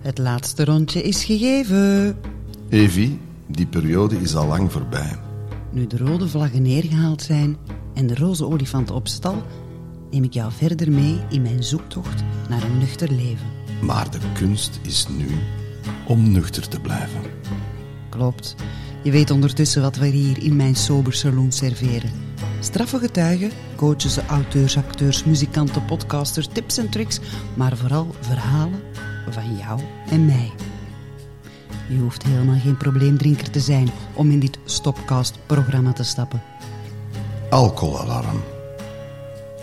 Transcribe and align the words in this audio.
Het 0.00 0.18
laatste 0.18 0.64
rondje 0.64 1.02
is 1.02 1.24
gegeven. 1.24 2.16
Evie, 2.68 3.18
die 3.46 3.66
periode 3.66 4.16
is 4.16 4.34
al 4.34 4.46
lang 4.46 4.72
voorbij. 4.72 5.18
Nu 5.70 5.86
de 5.86 5.96
rode 5.96 6.28
vlaggen 6.28 6.62
neergehaald 6.62 7.22
zijn 7.22 7.56
en 7.94 8.06
de 8.06 8.14
roze 8.14 8.46
olifanten 8.46 8.94
op 8.94 9.08
stal, 9.08 9.42
neem 10.10 10.24
ik 10.24 10.32
jou 10.32 10.52
verder 10.52 10.92
mee 10.92 11.20
in 11.30 11.42
mijn 11.42 11.62
zoektocht 11.62 12.22
naar 12.48 12.62
een 12.62 12.78
nuchter 12.78 13.12
leven. 13.12 13.46
Maar 13.82 14.10
de 14.10 14.18
kunst 14.34 14.80
is 14.82 15.06
nu 15.08 15.26
om 16.06 16.30
nuchter 16.30 16.68
te 16.68 16.80
blijven. 16.80 17.20
Klopt. 18.08 18.54
Je 19.02 19.10
weet 19.10 19.30
ondertussen 19.30 19.82
wat 19.82 19.96
we 19.96 20.06
hier 20.06 20.42
in 20.42 20.56
mijn 20.56 20.76
sober 20.76 21.12
saloon 21.12 21.52
serveren. 21.52 22.10
Straffe 22.60 22.98
getuigen, 22.98 23.50
coaches, 23.76 24.18
auteurs, 24.18 24.76
acteurs, 24.76 25.24
muzikanten, 25.24 25.84
podcasters, 25.84 26.48
tips 26.52 26.78
en 26.78 26.90
tricks, 26.90 27.20
maar 27.54 27.76
vooral 27.76 28.14
verhalen 28.20 28.80
van 29.32 29.56
jou 29.56 29.80
en 30.10 30.26
mij. 30.26 30.52
Je 31.88 31.98
hoeft 31.98 32.22
helemaal 32.22 32.60
geen 32.60 32.76
probleemdrinker 32.76 33.50
te 33.50 33.60
zijn 33.60 33.90
om 34.14 34.30
in 34.30 34.40
dit 34.40 34.58
Stopcast-programma 34.64 35.92
te 35.92 36.04
stappen. 36.04 36.42
Alcoholalarm. 37.50 38.42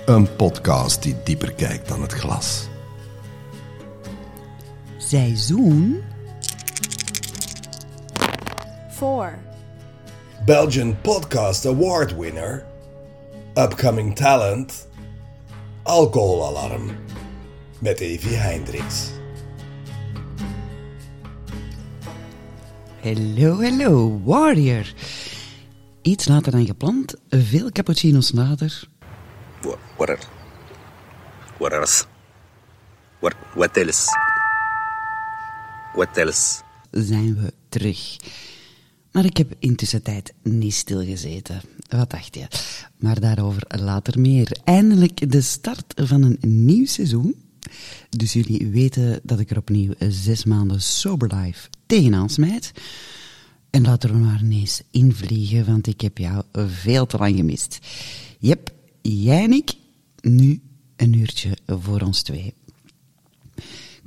Een 0.05 0.35
podcast 0.35 1.03
die 1.03 1.16
dieper 1.23 1.53
kijkt 1.53 1.88
dan 1.88 2.02
het 2.02 2.13
glas. 2.13 2.67
Seizoen 4.98 6.03
4. 8.89 9.39
Belgian 10.45 11.02
Podcast 11.02 11.66
Award 11.66 12.17
winner, 12.17 12.66
upcoming 13.53 14.16
talent, 14.16 14.88
Alcoholalarm 15.84 16.91
met 17.80 17.99
Evie 17.99 18.36
Hendricks. 18.36 19.16
Hallo, 23.08 23.61
hallo, 23.61 24.22
Warrior. 24.23 24.94
Iets 26.02 26.27
later 26.27 26.52
dan 26.52 26.66
gepland, 26.66 27.16
veel 27.30 27.72
cappuccino's 27.72 28.31
later. 28.31 28.88
What, 29.95 30.09
are- 30.09 30.19
what 31.58 31.72
else? 31.72 32.05
What, 33.19 33.33
what 33.55 33.78
else? 33.78 34.08
What 35.94 36.17
else? 36.17 36.61
zijn 36.91 37.35
we 37.35 37.53
terug. 37.69 38.17
Maar 39.11 39.25
ik 39.25 39.38
heb 39.38 39.53
intussen 39.59 40.03
tijd 40.03 40.33
niet 40.44 40.73
stilgezeten. 40.73 41.61
Wat 41.89 42.09
dacht 42.09 42.35
je? 42.35 42.47
Maar 42.97 43.19
daarover 43.19 43.63
later 43.67 44.19
meer. 44.19 44.58
Eindelijk 44.63 45.31
de 45.31 45.41
start 45.41 45.94
van 45.95 46.23
een 46.23 46.38
nieuw 46.41 46.85
seizoen. 46.85 47.35
Dus 48.09 48.33
jullie 48.33 48.67
weten 48.67 49.19
dat 49.23 49.39
ik 49.39 49.52
er 49.52 49.58
opnieuw 49.58 49.94
zes 50.09 50.45
maanden 50.45 50.81
sober 50.81 51.35
life 51.35 51.69
tegenaan 51.88 52.30
smijt. 52.30 52.71
En 53.69 53.81
laten 53.81 54.11
we 54.11 54.17
maar 54.17 54.41
ineens 54.43 54.81
invliegen, 54.91 55.66
want 55.66 55.88
ik 55.88 56.02
heb 56.02 56.17
jou 56.17 56.44
veel 56.53 57.05
te 57.05 57.17
lang 57.17 57.35
gemist. 57.35 57.79
Jep, 58.39 58.73
jij 59.02 59.44
en 59.44 59.53
ik, 59.53 59.73
nu 60.21 60.61
een 60.95 61.13
uurtje 61.13 61.57
voor 61.66 62.02
ons 62.02 62.21
twee. 62.21 62.53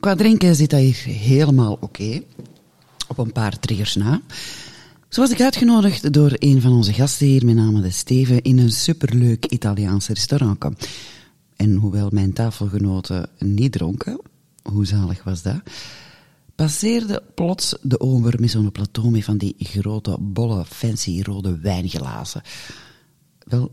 Qua 0.01 0.15
drinken 0.15 0.57
zit 0.57 0.71
dat 0.71 0.81
hier 0.81 1.05
helemaal 1.05 1.79
oké. 1.81 2.23
Op 3.09 3.19
een 3.19 3.33
paar 3.33 3.59
triggers 3.59 3.95
na. 3.95 4.23
Zo 5.09 5.21
was 5.21 5.31
ik 5.31 5.41
uitgenodigd 5.41 6.13
door 6.13 6.33
een 6.39 6.61
van 6.61 6.73
onze 6.73 6.93
gasten 6.93 7.27
hier, 7.27 7.45
met 7.45 7.55
name 7.55 7.81
de 7.81 7.91
Steven, 7.91 8.43
in 8.43 8.59
een 8.59 8.71
superleuk 8.71 9.47
Italiaans 9.47 10.09
restaurant. 10.09 10.65
En 11.57 11.75
hoewel 11.75 12.09
mijn 12.13 12.33
tafelgenoten 12.33 13.29
niet 13.39 13.73
dronken, 13.73 14.21
hoe 14.63 14.87
zalig 14.87 15.25
was 15.25 15.43
dat, 15.43 15.61
passeerde 16.61 17.23
plots 17.35 17.77
de 17.83 18.01
ober 18.01 18.41
met 18.41 18.51
zo'n 18.51 18.73
plateau 18.73 19.11
met 19.11 19.25
van 19.25 19.37
die 19.37 19.55
grote, 19.59 20.17
bolle, 20.21 20.65
fancy 20.65 21.23
rode 21.23 21.59
wijnglazen. 21.59 22.43
Wel, 23.39 23.71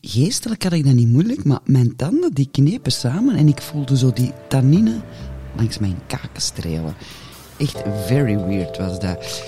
geestelijk 0.00 0.62
had 0.62 0.72
ik 0.72 0.84
dat 0.84 0.94
niet 0.94 1.08
moeilijk, 1.08 1.44
maar 1.44 1.60
mijn 1.64 1.96
tanden 1.96 2.34
die 2.34 2.48
knepen 2.50 2.92
samen 2.92 3.36
en 3.36 3.48
ik 3.48 3.62
voelde 3.62 3.96
zo 3.96 4.12
die 4.12 4.32
tannine 4.48 5.00
langs 5.56 5.78
mijn 5.78 5.98
kaken 6.06 6.42
strelen. 6.42 6.94
Echt 7.58 7.82
very 8.06 8.38
weird 8.38 8.78
was 8.78 9.00
dat. 9.00 9.42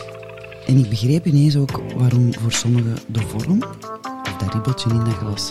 En 0.66 0.76
ik 0.76 0.88
begreep 0.88 1.26
ineens 1.26 1.56
ook 1.56 1.82
waarom 1.96 2.34
voor 2.34 2.52
sommigen 2.52 2.96
de 3.08 3.20
vorm, 3.20 3.62
of 4.22 4.36
dat 4.38 4.52
ribbeltje 4.52 4.90
in 4.90 5.04
dat 5.04 5.14
glas, 5.14 5.50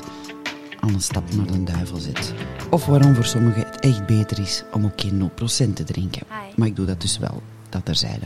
aan 0.83 0.93
een 0.93 1.01
stap 1.01 1.33
naar 1.35 1.45
de 1.45 1.63
duivel 1.63 1.97
zit. 1.97 2.33
Of 2.69 2.85
waarom 2.85 3.15
voor 3.15 3.25
sommigen 3.25 3.65
het 3.65 3.79
echt 3.79 4.05
beter 4.05 4.39
is 4.39 4.63
om 4.71 4.85
ook 4.85 5.01
geen 5.01 5.31
0% 5.31 5.73
te 5.73 5.83
drinken. 5.83 6.21
Hi. 6.29 6.53
Maar 6.55 6.67
ik 6.67 6.75
doe 6.75 6.85
dat 6.85 7.01
dus 7.01 7.17
wel, 7.17 7.41
dat 7.69 7.85
terzijde. 7.85 8.25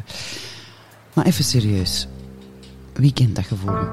Maar 1.14 1.26
even 1.26 1.44
serieus. 1.44 2.08
Wie 2.94 3.14
kent 3.14 3.36
dat 3.36 3.46
gevoel? 3.46 3.88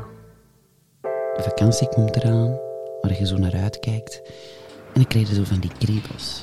De 1.03 1.43
vakantie 1.43 1.89
komt 1.89 2.17
eraan, 2.17 2.59
waar 3.01 3.19
je 3.19 3.27
zo 3.27 3.37
naar 3.37 3.55
uitkijkt. 3.55 4.23
En 4.93 5.01
dan 5.01 5.07
krijg 5.07 5.29
je 5.29 5.35
zo 5.35 5.45
van 5.45 5.59
die 5.59 5.73
kriebels. 5.79 6.43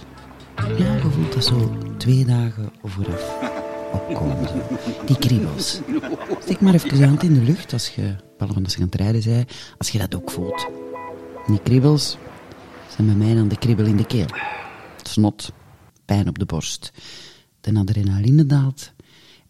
Ja, 0.56 0.94
je 0.94 1.10
voelt 1.12 1.34
dat 1.34 1.46
zo 1.46 1.78
twee 1.98 2.26
dagen 2.26 2.72
vooraf 2.84 3.34
opkomen. 3.94 4.48
Die 5.06 5.18
kriebels. 5.18 5.80
Steek 6.40 6.62
maar 6.62 6.74
even 6.74 6.98
je 6.98 7.06
hand 7.06 7.24
in 7.24 7.34
de 7.34 7.42
lucht 7.42 7.74
als 7.74 7.90
je, 7.90 8.16
als 8.38 8.74
je 8.74 8.82
aan 8.82 8.86
het 8.86 8.96
rijden 8.96 9.22
zei, 9.22 9.46
als 9.78 9.90
je 9.90 9.98
dat 9.98 10.16
ook 10.16 10.32
voelt. 10.32 10.68
En 11.46 11.54
die 11.54 11.62
kriebels 11.62 12.18
zijn 12.96 13.08
bij 13.08 13.16
mij 13.16 13.36
dan 13.36 13.48
de 13.48 13.58
kriebel 13.58 13.86
in 13.86 13.98
de 13.98 14.06
keel. 14.06 14.28
Snot, 15.04 15.52
pijn 16.06 16.28
op 16.28 16.40
de 16.40 16.46
borst. 16.46 16.92
De 17.62 17.74
adrenaline 17.74 18.46
daalt. 18.46 18.92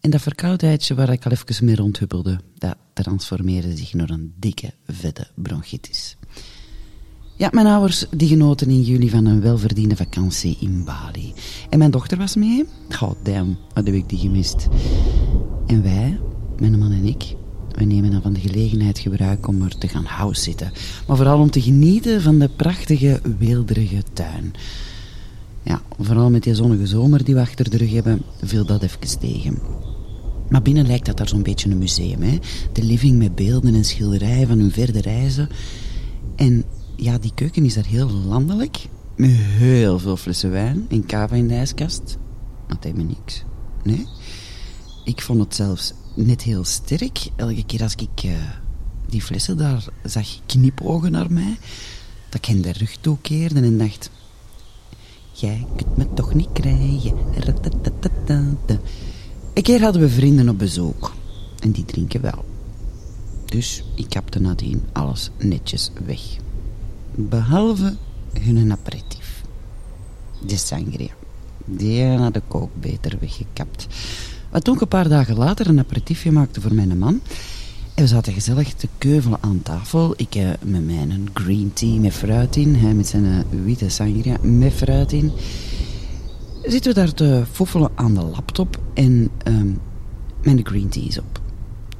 En 0.00 0.10
dat 0.10 0.20
verkoudheidje 0.20 0.94
waar 0.94 1.12
ik 1.12 1.24
al 1.24 1.30
even 1.30 1.64
mee 1.64 1.76
rondhuppelde, 1.76 2.40
dat 2.58 2.76
transformeerde 2.92 3.76
zich 3.76 3.94
naar 3.94 4.10
een 4.10 4.34
dikke, 4.36 4.72
vette 4.86 5.26
bronchitis. 5.34 6.16
Ja, 7.36 7.48
mijn 7.52 7.66
ouders 7.66 8.06
die 8.10 8.28
genoten 8.28 8.68
in 8.68 8.82
juli 8.82 9.10
van 9.10 9.26
een 9.26 9.40
welverdiende 9.40 9.96
vakantie 9.96 10.56
in 10.60 10.84
Bali. 10.84 11.32
En 11.70 11.78
mijn 11.78 11.90
dochter 11.90 12.18
was 12.18 12.36
mee. 12.36 12.64
God 12.88 13.16
damn, 13.22 13.58
wat 13.74 13.86
heb 13.86 13.94
ik 13.94 14.08
die 14.08 14.18
gemist. 14.18 14.68
En 15.66 15.82
wij, 15.82 16.20
mijn 16.58 16.78
man 16.78 16.92
en 16.92 17.04
ik, 17.04 17.34
nemen 17.84 18.10
dan 18.10 18.22
van 18.22 18.32
de 18.32 18.40
gelegenheid 18.40 18.98
gebruik 18.98 19.48
om 19.48 19.62
er 19.62 19.78
te 19.78 19.88
gaan 19.88 20.04
house 20.04 20.42
zitten. 20.42 20.72
Maar 21.06 21.16
vooral 21.16 21.38
om 21.38 21.50
te 21.50 21.62
genieten 21.62 22.22
van 22.22 22.38
de 22.38 22.48
prachtige, 22.56 23.20
weelderige 23.38 24.02
tuin. 24.12 24.52
Ja, 25.62 25.82
vooral 25.98 26.30
met 26.30 26.42
die 26.42 26.54
zonnige 26.54 26.86
zomer 26.86 27.24
die 27.24 27.34
we 27.34 27.40
achter 27.40 27.70
de 27.70 27.76
rug 27.76 27.92
hebben, 27.92 28.22
viel 28.42 28.64
dat 28.64 28.82
even 28.82 29.18
tegen. 29.18 29.58
Maar 30.48 30.62
binnen 30.62 30.86
lijkt 30.86 31.06
dat 31.06 31.16
daar 31.16 31.28
zo'n 31.28 31.42
beetje 31.42 31.70
een 31.70 31.78
museum, 31.78 32.22
hè. 32.22 32.38
De 32.72 32.82
living 32.82 33.18
met 33.18 33.34
beelden 33.34 33.74
en 33.74 33.84
schilderijen 33.84 34.48
van 34.48 34.58
hun 34.58 34.70
verder 34.70 35.02
reizen. 35.02 35.48
En 36.36 36.64
ja, 36.96 37.18
die 37.18 37.32
keuken 37.34 37.64
is 37.64 37.74
daar 37.74 37.86
heel 37.86 38.10
landelijk. 38.10 38.86
Met 39.16 39.30
heel 39.30 39.98
veel 39.98 40.16
flessen 40.16 40.50
wijn 40.50 40.86
en 40.88 41.06
kava 41.06 41.34
in 41.34 41.48
de 41.48 41.54
ijskast. 41.54 42.18
Dat 42.68 42.82
deed 42.82 42.96
me 42.96 43.02
niks. 43.02 43.44
Nee. 43.82 44.06
Ik 45.04 45.22
vond 45.22 45.40
het 45.40 45.54
zelfs 45.54 45.94
net 46.14 46.42
heel 46.42 46.64
sterk. 46.64 47.18
Elke 47.36 47.64
keer 47.64 47.82
als 47.82 47.94
ik 47.94 48.24
eh, 48.24 48.32
die 49.06 49.22
flessen 49.22 49.56
daar 49.56 49.84
zag 50.04 50.26
knipogen 50.46 51.12
naar 51.12 51.32
mij, 51.32 51.58
dat 52.28 52.40
ik 52.40 52.44
hen 52.44 52.62
de 52.62 52.72
rug 52.72 52.96
toekeerde 52.96 53.60
en 53.60 53.78
dacht... 53.78 54.10
Jij 55.32 55.66
kunt 55.76 55.96
me 55.96 56.06
toch 56.14 56.34
niet 56.34 56.52
krijgen. 56.52 57.16
Een 59.54 59.62
keer 59.62 59.82
hadden 59.82 60.02
we 60.02 60.08
vrienden 60.08 60.48
op 60.48 60.58
bezoek. 60.58 61.12
En 61.58 61.70
die 61.70 61.84
drinken 61.84 62.20
wel. 62.20 62.44
Dus 63.44 63.84
ik 63.94 64.08
kapte 64.08 64.40
nadien 64.40 64.82
alles 64.92 65.30
netjes 65.38 65.90
weg. 66.06 66.20
Behalve 67.14 67.96
hun 68.40 68.72
aperitief. 68.72 69.42
De 70.46 70.56
sangria. 70.56 71.12
Die 71.64 72.04
had 72.04 72.36
ik 72.36 72.54
ook 72.54 72.70
beter 72.80 73.16
weggekapt. 73.20 73.86
Wat 74.52 74.64
toen 74.64 74.74
ik 74.74 74.80
een 74.80 74.88
paar 74.88 75.08
dagen 75.08 75.36
later 75.36 75.68
een 75.68 75.78
aperitiefje 75.78 76.32
maakte 76.32 76.60
voor 76.60 76.74
mijn 76.74 76.98
man. 76.98 77.20
En 77.94 78.02
we 78.02 78.06
zaten 78.06 78.32
gezellig 78.32 78.74
te 78.74 78.88
keuvelen 78.98 79.38
aan 79.40 79.62
tafel. 79.62 80.14
Ik 80.16 80.34
eh, 80.34 80.50
met 80.60 80.86
mijn 80.86 81.30
green 81.32 81.72
tea 81.72 82.00
met 82.00 82.12
fruit 82.12 82.56
in. 82.56 82.74
Hij 82.74 82.94
met 82.94 83.06
zijn 83.06 83.24
eh, 83.24 83.60
witte 83.64 83.88
sangria 83.88 84.36
met 84.42 84.72
fruit 84.72 85.12
in. 85.12 85.32
Zitten 86.62 86.94
we 86.94 87.00
daar 87.00 87.14
te 87.14 87.42
foefelen 87.52 87.90
aan 87.94 88.14
de 88.14 88.22
laptop. 88.22 88.80
En 88.94 89.30
ehm, 89.44 89.70
mijn 90.42 90.66
green 90.66 90.88
tea 90.88 91.06
is 91.06 91.18
op. 91.18 91.40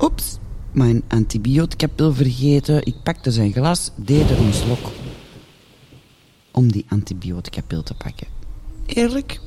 Oeps, 0.01 0.39
mijn 0.73 1.03
antibiotica-pil 1.09 2.15
vergeten. 2.15 2.87
Ik 2.87 2.95
pakte 3.03 3.31
zijn 3.31 3.53
glas, 3.53 3.91
deed 3.97 4.31
er 4.31 4.39
een 4.39 4.53
slok. 4.55 4.91
Om 6.51 6.73
die 6.73 6.85
antibiotica-pil 6.89 7.83
te 7.83 7.95
pakken. 7.95 8.27
Eerlijk, 8.87 9.41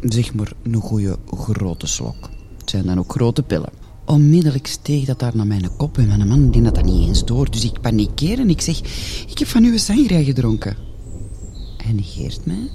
zeg 0.00 0.34
maar 0.34 0.52
een 0.62 0.74
goede 0.74 1.18
grote 1.26 1.86
slok. 1.86 2.30
Het 2.58 2.70
zijn 2.70 2.86
dan 2.86 2.98
ook 2.98 3.12
grote 3.12 3.42
pillen. 3.42 3.70
Onmiddellijk 4.04 4.66
steeg 4.66 5.04
dat 5.04 5.18
daar 5.18 5.36
naar 5.36 5.46
mijn 5.46 5.76
kop 5.76 5.98
en 5.98 6.06
mijn 6.06 6.28
man 6.28 6.50
die 6.50 6.62
had 6.62 6.74
dat 6.74 6.84
niet 6.84 7.08
eens 7.08 7.24
door. 7.24 7.50
Dus 7.50 7.64
ik 7.64 7.80
panikeer 7.80 8.38
en 8.38 8.50
ik 8.50 8.60
zeg, 8.60 8.78
ik 9.28 9.38
heb 9.38 9.48
van 9.48 9.64
uw 9.64 9.78
sangria 9.78 10.22
gedronken. 10.22 10.76
Hij 11.76 11.92
negeert 11.92 12.46
mij 12.46 12.70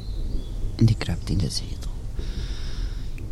en 0.75 0.85
die 0.85 0.95
kruipt 0.97 1.29
in 1.29 1.37
de 1.37 1.49
zetel. 1.49 1.91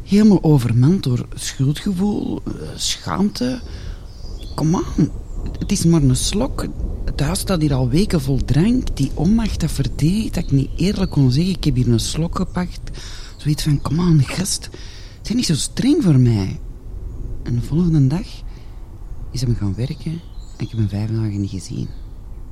helemaal 0.04 0.44
overmand 0.44 1.04
door 1.04 1.28
schuldgevoel, 1.36 2.42
eh, 2.46 2.54
schaamte. 2.76 3.60
Kom 4.56 4.76
aan, 4.76 5.10
het 5.60 5.72
is 5.72 5.84
maar 5.84 6.02
een 6.02 6.16
slok. 6.16 6.66
Het 7.06 7.20
huis 7.20 7.40
staat 7.40 7.62
hier 7.62 7.74
al 7.74 7.90
weken 7.90 8.22
vol 8.22 8.40
drank. 8.46 8.98
Die 8.98 9.12
onmacht, 9.14 9.60
dat 9.60 9.72
verdriet, 9.72 10.34
dat 10.34 10.44
ik 10.44 10.52
niet 10.52 10.70
eerlijk 10.76 11.12
kon 11.12 11.32
zeggen. 11.32 11.54
Ik 11.54 11.64
heb 11.64 11.76
hier 11.76 11.88
een 11.88 12.00
slok 12.00 12.36
gepakt. 12.36 12.80
Zoiets 13.40 13.64
van, 13.64 13.82
kom 13.82 14.00
aan, 14.00 14.24
gast. 14.24 14.70
Zijn 15.22 15.38
niet 15.38 15.46
zo 15.46 15.56
streng 15.56 16.04
voor 16.04 16.20
mij. 16.20 16.60
En 17.44 17.56
de 17.56 17.62
volgende 17.62 18.08
dag 18.08 18.28
is 19.32 19.42
hem 19.42 19.56
gaan 19.56 19.76
werken 19.76 20.12
en 20.58 20.66
ik 20.66 20.70
heb 20.70 20.78
hem 20.80 20.90
vijf 20.90 21.10
dagen 21.10 21.42
niet 21.42 21.50
gezien. 21.50 21.88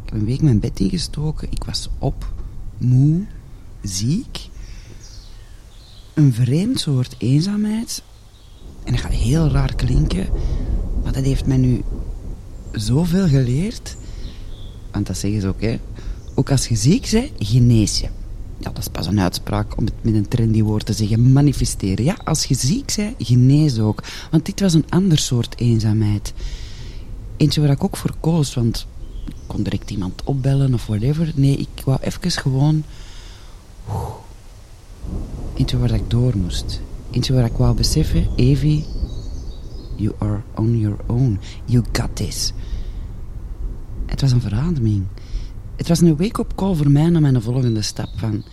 Ik 0.04 0.10
heb 0.10 0.13
een 0.13 0.25
week 0.25 0.42
mijn 0.42 0.60
bed 0.60 0.80
ingestoken. 0.80 1.51
Ik 1.51 1.63
was 1.63 1.89
op, 2.00 2.34
moe, 2.78 3.25
ziek. 3.81 4.50
Een 6.13 6.34
vreemd 6.34 6.80
soort 6.80 7.16
eenzaamheid. 7.18 8.04
En 8.83 8.92
dat 8.92 9.01
gaat 9.01 9.12
heel 9.12 9.48
raar 9.50 9.75
klinken, 9.75 10.30
maar 11.04 11.13
dat 11.13 11.24
heeft 11.24 11.45
mij 11.45 11.57
nu 11.57 11.83
zoveel 12.72 13.28
geleerd. 13.28 13.95
Want 14.92 15.07
dat 15.07 15.18
zeggen 15.18 15.42
ze 15.42 15.48
ook, 15.48 15.62
hè. 15.62 15.80
Ook 16.36 16.51
als 16.51 16.68
je 16.68 16.75
ziek 16.75 17.10
bent, 17.12 17.31
genees 17.40 18.00
je. 18.00 18.07
Ja, 18.59 18.69
dat 18.69 18.77
is 18.77 18.88
pas 18.88 19.07
een 19.07 19.19
uitspraak 19.19 19.77
om 19.77 19.86
het 19.86 19.94
met 20.01 20.13
een 20.13 20.27
trendy 20.27 20.62
woord 20.62 20.86
te 20.86 20.94
zeggen. 20.94 21.31
Manifesteren. 21.31 22.06
Ja, 22.06 22.18
als 22.24 22.45
je 22.45 22.56
ziek 22.56 22.94
bent, 22.95 23.15
genees 23.19 23.80
ook. 23.80 24.04
Want 24.31 24.45
dit 24.45 24.59
was 24.59 24.74
een 24.74 24.89
ander 24.89 25.18
soort 25.18 25.59
eenzaamheid. 25.59 26.33
Eentje 27.38 27.62
waar 27.62 27.69
ik 27.69 27.83
ook 27.83 27.98
voor 27.98 28.13
koos, 28.19 28.54
want 28.54 28.88
ik 29.25 29.33
kon 29.48 29.63
direct 29.63 29.92
iemand 29.92 30.24
opbellen 30.24 30.74
of 30.74 30.86
whatever. 30.86 31.31
Nee, 31.36 31.57
ik 31.57 31.81
wou 31.86 31.98
even 32.01 32.31
gewoon... 32.31 32.83
Eentje 35.56 35.77
waar 35.77 35.92
ik 35.92 36.09
door 36.09 36.38
moest. 36.38 36.81
Eentje 37.12 37.33
waar 37.33 37.45
ik 37.45 37.57
wou 37.57 37.75
beseffen, 37.75 38.27
Evie, 38.36 38.86
you 39.95 40.13
are 40.18 40.42
on 40.56 40.80
your 40.80 40.98
own. 41.07 41.39
You 41.65 41.83
got 41.92 42.15
this. 42.15 42.54
Het 44.06 44.21
was 44.21 44.31
een 44.31 44.42
verademing. 44.42 45.06
Het 45.77 45.88
was 45.88 46.01
een 46.01 46.18
wake-up 46.18 46.56
call 46.56 46.75
voor 46.75 46.91
mij 46.91 47.09
naar 47.09 47.21
mijn 47.21 47.41
volgende 47.41 47.81
stap 47.81 48.09
van... 48.15 48.44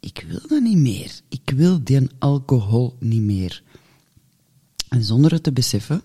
Ik 0.00 0.24
wil 0.28 0.40
dat 0.48 0.62
niet 0.62 0.78
meer. 0.78 1.20
Ik 1.28 1.50
wil 1.50 1.84
die 1.84 2.08
alcohol 2.18 2.96
niet 3.00 3.22
meer. 3.22 3.62
En 4.88 5.04
zonder 5.04 5.32
het 5.32 5.42
te 5.42 5.52
beseffen, 5.52 6.02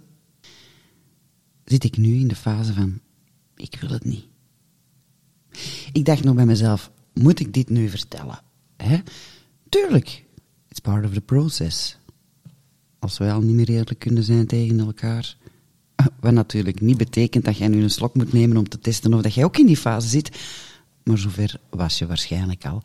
zit 1.65 1.83
ik 1.83 1.97
nu 1.97 2.19
in 2.19 2.27
de 2.27 2.35
fase 2.35 2.73
van... 2.73 2.99
Ik 3.55 3.77
wil 3.79 3.89
het 3.89 4.03
niet. 4.03 4.25
Ik 5.91 6.05
dacht 6.05 6.23
nog 6.23 6.35
bij 6.35 6.45
mezelf, 6.45 6.91
moet 7.13 7.39
ik 7.39 7.53
dit 7.53 7.69
nu 7.69 7.89
vertellen? 7.89 8.41
Hè? 8.77 8.99
Tuurlijk, 9.69 10.25
it's 10.67 10.79
part 10.79 11.05
of 11.05 11.13
the 11.13 11.21
process. 11.21 11.97
Als 12.99 13.17
wij 13.17 13.33
al 13.33 13.41
niet 13.41 13.55
meer 13.55 13.69
eerlijk 13.69 13.99
kunnen 13.99 14.23
zijn 14.23 14.47
tegen 14.47 14.79
elkaar. 14.79 15.37
Wat 16.19 16.33
natuurlijk 16.33 16.81
niet 16.81 16.97
betekent 16.97 17.45
dat 17.45 17.57
jij 17.57 17.67
nu 17.67 17.83
een 17.83 17.89
slok 17.89 18.15
moet 18.15 18.33
nemen 18.33 18.57
om 18.57 18.69
te 18.69 18.79
testen 18.79 19.13
of 19.13 19.21
dat 19.21 19.33
jij 19.33 19.43
ook 19.43 19.57
in 19.57 19.65
die 19.65 19.77
fase 19.77 20.07
zit. 20.07 20.39
Maar 21.03 21.17
zover 21.17 21.59
was 21.69 21.97
je 21.97 22.07
waarschijnlijk 22.07 22.65
al. 22.65 22.81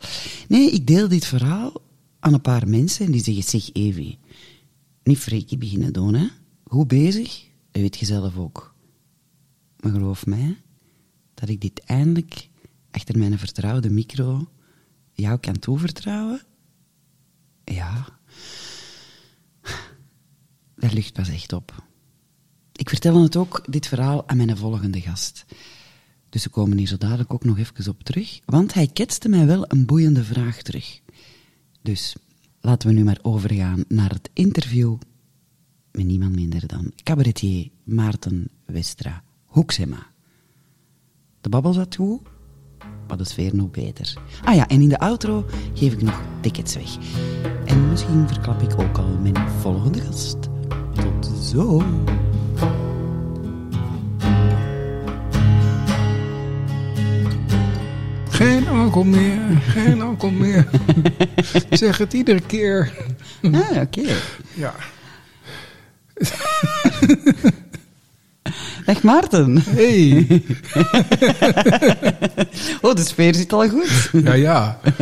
Nee, 0.47 0.71
ik 0.71 0.87
deel 0.87 1.07
dit 1.07 1.25
verhaal 1.25 1.81
aan 2.19 2.33
een 2.33 2.41
paar 2.41 2.67
mensen 2.67 3.05
en 3.05 3.11
die 3.11 3.23
zeggen, 3.23 3.43
zeg 3.43 3.69
Evie, 3.73 4.17
niet 5.03 5.17
freaky 5.17 5.57
beginnen 5.57 5.93
doen, 5.93 6.13
hè. 6.13 6.27
Goed 6.63 6.87
bezig, 6.87 7.45
dat 7.71 7.81
weet 7.81 7.97
je 7.97 8.05
zelf 8.05 8.37
ook. 8.37 8.75
Maar 9.79 9.91
geloof 9.91 10.25
mij, 10.25 10.57
dat 11.33 11.49
ik 11.49 11.61
dit 11.61 11.79
eindelijk 11.79 12.49
achter 12.91 13.17
mijn 13.17 13.39
vertrouwde 13.39 13.89
micro 13.89 14.49
jou 15.13 15.39
kan 15.39 15.59
toevertrouwen. 15.59 16.41
Ja, 17.63 18.19
daar 20.75 20.93
lucht 20.93 21.13
pas 21.13 21.29
echt 21.29 21.53
op. 21.53 21.86
Ik 22.77 22.89
vertel 22.89 23.21
het 23.21 23.35
ook, 23.35 23.63
dit 23.69 23.87
verhaal, 23.87 24.27
aan 24.27 24.37
mijn 24.37 24.57
volgende 24.57 25.01
gast. 25.01 25.45
Dus 26.29 26.43
we 26.43 26.49
komen 26.49 26.77
hier 26.77 26.87
zo 26.87 26.97
dadelijk 26.97 27.33
ook 27.33 27.43
nog 27.43 27.57
even 27.57 27.89
op 27.89 28.03
terug, 28.03 28.39
want 28.45 28.73
hij 28.73 28.87
ketste 28.87 29.29
mij 29.29 29.45
wel 29.45 29.65
een 29.67 29.85
boeiende 29.85 30.23
vraag 30.23 30.61
terug. 30.61 31.01
Dus 31.81 32.15
laten 32.61 32.87
we 32.89 32.93
nu 32.93 33.03
maar 33.03 33.19
overgaan 33.21 33.83
naar 33.87 34.09
het 34.09 34.29
interview 34.33 34.95
met 35.91 36.05
niemand 36.05 36.35
minder 36.35 36.67
dan 36.67 36.91
cabaretier 37.03 37.69
Maarten 37.83 38.49
Westra 38.65 39.23
Hoeksema. 39.45 40.07
De 41.41 41.49
babbel 41.49 41.73
zat 41.73 41.95
goed, 41.95 42.21
maar 43.07 43.17
de 43.17 43.23
sfeer 43.23 43.55
nog 43.55 43.71
beter. 43.71 44.13
Ah 44.43 44.55
ja, 44.55 44.67
en 44.67 44.81
in 44.81 44.89
de 44.89 44.99
outro 44.99 45.45
geef 45.73 45.93
ik 45.93 46.01
nog 46.01 46.21
tickets 46.41 46.75
weg. 46.75 46.97
En 47.65 47.89
misschien 47.89 48.27
verklap 48.27 48.61
ik 48.61 48.79
ook 48.79 48.97
al 48.97 49.17
mijn 49.17 49.49
volgende 49.49 50.01
gast. 50.01 50.37
Tot 50.95 51.25
zo. 51.43 51.83
Geen 58.37 58.67
alcohol 58.67 59.03
meer, 59.03 59.39
geen 59.67 60.01
alcohol 60.01 60.35
meer. 60.35 60.67
Ik 61.69 61.77
zeg 61.77 61.97
het 61.97 62.13
iedere 62.13 62.39
keer. 62.39 62.93
Ah, 63.41 63.81
oké. 63.81 64.01
Ja. 64.53 64.73
Dag 68.85 69.03
Maarten. 69.03 69.63
Hey. 69.69 70.27
Oh, 72.81 72.93
de 72.93 73.03
sfeer 73.03 73.35
zit 73.35 73.53
al 73.53 73.69
goed. 73.69 74.09
Ja, 74.11 74.33
ja. 74.33 74.79
En 74.83 74.93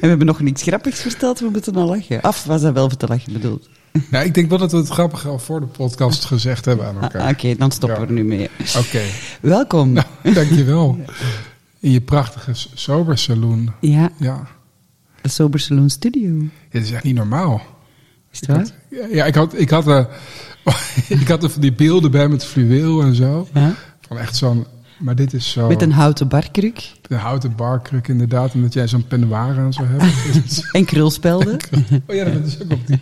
we 0.00 0.06
hebben 0.06 0.26
nog 0.26 0.40
niks 0.40 0.62
grappigs 0.62 1.00
verteld, 1.00 1.40
we 1.40 1.48
moeten 1.48 1.74
al 1.74 1.86
lachen. 1.86 2.20
Af 2.20 2.44
was 2.44 2.62
dat 2.62 2.74
wel 2.74 2.88
voor 2.88 2.98
te 2.98 3.06
lachen 3.06 3.32
bedoeld. 3.32 3.68
Nou, 4.10 4.24
ik 4.24 4.34
denk 4.34 4.48
wel 4.48 4.58
dat 4.58 4.72
we 4.72 4.76
het 4.78 4.88
grappige 4.88 5.28
al 5.28 5.38
voor 5.38 5.60
de 5.60 5.66
podcast 5.66 6.24
gezegd 6.24 6.64
hebben 6.64 6.86
aan 6.86 6.96
Ah, 6.96 7.02
elkaar. 7.02 7.30
Oké, 7.30 7.54
dan 7.56 7.70
stoppen 7.70 8.00
Ja. 8.00 8.06
we 8.06 8.08
er 8.08 8.14
nu 8.22 8.24
mee. 8.24 8.50
Oké. 8.78 9.00
Welkom. 9.40 9.92
Nou, 9.92 10.06
dankjewel. 10.22 10.98
In 11.80 11.90
je 11.90 12.00
prachtige 12.00 12.52
sober 12.74 13.18
saloon. 13.18 13.72
Ja, 13.80 14.10
Ja. 14.18 14.46
de 15.22 15.28
Sober 15.28 15.60
Saloon 15.60 15.90
Studio. 15.90 16.42
Dit 16.70 16.82
is 16.82 16.90
echt 16.92 17.04
niet 17.04 17.14
normaal. 17.14 17.62
Is 18.32 18.40
het 18.40 18.48
waar? 18.48 18.66
Ja, 18.90 19.06
ja, 19.10 19.24
ik 19.24 19.34
had, 19.34 19.58
ik 19.60 19.70
had, 19.70 19.88
eh, 19.88 20.04
ik 21.20 21.28
had 21.28 21.42
er 21.42 21.50
van 21.50 21.60
die 21.60 21.72
beelden 21.72 22.10
bij 22.10 22.28
met 22.28 22.44
fluweel 22.44 23.02
en 23.02 23.14
zo. 23.14 23.48
Ja. 23.54 23.74
Van 24.06 24.18
echt 24.18 24.36
zo'n, 24.36 24.66
maar 24.98 25.14
dit 25.14 25.32
is 25.32 25.50
zo. 25.50 25.68
Met 25.68 25.82
een 25.82 25.92
houten 25.92 26.28
barkruk 26.28 26.92
Een 27.08 27.16
houten 27.18 27.56
barkruk 27.56 28.08
inderdaad. 28.08 28.52
En 28.54 28.62
dat 28.62 28.72
jij 28.72 28.88
zo'n 28.88 29.06
peignoir 29.06 29.58
aan 29.58 29.72
zou 29.72 29.86
hebben. 29.88 30.12
en 30.72 30.84
krulspelden. 30.84 31.58
oh 32.06 32.14
ja, 32.16 32.24
dat 32.24 32.46
is 32.46 32.62
ook 32.62 32.72
op 32.72 32.86
die. 32.86 33.00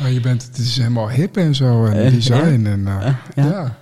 Maar 0.00 0.10
je 0.10 0.20
bent, 0.20 0.42
het 0.42 0.58
is 0.58 0.76
helemaal 0.76 1.10
hip 1.10 1.36
en 1.36 1.54
zo. 1.54 1.84
En 1.84 2.04
Eh, 2.04 2.12
design. 2.12 2.66
En, 2.66 2.86
eh, 2.86 3.14
ja. 3.34 3.44
ja. 3.44 3.78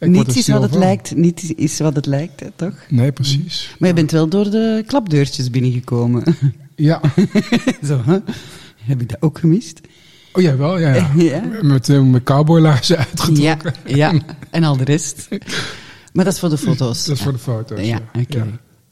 Ik 0.00 0.26
er 0.28 0.36
is 0.36 0.48
wat 0.48 0.62
het 0.62 0.70
van. 0.70 0.78
lijkt, 0.80 1.16
niets 1.16 1.54
is 1.54 1.78
wat 1.78 1.94
het 1.94 2.06
lijkt, 2.06 2.40
hè, 2.40 2.46
toch? 2.56 2.74
Nee, 2.88 3.12
precies. 3.12 3.74
Maar 3.78 3.88
je 3.88 3.94
bent 3.94 4.10
wel 4.10 4.28
door 4.28 4.50
de 4.50 4.84
klapdeurtjes 4.86 5.50
binnengekomen. 5.50 6.24
Ja. 6.76 7.00
Zo, 7.86 8.02
hè? 8.04 8.18
Heb 8.76 9.00
ik 9.00 9.08
dat 9.08 9.22
ook 9.22 9.38
gemist? 9.38 9.80
Oh 10.32 10.42
ja, 10.42 10.56
wel. 10.56 10.78
Ja, 10.78 10.94
ja. 10.94 11.10
Ja. 11.22 11.42
Met 11.62 11.88
uh, 11.88 12.02
mijn 12.02 12.22
cowboylaarzen 12.22 12.96
Ja, 12.96 13.04
uitgetrokken. 13.08 13.74
ja, 13.96 14.12
en 14.50 14.64
al 14.64 14.76
de 14.76 14.84
rest. 14.84 15.28
Maar 16.12 16.24
dat 16.24 16.34
is 16.34 16.40
voor 16.40 16.48
de 16.50 16.58
foto's. 16.58 17.04
Dat 17.04 17.16
is 17.16 17.22
voor 17.22 17.32
de 17.32 17.38
foto's. 17.38 17.80
Ja, 17.86 18.00
oké. 18.12 18.38
Ja. 18.38 18.46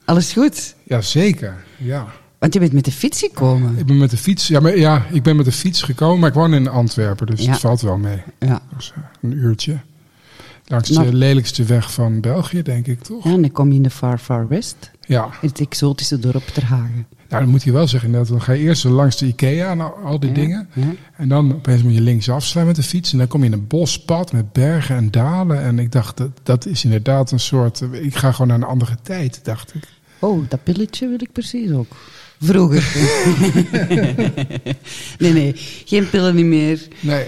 Alles 0.05 0.33
goed? 0.33 0.75
Ja, 0.85 1.01
zeker. 1.01 1.65
Ja. 1.77 2.07
Want 2.39 2.53
je 2.55 2.61
bent 2.61 2.73
met 2.73 2.85
de 2.85 2.93
fiets 2.93 3.19
gekomen. 3.21 3.79
Ik 3.79 3.87
ben 3.87 3.99
met 3.99 4.11
de 4.11 4.17
fiets. 4.17 4.49
Ja, 4.49 4.61
maar, 4.61 4.79
ja, 4.79 5.07
ik 5.13 5.23
ben 5.23 5.37
met 5.37 5.45
de 5.45 5.53
fiets 5.53 5.83
gekomen, 5.83 6.19
maar 6.19 6.29
ik 6.29 6.35
woon 6.35 6.55
in 6.55 6.69
Antwerpen, 6.69 7.27
dus 7.27 7.45
Ja. 7.45 7.51
het 7.51 7.61
valt 7.61 7.81
wel 7.81 7.97
mee. 7.97 8.23
Ja. 8.39 8.61
Dus, 8.77 8.93
een 9.23 9.33
uurtje. 9.33 9.79
Langs 10.69 10.91
Nou. 10.91 11.07
de 11.11 11.15
lelijkste 11.17 11.65
weg 11.65 11.93
van 11.93 12.21
België, 12.21 12.63
denk 12.63 12.87
ik, 12.87 13.03
toch? 13.03 13.25
ja, 13.25 13.31
en 13.33 13.41
dan 13.41 13.53
kom 13.53 13.69
je 13.69 13.75
in 13.77 13.83
de 13.83 13.91
Far 13.91 14.19
Far 14.19 14.49
West. 14.49 14.91
Ja. 15.01 15.29
Het 15.41 15.61
exotische 15.61 16.19
dorp 16.19 16.47
Ter 16.47 16.65
Hagen. 16.65 17.07
Nou, 17.29 17.43
dan 17.43 17.51
moet 17.51 17.63
je 17.63 17.73
wel 17.73 17.89
zeggen, 17.89 18.09
inderdaad, 18.09 18.31
dan 18.33 18.43
ga 18.43 18.53
je 18.53 18.63
eerst 18.63 18.85
langs 18.85 19.17
de 19.17 19.27
Ikea 19.27 19.71
en 19.71 20.03
al, 20.05 20.21
die 20.21 20.29
Ja, 20.29 20.35
dingen. 20.35 20.69
ja. 20.73 20.83
En 21.17 21.29
dan 21.29 21.55
opeens 21.55 21.83
moet 21.83 21.95
je 21.95 22.01
links 22.01 22.29
afslaan 22.31 22.67
met 22.67 22.77
de 22.77 22.83
fiets. 22.83 23.13
En 23.13 23.19
dan 23.19 23.27
kom 23.27 23.41
je 23.41 23.47
in 23.47 23.53
een 23.53 23.67
bospad 23.67 24.33
met 24.33 24.53
bergen 24.53 24.97
en 24.97 25.11
dalen. 25.11 25.63
En 25.63 25.79
ik 25.79 25.93
dacht, 25.93 26.17
dat, 26.17 26.31
dat 26.43 26.67
is 26.67 26.85
inderdaad 26.85 27.31
een 27.31 27.41
soort... 27.41 27.81
eh, 27.81 28.05
Ik 28.05 28.15
ga 28.17 28.33
gewoon 28.33 28.47
naar 28.49 28.57
een 28.57 28.65
andere 28.75 28.97
tijd, 29.03 29.41
dacht 29.45 29.75
ik. 29.75 29.83
Oh, 30.19 30.45
dat 30.49 30.63
pilletje 30.63 31.09
wil 31.09 31.19
ik 31.21 31.33
precies 31.33 31.71
ook. 31.71 31.97
Vroeger. 32.41 32.85
nee, 35.19 35.33
nee, 35.33 35.53
geen 35.85 36.11
pillen 36.11 36.35
niet 36.35 36.45
meer. 36.45 36.81
Nee. 37.01 37.25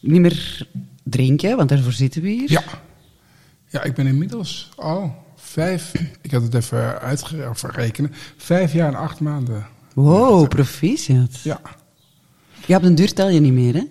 Niet 0.00 0.20
meer 0.20 0.66
drinken, 1.02 1.56
want 1.56 1.68
daarvoor 1.68 1.92
zitten 1.92 2.22
we 2.22 2.28
hier. 2.28 2.50
Ja. 2.50 2.62
Ja, 3.68 3.82
ik 3.82 3.94
ben 3.94 4.06
inmiddels 4.06 4.70
al 4.76 5.14
vijf... 5.36 5.92
Ik 6.22 6.30
had 6.30 6.42
het 6.42 6.54
even 6.54 7.00
uitgerekenen. 7.00 8.12
Vijf 8.36 8.72
jaar 8.72 8.88
en 8.88 8.94
acht 8.98 9.20
maanden. 9.20 9.66
Wow, 9.94 10.48
proficiat. 10.48 11.40
Ja. 11.42 11.60
Ja, 12.66 12.76
op 12.76 12.82
den 12.82 12.94
duur 12.94 13.12
tel 13.12 13.28
je 13.28 13.40
niet 13.40 13.52
meer, 13.52 13.74
hè? 13.74 13.82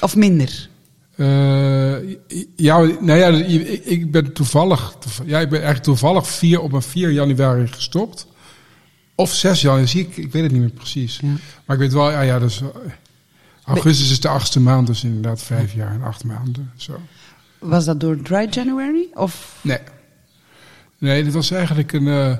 Of 0.00 0.16
minder? 0.16 0.68
Eh, 1.16 2.08
ja, 2.56 2.78
nou 3.00 3.12
ja, 3.18 3.28
ik, 3.28 3.84
ik 3.84 4.10
ben 4.10 4.32
toevallig, 4.32 4.94
toev- 5.00 5.20
ja, 5.28 5.38
ik 5.40 5.48
ben 5.48 5.58
eigenlijk 5.62 5.82
toevallig 5.84 6.28
vier, 6.28 6.60
op 6.60 6.72
een 6.72 6.82
4 6.82 7.10
januari 7.10 7.66
gestopt. 7.66 8.26
Of 9.20 9.32
6 9.34 9.60
januari, 9.60 9.86
zie 9.86 10.00
ik, 10.06 10.16
ik 10.16 10.32
weet 10.32 10.42
het 10.42 10.52
niet 10.52 10.60
meer 10.60 10.70
precies. 10.70 11.18
Ja. 11.22 11.28
Maar 11.64 11.76
ik 11.76 11.82
weet 11.82 11.92
wel, 11.92 12.10
ja, 12.10 12.20
ja 12.20 12.38
dus, 12.38 12.60
eh, 12.60 12.66
augustus 13.64 14.10
is 14.10 14.20
de 14.20 14.28
achtste 14.28 14.60
maand, 14.60 14.86
dus 14.86 15.04
inderdaad 15.04 15.42
vijf 15.42 15.72
jaar 15.74 15.92
en 15.92 16.02
acht 16.02 16.24
maanden. 16.24 16.70
Zo. 16.76 17.00
Was 17.58 17.84
dat 17.84 18.00
door 18.00 18.22
Dry 18.22 18.46
January? 18.50 19.06
Of 19.14 19.58
Nee. 19.60 19.78
Nee, 20.98 21.24
dit 21.24 21.32
was 21.32 21.50
eigenlijk 21.50 21.92
een. 21.92 22.08
eh, 22.08 22.36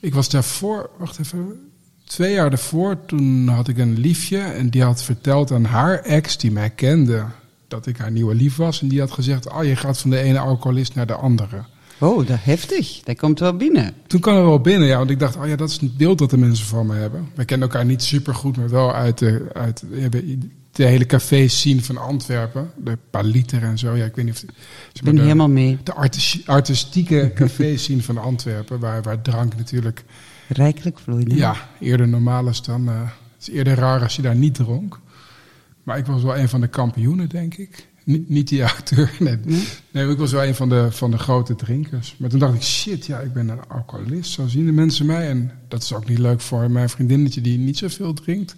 ik 0.00 0.14
was 0.14 0.28
daarvoor, 0.28 0.90
wacht 0.98 1.18
even. 1.18 1.70
Twee 2.04 2.32
jaar 2.32 2.50
daarvoor, 2.50 3.04
toen 3.06 3.48
had 3.48 3.68
ik 3.68 3.78
een 3.78 3.98
liefje. 3.98 4.38
En 4.38 4.70
die 4.70 4.82
had 4.82 5.02
verteld 5.02 5.52
aan 5.52 5.64
haar 5.64 5.98
ex, 6.00 6.36
die 6.38 6.50
mij 6.52 6.70
kende, 6.70 7.24
dat 7.68 7.86
ik 7.86 7.96
haar 7.96 8.10
nieuwe 8.10 8.34
lief 8.34 8.56
was. 8.56 8.80
En 8.82 8.88
die 8.88 9.00
had 9.00 9.10
gezegd: 9.10 9.50
Oh, 9.52 9.64
je 9.64 9.76
gaat 9.76 9.98
van 9.98 10.10
de 10.10 10.18
ene 10.18 10.38
alcoholist 10.38 10.94
naar 10.94 11.06
de 11.06 11.14
andere. 11.14 11.64
Oh, 11.98 12.26
dat 12.26 12.38
heftig. 12.40 13.00
Dat 13.04 13.16
komt 13.18 13.38
wel 13.40 13.56
binnen. 13.56 13.94
Toen 14.06 14.20
kwam 14.20 14.36
er 14.36 14.44
wel 14.44 14.60
binnen, 14.60 14.88
ja, 14.88 14.98
want 14.98 15.10
ik 15.10 15.18
dacht: 15.18 15.36
Oh 15.36 15.46
ja, 15.48 15.56
dat 15.56 15.68
is 15.70 15.80
het 15.80 15.96
beeld 15.96 16.18
dat 16.18 16.30
de 16.30 16.38
mensen 16.38 16.66
van 16.66 16.86
me 16.86 16.94
hebben. 16.94 17.28
We 17.34 17.44
kennen 17.44 17.68
elkaar 17.68 17.84
niet 17.84 18.02
super 18.02 18.34
goed, 18.34 18.56
maar 18.56 18.68
wel 18.70 18.94
uit 18.94 19.18
de, 19.18 19.46
uit 19.52 19.84
de 20.72 20.84
hele 20.84 21.06
café-scene 21.06 21.82
van 21.82 21.96
Antwerpen. 21.96 22.70
De 22.84 22.98
Paliter 23.10 23.62
en 23.62 23.78
zo. 23.78 23.94
Ja, 23.94 24.04
ik 24.04 24.14
weet 24.16 24.24
niet 24.24 24.34
of. 24.34 24.38
zeg 24.40 24.50
maar 24.94 25.02
ben 25.04 25.14
de- 25.14 25.20
helemaal 25.20 25.48
mee. 25.48 25.78
de 25.82 25.94
artis- 25.94 26.42
artistieke 26.46 27.32
café-scene 27.34 28.02
van 28.02 28.18
Antwerpen, 28.18 28.78
waar, 28.80 29.02
waar 29.02 29.22
drank 29.22 29.56
natuurlijk 29.56 30.04
Rijkelijk 30.48 30.98
vloeide. 30.98 31.34
ja, 31.34 31.56
eerder 31.80 32.08
normaal 32.08 32.48
is 32.48 32.62
dan. 32.62 32.88
eh, 32.88 33.00
het 33.00 33.48
is 33.48 33.50
eerder 33.54 33.74
raar 33.74 34.02
als 34.02 34.16
je 34.16 34.22
daar 34.22 34.36
niet 34.36 34.54
dronk. 34.54 35.00
Maar 35.82 35.98
ik 35.98 36.06
was 36.06 36.22
wel 36.22 36.36
een 36.36 36.48
van 36.48 36.60
de 36.60 36.68
kampioenen, 36.68 37.28
denk 37.28 37.54
ik. 37.54 37.88
Niet, 38.06 38.28
niet 38.28 38.48
die 38.48 38.64
acteur, 38.64 39.10
nee. 39.18 39.38
nee. 39.90 40.10
ik 40.10 40.18
was 40.18 40.32
wel 40.32 40.44
een 40.44 40.54
van 40.54 40.68
de, 40.68 40.86
van 40.90 41.10
de 41.10 41.18
grote 41.18 41.54
drinkers. 41.54 42.14
Maar 42.18 42.28
toen 42.28 42.38
dacht 42.38 42.54
ik, 42.54 42.62
shit, 42.62 43.06
ja, 43.06 43.18
ik 43.18 43.32
ben 43.32 43.48
een 43.48 43.68
alcoholist. 43.68 44.30
Zo 44.30 44.46
zien 44.46 44.66
de 44.66 44.72
mensen 44.72 45.06
mij. 45.06 45.28
En 45.28 45.50
dat 45.68 45.82
is 45.82 45.92
ook 45.92 46.08
niet 46.08 46.18
leuk 46.18 46.40
voor 46.40 46.70
mijn 46.70 46.88
vriendinnetje 46.88 47.40
die 47.40 47.58
niet 47.58 47.78
zoveel 47.78 48.12
drinkt. 48.12 48.56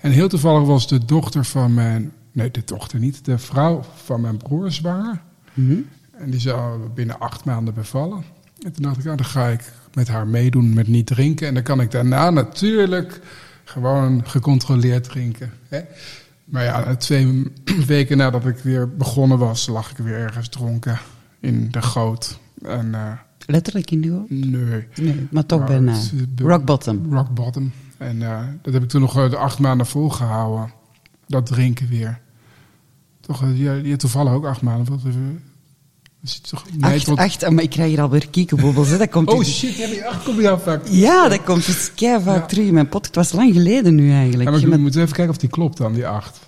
En 0.00 0.10
heel 0.10 0.28
toevallig 0.28 0.66
was 0.66 0.88
de 0.88 1.04
dochter 1.04 1.44
van 1.44 1.74
mijn... 1.74 2.12
Nee, 2.32 2.50
de 2.50 2.62
dochter 2.64 2.98
niet. 2.98 3.24
De 3.24 3.38
vrouw 3.38 3.84
van 4.04 4.20
mijn 4.20 4.36
broer 4.36 4.72
zwanger. 4.72 5.20
Mhm. 5.54 5.78
En 6.12 6.30
die 6.30 6.40
zou 6.40 6.88
binnen 6.88 7.20
acht 7.20 7.44
maanden 7.44 7.74
bevallen. 7.74 8.24
En 8.62 8.72
toen 8.72 8.82
dacht 8.82 8.96
ik, 8.96 9.04
ja, 9.04 9.14
dan 9.14 9.26
ga 9.26 9.48
ik 9.48 9.72
met 9.94 10.08
haar 10.08 10.26
meedoen 10.26 10.74
met 10.74 10.88
niet 10.88 11.06
drinken. 11.06 11.46
En 11.46 11.54
dan 11.54 11.62
kan 11.62 11.80
ik 11.80 11.90
daarna 11.90 12.30
natuurlijk 12.30 13.20
gewoon 13.64 14.26
gecontroleerd 14.26 15.04
drinken. 15.04 15.52
Hè? 15.68 15.80
Maar 16.50 16.64
ja, 16.64 16.96
twee 16.96 17.52
weken 17.86 18.16
nadat 18.16 18.46
ik 18.46 18.56
weer 18.58 18.96
begonnen 18.96 19.38
was, 19.38 19.66
lag 19.66 19.90
ik 19.90 19.96
weer 19.96 20.14
ergens 20.16 20.48
dronken 20.48 20.98
in 21.40 21.70
de 21.70 21.82
goot. 21.82 22.38
En 22.62 22.94
eh, 22.94 23.12
Letterlijk 23.46 23.90
in 23.90 24.00
de 24.00 24.10
hoofd? 24.10 24.30
nee, 24.30 24.86
Nee, 25.00 25.26
maar 25.30 25.46
toch 25.46 25.64
bijna. 25.66 25.92
eh, 25.92 26.46
Rock 26.46 26.64
bottom. 26.64 27.12
rock 27.14 27.30
bottom. 27.34 27.72
En 27.98 28.22
eh, 28.22 28.40
dat 28.62 28.72
heb 28.74 28.82
ik 28.82 28.88
toen 28.88 29.00
nog 29.00 29.28
de 29.28 29.36
acht 29.36 29.58
maanden 29.58 29.86
volgehouden. 29.86 30.72
Dat 31.26 31.46
drinken 31.46 31.88
weer. 31.88 32.20
Toch, 33.20 33.40
je, 33.54 33.80
je 33.84 33.96
toevallig 33.96 34.32
ook 34.32 34.44
acht 34.46 34.62
maanden. 34.62 35.00
Is 36.24 36.40
toch, 36.40 36.64
Acht, 36.80 37.04
tot- 37.04 37.18
acht, 37.18 37.50
maar 37.50 37.62
ik 37.62 37.70
krijg 37.70 37.88
hier 37.90 38.00
alweer 38.00 38.28
kiekenbobbels. 38.30 38.88
Hè. 38.88 38.98
Dat 38.98 39.08
komt 39.10 39.28
Oh 39.32 39.42
shit, 39.44 39.76
ja, 39.76 39.86
die 39.86 40.04
acht 40.06 40.24
kom 40.24 40.40
je 40.40 40.58
vaak. 40.64 40.80
Ja, 40.88 41.28
dat 41.28 41.42
komt 41.44 41.66
dus 41.66 41.94
kei 41.94 42.22
vaak 42.22 42.40
Ja. 42.40 42.46
terug 42.46 42.66
in 42.66 42.74
mijn 42.74 42.88
podcast. 42.88 43.14
Het 43.14 43.30
was 43.30 43.32
lang 43.32 43.52
geleden 43.54 43.94
nu 43.94 44.12
eigenlijk. 44.12 44.44
Ja, 44.44 44.50
maar 44.50 44.60
Je 44.60 44.68
we 44.68 44.76
moeten 44.76 45.00
even 45.00 45.14
kijken 45.14 45.34
of 45.34 45.40
die 45.40 45.48
klopt 45.48 45.76
dan, 45.76 45.92
die 45.92 46.06
acht. 46.06 46.38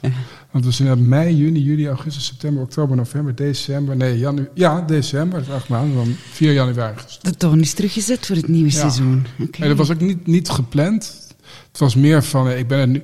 Want 0.50 0.64
we 0.64 0.71
zijn 0.71 0.88
uit 0.88 1.00
mei, 1.07 1.37
juni, 1.37 1.61
juli, 1.61 1.88
augustus, 1.88 2.25
september, 2.26 2.62
oktober, 2.62 2.97
november, 2.97 3.35
december. 3.35 3.97
Nee, 3.97 4.19
janu 4.19 4.49
ja, 4.55 4.81
december, 4.81 5.38
dat 5.38 5.49
is 5.49 5.55
acht 5.55 5.69
maanden. 5.69 5.95
Dan 5.97 6.14
4 6.31 6.52
januari. 6.52 6.97
De 7.23 7.37
toon 7.37 7.61
is 7.61 7.73
teruggezet 7.73 8.26
voor 8.26 8.37
het 8.37 8.49
nieuwe 8.49 8.71
seizoen. 8.71 9.26
Oké. 9.41 9.62
En 9.62 9.69
dat 9.69 9.76
was 9.76 9.91
ook 9.91 10.00
niet, 10.00 10.26
niet 10.26 10.49
gepland. 10.50 11.26
Het 11.71 11.79
was 11.81 11.95
meer 11.95 12.23
van, 12.23 12.49
eh, 12.49 12.59
ik 12.59 12.69
ben 12.69 12.79
er 12.79 12.88
nu... 12.88 13.02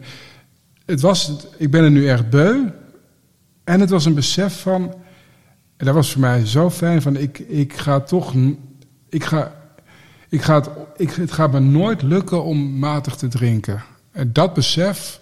Het 0.86 1.00
was, 1.00 1.32
ik 1.58 1.70
ben 1.70 1.84
er 1.84 1.90
nu 1.90 2.08
echt 2.08 2.30
beu. 2.30 2.56
En 3.64 3.80
het 3.80 3.90
was 3.90 4.04
een 4.04 4.14
besef 4.14 4.60
van... 4.60 4.94
En 5.78 5.86
dat 5.86 5.94
was 5.94 6.12
voor 6.12 6.20
mij 6.20 6.46
zo 6.46 6.70
fijn 6.70 7.02
van, 7.02 7.16
ik, 7.16 7.38
ik 7.38 7.72
ga 7.72 8.00
toch... 8.00 8.34
Ik 9.08 9.24
ga, 9.24 9.54
ik 10.28 10.42
ga 10.42 10.54
het, 10.54 10.70
ik, 10.96 11.10
het 11.10 11.32
gaat 11.32 11.52
me 11.52 11.60
nooit 11.60 12.02
lukken 12.02 12.44
om 12.44 12.78
matig 12.78 13.16
te 13.16 13.28
drinken. 13.28 13.82
En 14.12 14.32
dat 14.32 14.54
besef 14.54 15.20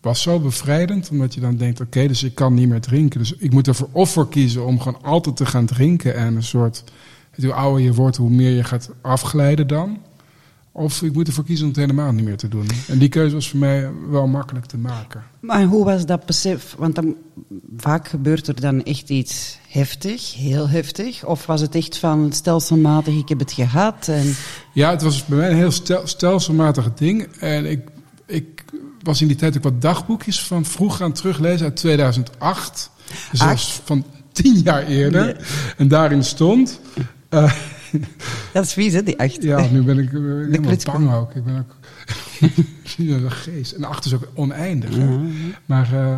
was 0.00 0.22
zo 0.22 0.40
bevrijdend, 0.40 1.10
omdat 1.10 1.34
je 1.34 1.40
dan 1.40 1.56
denkt, 1.56 1.80
oké, 1.80 2.06
dus 2.06 2.22
ik 2.22 2.34
kan 2.34 2.54
niet 2.54 2.68
meer 2.68 2.80
drinken. 2.80 3.18
Dus 3.18 3.32
ik 3.32 3.52
moet 3.52 3.66
ervoor 3.66 3.88
of 3.92 4.10
voor 4.10 4.28
kiezen 4.28 4.66
om 4.66 4.80
gewoon 4.80 5.02
altijd 5.02 5.36
te 5.36 5.46
gaan 5.46 5.66
drinken 5.66 6.14
en 6.14 6.36
een 6.36 6.42
soort, 6.42 6.84
hoe 7.34 7.52
ouder 7.52 7.82
je 7.82 7.94
wordt, 7.94 8.16
hoe 8.16 8.30
meer 8.30 8.50
je 8.50 8.64
gaat 8.64 8.90
afglijden 9.00 9.66
dan. 9.66 9.98
Of 10.74 11.02
ik 11.02 11.12
moet 11.12 11.26
ervoor 11.26 11.44
kiezen 11.44 11.64
om 11.64 11.70
het 11.72 11.80
helemaal 11.80 12.12
niet 12.12 12.24
meer 12.24 12.36
te 12.36 12.48
doen. 12.48 12.66
En 12.88 12.98
die 12.98 13.08
keuze 13.08 13.34
was 13.34 13.48
voor 13.48 13.58
mij 13.58 13.90
wel 14.08 14.26
makkelijk 14.26 14.66
te 14.66 14.76
maken. 14.76 15.22
Maar 15.40 15.62
hoe 15.64 15.84
was 15.84 16.06
dat 16.06 16.26
besef? 16.26 16.74
Want 16.78 16.94
dan, 16.94 17.16
vaak 17.76 18.08
gebeurt 18.08 18.48
er 18.48 18.60
dan 18.60 18.82
echt 18.82 19.08
iets 19.10 19.58
heftig, 19.68 20.34
heel 20.34 20.68
heftig. 20.68 21.24
Of 21.24 21.46
was 21.46 21.60
het 21.60 21.74
echt 21.74 21.98
van 21.98 22.32
stelselmatig, 22.32 23.14
ik 23.14 23.28
heb 23.28 23.38
het 23.38 23.52
gehad. 23.52 24.08
En, 24.08 24.34
Ja, 24.72 24.90
het 24.90 25.02
was 25.02 25.24
bij 25.24 25.38
mij 25.38 25.50
een 25.50 25.56
heel 25.56 25.70
stel, 25.70 26.06
stelselmatig 26.06 26.94
ding. 26.94 27.28
En 27.38 27.70
ik, 27.70 27.88
ik 28.26 28.64
was 29.02 29.20
in 29.20 29.26
die 29.26 29.36
tijd 29.36 29.56
ook 29.56 29.62
wat 29.62 29.80
dagboekjes 29.82 30.42
van 30.44 30.64
vroeg 30.64 30.96
gaan 30.96 31.12
teruglezen 31.12 31.64
uit 31.66 31.76
2008. 31.76 32.90
Dus 33.30 33.80
van 33.84 34.04
tien 34.32 34.58
jaar 34.58 34.86
eerder. 34.86 35.48
En 35.76 35.88
daarin 35.88 36.24
stond... 36.24 36.80
eh, 37.28 37.52
dat 38.52 38.64
is 38.64 38.72
vies, 38.72 38.92
hè, 38.92 39.02
die 39.02 39.18
acht. 39.18 39.42
ja, 39.42 39.66
nu 39.70 39.82
ben 39.82 39.98
ik, 39.98 40.12
eh, 40.12 40.20
helemaal 40.50 40.76
bang 40.84 41.12
ook. 41.12 41.34
Ik 41.34 41.44
ben 41.44 41.58
ook... 41.58 41.76
ja, 42.96 43.14
een 43.16 43.30
geest. 43.30 43.72
En 43.72 43.84
achter 43.84 44.12
is 44.12 44.16
ook 44.16 44.28
oneindig. 44.34 44.96
Hè? 44.96 45.18
Maar... 45.66 45.92
eh, 45.92 46.16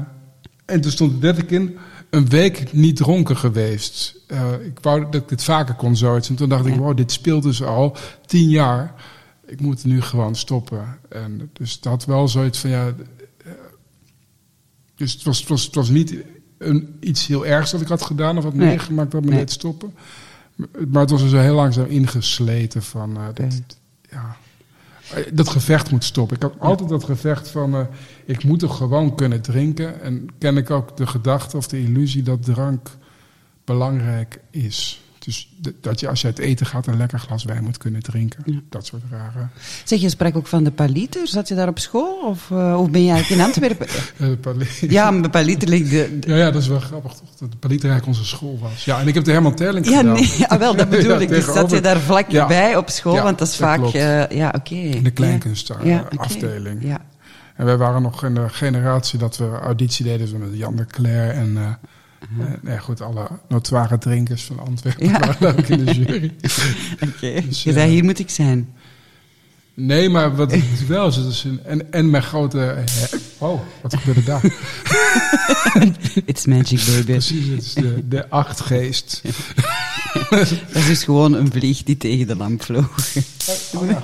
en 0.64 0.80
toen 0.80 0.90
stond 0.90 1.12
er 1.12 1.18
letterlijk 1.20 1.50
in... 1.54 1.76
Een 2.10 2.28
week 2.28 2.72
niet 2.72 2.96
dronken 2.96 3.36
geweest. 3.36 4.16
Eh, 4.26 4.52
ik 4.66 4.78
wou 4.80 5.00
dat 5.04 5.14
ik 5.14 5.28
dit 5.28 5.44
vaker 5.44 5.74
kon, 5.74 5.96
zoiets. 5.96 6.28
En 6.28 6.34
toen 6.34 6.48
dacht 6.48 6.66
ik, 6.66 6.74
wow, 6.74 6.96
dit 6.96 7.12
speelt 7.12 7.42
dus 7.42 7.62
al 7.62 7.96
tien 8.26 8.48
jaar. 8.48 8.94
Ik 9.46 9.60
moet 9.60 9.84
nu 9.84 10.00
gewoon 10.00 10.34
stoppen. 10.36 10.98
En 11.08 11.50
dus 11.52 11.72
het 11.72 11.84
had 11.84 12.04
wel 12.04 12.28
zoiets 12.28 12.58
van, 12.58 12.70
ja... 12.70 12.94
Dus 14.96 15.12
het 15.12 15.22
was, 15.22 15.38
het 15.40 15.48
was, 15.48 15.64
het 15.64 15.74
was 15.74 15.88
niet 15.88 16.14
een, 16.58 16.96
iets 17.00 17.26
heel 17.26 17.46
ergs 17.46 17.70
dat 17.70 17.80
ik 17.80 17.88
had 17.88 18.02
gedaan... 18.02 18.38
of 18.38 18.44
had 18.44 18.54
Nee. 18.54 18.68
meegemaakt 18.68 19.10
dat 19.10 19.22
me 19.24 19.28
Nee. 19.30 19.38
deed 19.38 19.50
stoppen. 19.50 19.94
Maar 20.88 21.00
het 21.00 21.10
was 21.10 21.22
er 21.22 21.28
zo 21.28 21.38
heel 21.38 21.54
langzaam 21.54 21.86
ingesleten 21.86 22.82
van... 22.82 23.16
eh, 23.16 23.24
dat, 23.34 23.62
ja, 24.10 24.36
Eh, 25.14 25.22
dat 25.32 25.48
gevecht 25.48 25.90
moet 25.90 26.04
stoppen. 26.04 26.36
Ik 26.36 26.42
had 26.42 26.54
altijd 26.58 26.88
dat 26.88 27.04
gevecht 27.04 27.48
van... 27.48 27.74
eh, 27.74 27.80
ik 28.24 28.44
moet 28.44 28.58
toch 28.58 28.76
gewoon 28.76 29.14
kunnen 29.14 29.40
drinken. 29.40 30.00
En 30.02 30.28
ken 30.38 30.56
ik 30.56 30.70
ook 30.70 30.96
de 30.96 31.06
gedachte 31.06 31.56
of 31.56 31.66
de 31.66 31.80
illusie 31.82 32.22
dat 32.22 32.42
drank 32.44 32.90
belangrijk 33.64 34.40
is. 34.50 35.03
Dus 35.24 35.48
dat 35.80 36.00
je 36.00 36.08
als 36.08 36.20
je 36.20 36.26
uit 36.26 36.38
eten 36.38 36.66
gaat 36.66 36.86
een 36.86 36.96
lekker 36.96 37.18
glas 37.18 37.44
wijn 37.44 37.64
moet 37.64 37.76
kunnen 37.78 38.02
drinken. 38.02 38.62
Dat 38.68 38.86
soort 38.86 39.02
rare... 39.10 39.46
Zeg, 39.84 40.00
je 40.00 40.08
sprak 40.08 40.36
ook 40.36 40.46
van 40.46 40.64
de 40.64 40.70
Paliter. 40.70 41.28
Zat 41.28 41.48
je 41.48 41.54
daar 41.54 41.68
op 41.68 41.78
school? 41.78 42.20
Of, 42.24 42.50
eh, 42.50 42.80
of 42.80 42.90
ben 42.90 43.04
je 43.04 43.10
eigenlijk 43.10 43.40
in 43.40 43.46
Antwerpen? 43.48 43.86
eh, 44.18 44.28
pali- 44.40 44.66
ja, 44.80 45.10
maar 45.10 45.22
de 45.22 45.28
Paliter 45.30 45.68
ligt 45.68 45.90
de... 45.90 46.18
de- 46.20 46.28
Ja, 46.30 46.36
ja, 46.36 46.50
dat 46.50 46.62
is 46.62 46.68
wel 46.68 46.80
grappig 46.80 47.12
toch? 47.12 47.28
Dat 47.38 47.50
de 47.52 47.56
Palieterijk 47.56 48.06
onze 48.06 48.24
school 48.24 48.58
was. 48.58 48.84
Ja, 48.84 49.00
en 49.00 49.08
ik 49.08 49.14
heb 49.14 49.24
de 49.24 49.30
Herman 49.32 49.54
Terling 49.54 49.88
Ja, 49.88 49.96
gedaan. 49.98 50.12
nee, 50.14 50.34
ja, 50.38 50.58
wel, 50.64 50.76
dat 50.76 50.88
bedoel 50.90 51.12
Ja, 51.14 51.18
ik. 51.20 51.28
Dus 51.28 51.44
zat 51.44 51.70
je 51.70 51.80
daar 51.80 52.00
vlak 52.00 52.30
Ja. 52.30 52.46
bij 52.46 52.76
op 52.76 52.88
school? 52.90 53.22
Want 53.22 53.38
dat 53.38 53.48
is 53.48 53.56
dat 53.56 53.68
vaak... 53.68 53.92
eh, 53.92 54.28
ja, 54.38 54.52
oké. 54.56 54.74
In 54.74 55.02
de 55.04 55.10
kleinkunst 55.10 55.72
Ja. 55.82 57.00
En 57.56 57.64
wij 57.64 57.76
waren 57.76 58.02
nog 58.02 58.24
in 58.24 58.34
de 58.34 58.48
generatie 58.48 59.18
dat 59.18 59.36
we 59.36 59.48
auditie 59.62 60.04
deden 60.04 60.38
met 60.38 60.48
Jan 60.52 60.76
de 60.76 60.86
Cler 60.86 61.30
en 61.30 61.78
eh, 62.40 62.46
nee, 62.62 62.78
goed, 62.78 63.00
alle 63.00 63.28
notoire 63.48 63.98
drinkers 63.98 64.44
van 64.44 64.58
Antwerpen 64.58 65.08
Ja. 65.08 65.20
waren 65.40 65.58
ook 65.58 65.66
in 65.66 65.84
de 65.84 65.94
jury. 65.94 66.32
Oké. 67.00 67.40
Dus, 67.48 67.62
je 67.62 67.70
eh, 67.70 67.76
zei, 67.76 67.90
hier 67.90 68.04
moet 68.04 68.18
ik 68.18 68.30
zijn. 68.30 68.68
Nee, 69.76 70.08
maar 70.08 70.36
wat 70.36 70.50
het 70.50 70.86
wel 70.86 71.06
is, 71.08 71.16
het 71.16 71.26
is 71.26 71.44
een, 71.44 71.64
en, 71.64 71.92
en 71.92 72.10
mijn 72.10 72.22
grote... 72.22 72.84
oh, 73.38 73.60
wat 73.82 73.96
gebeurde 73.96 74.22
daar? 74.22 74.42
It's 76.24 76.46
magic, 76.46 76.80
baby. 76.86 77.04
Precies, 77.04 77.46
het 77.46 77.62
is 77.62 77.74
de, 77.74 78.08
de 78.08 78.28
achtgeest. 78.28 79.22
Dat 80.30 80.50
is 80.74 80.86
dus 80.86 81.04
gewoon 81.04 81.32
een 81.32 81.52
vlieg 81.52 81.82
die 81.82 81.96
tegen 81.96 82.26
de 82.26 82.36
lamp 82.36 82.62
vloog. 82.62 83.16
Oh, 83.74 83.88
ja. 83.88 84.02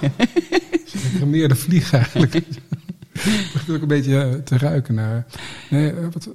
Een 1.20 1.56
vlieg 1.56 1.92
eigenlijk. 1.92 2.34
Ik 2.34 3.50
begin 3.52 3.74
ook 3.74 3.82
een 3.82 3.88
beetje 3.88 4.20
eh, 4.20 4.32
te 4.34 4.58
ruiken 4.58 4.94
naar... 4.94 5.26
Nee, 5.70 5.94
wat, 5.94 6.28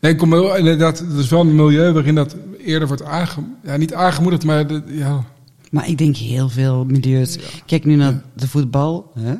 nee 0.00 0.14
kom 0.14 0.30
wel, 0.30 0.56
inderdaad, 0.56 0.98
het 0.98 1.18
is 1.18 1.28
wel 1.28 1.40
een 1.40 1.54
milieu 1.54 1.92
waarin 1.92 2.14
dat 2.14 2.36
eerder 2.58 2.88
wordt 2.88 3.04
aange, 3.04 3.44
ja, 3.62 3.76
niet 3.76 3.94
aangemoedigd, 3.94 4.44
maar 4.44 4.66
de, 4.66 4.82
ja, 4.86 5.24
Maar 5.70 5.88
ik 5.88 5.98
denk 5.98 6.16
heel 6.16 6.48
veel 6.48 6.84
milieus. 6.84 7.38
Kijk 7.66 7.84
nu 7.84 7.94
naar 7.94 8.22
de 8.34 8.48
voetbal. 8.48 9.12
Hè? 9.18 9.34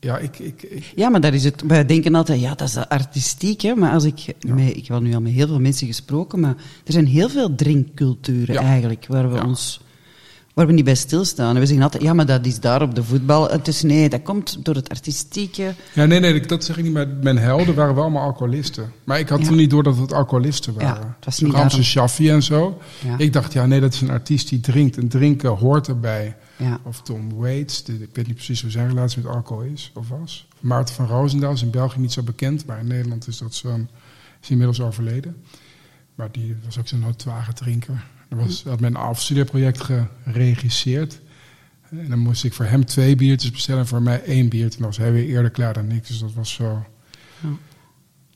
ja 0.00 0.18
ik, 0.18 0.38
ik, 0.38 0.62
ik, 0.62 0.92
Ja, 0.94 1.08
maar 1.08 1.20
daar 1.20 1.34
is 1.34 1.44
het. 1.44 1.62
Wij 1.66 1.86
denken 1.86 2.14
altijd, 2.14 2.40
ja, 2.40 2.54
dat 2.54 2.68
is 2.68 2.76
artistiek. 2.76 3.60
Hè? 3.60 3.74
Maar 3.74 3.92
als 3.92 4.04
ik. 4.04 4.34
Met, 4.46 4.76
ik 4.76 4.86
heb 4.86 5.00
nu 5.00 5.14
al 5.14 5.20
met 5.20 5.32
heel 5.32 5.46
veel 5.46 5.60
mensen 5.60 5.86
gesproken, 5.86 6.40
maar 6.40 6.54
er 6.84 6.92
zijn 6.92 7.06
heel 7.06 7.28
veel 7.28 7.54
drinkculturen 7.54 8.56
eigenlijk, 8.56 9.04
waar 9.08 9.32
we 9.32 9.44
ons 9.44 9.80
waar 10.58 10.66
we 10.66 10.72
niet 10.72 10.84
bij 10.84 10.94
stilstaan. 10.94 11.54
En 11.54 11.60
we 11.60 11.66
zeggen 11.66 11.84
altijd, 11.84 12.02
ja, 12.02 12.12
maar 12.12 12.26
dat 12.26 12.46
is 12.46 12.60
daar 12.60 12.82
op 12.82 12.94
de 12.94 13.04
voetbal. 13.04 13.48
Het 13.50 13.68
is, 13.68 13.82
nee, 13.82 14.08
dat 14.08 14.22
komt 14.22 14.64
door 14.64 14.74
het 14.74 14.88
artistieke. 14.88 15.74
Ja, 15.94 16.04
nee, 16.04 16.20
nee, 16.20 16.40
dat 16.40 16.64
zeg 16.64 16.76
ik 16.78 16.84
niet. 16.84 16.92
Maar 16.92 17.08
mijn 17.08 17.38
helden 17.38 17.74
waren 17.74 17.94
wel 17.94 18.02
allemaal 18.02 18.22
alcoholisten. 18.22 18.92
Maar 19.04 19.18
ik 19.18 19.28
had 19.28 19.40
Ja. 19.40 19.46
toen 19.46 19.56
niet 19.56 19.70
door 19.70 19.82
dat 19.82 19.96
het 19.96 20.12
alcoholisten 20.12 20.74
waren. 20.74 21.00
Ja, 21.00 21.14
het 21.16 21.24
was 21.24 21.40
niet 21.40 21.52
Ramse. 21.52 21.82
Shaffi 21.84 22.30
en 22.30 22.42
zo. 22.42 22.80
Ja. 23.04 23.18
Ik 23.18 23.32
dacht, 23.32 23.52
ja, 23.52 23.66
nee, 23.66 23.80
dat 23.80 23.92
is 23.94 24.00
een 24.00 24.10
artiest 24.10 24.48
die 24.48 24.60
drinkt. 24.60 24.96
En 24.96 25.08
drinken 25.08 25.50
hoort 25.50 25.88
erbij. 25.88 26.36
Ja. 26.56 26.78
Of 26.84 27.02
Tom 27.02 27.34
Waits, 27.34 27.84
de- 27.84 27.92
ik 28.02 28.08
weet 28.12 28.26
niet 28.26 28.34
precies 28.34 28.62
hoe 28.62 28.70
zijn 28.70 28.88
relatie 28.88 29.22
met 29.22 29.32
alcohol 29.32 29.62
is 29.62 29.90
of 29.94 30.08
was. 30.08 30.48
Maarten 30.60 30.94
van 30.94 31.06
Roosendaal 31.06 31.52
is 31.52 31.62
in 31.62 31.70
België 31.70 31.98
niet 32.00 32.12
zo 32.12 32.22
bekend, 32.22 32.66
maar 32.66 32.78
in 32.78 32.86
Nederland 32.86 33.26
is 33.26 33.38
dat 33.38 33.54
zo'n, 33.54 33.88
is 34.42 34.50
inmiddels 34.50 34.80
overleden. 34.80 35.36
Maar 36.14 36.28
die 36.32 36.56
was 36.64 36.78
ook 36.78 36.88
zo'n 36.88 36.98
notoire 37.00 37.52
drinker. 37.52 38.04
Was, 38.28 38.62
had 38.64 38.80
mijn 38.80 38.96
afstudeerproject 38.96 39.82
geregisseerd. 40.24 41.20
En 41.90 42.08
dan 42.08 42.18
moest 42.18 42.44
ik 42.44 42.52
voor 42.52 42.64
hem 42.64 42.84
twee 42.84 43.16
biertjes 43.16 43.50
bestellen 43.50 43.80
en 43.80 43.86
voor 43.86 44.02
mij 44.02 44.22
één 44.22 44.48
biertje. 44.48 44.76
En 44.76 44.82
dan 44.82 44.86
was 44.86 44.96
hij 44.96 45.12
weer 45.12 45.24
eerder 45.26 45.50
klaar 45.50 45.74
dan 45.74 45.90
ik, 45.90 46.06
dus 46.06 46.18
dat 46.18 46.32
was 46.32 46.52
zo. 46.52 46.86
Ja. 47.40 47.48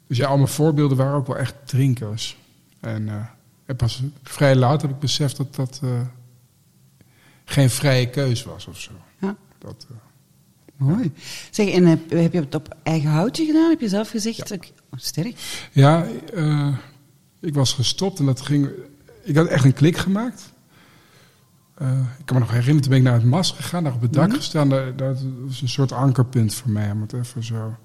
Dus 0.06 0.16
ja, 0.16 0.26
al 0.26 0.36
mijn 0.36 0.48
voorbeelden 0.48 0.96
waren 0.96 1.14
ook 1.14 1.26
wel 1.26 1.36
echt 1.38 1.54
drinkers. 1.64 2.36
En, 2.80 3.08
eh, 3.08 3.14
en 3.66 3.76
pas 3.76 4.02
vrij 4.22 4.56
laat 4.56 4.82
heb 4.82 4.90
ik 4.90 4.98
beseft 4.98 5.36
dat 5.36 5.54
dat 5.54 5.80
eh, 5.82 6.00
geen 7.44 7.70
vrije 7.70 8.10
keus 8.10 8.42
was 8.44 8.66
of 8.66 8.80
zo. 8.80 8.90
Ja. 9.20 9.36
Dat, 9.58 9.86
eh, 9.90 9.96
Mooi. 10.76 11.12
Zeg, 11.50 11.68
en 11.68 11.86
heb, 11.86 12.10
heb 12.10 12.32
je 12.32 12.40
het 12.40 12.54
op 12.54 12.76
eigen 12.82 13.10
houtje 13.10 13.44
gedaan? 13.44 13.70
Heb 13.70 13.80
je 13.80 13.88
zelf 13.88 14.08
gezegd? 14.10 14.52
ik- 14.52 14.72
oh, 14.90 14.98
sterk. 14.98 15.34
Ja, 15.72 16.06
ik 17.40 17.54
was 17.54 17.72
gestopt 17.72 18.18
en 18.18 18.26
dat 18.26 18.40
ging. 18.40 18.68
Ik 19.22 19.36
had 19.36 19.46
echt 19.46 19.64
een 19.64 19.72
klik 19.74 19.96
gemaakt. 19.96 20.52
Eh, 21.74 21.88
ik 22.18 22.24
kan 22.24 22.36
me 22.36 22.42
nog 22.42 22.50
herinneren, 22.50 22.80
toen 22.80 22.90
ben 22.90 22.98
ik 22.98 23.04
naar 23.04 23.14
het 23.14 23.24
MAS 23.24 23.50
gegaan, 23.50 23.84
daar 23.84 23.94
op 23.94 24.00
het 24.02 24.12
dak 24.12 24.26
Mhm. 24.28 24.36
gestaan. 24.36 24.68
Dat 24.68 25.22
was 25.46 25.62
een 25.62 25.68
soort 25.68 25.92
ankerpunt 25.92 26.54
voor 26.54 26.70
mij, 26.70 26.90
om 26.90 27.00
het 27.00 27.12
even 27.12 27.44
zo. 27.44 27.76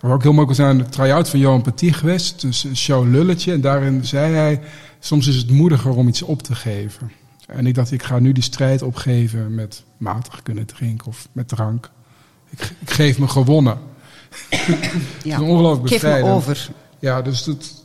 Wat 0.00 0.10
ook 0.12 0.22
heel 0.22 0.32
mooi 0.32 0.46
was, 0.46 0.58
naar 0.58 0.76
de 0.76 0.88
try-out 0.88 1.28
van 1.28 1.38
Johan 1.38 1.62
Petit 1.62 1.94
geweest. 1.94 2.40
Dus 2.40 2.64
een 2.64 2.76
show 2.76 3.10
Lulletje. 3.10 3.52
En 3.52 3.60
daarin 3.60 4.04
zei 4.04 4.34
hij, 4.34 4.60
soms 4.98 5.26
is 5.26 5.36
het 5.36 5.50
moediger 5.50 5.90
om 5.96 6.08
iets 6.08 6.22
op 6.22 6.42
te 6.42 6.54
geven. 6.54 7.10
En 7.46 7.66
ik 7.66 7.74
dacht, 7.74 7.92
ik 7.92 8.02
ga 8.02 8.18
nu 8.18 8.32
die 8.32 8.42
strijd 8.42 8.82
opgeven 8.82 9.54
met 9.54 9.84
matig 9.96 10.42
kunnen 10.42 10.66
drinken 10.66 11.06
of 11.06 11.28
met 11.32 11.48
drank. 11.48 11.90
Ik, 12.50 12.60
ik 12.80 12.90
geef 12.90 13.18
me 13.18 13.28
gewonnen. 13.28 13.78
Ja. 15.22 15.36
is 15.36 15.40
ongelooflijk 15.42 15.88
Geef 15.88 16.02
me 16.02 16.22
over. 16.22 16.68
Ja, 16.98 17.22
dus 17.22 17.46
het, 17.46 17.84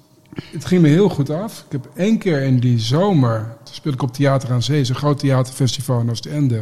het 0.51 0.65
ging 0.65 0.81
me 0.81 0.87
heel 0.87 1.09
goed 1.09 1.29
af. 1.29 1.59
Ik 1.65 1.71
heb 1.71 1.89
één 1.95 2.17
keer 2.17 2.41
in 2.41 2.59
die 2.59 2.79
zomer, 2.79 3.57
toen 3.63 3.75
speelde 3.75 3.97
ik 3.97 4.03
op 4.03 4.13
Theater 4.13 4.51
aan 4.51 4.63
Zee, 4.63 4.85
zo'n 4.85 4.95
groot 4.95 5.19
theaterfestival 5.19 5.99
in 5.99 6.09
Oostende. 6.09 6.55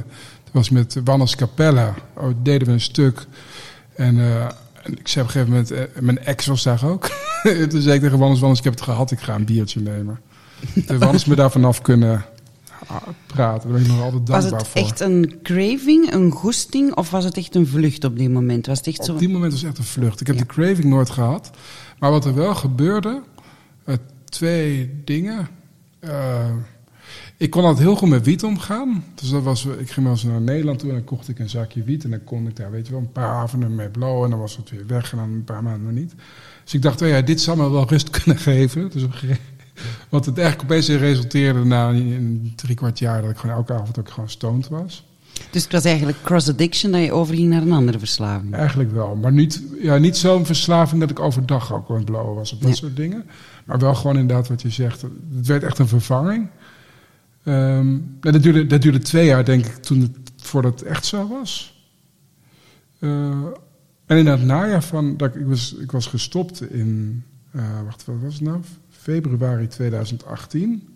Dat 0.44 0.54
was 0.54 0.70
met 0.70 0.98
Wannes 1.04 1.36
Capella. 1.36 1.94
Oh, 2.18 2.30
deden 2.44 2.68
we 2.68 2.74
een 2.74 2.82
stuk. 2.82 3.26
En, 3.96 4.20
eh, 4.20 4.44
en 4.84 4.98
ik 4.98 5.08
zei 5.08 5.26
op 5.26 5.36
een 5.36 5.40
gegeven 5.42 5.50
moment, 5.50 5.72
eh, 5.72 6.02
mijn 6.02 6.20
ex 6.20 6.46
was 6.46 6.64
daar 6.64 6.86
ook. 6.86 7.10
toen 7.70 7.82
zei 7.82 7.96
ik 7.96 8.02
tegen 8.02 8.18
Wannes, 8.20 8.40
Wannes, 8.40 8.58
ik 8.58 8.64
heb 8.64 8.74
het 8.74 8.84
gehad, 8.84 9.12
ik 9.12 9.20
ga 9.20 9.36
een 9.36 9.46
biertje 9.46 9.80
nemen. 9.80 10.20
Toen 10.88 11.00
Wannes 11.00 11.26
me 11.26 11.36
daar 11.36 11.52
vanaf 11.52 11.82
kunnen 11.82 12.26
ah, 12.88 12.96
praten. 13.26 13.70
Daar 13.70 13.80
ben 13.80 13.88
ik 13.90 13.96
nog 13.96 14.02
altijd 14.04 14.28
Was 14.28 14.40
dankbaar 14.40 14.60
het 14.60 14.68
voor. 14.70 14.82
echt 14.82 15.00
een 15.00 15.40
craving, 15.44 16.14
een 16.14 16.32
goesting, 16.32 16.96
of 16.96 17.10
was 17.12 17.24
het 17.24 17.38
echt 17.38 17.56
een 17.56 17.68
vlucht 17.68 18.04
op 18.04 18.18
die 18.18 18.30
moment? 18.30 18.66
Was 18.66 18.78
het 18.78 18.88
echt 18.88 19.06
zo... 19.06 19.12
Op 19.12 19.20
die 19.20 19.30
moment 19.30 19.52
was 19.52 19.62
het 19.62 19.70
echt 19.70 19.80
een 19.80 19.86
vlucht. 19.86 20.22
Ik 20.22 20.28
heb 20.28 20.36
Ja. 20.36 20.42
die 20.42 20.52
craving 20.52 20.84
nooit 20.86 21.10
gehad. 21.10 21.50
Maar 22.00 22.12
wat 22.12 22.26
er 22.26 22.36
wel 22.36 22.56
gebeurde, 22.56 23.22
twee 24.25 25.01
dingen. 25.05 25.48
Eh, 26.00 26.50
ik 27.38 27.50
kon 27.50 27.63
altijd 27.63 27.84
heel 27.84 27.96
goed 27.96 28.10
met 28.10 28.25
wiet 28.25 28.43
omgaan. 28.43 29.03
Dus 29.15 29.29
dat 29.29 29.43
was, 29.43 29.65
ik 29.65 29.91
ging 29.91 30.05
wel 30.05 30.15
eens 30.15 30.24
naar 30.24 30.41
Nederland 30.41 30.79
toe 30.79 30.89
en 30.89 30.96
dan 30.96 31.03
kocht 31.03 31.27
ik 31.27 31.39
een 31.39 31.50
zakje 31.50 31.84
wiet. 31.84 32.03
En 32.03 32.10
dan 32.10 32.24
kon 32.24 32.48
ik 32.48 32.55
daar, 32.55 32.72
weet 32.72 32.86
je 32.86 32.91
wel, 32.91 33.01
een 33.01 33.12
paar 33.12 33.34
avonden 33.34 33.75
mee 33.75 33.89
blowen. 33.89 34.24
En 34.24 34.29
dan 34.29 34.39
was 34.39 34.58
het 34.58 34.69
weer 34.69 34.88
weg 34.88 35.12
en 35.12 35.17
dan 35.17 35.29
een 35.34 35.43
paar 35.43 35.63
maanden 35.63 35.93
niet. 35.93 36.13
Dus 36.63 36.74
ik 36.74 36.81
dacht, 36.81 37.01
oh 37.01 37.07
ja, 37.07 37.22
dit 37.22 37.42
zal 37.42 37.55
me 37.55 37.70
wel 37.70 37.87
rust 37.87 38.09
kunnen 38.24 38.37
geven. 38.37 38.90
Dus 38.92 39.03
op 39.03 39.14
wat 40.09 40.25
het 40.25 40.37
eigenlijk 40.37 40.72
opeens 40.72 40.87
resulteerde 40.90 41.66
na 41.66 41.90
een, 41.90 42.53
drie 42.55 42.75
kwart 42.75 43.00
jaar... 43.00 43.22
dat 43.22 43.31
ik 43.31 43.37
gewoon 43.37 43.55
elke 43.55 43.74
avond 43.74 44.00
ook 44.00 44.09
gewoon 44.09 44.29
stoned 44.29 44.68
was. 44.68 45.07
Dus 45.51 45.64
het 45.64 45.72
was 45.72 45.83
eigenlijk 45.85 46.18
cross-addiction 46.24 46.92
dat 46.92 47.03
je 47.03 47.11
overging 47.11 47.50
naar 47.50 47.61
een 47.61 47.72
andere 47.72 48.00
verslaving. 48.00 48.53
Eigenlijk 48.53 48.92
wel, 48.92 49.16
maar 49.16 49.31
niet, 49.31 49.64
ja, 49.81 49.98
niet 49.98 50.18
zo'n 50.18 50.46
verslaving 50.46 51.01
dat 51.01 51.09
ik 51.09 51.20
overdag 51.20 51.74
ook 51.74 51.90
aan 51.90 51.96
het 51.96 52.09
was 52.09 52.53
of 52.53 52.59
dat 52.59 52.70
Ja. 52.70 52.75
soort 52.75 52.96
dingen. 52.96 53.25
Maar 53.70 53.79
wel 53.79 53.96
gewoon 53.96 54.18
inderdaad 54.18 54.48
wat 54.48 54.62
je 54.62 54.70
zegt. 54.70 55.01
Het 55.01 55.48
werd 55.48 55.64
echt 55.64 55.79
een 55.79 55.88
vervanging. 55.88 56.48
Ehm, 57.44 57.88
en 58.22 58.32
dat, 58.32 58.44
duurde, 58.44 58.68
dat 58.68 58.82
duurde 58.82 59.00
twee 59.00 59.25
jaar, 59.25 59.46
denk 59.46 59.66
ik, 59.66 59.75
toen 59.75 60.01
het, 60.01 60.12
voordat 60.38 60.79
het 60.79 60.90
echt 60.90 61.05
zo 61.05 61.27
was. 61.27 61.84
Eh, 63.00 63.10
en 64.05 64.18
in 64.18 64.27
het 64.27 64.44
najaar 64.44 64.84
van, 64.84 65.18
dat 65.18 65.36
ik, 65.36 65.42
ik, 65.42 65.48
was, 65.48 65.75
ik 65.79 65.92
was 65.92 66.05
gestopt 66.05 66.72
in, 66.72 67.24
eh, 67.51 67.62
wacht, 67.86 68.05
wat 68.05 68.16
was 68.22 68.34
het 68.34 68.44
nou? 68.44 68.60
Februari 68.90 69.68
2018. 69.68 70.88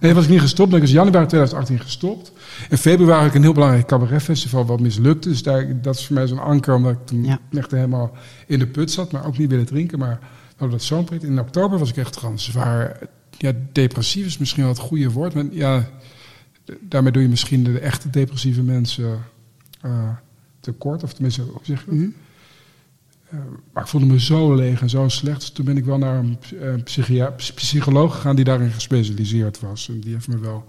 Nee, 0.00 0.14
was 0.14 0.24
ik 0.24 0.30
niet 0.30 0.40
gestopt. 0.40 0.74
Ik 0.74 0.80
was 0.80 0.90
januari 0.90 1.26
2018 1.26 1.78
gestopt. 1.80 2.32
In 2.70 2.78
februari 2.78 3.18
had 3.18 3.28
ik 3.28 3.34
een 3.34 3.42
heel 3.42 3.52
belangrijk 3.52 3.86
cabaretfestival 3.86 4.66
wat 4.66 4.80
mislukte. 4.80 5.28
Dus 5.28 5.42
daar, 5.42 5.80
dat 5.82 5.94
is 5.94 6.06
voor 6.06 6.14
mij 6.14 6.26
zo'n 6.26 6.38
anker, 6.38 6.74
omdat 6.74 6.92
ik 6.92 7.06
toen 7.06 7.24
Ja. 7.24 7.38
echt 7.52 7.70
helemaal 7.70 8.12
in 8.46 8.58
de 8.58 8.66
put 8.66 8.90
zat. 8.90 9.12
Maar 9.12 9.26
ook 9.26 9.38
niet 9.38 9.50
willen 9.50 9.66
drinken. 9.66 9.98
Maar 9.98 10.18
hadden 10.60 10.78
dat 10.78 10.86
zo'n. 10.86 11.08
In 11.20 11.40
oktober 11.40 11.78
was 11.78 11.90
ik 11.90 11.96
echt 11.96 12.16
gewoon 12.16 12.38
zwaar... 12.38 12.98
Ja, 13.38 13.52
depressief 13.72 14.26
is 14.26 14.38
misschien 14.38 14.62
wel 14.62 14.72
het 14.72 14.82
goede 14.82 15.10
woord. 15.10 15.34
Maar 15.34 15.44
ja, 15.50 15.88
daarmee 16.80 17.12
doe 17.12 17.22
je 17.22 17.28
misschien 17.28 17.64
de 17.64 17.78
echte 17.78 18.10
depressieve 18.10 18.62
mensen 18.62 19.22
eh, 19.80 20.08
tekort. 20.60 21.02
Of 21.02 21.12
tenminste, 21.12 21.42
hoe 21.42 21.60
zeg 21.62 21.84
je 21.84 21.90
dat? 21.90 22.10
Eh, 23.30 23.38
maar 23.72 23.82
ik 23.82 23.88
voelde 23.88 24.06
me 24.06 24.20
zo 24.20 24.54
leeg 24.54 24.80
en 24.80 24.90
zo 24.90 25.08
slecht. 25.08 25.40
Dus 25.40 25.50
toen 25.50 25.64
ben 25.64 25.76
ik 25.76 25.84
wel 25.84 25.98
naar 25.98 26.18
een 26.18 26.38
eh, 27.08 27.26
psycholoog 27.54 28.14
gegaan 28.14 28.36
die 28.36 28.44
daarin 28.44 28.70
gespecialiseerd 28.70 29.60
was. 29.60 29.88
En 29.88 30.00
die 30.00 30.12
heeft 30.12 30.28
me 30.28 30.38
wel 30.38 30.64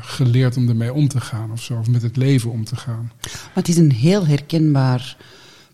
geleerd 0.00 0.56
om 0.56 0.68
ermee 0.68 0.92
om 0.92 1.08
te 1.08 1.20
gaan 1.20 1.52
of 1.52 1.62
zo. 1.62 1.78
Of 1.78 1.88
met 1.88 2.02
het 2.02 2.16
leven 2.16 2.50
om 2.50 2.64
te 2.64 2.76
gaan. 2.76 3.12
Maar 3.22 3.50
het 3.54 3.68
is 3.68 3.76
een 3.76 3.92
heel 3.92 4.26
herkenbaar 4.26 5.16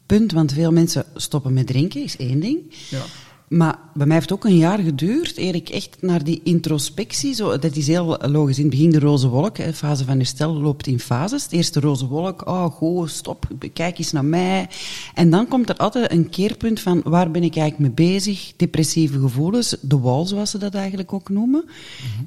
punt, 0.06 0.32
want 0.32 0.52
veel 0.52 0.72
mensen 0.72 1.04
stoppen 1.14 1.52
met 1.52 1.66
drinken, 1.66 2.02
is 2.02 2.16
één 2.16 2.40
ding. 2.40 2.58
Ja. 2.90 3.02
Maar 3.48 3.78
bij 3.94 4.06
mij 4.06 4.16
heeft 4.16 4.28
het 4.28 4.38
ook 4.38 4.44
een 4.44 4.56
jaar 4.56 4.78
geduurd 4.78 5.38
eer 5.38 5.54
ik 5.54 5.68
echt 5.68 5.96
naar 6.00 6.24
die 6.24 6.40
introspectie, 6.44 7.34
zo, 7.34 7.58
dat 7.58 7.76
is 7.76 7.86
heel 7.86 8.18
logisch. 8.18 8.56
In 8.56 8.64
het 8.64 8.72
begin 8.72 8.90
de 8.90 8.98
roze 8.98 9.28
wolk, 9.28 9.56
hè, 9.56 9.72
fase 9.72 10.04
van 10.04 10.16
herstel 10.16 10.54
loopt 10.54 10.86
in 10.86 11.00
fases. 11.00 11.48
De 11.48 11.56
eerste 11.56 11.80
roze 11.80 12.06
wolk, 12.06 12.46
oh 12.48 12.64
goed, 12.64 13.10
stop, 13.10 13.48
kijk 13.72 13.98
eens 13.98 14.12
naar 14.12 14.24
mij. 14.24 14.68
En 15.14 15.30
dan 15.30 15.48
komt 15.48 15.68
er 15.68 15.76
altijd 15.76 16.10
een 16.10 16.28
keerpunt 16.28 16.80
van 16.80 17.00
waar 17.04 17.30
ben 17.30 17.42
ik 17.42 17.56
eigenlijk 17.56 17.96
mee 17.96 18.08
bezig? 18.10 18.52
Depressieve 18.56 19.20
gevoelens, 19.20 19.76
de 19.80 19.98
wall 19.98 20.26
zoals 20.26 20.50
ze 20.50 20.58
dat 20.58 20.74
eigenlijk 20.74 21.12
ook 21.12 21.28
noemen. 21.28 21.64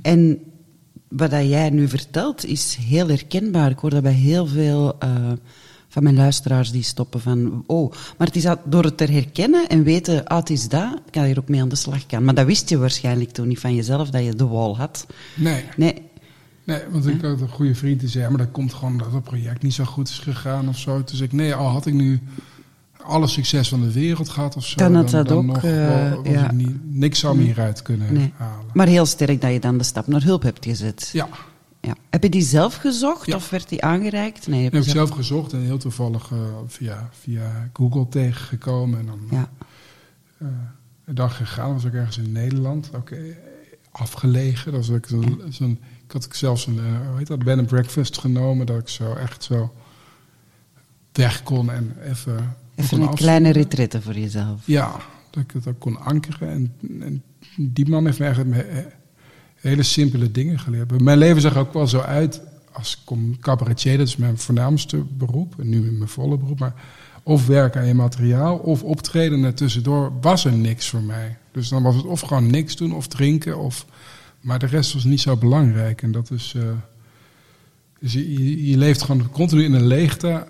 En 0.01 0.39
wat 1.07 1.31
dat 1.31 1.47
jij 1.47 1.69
nu 1.69 1.87
vertelt 1.87 2.45
is 2.45 2.77
heel 2.81 3.07
herkenbaar. 3.07 3.71
Ik 3.71 3.79
hoor 3.79 3.89
dat 3.89 4.03
bij 4.03 4.13
heel 4.13 4.47
veel 4.47 4.95
eh, 4.99 5.31
van 5.97 6.05
mijn 6.05 6.15
luisteraars 6.15 6.71
die 6.71 6.83
stoppen 6.83 7.21
van... 7.21 7.63
Oh, 7.67 7.91
maar 8.17 8.27
het 8.27 8.35
is 8.35 8.45
al- 8.45 8.61
door 8.65 8.83
het 8.83 8.97
te 8.97 9.05
herkennen 9.05 9.67
en 9.67 9.83
weten, 9.83 10.25
ah, 10.27 10.37
het 10.37 10.49
is 10.49 10.67
dat, 10.69 10.99
kan 11.11 11.27
je 11.27 11.33
er 11.33 11.39
ook 11.39 11.49
mee 11.49 11.61
aan 11.61 11.69
de 11.69 11.75
slag 11.75 12.03
gaan. 12.07 12.23
Maar 12.23 12.33
dat 12.35 12.45
wist 12.45 12.69
je 12.69 12.77
waarschijnlijk 12.77 13.31
toen 13.31 13.47
niet 13.47 13.59
van 13.59 13.75
jezelf, 13.75 14.09
dat 14.09 14.23
je 14.23 14.35
de 14.35 14.47
wall 14.47 14.73
had. 14.73 15.07
Nee, 15.35 15.63
Nee, 15.77 16.01
nee, 16.63 16.79
want 16.89 17.07
ik 17.07 17.21
had 17.21 17.41
een 17.41 17.49
goede 17.49 17.75
vriend 17.75 17.99
die 17.99 18.09
zei... 18.09 18.23
"Ja, 18.23 18.29
maar 18.29 18.37
dat 18.37 18.51
komt 18.51 18.73
gewoon 18.73 18.97
dat 18.97 19.11
het 19.13 19.23
project 19.23 19.61
niet 19.63 19.73
zo 19.73 19.83
goed 19.83 20.07
is 20.09 20.19
gegaan 20.19 20.67
of 20.69 20.77
zo. 20.77 21.03
Toen 21.03 21.17
zei 21.17 21.29
ik, 21.29 21.35
nee, 21.35 21.53
al 21.55 21.67
had 21.67 21.85
ik 21.85 21.93
nu 21.93 22.19
alle 23.03 23.27
succes 23.27 23.69
van 23.69 23.81
de 23.81 23.91
wereld 23.91 24.29
gehad 24.29 24.55
of 24.55 24.65
zo... 24.65 24.75
Dan 24.77 24.95
had 24.95 25.09
dat 25.09 25.31
ook, 25.31 25.43
nog 25.45 25.57
eh, 25.63 25.71
wel- 25.71 26.23
was 26.23 26.33
ja. 26.33 26.45
ik 26.45 26.51
niet, 26.51 26.75
niks 26.83 27.19
zou 27.19 27.37
me 27.37 27.43
hieruit 27.43 27.81
kunnen 27.81 28.13
nee. 28.13 28.33
halen. 28.37 28.65
Maar 28.73 28.87
heel 28.87 29.05
sterk 29.05 29.41
dat 29.41 29.51
je 29.51 29.59
dan 29.59 29.77
de 29.77 29.83
stap 29.83 30.07
naar 30.07 30.23
hulp 30.23 30.41
hebt 30.43 30.65
gezet. 30.65 31.09
Ja, 31.13 31.27
Ja. 31.81 31.95
Heb 32.09 32.23
je 32.23 32.29
die 32.29 32.41
zelf 32.41 32.75
gezocht 32.75 33.25
Ja. 33.25 33.35
of 33.35 33.49
werd 33.49 33.69
die 33.69 33.83
aangereikt? 33.83 34.47
Nee, 34.47 34.63
heb 34.63 34.73
Ik 34.73 34.83
heb 34.83 34.89
zelf 34.95 35.09
gezocht 35.09 35.53
en 35.53 35.61
heel 35.61 35.77
toevallig 35.77 36.31
eh, 36.31 36.37
via, 36.67 37.09
via 37.11 37.69
Google 37.73 38.07
tegengekomen. 38.09 38.99
En 38.99 39.05
dan 39.05 39.19
Ja. 39.29 39.49
eh, 40.37 40.47
een 41.05 41.15
dag 41.15 41.37
gegaan, 41.37 41.73
was 41.73 41.85
ook 41.85 41.93
ergens 41.93 42.17
in 42.17 42.31
Nederland. 42.31 42.89
Ook 42.95 43.09
afgelegen. 43.91 44.71
Dat 44.71 44.87
was 44.87 44.95
ook 44.95 45.05
zo'n, 45.49 45.79
ik 46.05 46.11
had 46.11 46.27
zelfs 46.31 46.65
een 46.67 46.77
eh, 46.79 47.07
hoe 47.09 47.17
heet 47.17 47.27
dat, 47.27 47.43
bed 47.43 47.57
and 47.57 47.67
breakfast 47.67 48.17
genomen. 48.17 48.65
Dat 48.65 48.79
ik 48.79 48.89
zo 48.89 49.13
echt 49.13 49.43
zo 49.43 49.73
weg 51.11 51.43
kon 51.43 51.71
en 51.71 51.95
even... 52.03 52.55
Even 52.75 53.01
een 53.01 53.13
kleine 53.15 53.49
retrette 53.51 54.01
voor 54.01 54.13
jezelf. 54.13 54.61
Ja, 54.65 54.95
dat 55.29 55.43
ik 55.43 55.51
het 55.51 55.67
ook 55.67 55.79
kon 55.79 55.99
ankeren. 55.99 56.49
En, 56.49 56.73
en 57.01 57.23
die 57.57 57.89
man 57.89 58.05
heeft 58.05 58.19
me 58.19 58.25
echt 58.25 58.43
hele 59.67 59.83
simpele 59.83 60.31
dingen 60.31 60.59
geleerd. 60.59 61.01
Mijn 61.01 61.17
leven 61.17 61.41
zag 61.41 61.57
ook 61.57 61.73
wel 61.73 61.87
zo 61.87 61.99
uit 61.99 62.41
als 62.71 63.01
com- 63.03 63.39
cabaretier. 63.39 63.97
Dat 63.97 64.07
is 64.07 64.17
mijn 64.17 64.37
voornaamste 64.37 64.97
beroep. 64.97 65.59
En 65.59 65.69
nu 65.69 65.91
mijn 65.91 66.09
volle 66.09 66.37
beroep. 66.37 66.59
Maar 66.59 66.73
of 67.23 67.47
werken 67.47 67.81
aan 67.81 67.87
je 67.87 67.93
materiaal 67.93 68.57
of 68.57 68.83
optreden. 68.83 69.45
En 69.45 69.55
tussendoor 69.55 70.11
was 70.21 70.45
er 70.45 70.53
niks 70.53 70.89
voor 70.89 71.03
mij. 71.03 71.37
Dus 71.51 71.69
dan 71.69 71.83
was 71.83 71.95
het 71.95 72.05
of 72.05 72.21
gewoon 72.21 72.49
niks 72.49 72.75
doen 72.75 72.93
of 72.93 73.07
drinken. 73.07 73.57
Of, 73.57 73.85
maar 74.41 74.59
de 74.59 74.65
rest 74.65 74.93
was 74.93 75.03
niet 75.03 75.21
zo 75.21 75.37
belangrijk. 75.37 76.01
En 76.01 76.11
dat 76.11 76.31
is... 76.31 76.55
Dus 77.99 78.13
je, 78.13 78.67
je 78.69 78.77
leeft 78.77 79.01
gewoon 79.01 79.29
continu 79.29 79.63
in 79.63 79.73
een 79.73 79.87
leegte. 79.87 80.47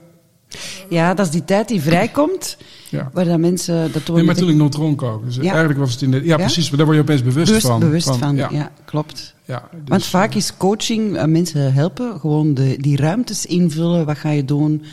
Ja, 0.90 1.14
dat 1.14 1.26
is 1.26 1.32
die 1.32 1.46
tijd 1.46 1.68
die 1.68 1.82
vrijkomt, 1.82 2.58
Ja. 2.90 3.10
waar 3.14 3.26
dat 3.26 3.40
mensen... 3.40 3.92
Dat 3.92 4.08
Nee, 4.08 4.24
maar 4.24 4.36
toen 4.36 4.50
ik. 4.50 5.26
Dus 5.26 5.36
Ja. 5.36 5.42
eigenlijk 5.42 5.80
was 5.80 5.92
het 5.92 6.02
in 6.02 6.12
de... 6.12 6.18
Ja, 6.18 6.24
Ja? 6.24 6.36
precies. 6.36 6.68
Maar 6.70 6.78
daar 6.78 6.86
word 6.86 6.98
je 6.98 7.04
opeens 7.04 7.24
bewust, 7.24 7.48
bewust 7.48 7.68
van. 7.68 7.80
bewust 7.80 8.16
van, 8.16 8.36
ja. 8.36 8.50
ja. 8.52 8.72
klopt. 8.86 9.36
Ja, 9.46 9.70
dus, 9.72 9.80
Want 9.86 10.06
vaak 10.06 10.34
is 10.34 10.58
coaching 10.58 11.18
eh, 11.18 11.26
mensen 11.26 11.74
helpen, 11.74 12.20
gewoon 12.20 12.54
de, 12.54 12.78
die 12.80 12.98
ruimtes 12.98 13.46
invullen. 13.46 14.06
Wat 14.06 14.18
ga 14.18 14.30
je 14.30 14.46
doen? 14.46 14.84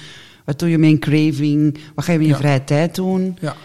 Wat 0.44 0.58
doe 0.58 0.68
je 0.68 0.78
met 0.78 0.90
een 0.90 0.98
craving? 0.98 1.78
Wat 1.94 2.04
ga 2.04 2.12
je 2.12 2.18
met 2.18 2.26
je 2.26 2.36
vrije 2.36 2.64
tijd 2.64 2.94
doen? 2.94 3.36
Ja. 3.40 3.56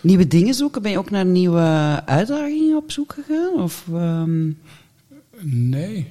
Nieuwe 0.00 0.26
dingen 0.26 0.54
zoeken? 0.54 0.82
Ben 0.82 0.90
je 0.90 0.98
ook 0.98 1.10
naar 1.10 1.24
nieuwe 1.26 1.60
uitdagingen 2.04 2.76
op 2.76 2.90
zoek 2.90 3.12
gegaan? 3.12 3.62
Of, 3.62 3.84
ehm, 3.94 4.48
Nee. 5.42 6.06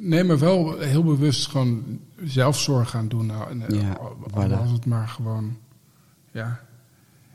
Nee, 0.00 0.24
maar 0.24 0.38
wel 0.38 0.78
heel 0.78 1.04
bewust 1.04 1.46
gewoon 1.46 1.82
zelfzorg 2.24 2.90
gaan 2.90 3.08
doen. 3.08 3.26
Nou, 3.26 3.50
en, 3.50 3.68
eh, 3.68 3.80
Ja, 3.80 3.92
al- 3.92 4.16
voilà. 4.30 4.48
was 4.58 4.70
het 4.70 4.86
maar 4.86 5.08
gewoon... 5.08 5.56
Ja, 6.32 6.60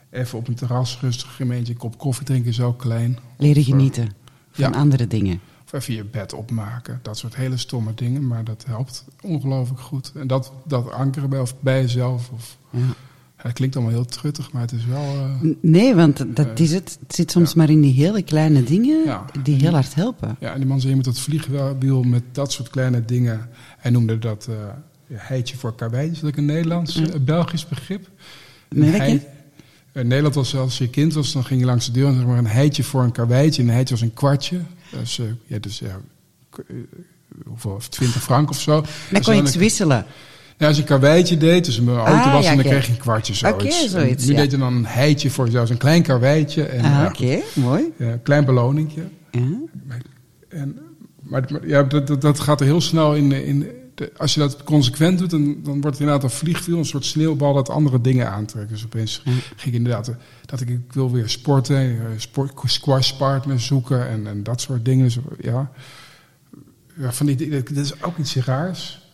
even 0.09 0.37
op 0.37 0.47
een 0.47 0.55
terras 0.55 0.99
rustig 1.01 1.39
een 1.39 1.47
beetje 1.47 1.73
een 1.73 1.79
kop 1.79 1.97
koffie 1.97 2.25
drinken, 2.25 2.53
zo 2.53 2.73
klein. 2.73 3.17
leren 3.37 3.61
Of, 3.61 3.67
eh, 3.67 3.73
genieten 3.73 4.11
van 4.51 4.71
ja. 4.71 4.77
andere 4.77 5.07
dingen? 5.07 5.39
Of 5.65 5.73
even 5.73 5.93
je 5.93 6.03
bed 6.03 6.33
opmaken. 6.33 6.99
Dat 7.01 7.17
soort 7.17 7.35
hele 7.35 7.57
stomme 7.57 7.93
dingen. 7.93 8.27
Maar 8.27 8.43
dat 8.43 8.65
helpt 8.67 9.05
ongelooflijk 9.21 9.79
goed. 9.81 10.11
En 10.15 10.27
dat, 10.27 10.51
dat 10.65 10.91
ankeren 10.91 11.29
bij, 11.29 11.39
of 11.39 11.59
bij 11.59 11.81
jezelf. 11.81 12.29
Of, 12.29 12.57
Ja. 12.69 12.79
Dat 13.49 13.53
klinkt 13.53 13.75
allemaal 13.75 13.93
heel 13.93 14.05
truttig, 14.05 14.51
maar 14.51 14.61
het 14.61 14.71
is 14.71 14.85
wel... 14.85 15.03
eh, 15.03 15.49
Nee, 15.61 15.95
want 15.95 16.35
dat 16.35 16.59
is 16.59 16.71
het. 16.71 16.97
Het 17.07 17.15
zit 17.15 17.31
soms 17.31 17.49
Ja. 17.49 17.57
maar 17.57 17.69
in 17.69 17.81
die 17.81 17.93
hele 17.93 18.21
kleine 18.21 18.63
dingen 18.63 19.03
Ja. 19.05 19.25
die 19.43 19.55
heel 19.55 19.71
hard 19.73 19.95
helpen. 19.95 20.35
Ja, 20.39 20.51
en 20.53 20.57
die 20.57 20.67
man 20.67 20.77
zei, 20.79 20.89
je 20.89 20.95
moet 20.95 21.05
dat 21.05 21.19
vliegwiel 21.19 22.03
met 22.03 22.23
dat 22.31 22.51
soort 22.51 22.69
kleine 22.69 23.05
dingen... 23.05 23.49
Hij 23.77 23.91
noemde 23.91 24.19
dat 24.19 24.47
eh 24.49 24.55
ja, 25.07 25.15
heitje 25.19 25.57
voor 25.57 25.75
karwei. 25.75 26.11
Is 26.11 26.19
dat 26.19 26.29
ook 26.29 26.37
een 26.37 26.45
Nederlands, 26.45 26.95
eh, 27.01 27.05
Belgisch 27.21 27.67
begrip? 27.67 28.09
Nee, 28.69 29.21
In 29.93 30.07
Nederland 30.07 30.35
was 30.35 30.55
als 30.55 30.77
je 30.77 30.89
kind 30.89 31.13
was, 31.13 31.31
dan 31.31 31.45
ging 31.45 31.59
je 31.59 31.65
langs 31.65 31.85
de 31.85 31.91
deur 31.91 32.07
en 32.07 32.15
zeg 32.15 32.25
maar 32.25 32.37
een 32.37 32.47
heitje 32.47 32.83
voor 32.83 33.03
een 33.03 33.11
karweitje. 33.11 33.61
En 33.61 33.67
een 33.67 33.73
heitje 33.73 33.93
was 33.93 34.03
een 34.03 34.13
kwartje. 34.13 34.59
Dus, 34.91 35.19
eh, 35.19 35.25
ja, 35.45 35.57
dus 35.59 35.79
ja, 35.79 35.99
k- 36.49 36.57
eh, 36.67 36.75
hoeveel, 37.45 37.79
20 37.89 38.21
frank 38.23 38.49
of 38.49 38.59
zo. 38.61 38.71
Dan 38.81 38.89
Dus 39.09 39.25
kon 39.25 39.35
je 39.35 39.41
iets 39.41 39.55
wisselen. 39.55 40.05
Ja, 40.57 40.67
als 40.67 40.75
je 40.75 40.81
een 40.81 40.87
karweitje 40.87 41.37
deed, 41.37 41.65
dus 41.65 41.77
een 41.77 41.87
auto 41.89 42.11
Ah, 42.11 42.33
was, 42.33 42.43
ja, 42.43 42.49
en 42.51 42.57
dan 42.57 42.65
kreeg 42.65 42.85
je 42.85 42.91
een 42.91 42.97
kwartje 42.97 43.33
zoiets. 43.33 43.89
Zoiets, 43.91 44.25
Nu 44.25 44.31
ja. 44.31 44.37
deed 44.39 44.51
je 44.51 44.57
dan 44.57 44.73
een 44.73 44.85
heitje 44.85 45.29
voor 45.29 45.47
zelfs 45.49 45.69
een 45.69 45.77
klein 45.77 46.01
karweitje. 46.03 46.63
En, 46.63 46.83
Ah, 46.83 47.05
oké, 47.09 47.39
mooi. 47.53 47.83
ja, 47.97 48.05
een 48.11 48.21
klein 48.21 48.45
beloningje. 48.45 49.03
En, 50.49 50.77
maar 51.21 51.67
ja, 51.67 51.83
dat, 51.83 52.07
dat, 52.07 52.21
dat 52.21 52.39
gaat 52.39 52.59
er 52.59 52.65
heel 52.65 52.81
snel 52.81 53.15
in. 53.15 53.31
in 53.31 53.67
de, 53.95 54.11
als 54.17 54.33
je 54.33 54.39
dat 54.39 54.63
consequent 54.63 55.19
doet, 55.19 55.29
dan, 55.29 55.45
dan 55.45 55.73
wordt 55.73 55.85
het 55.85 55.99
inderdaad 55.99 56.23
een 56.23 56.37
vliegwiel, 56.37 56.77
een 56.77 56.85
soort 56.85 57.05
sneeuwbal 57.05 57.53
dat 57.53 57.69
andere 57.69 58.01
dingen 58.01 58.31
aantrekt. 58.31 58.69
Dus 58.69 58.85
opeens 58.85 59.21
ging 59.55 59.65
ik 59.65 59.73
inderdaad, 59.73 60.07
eh, 60.07 60.15
dat 60.45 60.61
ik, 60.61 60.69
ik 60.69 60.93
wil 60.93 61.11
weer 61.11 61.29
sporten, 61.29 61.75
eh, 61.77 61.95
sport, 62.17 62.51
squash 62.65 63.11
partners 63.11 63.65
zoeken 63.65 64.07
en, 64.09 64.27
en 64.27 64.43
dat 64.43 64.61
soort 64.61 64.85
dingen. 64.85 65.03
Dus, 65.03 65.17
ja. 65.41 65.71
ja, 66.97 67.11
van 67.11 67.25
die, 67.25 67.49
dat 67.49 67.69
is 67.71 68.03
ook 68.03 68.17
iets 68.17 68.35
raars. 68.35 69.09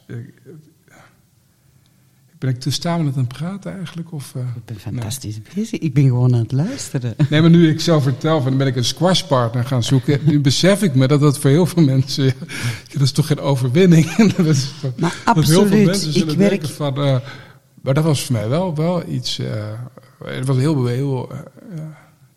Ben 2.41 2.49
ik 2.49 2.59
toestamelijk 2.59 3.15
aan 3.17 3.23
het 3.23 3.33
praten 3.37 3.75
eigenlijk? 3.77 4.11
Of, 4.11 4.33
eh, 4.35 4.41
Ik 4.41 4.65
ben 4.65 4.75
fantastisch 4.79 5.39
bezig. 5.55 5.79
Ik 5.79 5.93
ben 5.93 6.03
gewoon 6.03 6.33
aan 6.33 6.39
het 6.39 6.51
luisteren. 6.51 7.15
Nee, 7.29 7.41
maar 7.41 7.49
nu 7.49 7.69
ik 7.69 7.79
zelf 7.79 8.03
vertel, 8.03 8.37
van, 8.41 8.49
dan 8.49 8.57
ben 8.57 8.67
ik 8.67 8.75
een 8.75 8.85
squashpartner 8.85 9.65
gaan 9.65 9.83
zoeken. 9.83 10.19
Nu 10.23 10.39
besef 10.41 10.81
ik 10.83 10.95
me 10.95 11.07
dat 11.07 11.19
dat 11.19 11.39
voor 11.39 11.49
heel 11.49 11.65
veel 11.65 11.83
mensen... 11.83 12.23
ja, 12.25 12.31
dat 12.93 13.01
is 13.01 13.11
toch 13.11 13.27
geen 13.27 13.39
overwinning? 13.39 14.15
dat 14.35 14.45
is 14.45 14.71
toch- 14.81 14.91
Maar 14.99 15.15
dat 15.25 15.35
heel 15.35 15.43
veel 15.45 15.61
absoluut. 15.61 15.85
mensen 15.85 16.13
zullen 16.13 16.31
Ik 16.33 16.37
werk- 16.37 16.49
denken 16.49 16.69
van... 16.69 16.95
eh, 17.03 17.17
maar 17.81 17.93
dat 17.93 18.03
was 18.03 18.25
voor 18.25 18.35
mij 18.35 18.49
wel, 18.49 18.75
wel 18.75 19.09
iets... 19.09 19.39
eh, 19.39 19.47
het 20.25 20.45
was 20.47 20.57
heel... 20.57 20.85
heel 20.85 21.31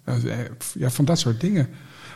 eh, 0.04 0.14
ja, 0.74 0.90
van 0.90 1.04
dat 1.04 1.18
soort 1.18 1.40
dingen. 1.40 1.68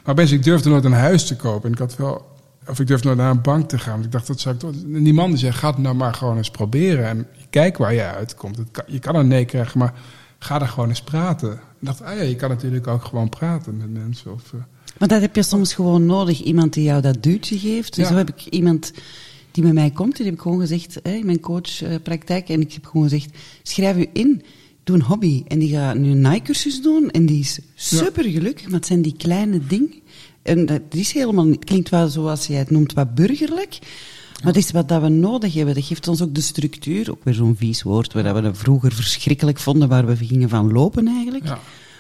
Maar 0.05 0.13
opeens, 0.15 0.31
ik 0.33 0.43
durfde 0.43 0.69
nooit 0.69 0.85
een 0.85 0.93
huis 0.93 1.27
te 1.27 1.37
kopen. 1.37 1.67
En 1.67 1.73
ik 1.73 1.79
had 1.79 1.97
wel... 1.97 2.37
Of 2.69 2.81
ik 2.81 2.87
durfde 2.87 3.07
nooit 3.07 3.19
naar 3.21 3.31
een 3.31 3.43
bank 3.43 3.69
te 3.69 3.79
gaan. 3.79 3.93
Want 3.93 4.05
ik 4.05 4.13
dacht, 4.13 4.27
dat 4.27 4.41
zou 4.41 4.55
ik 4.55 4.61
toch... 4.61 4.71
En 4.95 5.03
die 5.03 5.15
man 5.15 5.29
die 5.29 5.39
zei, 5.39 5.53
ga 5.53 5.69
het 5.69 5.79
nou 5.79 5.95
maar 5.95 6.15
gewoon 6.15 6.37
eens 6.37 6.51
proberen. 6.51 7.07
En 7.07 7.27
kijk 7.51 7.77
waar 7.77 7.95
je 7.95 8.03
uitkomt. 8.03 8.57
Het 8.57 8.71
kan- 8.71 8.85
je 8.87 8.99
kan 8.99 9.15
een 9.17 9.29
nee 9.29 9.45
krijgen, 9.45 9.79
maar 9.79 9.95
ga 10.39 10.61
er 10.61 10.69
gewoon 10.69 10.89
eens 10.89 11.03
praten. 11.03 11.53
Ik 11.53 11.59
dacht, 11.87 12.03
ah 12.03 12.17
ja, 12.17 12.23
je 12.23 12.37
kan 12.37 12.49
natuurlijk 12.49 12.87
ook 12.87 13.05
gewoon 13.05 13.29
praten 13.29 13.77
met 13.77 13.91
mensen. 13.93 14.33
Of, 14.33 14.53
eh, 14.55 14.61
Maar 14.99 15.09
dat 15.09 15.21
heb 15.21 15.35
je 15.37 15.43
soms 15.43 15.75
gewoon 15.75 16.07
nodig. 16.07 16.43
Iemand 16.43 16.73
die 16.73 16.85
jou 16.85 17.01
dat 17.03 17.23
duwtje 17.23 17.59
geeft. 17.59 17.95
Dus 17.95 18.05
Ja. 18.05 18.11
zo 18.11 18.17
heb 18.17 18.29
ik 18.29 18.47
iemand 18.47 18.93
die 19.51 19.63
bij 19.63 19.73
mij 19.73 19.91
komt. 19.91 20.17
Die 20.17 20.25
heb 20.25 20.35
ik 20.35 20.41
gewoon 20.41 20.61
gezegd, 20.61 20.99
hè, 21.03 21.13
in 21.13 21.27
mijn 21.27 21.41
coachpraktijk. 21.41 22.49
En 22.49 22.61
ik 22.61 22.73
heb 22.73 22.85
gewoon 22.87 23.09
gezegd, 23.09 23.31
schrijf 23.63 23.97
u 23.97 24.07
in. 24.13 24.43
Doe 24.85 24.97
een 24.97 25.03
hobby. 25.03 25.45
En 25.49 25.59
die 25.59 25.71
gaat 25.73 25.97
nu 25.99 26.11
een 26.11 26.21
naaicursus 26.21 26.83
doen. 26.83 27.11
En 27.11 27.27
die 27.27 27.41
is 27.41 27.59
super 27.75 28.25
gelukkig. 28.25 28.65
Maar 28.65 28.75
het 28.79 28.87
zijn 28.87 29.03
die 29.03 29.15
kleine 29.17 29.67
dingen. 29.67 29.93
En 30.43 30.67
dat 30.67 30.81
is 30.91 31.13
helemaal 31.13 31.45
niet... 31.45 31.65
Klinkt 31.65 31.89
wel 31.89 32.09
zoals 32.09 32.47
jij 32.47 32.59
het 32.59 32.71
noemt, 32.71 32.93
wat 32.93 33.15
burgerlijk. 33.15 33.79
Maar 34.45 34.53
dat 34.53 34.63
is 34.63 34.71
wat 34.71 34.89
dat 34.89 35.03
we 35.03 35.09
nodig 35.09 35.55
hebben. 35.55 35.75
Dat 35.75 35.85
geeft 35.85 36.09
ons 36.09 36.23
ook 36.23 36.35
de 36.35 36.41
structuur. 36.41 37.11
Ook 37.11 37.25
weer 37.25 37.35
zo'n 37.35 37.57
vies 37.57 37.83
woord, 37.83 38.13
waar 38.13 38.35
we 38.35 38.41
dat 38.41 38.59
vroeger 38.59 38.93
verschrikkelijk 38.93 39.59
vonden. 39.59 39.89
Waar 39.89 40.07
we 40.07 40.17
gingen 40.17 40.49
van 40.49 40.73
lopen 40.73 41.07
eigenlijk. 41.09 41.45
ja. 41.45 41.51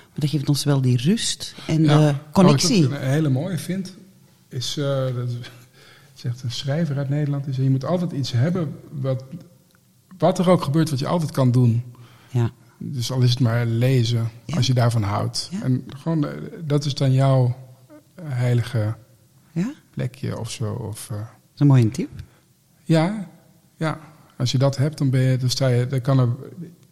Maar 0.09 0.27
dat 0.27 0.31
geeft 0.31 0.48
ons 0.48 0.64
wel 0.64 0.81
die 0.81 0.96
rust 0.96 1.55
en 1.66 1.85
Ja. 1.85 1.98
de 1.98 2.14
connectie. 2.33 2.83
Wat 2.88 2.92
ik 2.98 3.03
een 3.05 3.09
hele 3.11 3.29
mooie 3.29 3.59
vind, 3.59 3.94
is, 4.48 4.77
eh, 4.77 4.85
dat 5.14 5.29
zegt 6.14 6.42
een 6.42 6.51
schrijver 6.51 6.96
uit 6.96 7.09
Nederland, 7.09 7.46
is 7.46 7.57
je 7.57 7.70
moet 7.70 7.85
altijd 7.85 8.12
iets 8.12 8.33
hebben 8.33 8.74
wat, 8.90 9.24
wat 10.18 10.38
er 10.38 10.51
ook 10.51 10.62
gebeurt, 10.62 10.90
wat 10.90 10.98
je 10.98 11.07
altijd 11.07 11.31
kan 11.31 11.51
doen. 11.51 11.83
Ja. 12.31 12.51
Dus 12.79 13.11
al 13.12 13.20
is 13.20 13.31
het 13.31 13.40
maar 13.40 13.66
lezen, 13.66 14.31
Ja. 14.44 14.57
als 14.57 14.66
je 14.66 14.74
daarvan 14.74 15.03
houdt. 15.03 15.51
En 15.62 15.85
gewoon, 15.96 16.27
eh, 16.27 16.33
dat 16.64 16.85
is 16.85 16.94
dan 16.94 17.12
jouw 17.12 17.57
heilige 18.22 18.94
ja, 19.53 19.72
plekje 19.90 20.38
of 20.38 20.51
zo. 20.51 20.72
Of, 20.72 21.09
eh, 21.11 21.16
dat 21.16 21.27
is 21.59 21.61
een 21.61 21.66
mooie 21.66 21.90
tip. 21.90 22.11
ja, 22.85 23.29
ja, 23.77 24.01
als 24.37 24.53
je 24.53 24.59
dat 24.59 24.77
hebt, 24.77 24.99
dan, 24.99 25.11
ben 25.11 25.21
je, 25.21 25.37
dan, 25.37 25.51
sta 25.51 25.68
je, 25.68 25.87
dan 25.87 26.01
kan 26.01 26.18
er, 26.18 26.29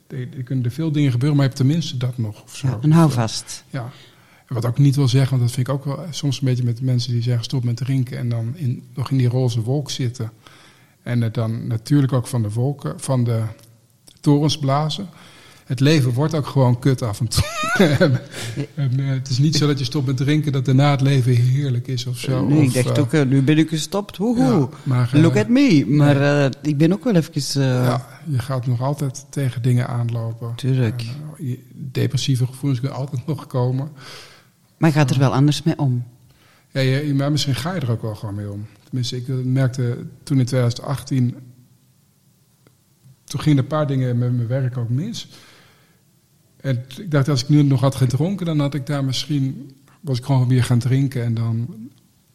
er, 0.07 0.42
kunnen 0.42 0.64
er 0.64 0.70
veel 0.70 0.92
dingen 0.92 1.11
gebeuren, 1.11 1.37
maar 1.37 1.46
je 1.46 1.52
hebt 1.52 1.66
tenminste 1.66 1.96
dat 1.96 2.18
nog. 2.18 2.42
Of 2.42 2.57
zo. 2.57 2.66
Ja, 2.66 2.79
en 2.81 2.90
hou 2.90 3.11
vast. 3.11 3.64
Ja. 3.70 3.90
En 4.46 4.55
wat 4.55 4.66
ook 4.66 4.79
niet 4.79 4.96
wil 4.96 5.09
zeggen, 5.09 5.31
want 5.31 5.42
dat 5.42 5.52
vind 5.52 5.68
ik 5.68 5.74
ook 5.74 5.85
wel 5.85 6.07
soms 6.11 6.38
een 6.38 6.44
beetje 6.46 6.64
met 6.64 6.81
mensen 6.81 7.12
die 7.12 7.22
zeggen 7.22 7.44
stop 7.44 7.64
met 7.64 7.76
drinken 7.76 8.18
en 8.18 8.29
dan 8.29 8.57
in, 8.57 8.83
nog 8.94 9.11
in 9.11 9.16
die 9.16 9.29
roze 9.29 9.62
wolk 9.62 9.90
zitten. 9.90 10.31
En 11.02 11.20
het 11.20 11.35
dan 11.35 11.66
natuurlijk 11.66 12.12
ook 12.12 12.26
van 12.26 12.42
de 12.42 12.50
wolken, 12.50 13.00
van 13.00 13.24
de 13.24 13.42
torens 14.20 14.59
blazen. 14.59 15.09
Het 15.66 15.81
leven 15.81 16.12
wordt 16.12 16.35
ook 16.35 16.46
gewoon 16.46 16.79
kut 16.79 17.02
af 17.02 17.20
en 17.20 17.29
toe. 17.29 17.44
en, 18.74 19.00
eh, 19.00 19.09
het 19.09 19.29
is 19.29 19.38
niet 19.38 19.57
zo 19.57 19.66
dat 19.66 19.79
je 19.79 19.85
stopt 19.85 20.07
met 20.07 20.16
drinken 20.16 20.52
dat 20.52 20.64
daarna 20.64 20.90
het 20.90 21.00
leven 21.00 21.33
heerlijk 21.35 21.87
is 21.87 22.07
of 22.07 22.18
zo. 22.18 22.46
nu, 22.46 22.57
Of, 22.57 22.62
ik 22.76 22.85
dacht 22.85 22.96
eh, 22.96 23.02
ook, 23.05 23.12
eh, 23.12 23.22
nu 23.24 23.42
ben 23.42 23.59
ik 23.59 23.68
gestopt. 23.68 24.16
Woehoe. 24.16 24.61
ja, 24.61 24.68
maar, 24.83 25.11
eh, 25.14 25.22
Look 25.22 25.37
at 25.37 25.48
me. 25.48 25.85
Maar 25.88 26.44
eh, 26.44 26.50
ik 26.62 26.79
ben 26.79 26.92
ook 26.92 27.05
wel 27.05 27.14
even... 27.14 27.62
eh, 27.62 27.68
ja, 27.85 28.07
je 28.24 28.38
gaat 28.38 28.66
nog 28.66 28.81
altijd 28.81 29.26
tegen 29.31 29.62
dingen 29.62 29.88
aanlopen. 29.88 30.55
Tuurlijk. 30.55 31.00
En, 31.00 31.07
eh, 31.38 31.48
je- 31.48 31.59
depressieve 31.72 32.46
gevoelens 32.46 32.81
kunnen 32.81 32.98
altijd 32.98 33.26
nog 33.26 33.46
komen. 33.46 33.88
Maar 34.79 34.92
gaat 34.92 35.11
er 35.11 35.18
wel 35.18 35.35
anders 35.35 35.62
mee 35.62 35.79
om. 35.79 36.05
Ja, 36.70 36.81
je, 36.81 37.14
maar 37.14 37.31
misschien 37.31 37.55
ga 37.55 37.74
je 37.74 37.81
er 37.81 37.90
ook 37.90 38.02
wel 38.02 38.14
gewoon 38.14 38.35
mee 38.35 38.50
om. 38.50 38.66
Tenminste, 38.85 39.16
ik 39.16 39.29
eh, 39.29 39.35
merkte 39.44 39.98
toen 40.22 40.38
in 40.38 40.44
2018... 40.46 41.35
Toen 43.24 43.40
gingen 43.40 43.59
een 43.59 43.66
paar 43.66 43.87
dingen 43.87 44.18
met 44.18 44.33
mijn 44.37 44.48
werk 44.48 44.76
ook 44.76 44.88
mis. 44.88 45.29
En 46.66 46.85
ik 46.96 47.11
dacht, 47.11 47.29
als 47.29 47.42
ik 47.42 47.48
nu 47.48 47.62
nog 47.62 47.81
had 47.81 47.94
gedronken... 47.94 48.46
dan 48.46 48.61
had 48.61 48.74
ik 48.74 48.87
daar 48.87 49.05
misschien... 49.05 49.76
was 50.00 50.18
ik 50.18 50.24
gewoon 50.24 50.48
weer 50.48 50.64
gaan 50.64 50.79
drinken... 50.79 51.24
en 51.24 51.35
dan, 51.35 51.88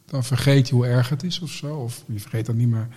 dan 0.06 0.24
vergeet 0.24 0.68
je 0.68 0.74
hoe 0.74 0.86
erg 0.86 1.08
het 1.08 1.22
is 1.22 1.40
of 1.40 1.50
zo. 1.50 1.76
Of 1.76 2.04
je 2.06 2.20
vergeet 2.20 2.46
dat 2.46 2.54
niet 2.54 2.68
meer. 2.68 2.88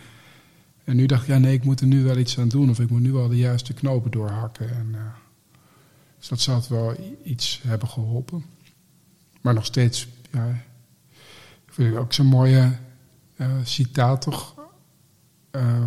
En 0.84 0.96
nu 0.96 1.06
dacht 1.06 1.22
ik, 1.22 1.28
ja 1.28 1.38
nee, 1.38 1.54
ik 1.54 1.64
moet 1.64 1.82
er 1.82 1.88
nu 1.88 2.04
wel 2.04 2.18
iets 2.18 2.40
aan 2.40 2.48
doen... 2.48 2.70
of 2.70 2.80
ik 2.80 2.90
moet 2.90 3.02
nu 3.02 3.12
wel 3.12 3.28
de 3.28 3.38
juiste 3.38 3.74
knopen 3.74 4.12
doorhakken. 4.12 4.70
En, 4.70 4.90
eh, 4.94 5.02
dus 6.18 6.28
dat 6.28 6.40
zou 6.40 6.58
het 6.58 6.68
wel 6.68 6.96
iets 7.24 7.62
hebben 7.64 7.88
geholpen. 7.88 8.46
Maar 9.42 9.54
nog 9.54 9.66
steeds... 9.66 10.08
Ja, 10.32 10.50
ik 11.66 11.74
vind 11.74 11.96
ook 11.96 12.14
zo'n 12.14 12.26
mooie 12.26 12.78
eh, 13.36 13.52
citaat 13.64 14.22
toch. 14.22 14.56
Eh, 15.52 15.84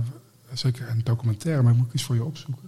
zeker 0.53 0.89
een 0.89 1.05
documentaire, 1.05 1.63
maar 1.63 1.75
moet 1.75 1.87
ik 1.87 1.93
eens 1.93 2.05
voor 2.05 2.15
je 2.15 2.25
opzoeken. 2.25 2.68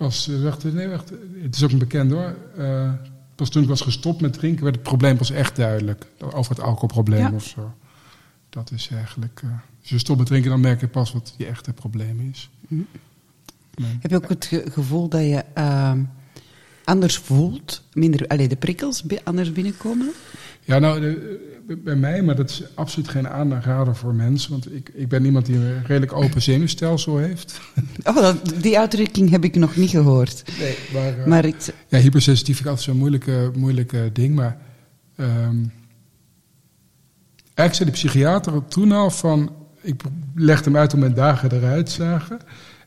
Pas, 0.00 0.28
eh, 0.28 0.42
wacht, 0.42 0.64
nee, 0.72 0.88
wacht, 0.88 1.10
het 1.42 1.56
is 1.56 1.62
ook 1.64 1.70
een 1.70 1.78
bekend 1.78 2.10
hoor. 2.10 2.34
Eh, 2.56 2.92
pas 3.34 3.48
toen 3.50 3.62
ik 3.62 3.68
was 3.68 3.80
gestopt 3.80 4.20
met 4.20 4.32
drinken, 4.32 4.62
werd 4.62 4.74
het 4.74 4.84
probleem 4.84 5.16
pas 5.16 5.30
echt 5.30 5.56
duidelijk. 5.56 6.06
Over 6.20 6.54
het 6.54 6.64
alcoholprobleem 6.64 7.20
Ja. 7.20 7.32
of 7.32 7.44
zo. 7.44 7.74
Dat 8.50 8.70
is 8.70 8.88
eigenlijk. 8.92 9.40
eh, 9.44 9.50
als 9.80 9.88
je 9.90 9.98
stopt 9.98 10.18
met 10.18 10.26
drinken, 10.26 10.50
dan 10.50 10.60
merk 10.60 10.80
je 10.80 10.88
pas 10.88 11.12
wat 11.12 11.34
je 11.36 11.46
echte 11.46 11.72
probleem 11.72 12.30
is. 12.32 12.50
Nee. 12.68 12.86
Heb 14.00 14.10
je 14.10 14.16
ook 14.16 14.28
het 14.28 14.44
ge- 14.44 14.64
gevoel 14.70 15.08
dat 15.08 15.20
je... 15.20 15.44
ehm, 15.54 16.02
anders 16.84 17.16
voelt, 17.16 17.82
minder, 17.92 18.26
allee, 18.26 18.48
de 18.48 18.56
prikkels 18.56 19.04
anders 19.24 19.52
binnenkomen? 19.52 20.10
Ja, 20.70 20.78
nou, 20.78 21.00
de- 21.00 21.48
bij 21.84 21.96
mij, 21.96 22.22
maar 22.22 22.36
dat 22.36 22.50
is 22.50 22.62
absoluut 22.74 23.08
geen 23.08 23.28
aanrader 23.28 23.96
voor 23.96 24.14
mensen. 24.14 24.50
Want 24.50 24.74
ik, 24.74 24.90
ik 24.94 25.08
ben 25.08 25.24
iemand 25.24 25.46
die 25.46 25.56
een 25.56 25.82
redelijk 25.84 26.12
open 26.12 26.42
zenuwstelsel 26.42 27.16
heeft. 27.18 27.60
Oh, 28.04 28.14
dat, 28.14 28.52
die 28.60 28.78
uitdrukking 28.78 29.30
heb 29.30 29.44
ik 29.44 29.54
nog 29.54 29.76
niet 29.76 29.90
gehoord. 29.90 30.42
Nee, 30.58 30.76
maar... 30.92 31.18
eh, 31.18 31.26
Maar 31.26 31.44
ik, 31.44 31.56
Ja, 31.88 31.98
hypersensitief 31.98 32.56
vind 32.56 32.58
ik 32.60 32.66
altijd 32.66 32.84
zo'n 32.86 32.96
moeilijke, 32.96 33.50
moeilijke 33.56 34.10
ding. 34.12 34.34
Maar 34.34 34.56
ehm, 35.16 35.56
eigenlijk 37.54 37.74
zei 37.74 37.84
de 37.84 37.90
psychiater 38.08 38.64
toen 38.68 38.92
al 38.92 39.10
van... 39.10 39.52
Ik 39.80 40.02
legde 40.34 40.64
hem 40.64 40.76
uit 40.76 40.90
hoe 40.92 41.00
mijn 41.00 41.14
dagen 41.14 41.52
eruit 41.52 41.90
zagen. 41.90 42.38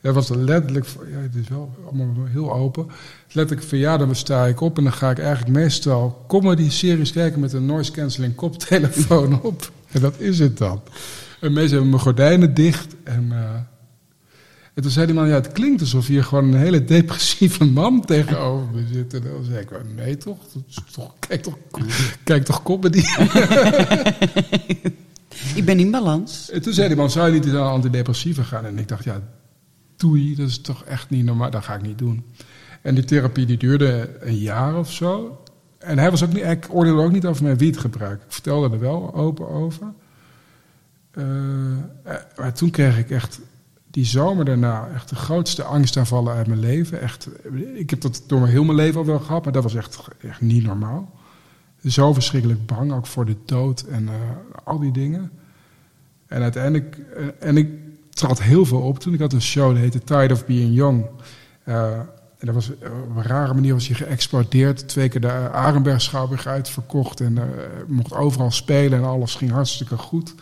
Dat 0.03 0.13
was 0.13 0.29
letterlijk... 0.29 0.85
Ja, 0.85 1.17
het 1.17 1.35
is 1.35 1.47
wel 1.47 1.71
allemaal 1.85 2.25
heel 2.25 2.53
open. 2.53 2.87
Letterlijk 3.31 3.71
ja, 3.71 3.97
dan 3.97 4.15
sta 4.15 4.45
ik 4.47 4.61
op 4.61 4.77
en 4.77 4.83
dan 4.83 4.93
ga 4.93 5.09
ik 5.09 5.19
eigenlijk 5.19 5.57
meestal 5.57 6.25
comedy-series 6.27 7.11
kijken 7.11 7.39
met 7.39 7.53
een 7.53 7.65
noise-canceling 7.65 8.35
koptelefoon 8.35 9.41
op. 9.43 9.71
En 9.91 10.01
dat 10.01 10.19
is 10.19 10.39
het 10.39 10.57
dan. 10.57 10.81
En 11.39 11.53
meestal 11.53 11.71
hebben 11.71 11.89
mijn 11.89 12.01
gordijnen 12.01 12.53
dicht 12.53 12.95
en... 13.03 13.27
eh, 13.31 13.55
en 14.73 14.81
toen 14.81 14.91
zei 14.91 15.05
die 15.05 15.15
man, 15.15 15.27
ja, 15.27 15.33
het 15.33 15.51
klinkt 15.51 15.81
alsof 15.81 16.07
hier 16.07 16.23
gewoon 16.23 16.43
een 16.53 16.59
hele 16.59 16.83
depressieve 16.83 17.65
man 17.65 18.01
tegenover 18.05 18.67
me 18.73 18.83
zit. 18.93 19.13
En 19.13 19.21
dan 19.23 19.43
zei 19.43 19.59
ik, 19.59 19.71
"Oh, 19.71 19.77
nee 19.95 20.17
toch? 20.17 20.37
Toch 20.91 21.13
kijk, 21.19 21.43
toch 21.43 21.57
kijk 22.23 22.45
toch 22.45 22.63
comedy. 22.63 22.97
ik 25.55 25.65
ben 25.65 25.79
in 25.79 25.91
balans. 25.91 26.49
En 26.51 26.61
toen 26.61 26.73
zei 26.73 26.87
die 26.87 26.97
man, 26.97 27.09
zou 27.11 27.27
je 27.27 27.33
niet 27.33 27.45
eens 27.45 27.55
aan 27.55 27.71
antidepressiva 27.71 28.43
gaan? 28.43 28.65
En 28.65 28.77
ik 28.79 28.87
dacht, 28.87 29.03
ja, 29.03 29.21
dat 30.11 30.49
is 30.49 30.61
toch 30.61 30.83
echt 30.83 31.09
niet 31.09 31.25
normaal. 31.25 31.49
Dat 31.49 31.63
ga 31.63 31.75
ik 31.75 31.81
niet 31.81 31.97
doen. 31.97 32.23
En 32.81 32.95
die 32.95 33.03
therapie 33.03 33.45
die 33.45 33.57
duurde 33.57 34.17
een 34.19 34.37
jaar 34.37 34.77
of 34.77 34.91
zo. 34.91 35.43
En 35.77 35.97
hij 35.97 36.11
was 36.11 36.23
ook 36.23 36.33
niet, 36.33 36.43
ik 36.43 36.67
oordeelde 36.69 37.03
ook 37.03 37.11
niet 37.11 37.25
over 37.25 37.43
mijn 37.43 37.57
wietgebruik. 37.57 38.21
Ik 38.23 38.31
vertelde 38.31 38.69
er 38.75 38.79
wel 38.79 39.13
open 39.13 39.49
over. 39.49 39.93
Eh, 41.11 41.23
maar 42.37 42.53
toen 42.53 42.69
kreeg 42.69 42.97
ik 42.97 43.09
echt 43.09 43.39
die 43.91 44.05
zomer 44.05 44.45
daarna 44.45 44.89
echt 44.93 45.09
de 45.09 45.15
grootste 45.15 45.63
angstaanvallen 45.63 46.33
uit 46.33 46.47
mijn 46.47 46.59
leven. 46.59 47.01
Echt, 47.01 47.29
ik 47.75 47.89
heb 47.89 48.01
dat 48.01 48.23
door 48.27 48.47
heel 48.47 48.63
mijn 48.63 48.77
leven 48.77 48.99
al 48.99 49.05
wel 49.05 49.19
gehad, 49.19 49.43
maar 49.43 49.53
dat 49.53 49.63
was 49.63 49.75
echt, 49.75 50.07
echt 50.21 50.41
niet 50.41 50.63
normaal. 50.63 51.19
Zo 51.85 52.13
verschrikkelijk 52.13 52.65
bang, 52.65 52.93
ook 52.93 53.07
voor 53.07 53.25
de 53.25 53.35
dood 53.45 53.81
en 53.81 54.07
eh, 54.07 54.13
al 54.63 54.79
die 54.79 54.91
dingen. 54.91 55.31
En 56.27 56.41
uiteindelijk, 56.41 56.97
eh, 56.97 57.25
en 57.39 57.57
ik 57.57 57.69
trad 58.13 58.41
heel 58.41 58.65
veel 58.65 58.80
op 58.80 58.99
toen. 58.99 59.13
Ik 59.13 59.19
had 59.19 59.34
een 59.34 59.41
show, 59.41 59.71
die 59.71 59.82
heette 59.82 60.04
Tide 60.04 60.34
of 60.34 60.45
Being 60.45 60.76
Young. 60.76 61.06
Eh, 61.63 61.91
en 62.38 62.49
dat 62.49 62.56
was 62.56 62.71
eh, 62.80 62.89
op 63.10 63.15
een 63.15 63.23
rare 63.23 63.54
manier 63.54 63.73
was 63.73 63.88
hij 63.88 63.95
geëxplodeerd. 63.95 64.88
Twee 64.88 65.10
keer 65.10 65.21
de 65.21 65.32
Arenberg 65.32 66.02
Schouwburg 66.02 66.47
uitverkocht. 66.47 67.21
En 67.21 67.38
eh, 67.38 67.43
mocht 67.88 68.13
overal 68.13 68.52
spelen 68.52 68.99
en 68.99 69.06
alles 69.06 69.36
ging 69.36 69.52
hartstikke 69.52 69.97
goed. 69.97 70.36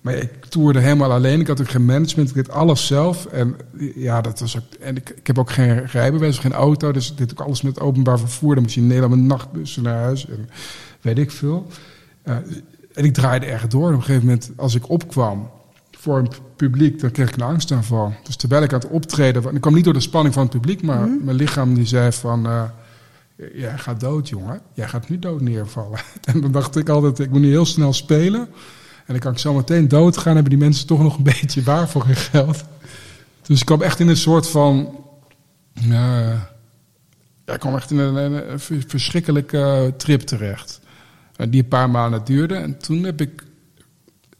Maar 0.00 0.14
ik 0.14 0.44
toerde 0.44 0.80
helemaal 0.80 1.12
alleen. 1.12 1.40
Ik 1.40 1.46
had 1.46 1.60
ook 1.60 1.68
geen 1.68 1.84
management. 1.84 2.28
Ik 2.28 2.34
deed 2.34 2.50
alles 2.50 2.86
zelf. 2.86 3.26
En 3.26 3.56
ja, 3.94 4.20
dat 4.20 4.40
was. 4.40 4.58
En 4.80 4.96
ik, 4.96 5.10
ik 5.10 5.26
heb 5.26 5.38
ook 5.38 5.50
geen 5.50 5.86
rijbewijs, 5.86 6.38
geen 6.38 6.52
auto. 6.52 6.92
Dus 6.92 7.10
ik 7.10 7.16
deed 7.16 7.30
ook 7.30 7.46
alles 7.46 7.62
met 7.62 7.80
openbaar 7.80 8.18
vervoer. 8.18 8.54
Dan 8.54 8.62
moest 8.62 8.74
je 8.74 8.80
in 8.80 8.86
Nederland 8.86 9.14
met 9.14 9.24
nachtbussen 9.24 9.82
naar 9.82 10.02
huis. 10.02 10.28
En 10.28 10.48
weet 11.00 11.18
ik 11.18 11.30
veel. 11.30 11.66
En 12.22 13.04
ik 13.04 13.14
draaide 13.14 13.46
erg 13.46 13.66
door. 13.66 13.88
En 13.88 13.94
op 13.94 13.98
een 13.98 14.04
gegeven 14.04 14.26
moment, 14.26 14.50
als 14.56 14.74
ik 14.74 14.88
opkwam 14.88 15.50
voor 16.02 16.18
een 16.18 16.28
publiek, 16.56 17.00
dan 17.00 17.10
kreeg 17.10 17.28
ik 17.28 17.34
een 17.36 17.42
angstaanval. 17.42 18.14
Dus 18.22 18.36
terwijl 18.36 18.62
ik 18.62 18.72
aan 18.72 18.80
het 18.80 18.88
optreden... 18.88 19.44
En 19.48 19.54
ik 19.54 19.60
kwam 19.60 19.74
niet 19.74 19.84
door 19.84 19.92
de 19.92 20.00
spanning 20.00 20.34
van 20.34 20.42
het 20.42 20.52
publiek, 20.52 20.82
maar 20.82 21.08
mijn 21.08 21.36
lichaam 21.36 21.74
die 21.74 21.86
zei 21.86 22.12
van... 22.12 22.46
eh, 22.46 22.62
jij 23.54 23.78
gaat 23.78 24.00
dood, 24.00 24.28
jongen. 24.28 24.60
Jij 24.74 24.88
gaat 24.88 25.08
nu 25.08 25.18
dood 25.18 25.40
neervallen. 25.40 26.00
En 26.32 26.40
dan 26.40 26.52
dacht 26.52 26.76
ik 26.76 26.88
altijd, 26.88 27.18
ik 27.18 27.30
moet 27.30 27.40
nu 27.40 27.48
heel 27.48 27.64
snel 27.66 27.92
spelen. 27.92 28.40
En 28.40 29.06
dan 29.06 29.18
kan 29.18 29.32
ik 29.32 29.38
zo 29.38 29.54
meteen 29.54 29.88
doodgaan. 29.88 30.34
Hebben 30.34 30.50
die 30.50 30.60
mensen 30.60 30.86
toch 30.86 31.02
nog 31.02 31.16
een 31.16 31.22
beetje 31.40 31.62
waar 31.62 31.88
voor 31.88 32.04
hun 32.06 32.16
geld. 32.16 32.64
Dus 33.42 33.60
ik 33.60 33.66
kwam 33.66 33.82
echt 33.82 34.00
in 34.00 34.08
een 34.08 34.16
soort 34.16 34.48
van... 34.48 34.96
ja, 35.72 36.20
ja, 37.46 37.52
ik 37.54 37.60
kwam 37.60 37.74
echt 37.74 37.90
in 37.90 37.98
een, 37.98 38.14
een- 38.14 38.52
een 38.52 38.60
ver- 38.60 38.84
verschrikkelijke 38.86 39.94
trip 39.96 40.20
terecht. 40.20 40.80
Die 41.48 41.62
een 41.62 41.68
paar 41.68 41.90
maanden 41.90 42.24
duurde. 42.24 42.54
En 42.54 42.78
toen 42.78 43.02
heb 43.04 43.20
ik... 43.20 43.42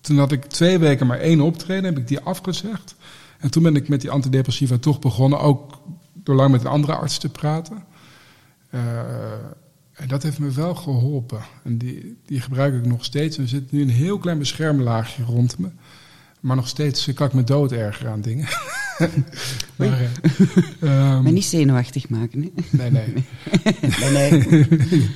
Toen 0.03 0.19
had 0.19 0.33
ik 0.33 0.45
twee 0.45 0.79
weken 0.79 1.07
maar 1.07 1.21
één 1.21 1.41
optreden. 1.41 1.85
Heb 1.85 1.99
ik 1.99 2.09
die 2.09 2.21
afgezegd. 2.21 2.95
En 3.38 3.51
toen 3.51 3.62
ben 3.62 3.77
ik 3.77 3.88
met 3.88 4.01
die 4.01 4.11
antidepressiva 4.11 4.79
toch 4.79 4.99
begonnen. 4.99 5.41
Ook 5.41 5.81
door 6.15 6.35
lang 6.35 6.51
met 6.51 6.61
een 6.61 6.67
andere 6.67 6.95
arts 6.95 7.19
te 7.19 7.29
praten. 7.29 7.85
Eh, 8.71 8.81
en 9.93 10.09
dat 10.09 10.23
heeft 10.23 10.38
me 10.38 10.51
wel 10.51 10.75
geholpen. 10.75 11.41
En 11.65 11.79
die, 11.79 12.17
die 12.27 12.41
gebruik 12.41 12.75
ik 12.75 12.87
nog 12.87 13.05
steeds. 13.05 13.37
En 13.37 13.43
er 13.43 13.49
zit 13.49 13.73
nu 13.73 13.83
een 13.83 13.88
heel 13.88 14.19
klein 14.19 14.38
beschermlaagje 14.38 15.25
rond 15.25 15.59
me. 15.59 15.69
Maar 16.41 16.57
nog 16.57 16.69
steeds 16.69 17.12
kan 17.15 17.27
ik 17.27 17.33
me 17.33 17.45
dood 17.45 17.73
erger 17.73 18.09
aan 18.09 18.21
dingen. 18.21 18.49
maar, 19.77 20.01
eh, 20.01 20.03
ehm, 20.81 21.23
Maar 21.23 21.33
niet 21.33 21.45
zenuwachtig 21.45 22.09
maken. 22.09 22.43
Hè? 22.43 22.51
nee, 22.71 22.91
nee. 22.91 23.12
Nee, 24.01 24.31
nee. 24.31 25.11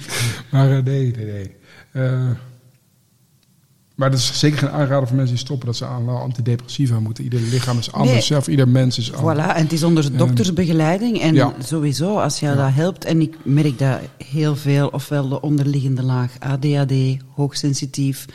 maar 0.51 0.77
eh, 0.77 0.85
nee, 0.85 1.15
nee, 1.17 1.25
nee. 1.25 1.55
Maar 3.97 4.11
dat 4.11 4.19
is 4.19 4.39
zeker 4.39 4.59
geen 4.59 4.71
aanrader 4.71 5.07
voor 5.07 5.17
mensen 5.17 5.35
die 5.35 5.45
stoppen 5.45 5.67
dat 5.67 5.77
ze 5.77 5.85
aan 5.87 6.09
antidepressiva 6.09 7.01
moeten. 7.01 7.25
Ieder 7.25 7.41
lichaam 7.41 7.79
is 7.79 7.93
anders, 7.93 8.13
Nee. 8.13 8.21
zelf 8.23 8.49
ieder 8.49 8.69
mens 8.69 8.99
is 8.99 9.13
anders. 9.13 9.39
Voilà, 9.47 9.55
en 9.57 9.63
het 9.63 9.73
is 9.73 9.83
onder 9.83 10.17
doktersbegeleiding. 10.17 11.21
En 11.21 11.35
Ja. 11.35 11.55
sowieso, 11.59 12.19
als 12.19 12.41
jou 12.41 12.57
dat 12.57 12.73
helpt, 12.73 13.05
en 13.05 13.21
ik 13.21 13.37
merk 13.43 13.79
dat 13.79 13.99
heel 14.25 14.57
veel, 14.57 14.89
ofwel 14.89 15.29
de 15.29 15.41
onderliggende 15.41 16.03
laag 16.03 16.33
ADHD, 16.39 16.93
hoogsensitief. 17.35 18.27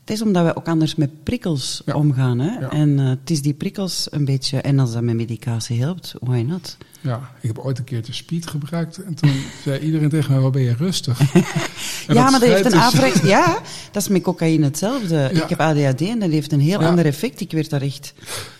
Het 0.00 0.16
is 0.16 0.22
omdat 0.22 0.44
we 0.44 0.56
ook 0.56 0.68
anders 0.68 0.94
met 0.94 1.22
prikkels 1.24 1.82
Ja. 1.86 1.94
omgaan. 1.94 2.38
Hè? 2.38 2.66
En 2.66 2.98
eh, 2.98 3.06
het 3.08 3.30
is 3.30 3.42
die 3.42 3.54
prikkels 3.54 4.06
een 4.10 4.24
beetje, 4.24 4.60
en 4.60 4.78
als 4.78 4.92
dat 4.92 5.02
met 5.02 5.14
medicatie 5.14 5.80
helpt, 5.80 6.14
why 6.20 6.40
not? 6.46 6.76
Ja, 7.00 7.30
ik 7.40 7.48
heb 7.48 7.58
ooit 7.58 7.78
een 7.78 7.84
keer 7.84 8.02
de 8.04 8.12
speed 8.12 8.46
gebruikt 8.46 9.02
en 9.02 9.14
toen 9.14 9.30
zei 9.64 9.78
iedereen 9.78 10.08
tegen 10.08 10.32
mij, 10.32 10.40
wel 10.40 10.50
ben 10.50 10.62
je 10.62 10.74
rustig? 10.78 11.20
Ja, 12.08 12.30
maar 12.30 12.40
dat 12.40 12.48
heeft 12.48 12.64
een 12.64 12.70
dus- 12.70 12.80
averechts. 12.80 13.20
Ja, 13.36 13.58
dat 13.92 14.02
is 14.02 14.08
met 14.08 14.22
cocaïne 14.22 14.64
hetzelfde. 14.64 15.14
Ja. 15.14 15.28
Ik 15.42 15.48
heb 15.48 15.60
ADHD 15.60 16.00
en 16.00 16.18
dat 16.18 16.30
heeft 16.30 16.52
een 16.52 16.60
heel 16.60 16.80
Ja. 16.80 16.88
ander 16.88 17.06
effect. 17.06 17.40
Ik 17.40 17.50
werd 17.50 17.70
daar 17.70 17.82
echt. 17.82 18.12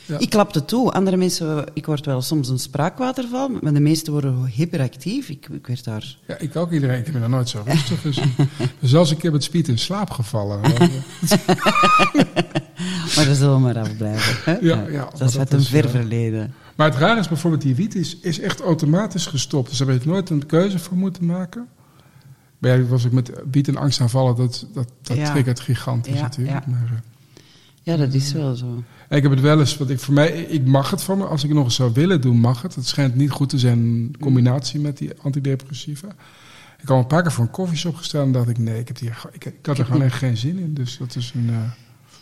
Ja. 0.06 0.18
Ik 0.18 0.30
klapte 0.30 0.64
toe. 0.64 0.92
Andere 0.92 1.16
mensen, 1.16 1.64
ik 1.74 1.86
word 1.86 2.06
wel 2.06 2.22
soms 2.22 2.48
een 2.48 2.58
spraakwaterval, 2.58 3.48
maar 3.48 3.72
de 3.72 3.80
meesten 3.80 4.12
worden 4.12 4.44
hyperactief. 4.44 5.28
Ik, 5.28 5.48
ik 5.52 5.66
werd 5.66 5.84
daar. 5.84 6.16
Ja, 6.26 6.38
ik 6.38 6.56
ook 6.56 6.72
iedereen. 6.72 7.06
Ik 7.06 7.12
ben 7.12 7.30
nooit 7.30 7.48
zo 7.48 7.62
rustig. 7.66 8.02
Dus, 8.02 8.16
dus 8.80 8.90
zelfs 8.90 9.10
een 9.10 9.16
keer 9.16 9.32
met 9.32 9.42
speed 9.42 9.68
in 9.68 9.78
slaap 9.78 10.10
gevallen. 10.10 10.60
Maar 13.16 13.24
daar 13.26 13.34
zullen 13.34 13.54
we 13.54 13.60
maar 13.60 13.78
afblijven. 13.78 14.52
Hè? 14.52 14.58
Ja, 14.60 14.86
ja, 14.90 15.08
dat 15.18 15.28
is 15.28 15.38
uit 15.38 15.50
dat 15.50 15.60
een 15.60 15.66
ver 15.66 15.84
eh, 15.84 15.90
verleden. 15.90 16.54
Maar 16.78 16.88
het 16.90 16.98
raar 16.98 17.18
is 17.18 17.28
bijvoorbeeld, 17.28 17.62
die 17.62 17.74
wiet 17.74 17.94
is, 17.94 18.18
is 18.18 18.40
echt 18.40 18.60
automatisch 18.60 19.26
gestopt. 19.26 19.68
Dus 19.68 19.78
daar 19.78 19.88
heb 19.88 20.02
je 20.02 20.08
nooit 20.08 20.30
een 20.30 20.46
keuze 20.46 20.78
voor 20.78 20.96
moeten 20.96 21.26
maken. 21.26 21.68
Bij 22.58 22.86
was 22.86 23.04
ik 23.04 23.12
met 23.12 23.32
wiet 23.50 23.68
en 23.68 23.76
angstaanvallen, 23.76 24.36
dat, 24.36 24.66
dat, 24.72 24.92
dat 25.02 25.16
Ja. 25.16 25.30
triggert 25.32 25.60
gigantisch 25.60 26.14
Ja, 26.14 26.20
natuurlijk. 26.20 26.64
ja. 26.66 26.70
Maar, 26.70 26.84
eh, 26.84 26.98
Ja, 27.82 27.96
dat 27.96 28.14
is 28.14 28.32
wel 28.32 28.54
zo. 28.54 28.82
Ik 29.08 29.22
heb 29.22 29.30
het 29.30 29.40
wel 29.40 29.58
eens, 29.60 29.76
want 29.76 29.90
ik, 29.90 30.00
voor 30.00 30.14
mij, 30.14 30.28
ik 30.30 30.66
mag 30.66 30.90
het 30.90 31.02
van 31.02 31.18
me. 31.18 31.24
Als 31.24 31.42
ik 31.42 31.48
het 31.48 31.56
nog 31.56 31.66
eens 31.66 31.74
zou 31.74 31.92
willen 31.92 32.20
doen, 32.20 32.36
mag 32.36 32.62
het. 32.62 32.74
Het 32.74 32.86
schijnt 32.86 33.14
niet 33.14 33.30
goed 33.30 33.48
te 33.48 33.58
zijn 33.58 33.78
in 33.78 34.14
combinatie 34.20 34.80
met 34.80 34.98
die 34.98 35.10
antidepressiva. 35.22 36.06
Ik 36.78 36.84
had 36.88 36.90
al 36.90 36.98
een 36.98 37.06
paar 37.06 37.22
keer 37.22 37.32
voor 37.32 37.44
een 37.44 37.50
koffieshop 37.50 37.94
gestaan 37.96 38.22
en 38.26 38.32
dacht 38.32 38.48
ik, 38.48 38.58
nee, 38.58 38.78
ik, 38.80 38.88
heb 38.88 39.00
ik 39.32 39.66
had 39.66 39.78
er 39.78 39.84
gewoon 39.84 40.02
echt 40.02 40.16
geen 40.16 40.36
zin 40.36 40.58
in. 40.58 40.74
Dus 40.74 40.98
dat 40.98 41.16
is 41.16 41.32
een... 41.34 41.48
eh, 41.50 41.56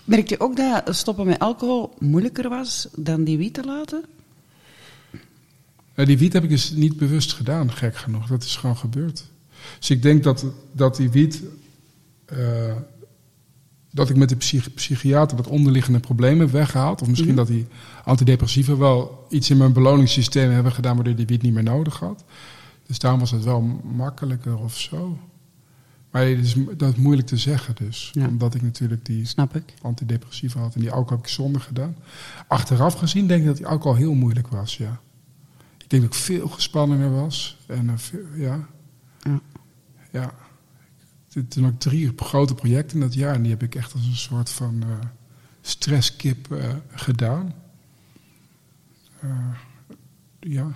Merk 0.05 0.29
je 0.29 0.41
ook 0.41 0.57
dat 0.57 0.83
stoppen 0.97 1.27
met 1.27 1.39
alcohol 1.39 1.95
moeilijker 1.99 2.49
was 2.49 2.89
dan 2.97 3.25
die 3.25 3.39
wiet 3.39 3.55
te 3.55 3.65
laten? 3.65 4.05
Nou, 5.97 6.09
die 6.09 6.19
wiet 6.19 6.33
heb 6.33 6.43
ik 6.43 6.49
dus 6.49 6.71
niet 6.71 6.97
bewust 6.97 7.33
gedaan, 7.33 7.73
gek 7.73 7.97
genoeg. 7.97 8.27
Dat 8.27 8.43
is 8.45 8.57
gewoon 8.57 8.77
gebeurd. 8.77 9.25
Dus 9.79 9.91
ik 9.91 10.03
denk 10.03 10.23
dat, 10.23 10.47
dat 10.73 10.97
die 10.97 11.11
wiet... 11.11 11.43
eh, 12.25 12.75
dat 13.91 14.11
ik 14.11 14.17
met 14.17 14.29
de 14.29 14.37
psych- 14.37 14.75
psychiater 14.75 15.37
wat 15.37 15.47
onderliggende 15.47 16.01
problemen 16.01 16.39
heb 16.41 16.51
weggehaald. 16.51 17.03
Of 17.03 17.09
misschien 17.09 17.35
dat 17.35 17.47
die 17.47 17.67
antidepressiva 18.05 18.77
wel 18.77 19.27
iets 19.31 19.51
in 19.51 19.57
mijn 19.57 19.73
beloningssysteem 19.73 20.51
hebben 20.51 20.73
gedaan... 20.73 20.95
waardoor 20.95 21.15
die 21.15 21.27
wiet 21.27 21.43
niet 21.43 21.53
meer 21.53 21.63
nodig 21.63 21.99
had. 21.99 22.25
Dus 22.87 22.99
daarom 22.99 23.21
was 23.21 23.31
het 23.31 23.45
wel 23.45 23.61
makkelijker 23.95 24.59
of 24.59 24.79
zo. 24.79 25.19
Maar 26.11 26.27
het 26.27 26.45
is, 26.45 26.55
dat 26.77 26.93
is 26.93 26.97
moeilijk 26.97 27.29
te 27.29 27.37
zeggen 27.37 27.75
dus. 27.79 28.11
Ja. 28.13 28.27
Omdat 28.27 28.55
ik 28.55 28.63
natuurlijk 28.63 29.05
die 29.05 29.27
Snap 29.27 29.57
ik. 29.57 29.75
antidepressiva 29.83 30.61
had 30.61 30.75
en 30.75 30.81
die 30.81 30.91
alcohol 30.91 31.17
heb 31.17 31.27
ik 31.27 31.33
zonder 31.33 31.61
gedaan. 31.61 31.97
Achteraf 32.47 32.95
gezien 32.95 33.27
denk 33.27 33.41
ik 33.41 33.47
dat 33.47 33.57
die 33.57 33.67
alcohol 33.67 33.97
heel 33.97 34.15
moeilijk 34.15 34.49
was, 34.49 34.77
ja. 34.77 35.01
Ik 35.87 35.93
denk 35.93 36.03
dat 36.03 36.15
ik 36.15 36.19
veel 36.21 36.49
gespannener 36.49 37.11
was. 37.15 37.59
En 37.67 37.89
eh, 37.89 37.95
veel- 37.97 38.27
ja, 38.37 38.67
Ja. 39.23 39.41
ja. 40.13 40.35
Toen- 41.49 41.65
had 41.65 41.73
ik 41.73 41.79
drie 41.79 42.13
grote 42.17 42.55
projecten 42.55 42.97
in 42.97 43.03
dat 43.03 43.15
jaar 43.15 43.35
en 43.35 43.43
die 43.43 43.51
heb 43.51 43.63
ik 43.63 43.75
echt 43.75 43.93
als 43.93 44.07
een 44.07 44.17
soort 44.17 44.51
van 44.51 44.83
eh, 44.83 44.89
stresskip 45.61 46.53
eh, 46.53 46.69
gedaan. 46.95 47.55
Ja. 50.41 50.67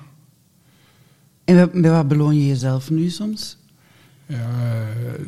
En 1.44 1.81
wat 1.83 2.09
beloon 2.09 2.35
je 2.35 2.46
jezelf 2.46 2.90
nu 2.90 3.09
soms? 3.09 3.59
Ja, 4.27 4.49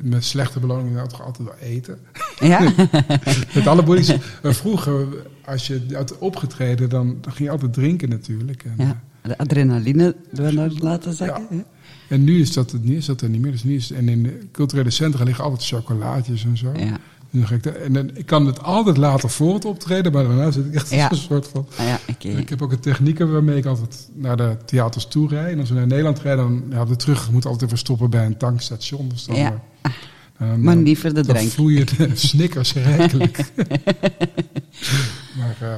met 0.02 0.24
slechte 0.24 0.60
beloningen 0.60 0.98
had 0.98 1.08
toch 1.08 1.22
altijd 1.22 1.48
wel 1.48 1.56
eten. 1.58 1.98
Ja? 2.38 2.72
Met 3.54 3.66
alle 3.66 3.82
boelies. 3.82 4.16
Vroeger, 4.42 5.06
als 5.44 5.66
je 5.66 5.86
had 5.92 6.18
opgetreden, 6.18 6.88
dan, 6.88 7.18
dan 7.20 7.32
ging 7.32 7.44
je 7.48 7.50
altijd 7.50 7.72
drinken 7.72 8.08
natuurlijk. 8.08 8.64
En, 8.64 8.74
ja. 8.78 9.02
De 9.22 9.38
adrenaline 9.38 10.14
we 10.30 10.74
laten 10.80 11.12
zakken. 11.14 11.46
Ja. 11.50 11.64
en 12.08 12.24
nu 12.24 12.40
is 12.40 12.52
dat, 12.52 12.70
het, 12.70 12.84
niet- 12.84 12.96
is 12.98 13.06
dat 13.06 13.20
er 13.20 13.28
niet 13.28 13.40
meer. 13.40 13.52
Dus 13.52 13.64
nu 13.64 13.74
is, 13.74 13.90
en 13.90 14.08
in 14.08 14.22
de 14.22 14.38
culturele 14.52 14.90
centra 14.90 15.24
liggen 15.24 15.44
altijd 15.44 15.64
chocolaatjes 15.64 16.44
en 16.44 16.56
zo. 16.56 16.72
Ja. 16.76 16.80
En 16.80 17.38
dan 17.38 17.46
ga 17.46 17.54
ik, 17.54 17.62
daar- 17.62 17.74
en 17.74 17.92
dan, 17.92 18.10
ik 18.16 18.26
kan 18.26 18.46
het 18.46 18.62
altijd 18.62 18.96
later 18.96 19.30
voor 19.30 19.54
het 19.54 19.64
optreden, 19.64 20.12
maar 20.12 20.24
daarna 20.24 20.50
zit 20.50 20.64
ik 20.66 20.74
echt 20.74 20.90
Ja. 20.90 21.10
een 21.10 21.16
soort 21.16 21.48
van... 21.48 21.66
Ah 21.76 21.86
ja, 21.86 21.98
oké. 22.08 22.28
Ik 22.28 22.48
heb 22.48 22.62
ook 22.62 22.72
een 22.72 22.80
technieken 22.80 23.32
waarmee 23.32 23.56
ik 23.56 23.64
altijd 23.66 24.08
naar 24.14 24.36
de 24.36 24.56
theaters 24.64 25.06
toe 25.06 25.28
rijd. 25.28 25.52
En 25.52 25.58
als 25.60 25.68
we 25.68 25.74
naar 25.74 25.86
Nederland 25.86 26.18
rijden, 26.20 26.44
dan 26.44 26.78
ja, 26.78 26.84
de 26.84 26.96
terug 26.96 27.30
moet 27.30 27.44
altijd 27.46 27.62
even 27.62 27.78
stoppen 27.78 28.10
bij 28.10 28.26
een 28.26 28.36
tankstation. 28.36 29.08
Dus 29.08 29.24
dan, 29.24 29.36
Ja. 29.36 29.62
eh, 29.82 29.90
dan, 30.38 30.62
Maar 30.62 30.76
voor 30.96 31.08
de 31.08 31.12
dan 31.12 31.24
drank. 31.24 31.48
vloeien 31.48 31.86
de 31.96 32.10
snickers 32.28 32.72
rijkelijk. 32.74 33.44
maar, 35.38 35.56
eh, 35.60 35.72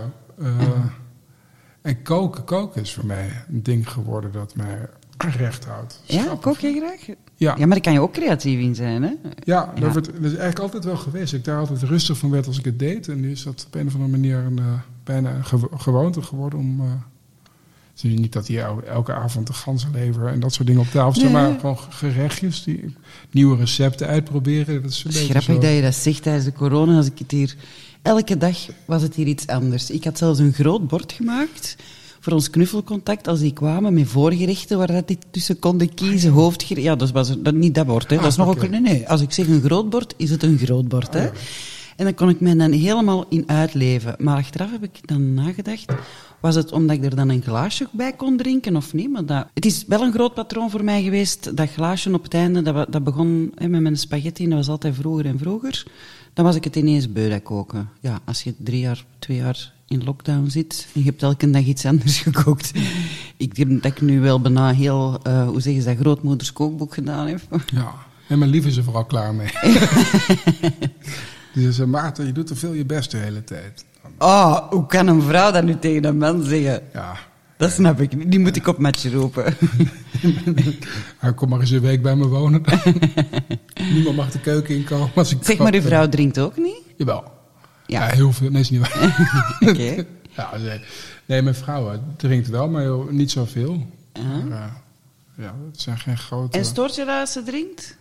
eh, 0.46 0.68
en 1.84 2.02
koken, 2.02 2.44
koken 2.44 2.82
is 2.82 2.94
voor 2.94 3.06
mij 3.06 3.30
een 3.48 3.62
ding 3.62 3.90
geworden 3.90 4.32
dat 4.32 4.54
mij 4.56 4.78
recht 5.18 5.64
houdt. 5.64 6.00
Ja, 6.04 6.36
kook 6.40 6.58
je 6.58 6.72
graag? 6.84 7.06
Ja, 7.06 7.14
Ja, 7.36 7.58
maar 7.58 7.68
daar 7.68 7.80
kan 7.80 7.92
je 7.92 8.00
ook 8.00 8.12
creatief 8.12 8.60
in 8.60 8.74
zijn, 8.74 9.02
hè? 9.02 9.12
ja, 9.44 9.64
dat, 9.80 9.94
Ja. 9.94 10.00
dat 10.00 10.06
is 10.06 10.22
eigenlijk 10.22 10.58
altijd 10.58 10.84
wel 10.84 10.96
geweest. 10.96 11.32
Ik 11.32 11.44
daar 11.44 11.58
altijd 11.58 11.82
rustig 11.82 12.18
van 12.18 12.30
werd 12.30 12.46
als 12.46 12.58
ik 12.58 12.64
het 12.64 12.78
deed. 12.78 13.08
En 13.08 13.20
nu 13.20 13.30
is 13.30 13.42
dat 13.42 13.64
op 13.66 13.74
een 13.74 13.86
of 13.86 13.92
andere 13.94 14.10
manier 14.10 14.36
een, 14.38 14.58
eh, 14.58 14.64
bijna 15.04 15.30
een 15.34 15.44
gewo- 15.44 15.70
gewoonte 15.76 16.22
geworden 16.22 16.58
om... 16.58 16.80
eh, 16.80 16.86
het 17.94 18.04
is 18.04 18.18
niet 18.18 18.33
dat 18.33 18.48
el- 18.48 18.83
elke 18.83 19.12
avond 19.12 19.46
de 19.46 19.52
ganzenlever 19.52 20.26
en 20.26 20.40
dat 20.40 20.52
soort 20.52 20.66
dingen 20.66 20.80
op 20.83 20.87
tafel 20.90 21.12
zet, 21.20 21.22
Nee. 21.22 21.33
maar 21.33 21.59
gewoon 21.61 21.78
gerechtjes, 21.90 22.62
die, 22.64 22.94
nieuwe 23.30 23.57
recepten 23.57 24.07
uitproberen. 24.07 24.83
Dat 24.83 24.90
is 24.90 24.96
een 25.04 25.11
Het 25.11 25.12
is 25.14 25.26
beetje 25.26 25.30
grappig 25.40 25.54
zo. 25.54 25.61
dat 25.68 25.76
je 25.76 25.83
dat 25.83 25.94
zegt 25.94 26.22
tijdens 26.22 26.44
de 26.44 26.52
corona. 26.52 26.96
Als 26.96 27.07
ik 27.07 27.18
het 27.18 27.30
hier... 27.30 27.54
Elke 28.02 28.37
dag 28.37 28.57
was 28.85 29.02
het 29.02 29.14
hier 29.14 29.26
iets 29.26 29.46
anders. 29.46 29.90
Ik 29.90 30.04
had 30.04 30.18
zelfs 30.18 30.38
een 30.38 30.52
groot 30.52 30.88
bord 30.88 31.12
gemaakt 31.12 31.76
voor 32.20 32.33
ons 32.33 32.50
knuffelcontact 32.50 33.28
als 33.28 33.40
die 33.40 33.52
kwamen 33.52 33.94
met 33.94 34.07
voorgerechten 34.09 34.78
waar 34.78 34.87
dat 34.92 35.09
die 35.09 35.18
tussen 35.30 35.59
konden 35.59 35.94
kiezen. 35.94 36.30
Hoofdgerecht. 36.33 36.87
Ja, 36.87 36.96
dat 36.96 37.11
was 37.11 37.28
er- 37.30 37.42
dat, 37.42 37.54
niet 37.54 37.74
dat 37.74 37.87
bord. 37.87 38.11
Hè. 38.11 38.16
Ah, 38.16 38.22
dat 38.22 38.30
is 38.30 38.38
nog 38.38 38.48
oké. 38.48 38.64
ook... 38.64 38.70
Nee, 38.70 38.80
nee. 38.80 39.09
Als 39.09 39.20
ik 39.20 39.33
zeg 39.33 39.46
een 39.46 39.62
groot 39.62 39.90
bord, 39.90 40.14
is 40.16 40.30
het 40.30 40.42
een 40.42 40.59
groot 40.59 40.88
bord. 40.88 41.12
Hè. 41.14 41.18
Ah, 41.28 41.35
ja. 41.35 41.40
En 41.96 42.04
dan 42.04 42.14
kon 42.14 42.28
ik 42.28 42.40
mij 42.40 42.54
dan 42.54 42.72
helemaal 42.72 43.26
in 43.28 43.44
uitleven. 43.46 44.14
Maar 44.18 44.37
achteraf 44.37 44.70
heb 44.70 44.83
ik 44.83 45.09
dan 45.09 45.35
nagedacht... 45.35 45.92
Was 46.44 46.54
het 46.54 46.72
omdat 46.72 46.96
ik 46.96 47.04
er 47.04 47.16
dan 47.16 47.28
een 47.28 47.42
glaasje 47.42 47.88
bij 47.92 48.12
kon 48.12 48.37
drinken 48.37 48.76
of 48.76 48.92
niet? 48.92 49.11
Maar 49.11 49.26
dat, 49.26 49.46
het 49.54 49.64
is 49.64 49.85
wel 49.87 50.02
een 50.02 50.12
groot 50.12 50.35
patroon 50.35 50.70
voor 50.70 50.85
mij 50.85 51.02
geweest. 51.02 51.57
Dat 51.57 51.70
glaasje 51.70 52.12
op 52.12 52.22
het 52.22 52.35
einde, 52.35 52.62
dat, 52.62 52.92
dat 52.92 53.04
begon 53.04 53.52
hè, 53.54 53.68
met 53.68 53.80
mijn 53.80 53.96
spaghetti. 53.96 54.48
Dat 54.48 54.59
was 54.59 54.68
altijd 54.68 54.94
vroeger 54.94 55.26
en 55.26 55.38
vroeger. 55.38 55.87
Dan 56.33 56.44
was 56.44 56.57
ik 56.57 56.64
het 56.64 56.76
ineens 56.76 57.12
beu, 57.12 57.28
dat 57.28 57.42
koken. 57.42 57.88
Ja, 58.00 58.20
als 58.24 58.42
je 58.42 58.54
drie 58.59 58.80
jaar, 58.80 59.04
twee 59.18 59.37
jaar 59.37 59.72
in 59.88 60.04
lockdown 60.04 60.48
zit 60.48 60.87
en 60.94 61.00
je 61.00 61.07
hebt 61.07 61.22
elke 61.22 61.50
dag 61.50 61.64
iets 61.64 61.87
anders 61.87 62.18
gekookt. 62.28 62.72
Ik 63.37 63.54
denk 63.54 63.83
dat 63.83 63.92
ik 63.92 64.00
nu 64.00 64.20
wel 64.20 64.40
bijna 64.40 64.72
heel, 64.72 65.18
eh, 65.22 65.48
hoe 65.48 65.61
zeggen 65.61 65.83
ze 65.83 65.88
dat, 65.88 65.98
grootmoeders 65.98 66.52
kookboek 66.52 66.94
gedaan 66.94 67.26
heb. 67.26 67.40
Ja, 67.66 67.94
en 68.28 68.38
mijn 68.38 68.50
lief 68.50 68.66
is 68.66 68.76
er 68.76 68.85
vooral 68.85 69.04
klaar 69.04 69.35
mee. 69.35 69.50
Die 71.54 71.72
zei, 71.72 71.88
Maarten, 71.88 72.26
je 72.26 72.32
doet 72.32 72.46
te 72.46 72.56
veel 72.56 72.72
je 72.72 72.84
best 72.84 73.10
de 73.10 73.16
hele 73.16 73.44
tijd. 73.44 73.84
Oh, 74.18 74.70
hoe 74.70 74.86
kan 74.86 75.06
een 75.06 75.22
vrouw 75.22 75.50
dat 75.52 75.64
nu 75.64 75.78
tegen 75.78 76.04
een 76.04 76.18
man 76.18 76.42
zeggen? 76.42 76.82
Ja, 76.92 77.16
Dat 77.56 77.70
snap 77.72 78.00
ik 78.00 78.16
niet. 78.16 78.30
Die 78.30 78.40
moet 78.40 78.56
ik 78.56 78.66
op 78.66 78.78
matje 78.78 79.10
roepen. 79.10 79.56
hij 81.18 81.34
kom 81.34 81.48
maar 81.48 81.60
eens 81.60 81.70
een 81.70 81.80
week 81.80 82.02
bij 82.02 82.16
me 82.16 82.26
wonen. 82.26 82.62
Niemand 83.92 84.16
mag 84.16 84.30
de 84.30 84.40
keuken 84.40 84.74
inkomen 84.74 85.10
als 85.14 85.32
ik 85.32 85.38
Zeg 85.44 85.58
maar, 85.58 85.74
uw 85.74 85.80
vrouw 85.80 86.08
drinkt 86.08 86.38
ook 86.38 86.56
niet? 86.56 86.80
Jawel. 86.96 87.24
Ja. 87.86 88.06
Ja. 88.06 88.14
heel 88.14 88.32
veel. 88.32 88.50
Nee, 88.50 88.60
is 88.60 88.70
niet 88.70 88.80
waar. 88.80 89.16
Oké. 89.70 90.04
ja, 90.36 90.56
nee. 90.56 90.80
nee, 91.26 91.42
mijn 91.42 91.54
vrouw 91.54 92.00
drinkt 92.16 92.48
wel, 92.48 92.68
maar 92.68 92.82
heel- 92.82 93.08
niet 93.10 93.30
zoveel. 93.30 93.86
Maar, 94.48 94.62
eh, 95.36 95.44
ja, 95.44 95.54
het 95.70 95.80
zijn 95.80 95.98
geen 95.98 96.18
grote... 96.18 96.58
En 96.58 96.64
stoort 96.64 96.94
je 96.94 97.04
dat 97.04 97.20
als 97.20 97.32
ze 97.32 97.42
drinkt? 97.42 97.96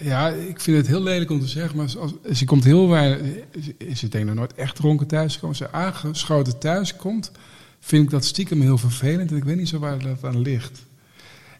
Ja, 0.00 0.28
ik 0.28 0.60
vind 0.60 0.76
het 0.76 0.86
heel 0.86 1.02
lelijk 1.02 1.30
om 1.30 1.40
te 1.40 1.46
zeggen, 1.46 1.76
maar 1.76 1.94
als, 1.98 2.12
ze 2.32 2.44
komt 2.44 2.64
heel 2.64 2.88
weinig... 2.88 3.20
Is 3.78 4.02
het 4.02 4.12
denk 4.12 4.24
ik 4.24 4.30
nog 4.30 4.38
nooit 4.38 4.54
echt 4.54 4.76
dronken 4.76 5.06
thuis 5.06 5.34
gekomen. 5.34 5.58
Als 5.58 5.70
ze 5.70 5.76
aangeschoten 5.76 6.58
thuis 6.58 6.96
komt, 6.96 7.30
vind 7.80 8.04
ik 8.04 8.10
dat 8.10 8.24
stiekem 8.24 8.60
heel 8.60 8.78
vervelend. 8.78 9.30
En 9.30 9.36
ik 9.36 9.44
weet 9.44 9.56
niet 9.56 9.68
zo 9.68 9.78
waar 9.78 9.98
dat 9.98 10.24
aan 10.24 10.40
ligt. 10.40 10.82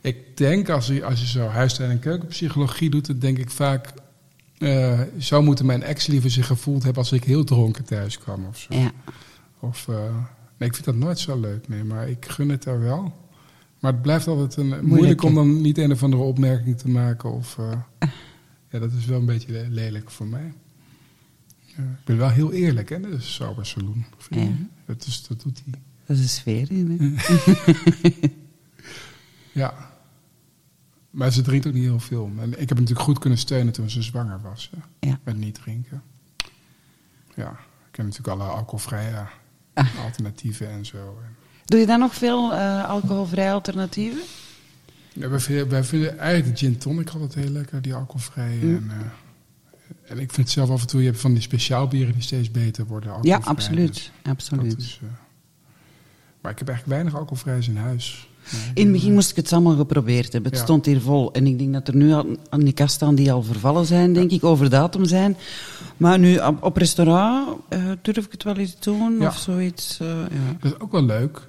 Ik 0.00 0.36
denk, 0.36 0.68
als 0.68 0.86
je, 0.86 1.04
als 1.04 1.20
je 1.20 1.26
zo 1.26 1.46
huistuin- 1.46 1.90
en 1.90 1.98
keukenpsychologie 1.98 2.90
doet, 2.90 3.06
dan 3.06 3.18
denk 3.18 3.38
ik 3.38 3.50
vaak... 3.50 3.88
eh, 4.58 5.00
zo 5.18 5.42
moeten 5.42 5.66
mijn 5.66 5.82
ex 5.82 6.06
liever 6.06 6.30
zich 6.30 6.46
gevoeld 6.46 6.82
hebben 6.82 7.02
als 7.02 7.12
ik 7.12 7.24
heel 7.24 7.44
dronken 7.44 7.84
thuis 7.84 8.18
kwam 8.18 8.46
of 8.46 8.58
zo. 8.58 8.74
Ja. 8.74 8.92
Of, 9.60 9.88
eh, 9.88 9.94
nee, 10.58 10.68
ik 10.68 10.74
vind 10.74 10.84
dat 10.84 10.94
nooit 10.94 11.18
zo 11.18 11.40
leuk, 11.40 11.68
nee, 11.68 11.84
maar 11.84 12.08
ik 12.08 12.26
gun 12.28 12.48
het 12.48 12.64
haar 12.64 12.80
wel. 12.80 13.20
Maar 13.82 13.92
het 13.92 14.02
blijft 14.02 14.26
altijd 14.26 14.56
een, 14.56 14.86
moeilijk, 14.86 15.22
om 15.22 15.34
dan 15.34 15.60
niet 15.60 15.78
een 15.78 15.92
of 15.92 16.02
andere 16.02 16.22
opmerking 16.22 16.78
te 16.78 16.88
maken. 16.88 17.32
Of, 17.32 17.58
eh, 17.58 17.72
ja, 18.70 18.78
dat 18.78 18.92
is 18.92 19.04
wel 19.04 19.18
een 19.18 19.26
beetje 19.26 19.52
le- 19.52 19.66
lelijk 19.70 20.10
voor 20.10 20.26
mij. 20.26 20.52
Ja, 21.64 21.82
ik 21.82 22.04
ben 22.04 22.16
wel 22.16 22.28
heel 22.30 22.52
eerlijk, 22.52 22.88
hè, 22.88 23.00
dat 23.00 23.12
is 23.12 23.34
saloon. 23.34 24.04
Ja. 24.30 24.48
Dat, 24.86 25.06
is, 25.06 25.26
dat 25.26 25.42
doet 25.42 25.62
hij. 25.64 25.80
Dat 26.06 26.16
is 26.16 26.22
een 26.22 26.28
sfeer 26.28 26.70
in, 26.70 26.90
hè? 27.00 28.30
Ja. 29.52 29.90
Maar 31.10 31.30
ze 31.32 31.42
drinkt 31.42 31.66
ook 31.66 31.72
niet 31.72 31.82
heel 31.82 32.00
veel. 32.00 32.30
En 32.38 32.50
ik 32.52 32.58
heb 32.58 32.68
haar 32.70 32.78
natuurlijk 32.80 33.00
goed 33.06 33.18
kunnen 33.18 33.38
steunen 33.38 33.72
toen 33.72 33.90
ze 33.90 34.02
zwanger 34.02 34.40
was. 34.40 34.70
hè, 34.76 35.08
Ja. 35.08 35.20
Met 35.24 35.36
niet 35.36 35.54
drinken. 35.54 36.02
Ja, 37.34 37.50
ik 37.90 37.96
heb 37.96 38.06
natuurlijk 38.06 38.40
alle 38.40 38.48
alcoholvrije 38.50 39.26
Ah. 39.74 40.04
alternatieven 40.04 40.68
en 40.70 40.86
zo. 40.86 40.96
En- 41.24 41.36
Doe 41.64 41.80
je 41.80 41.86
dan 41.86 41.98
nog 41.98 42.14
veel 42.14 42.52
eh 42.54 42.88
alcoholvrije 42.88 43.50
alternatieven? 43.52 44.20
Ja, 45.12 45.28
wij, 45.28 45.38
vinden, 45.40 45.68
wij 45.68 45.84
vinden 45.84 46.18
eigenlijk 46.18 46.58
de 46.58 46.64
gin 46.66 46.78
tonic 46.78 47.10
altijd 47.10 47.34
heel 47.34 47.50
lekker, 47.52 47.82
die 47.82 47.94
alcoholvrije. 47.94 48.64
Mm. 48.64 48.74
En, 48.74 48.90
eh, 48.90 50.10
en 50.10 50.18
ik 50.18 50.32
vind 50.32 50.50
zelf 50.50 50.70
af 50.70 50.80
en 50.80 50.86
toe, 50.86 51.00
je 51.00 51.06
hebt 51.06 51.20
van 51.20 51.32
die 51.32 51.42
speciaalbieren 51.42 52.12
die 52.12 52.22
steeds 52.22 52.50
beter 52.50 52.86
worden. 52.86 53.08
Ja, 53.10 53.16
alcoholvrij. 53.16 53.54
absoluut. 53.54 53.92
Dus 53.94 54.10
absoluut. 54.30 54.78
is, 54.78 54.98
eh, 55.02 55.08
maar 56.40 56.52
ik 56.52 56.58
heb 56.58 56.68
eigenlijk 56.68 56.98
weinig 56.98 57.18
alcoholvrijs 57.20 57.68
in 57.68 57.76
huis. 57.76 58.28
Nee, 58.52 58.60
In 58.74 58.82
het 58.82 58.92
begin 58.92 59.12
moest 59.14 59.30
ik 59.30 59.36
het 59.36 59.52
allemaal 59.52 59.76
geprobeerd 59.76 60.32
hebben. 60.32 60.50
Het 60.50 60.60
Ja. 60.60 60.66
stond 60.66 60.86
hier 60.86 61.00
vol. 61.00 61.32
En 61.32 61.46
ik 61.46 61.58
denk 61.58 61.72
dat 61.72 61.88
er 61.88 61.96
nu 61.96 62.12
al 62.12 62.26
aan 62.48 62.60
die 62.60 62.72
kast 62.72 62.94
staan 62.94 63.14
die 63.14 63.32
al 63.32 63.42
vervallen 63.42 63.86
zijn, 63.86 64.12
denk 64.12 64.30
ik, 64.30 64.44
over 64.44 64.70
datum 64.70 65.04
zijn. 65.04 65.36
Maar 65.96 66.18
nu 66.18 66.36
op, 66.38 66.62
op 66.62 66.76
restaurant 66.76 67.58
durf 68.02 68.24
ik 68.26 68.32
het 68.32 68.42
wel 68.42 68.56
eens 68.56 68.76
doen 68.80 69.20
Ja. 69.20 69.26
of 69.28 69.36
zoiets. 69.38 69.96
ja. 69.98 70.26
Dat 70.60 70.72
is 70.72 70.80
ook 70.80 70.92
wel 70.92 71.04
leuk. 71.04 71.48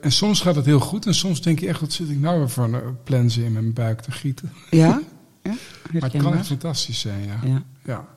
En 0.00 0.12
soms 0.12 0.40
gaat 0.40 0.56
het 0.56 0.64
heel 0.64 0.80
goed 0.80 1.06
en 1.06 1.14
soms 1.14 1.42
denk 1.42 1.58
je 1.58 1.68
echt, 1.68 1.80
wat 1.80 1.92
zit 1.92 2.10
ik 2.10 2.20
nou 2.20 2.38
weer 2.38 2.50
voor 2.50 2.64
een 2.64 2.74
eh, 2.74 2.80
plensen 3.04 3.44
in 3.44 3.52
mijn 3.52 3.72
buik 3.72 4.00
te 4.00 4.10
gieten. 4.10 4.52
Ja? 4.70 4.86
ja? 5.42 5.54
Maar 5.92 6.10
het 6.10 6.22
kan 6.22 6.34
echt 6.34 6.46
fantastisch 6.46 7.00
zijn, 7.00 7.24
ja. 7.24 7.40
Ja. 7.44 7.62
ja. 7.84 8.08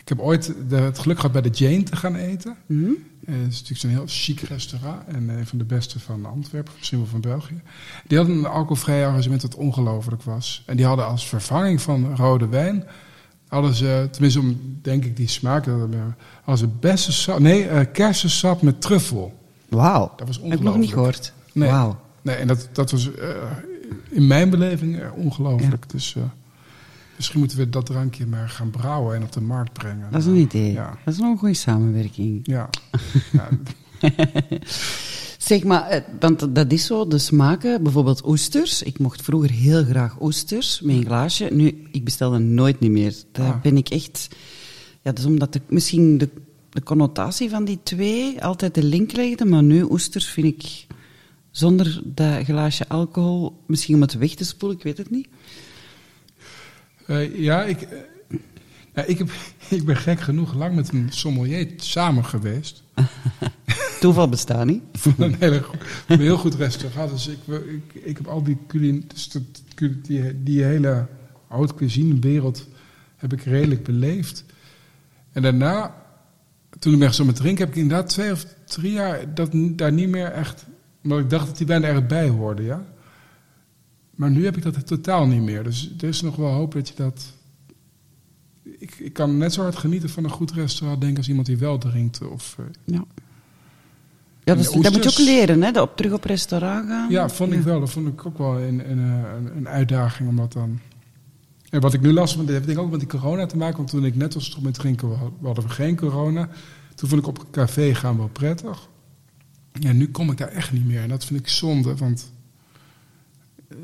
Ik 0.00 0.08
heb 0.08 0.20
ooit 0.20 0.54
de, 0.68 0.76
het 0.76 0.98
geluk 0.98 1.16
gehad 1.16 1.32
bij 1.32 1.42
de 1.42 1.48
Jane 1.48 1.82
te 1.82 1.96
gaan 1.96 2.14
eten. 2.14 2.56
Mhm. 2.66 2.90
Eh, 3.24 3.34
Het 3.34 3.52
is 3.52 3.60
natuurlijk 3.60 3.80
zo'n 3.80 3.90
heel 3.90 4.04
chic 4.06 4.40
restaurant. 4.40 5.06
En 5.06 5.28
een 5.28 5.46
van 5.46 5.58
de 5.58 5.64
beste 5.64 6.00
van 6.00 6.26
Antwerpen, 6.26 6.72
misschien 6.76 6.98
wel 6.98 7.06
van 7.06 7.20
België. 7.20 7.60
Die 8.06 8.18
hadden 8.18 8.36
een 8.36 8.46
alcoholvrij 8.46 9.06
arrangement 9.06 9.40
dat 9.40 9.54
ongelooflijk 9.54 10.22
was. 10.22 10.62
En 10.66 10.76
die 10.76 10.86
hadden 10.86 11.06
als 11.06 11.28
vervanging 11.28 11.82
van 11.82 12.16
rode 12.16 12.48
wijn... 12.48 12.84
hadden 13.48 13.74
ze, 13.74 14.08
tenminste 14.10 14.40
om, 14.40 14.78
denk 14.82 15.04
ik, 15.04 15.16
die 15.16 15.28
smaak... 15.28 15.66
hadden 15.66 16.58
ze 16.58 16.66
beste 16.66 17.40
nee, 17.40 17.68
eh 17.68 17.86
kersensap 17.92 18.62
met 18.62 18.80
truffel. 18.80 19.37
Wauw. 19.68 20.12
Dat 20.16 20.26
was 20.26 20.40
Heb 20.42 20.52
ik 20.52 20.60
nog 20.60 20.76
niet 20.76 20.92
gehoord. 20.92 21.32
Nee. 21.52 21.68
Wauw. 21.70 22.00
Nee, 22.22 22.36
en 22.36 22.46
dat, 22.46 22.68
dat 22.72 22.90
was 22.90 23.14
eh, 23.14 23.28
in 24.08 24.26
mijn 24.26 24.50
beleving 24.50 24.98
eh, 25.00 25.06
ongelooflijk. 25.16 25.90
Dus 25.90 26.14
eh, 26.16 26.22
misschien 27.16 27.38
moeten 27.38 27.58
we 27.58 27.68
dat 27.70 27.86
drankje 27.86 28.26
maar 28.26 28.48
gaan 28.48 28.70
brouwen 28.70 29.16
en 29.16 29.22
op 29.22 29.32
de 29.32 29.40
markt 29.40 29.72
brengen. 29.72 30.08
Dat 30.10 30.20
is 30.20 30.26
een 30.26 30.36
idee. 30.36 30.72
Ja. 30.72 30.98
Dat 31.04 31.14
is 31.14 31.20
nog 31.20 31.30
een 31.30 31.38
goede 31.38 31.54
samenwerking. 31.54 32.40
Ja. 32.42 32.68
ja. 33.32 33.48
Zeg 35.38 35.64
maar, 35.64 36.04
want 36.20 36.54
dat 36.54 36.72
is 36.72 36.86
zo, 36.86 37.06
de 37.06 37.18
smaken, 37.18 37.82
bijvoorbeeld 37.82 38.26
oesters. 38.26 38.82
Ik 38.82 38.98
mocht 38.98 39.22
vroeger 39.22 39.50
heel 39.50 39.84
graag 39.84 40.20
oesters 40.20 40.80
met 40.80 40.96
een 40.96 41.04
glaasje. 41.04 41.48
Nu, 41.52 41.88
ik 41.92 42.04
bestel 42.04 42.30
dat 42.30 42.40
nooit 42.40 42.80
niet 42.80 42.90
meer. 42.90 43.14
Daar 43.32 43.52
Ah. 43.52 43.60
ben 43.60 43.76
ik 43.76 43.88
echt... 43.88 44.28
Ja, 45.02 45.10
dat 45.10 45.18
is 45.18 45.24
omdat 45.24 45.54
ik 45.54 45.62
misschien 45.68 46.18
de, 46.18 46.28
de 46.78 46.84
connotatie 46.84 47.50
van 47.50 47.64
die 47.64 47.78
twee 47.82 48.44
altijd 48.44 48.74
de 48.74 48.82
link 48.82 49.12
legde. 49.12 49.44
Maar 49.44 49.62
nu, 49.62 49.82
oesters 49.82 50.26
vind 50.26 50.46
ik 50.46 50.86
zonder 51.50 52.00
dat 52.04 52.44
glaasje 52.44 52.88
alcohol... 52.88 53.64
Misschien 53.66 53.94
om 53.94 54.00
het 54.00 54.14
weg 54.14 54.34
te 54.34 54.44
spoelen, 54.44 54.76
ik 54.76 54.82
weet 54.82 54.98
het 54.98 55.10
niet. 55.10 55.28
Eh, 57.06 57.38
ja, 57.38 57.64
ik, 57.64 57.80
eh, 57.80 57.98
ja, 58.94 59.02
ik, 59.02 59.18
heb, 59.18 59.30
ik 59.78 59.84
ben 59.84 59.96
gek 59.96 60.20
genoeg 60.20 60.54
lang 60.54 60.74
met 60.74 60.92
een 60.92 61.06
sommelier 61.10 61.72
samen 61.76 62.24
geweest. 62.24 62.82
Toeval 64.00 64.28
bestaat 64.28 64.66
niet. 64.66 64.82
van 64.98 65.14
een, 65.16 65.36
hele, 65.38 65.64
een 66.06 66.20
heel 66.20 66.38
goed 66.38 66.54
restaurant. 66.54 67.10
Dus 67.10 67.26
ik, 67.26 67.38
ik, 67.46 68.02
ik 68.02 68.16
heb 68.16 68.26
al 68.26 68.42
die, 68.42 68.58
culin, 68.66 69.04
dus 69.08 69.28
dat, 69.30 69.42
die, 70.02 70.42
die 70.42 70.62
hele 70.62 71.06
haute 71.48 71.74
cuisine 71.74 72.18
wereld 72.18 72.68
heb 73.16 73.32
ik 73.32 73.42
redelijk 73.42 73.82
beleefd. 73.82 74.44
En 75.32 75.42
daarna, 75.42 76.06
toen 76.78 76.92
ik 76.92 76.98
ben 76.98 77.08
gestopt 77.08 77.28
met 77.28 77.38
drinken, 77.38 77.64
heb 77.64 77.74
ik 77.74 77.80
inderdaad 77.80 78.08
twee 78.08 78.32
of 78.32 78.46
drie 78.64 78.92
jaar 78.92 79.34
dat, 79.34 79.50
daar 79.52 79.92
niet 79.92 80.08
meer 80.08 80.32
echt... 80.32 80.66
Omdat 81.02 81.18
ik 81.18 81.30
dacht 81.30 81.46
dat 81.46 81.56
die 81.56 81.66
bijna 81.66 81.86
erbij 81.86 82.28
hoorde, 82.28 82.62
ja. 82.62 82.84
Maar 84.14 84.30
nu 84.30 84.44
heb 84.44 84.56
ik 84.56 84.62
dat 84.62 84.86
totaal 84.86 85.26
niet 85.26 85.42
meer. 85.42 85.64
Dus 85.64 85.92
er 86.00 86.08
is 86.08 86.20
nog 86.20 86.36
wel 86.36 86.52
hoop 86.52 86.72
dat 86.72 86.88
je 86.88 86.94
dat... 86.96 87.32
Ik, 88.78 88.94
ik 88.94 89.12
kan 89.12 89.38
net 89.38 89.52
zo 89.52 89.62
hard 89.62 89.76
genieten 89.76 90.08
van 90.08 90.24
een 90.24 90.30
goed 90.30 90.52
restaurant, 90.52 91.00
denk 91.00 91.16
als 91.16 91.28
iemand 91.28 91.46
die 91.46 91.58
wel 91.58 91.78
drinkt. 91.78 92.28
Of, 92.28 92.56
eh, 92.58 92.64
Ja. 92.84 93.04
Ja, 94.44 94.54
dat, 94.54 94.74
moet 94.74 95.04
je 95.04 95.10
ook 95.10 95.18
leren, 95.18 95.62
hè? 95.62 95.72
Dat 95.72 95.88
op, 95.88 95.96
terug 95.96 96.12
op 96.12 96.24
restaurant 96.24 96.88
gaan. 96.88 97.10
Ja, 97.10 97.28
vond 97.28 97.52
ik 97.52 97.60
wel. 97.60 97.80
Dat 97.80 97.90
vond 97.90 98.08
ik 98.08 98.26
ook 98.26 98.38
wel 98.38 98.58
een, 98.60 98.90
een, 98.90 99.56
een 99.56 99.68
uitdaging 99.68 100.28
om 100.28 100.36
dat 100.36 100.52
dan. 100.52 100.80
En 101.70 101.80
wat 101.80 101.94
ik 101.94 102.00
nu 102.00 102.12
las, 102.12 102.34
want 102.34 102.46
dat 102.46 102.56
heeft 102.56 102.66
denk 102.66 102.78
ik 102.78 102.84
ook 102.84 102.90
met 102.90 103.00
die 103.00 103.08
corona 103.08 103.46
te 103.46 103.56
maken. 103.56 103.76
Want 103.76 103.88
toen 103.88 104.04
ik 104.04 104.16
net 104.16 104.34
was 104.34 104.58
met 104.58 104.74
drinken, 104.74 105.32
hadden 105.42 105.64
we 105.64 105.70
geen 105.70 105.96
corona. 105.96 106.48
Toen 106.94 107.08
vond 107.08 107.20
ik 107.20 107.26
op 107.28 107.38
een 107.38 107.50
café 107.50 107.94
gaan 107.94 108.16
wel 108.16 108.28
prettig. 108.28 108.88
Ja, 109.72 109.92
nu 109.92 110.10
kom 110.10 110.30
ik 110.30 110.36
daar 110.36 110.48
echt 110.48 110.72
niet 110.72 110.86
meer. 110.86 111.02
En 111.02 111.08
dat 111.08 111.24
vind 111.24 111.40
ik 111.40 111.48
zonde, 111.48 111.96
want 111.96 112.32
eh, 113.68 113.76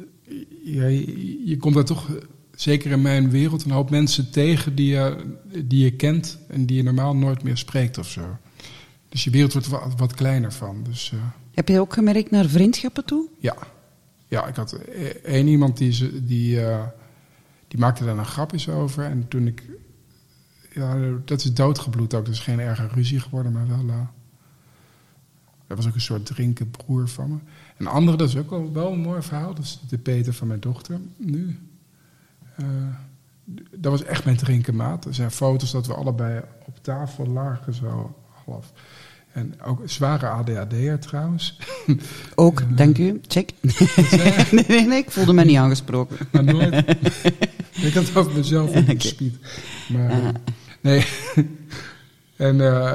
ja, 0.65 0.87
je, 0.87 1.49
je 1.49 1.57
komt 1.57 1.75
daar 1.75 1.85
toch, 1.85 2.09
eh, 2.09 2.15
zeker 2.55 2.91
in 2.91 3.03
mijn 3.03 3.31
wereld, 3.31 3.65
een 3.65 3.71
hoop 3.71 3.91
mensen 3.91 4.31
tegen 4.31 4.75
die 4.75 4.89
je, 4.89 5.17
die 5.65 5.85
je 5.85 5.91
kent 5.91 6.39
en 6.49 6.67
die 6.67 6.77
je 6.77 6.83
normaal 6.83 7.17
nooit 7.17 7.43
meer 7.43 7.57
spreekt 7.57 7.99
of 7.99 8.09
zo. 8.09 8.39
Dus 9.09 9.25
je 9.25 9.31
wereld 9.31 9.53
wordt 9.53 9.67
er 9.67 9.73
wat, 9.73 9.95
wat 9.97 10.15
kleiner 10.15 10.53
van. 10.53 10.83
Dus, 10.83 11.13
eh, 11.13 11.19
Heb 11.55 11.69
je 11.69 11.81
ook 11.81 11.93
gemerkt 11.93 12.31
naar 12.31 12.47
vriendschappen 12.47 13.05
toe? 13.05 13.29
ja. 13.39 13.57
Ja, 14.29 14.47
ik 14.47 14.57
had 14.57 14.73
één 15.25 15.47
iemand 15.47 15.77
die, 15.77 16.25
die, 16.25 16.61
die 17.75 17.83
maakte 17.83 18.05
daar 18.05 18.19
een 18.19 18.25
grapjes 18.25 18.69
over. 18.69 19.05
En 19.05 19.29
toen 19.29 19.47
ik... 19.47 19.63
Ja, 20.71 20.97
dat 21.25 21.45
is 21.45 21.55
doodgebloed 21.55 22.15
ook. 22.15 22.29
Is 22.29 22.41
geen 22.41 22.61
erge 22.61 22.87
ruzie 22.87 23.21
geworden, 23.21 23.53
maar 23.53 23.69
wel... 23.69 23.89
eh, 23.89 24.07
dat 25.67 25.77
was 25.77 25.87
ook 25.87 25.95
een 25.95 26.01
soort 26.01 26.27
drinken 26.27 26.71
broer 26.71 27.09
van 27.09 27.31
me. 27.31 27.37
Een 27.79 27.87
andere, 27.87 28.17
dat 28.17 28.29
is 28.29 28.37
ook 28.37 28.51
wel, 28.51 28.73
wel 28.73 28.93
een 28.93 29.01
mooi 29.01 29.23
verhaal. 29.23 29.55
Dat 29.55 29.65
is 29.65 29.81
de 29.89 29.99
Peter 29.99 30.33
van 30.33 30.47
mijn 30.47 30.61
dochter 30.61 31.01
nu. 31.17 31.59
Eh, 32.57 32.67
dat 33.71 33.91
was 33.91 34.05
echt 34.05 34.25
mijn 34.25 34.37
drinkenmaat. 34.37 35.05
Er 35.05 35.15
zijn 35.15 35.31
foto's 35.31 35.71
dat 35.71 35.87
we 35.87 35.95
allebei 35.95 36.43
op 36.67 36.83
tafel 36.83 37.27
lagen, 37.27 37.75
zo 37.75 38.17
half. 38.45 38.73
En 39.35 39.55
ook 39.65 39.81
zware 39.85 40.27
ADHD'er 40.27 40.99
trouwens. 40.99 41.59
Ook, 42.35 42.63
dank 42.77 42.99
u. 42.99 43.21
Check. 43.27 43.51
nee, 44.51 44.65
nee, 44.69 44.87
nee, 44.87 44.99
ik 44.99 45.11
voelde 45.11 45.33
me 45.33 45.45
niet 45.45 45.57
aangesproken. 45.57 46.17
Maar 46.33 46.45
nooit. 46.45 46.75
ik 47.73 47.95
had 47.95 48.07
het 48.07 48.17
over 48.17 48.33
mezelf 48.33 48.71
speed. 48.97 49.35
Maar, 49.89 50.11
eh, 50.11 50.29
nee. 50.81 51.07
en 52.37 52.61
eh, 52.61 52.93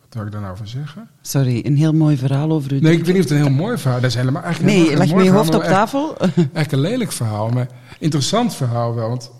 wat 0.00 0.14
wil 0.14 0.26
ik 0.26 0.32
daar 0.32 0.40
nou 0.40 0.52
over 0.52 0.68
zeggen? 0.68 1.08
Sorry, 1.22 1.60
een 1.64 1.76
heel 1.76 1.92
mooi 1.92 2.16
verhaal 2.16 2.50
over 2.50 2.72
u. 2.72 2.80
Nee, 2.80 2.92
ik 2.92 3.04
weet 3.04 3.14
niet 3.14 3.24
of 3.24 3.30
het 3.30 3.38
een 3.38 3.46
heel 3.46 3.56
mooi 3.56 3.78
verhaal 3.78 3.96
is. 3.96 4.02
Dat 4.02 4.10
is 4.10 4.16
helemaal 4.16 4.42
eigenlijk 4.42 4.76
Nee, 4.76 4.96
leg 4.96 5.10
je 5.10 5.22
je 5.22 5.30
hoofd 5.30 5.54
op 5.54 5.62
tafel. 5.62 6.18
Eigenlijk 6.18 6.72
een 6.72 6.80
lelijk 6.80 7.12
verhaal, 7.12 7.48
maar 7.48 7.68
interessant 7.98 8.54
verhaal 8.54 8.94
wel. 8.94 9.08
Want, 9.08 9.30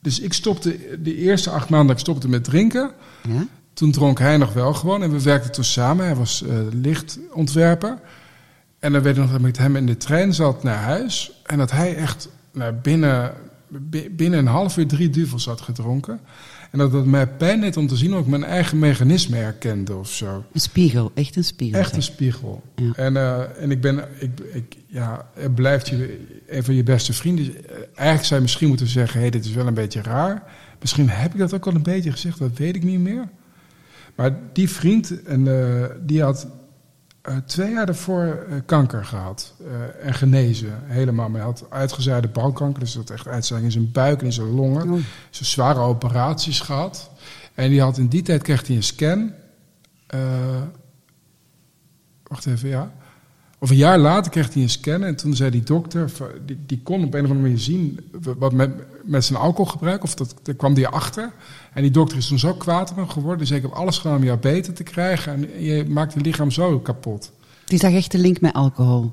dus 0.00 0.20
ik 0.20 0.32
stopte 0.32 0.98
de 1.02 1.16
eerste 1.16 1.50
acht 1.50 1.68
maanden 1.68 1.88
dat 1.88 1.96
ik 1.96 2.02
stopte 2.02 2.28
met 2.28 2.44
drinken. 2.44 2.90
Ja? 3.28 3.46
Toen 3.74 3.92
dronk 3.92 4.18
hij 4.18 4.36
nog 4.36 4.52
wel 4.52 4.74
gewoon 4.74 5.02
en 5.02 5.10
we 5.12 5.22
werkten 5.22 5.52
toen 5.52 5.64
samen. 5.64 6.04
Hij 6.06 6.14
was 6.14 6.42
eh, 6.42 6.56
lichtontwerper. 6.72 7.98
En 8.78 8.92
dan 8.92 9.02
weet 9.02 9.12
ik 9.12 9.18
nog 9.20 9.26
dat 9.30 9.36
ik 9.38 9.44
met 9.44 9.58
hem 9.58 9.76
in 9.76 9.86
de 9.86 9.96
trein 9.96 10.34
zat 10.34 10.62
naar 10.62 10.82
huis. 10.82 11.42
En 11.46 11.58
dat 11.58 11.70
hij 11.70 11.96
echt 11.96 12.28
nou, 12.52 12.72
binnen, 12.72 13.32
bi- 13.68 14.08
binnen 14.10 14.38
een 14.38 14.46
half 14.46 14.76
uur 14.76 14.86
drie 14.86 15.10
duvels 15.10 15.44
had 15.44 15.60
gedronken. 15.60 16.20
En 16.70 16.78
dat 16.78 16.92
het 16.92 17.04
mij 17.04 17.26
pijn 17.26 17.60
deed 17.60 17.76
om 17.76 17.86
te 17.86 17.96
zien 17.96 18.10
hoe 18.10 18.20
ik 18.20 18.26
mijn 18.26 18.44
eigen 18.44 18.78
mechanisme 18.78 19.36
herkende 19.36 19.94
of 19.96 20.10
zo. 20.10 20.44
Een 20.52 20.60
spiegel, 20.60 21.10
echt 21.14 21.36
een 21.36 21.44
spiegel. 21.44 21.78
Echt 21.80 21.96
een 21.96 22.02
spiegel. 22.02 22.62
Ja. 22.74 22.92
En, 22.94 23.16
eh, 23.16 23.62
en 23.62 23.70
ik 23.70 23.80
ben, 23.80 24.04
ik, 24.18 24.30
ik, 24.52 24.76
ja, 24.86 25.26
het 25.34 25.54
blijft 25.54 25.88
je, 25.88 26.26
een 26.48 26.64
van 26.64 26.74
je 26.74 26.82
beste 26.82 27.12
vrienden. 27.12 27.44
Eigenlijk 27.94 28.24
zou 28.24 28.34
je 28.34 28.40
misschien 28.40 28.68
moeten 28.68 28.86
zeggen, 28.86 29.14
hé, 29.14 29.20
hey, 29.20 29.30
dit 29.30 29.44
is 29.44 29.52
wel 29.52 29.66
een 29.66 29.74
beetje 29.74 30.02
raar. 30.02 30.42
Misschien 30.80 31.08
heb 31.08 31.32
ik 31.32 31.38
dat 31.38 31.54
ook 31.54 31.66
al 31.66 31.74
een 31.74 31.82
beetje 31.82 32.10
gezegd, 32.12 32.38
dat 32.38 32.58
weet 32.58 32.76
ik 32.76 32.82
niet 32.82 33.00
meer. 33.00 33.28
Maar 34.14 34.38
die 34.52 34.70
vriend, 34.70 35.22
en, 35.22 35.48
eh, 35.48 35.90
die 36.00 36.22
had 36.22 36.46
eh, 37.22 37.36
twee 37.46 37.72
jaar 37.72 37.86
daarvoor 37.86 38.24
eh, 38.24 38.56
kanker 38.66 39.04
gehad. 39.04 39.54
eh, 39.60 40.06
en 40.06 40.14
genezen, 40.14 40.72
helemaal. 40.84 41.28
Maar 41.28 41.40
hij 41.40 41.50
had 41.50 41.66
uitgezaaide 41.70 42.28
balkanker, 42.28 42.80
dus 42.80 42.92
dat 42.92 43.10
echt 43.10 43.26
uitzaaiing 43.28 43.68
in 43.68 43.80
zijn 43.80 43.92
buik 43.92 44.20
en 44.20 44.26
in 44.26 44.32
zijn 44.32 44.50
longen. 44.50 45.04
Ze 45.30 45.44
zware 45.44 45.80
operaties 45.80 46.60
gehad. 46.60 47.10
En 47.54 47.68
die 47.68 47.80
had 47.80 47.98
in 47.98 48.06
die 48.08 48.22
tijd 48.22 48.42
kreeg 48.42 48.66
hij 48.66 48.76
een 48.76 48.82
scan. 48.82 49.32
Wacht 52.22 52.46
even, 52.46 52.68
ja. 52.68 52.92
Of 53.58 53.70
een 53.70 53.76
jaar 53.76 53.98
later 53.98 54.30
kreeg 54.30 54.54
hij 54.54 54.62
een 54.62 54.70
scan. 54.70 55.04
En 55.04 55.16
toen 55.16 55.36
zei 55.36 55.50
die 55.50 55.62
dokter, 55.62 56.10
die, 56.46 56.58
die 56.66 56.80
kon 56.82 57.04
op 57.04 57.14
een 57.14 57.24
of 57.24 57.30
andere 57.30 57.40
manier 57.40 57.58
zien 57.58 58.00
wat 58.38 58.52
met, 58.52 58.70
met 59.04 59.24
zijn 59.24 59.38
alcoholgebruik. 59.38 60.02
Of 60.02 60.14
dat, 60.14 60.34
daar 60.42 60.54
kwam 60.54 60.74
die 60.74 60.88
achter. 60.88 61.32
En 61.74 61.82
die 61.82 61.90
dokter 61.90 62.18
is 62.18 62.26
toen 62.26 62.38
zo 62.38 62.54
kwaad 62.54 62.90
op 62.90 62.96
hem 62.96 63.08
geworden. 63.08 63.38
Dus 63.38 63.50
ik 63.50 63.62
heb 63.62 63.70
alles 63.72 63.98
gedaan 63.98 64.16
om 64.16 64.24
jou 64.24 64.38
beter 64.38 64.72
te 64.72 64.82
krijgen. 64.82 65.32
En 65.32 65.62
je 65.64 65.84
maakt 65.88 66.12
je 66.14 66.20
lichaam 66.20 66.50
zo 66.50 66.78
kapot. 66.78 67.32
Die 67.64 67.78
zag 67.78 67.92
echt 67.92 68.10
de 68.10 68.18
link 68.18 68.40
met 68.40 68.52
alcohol. 68.52 69.12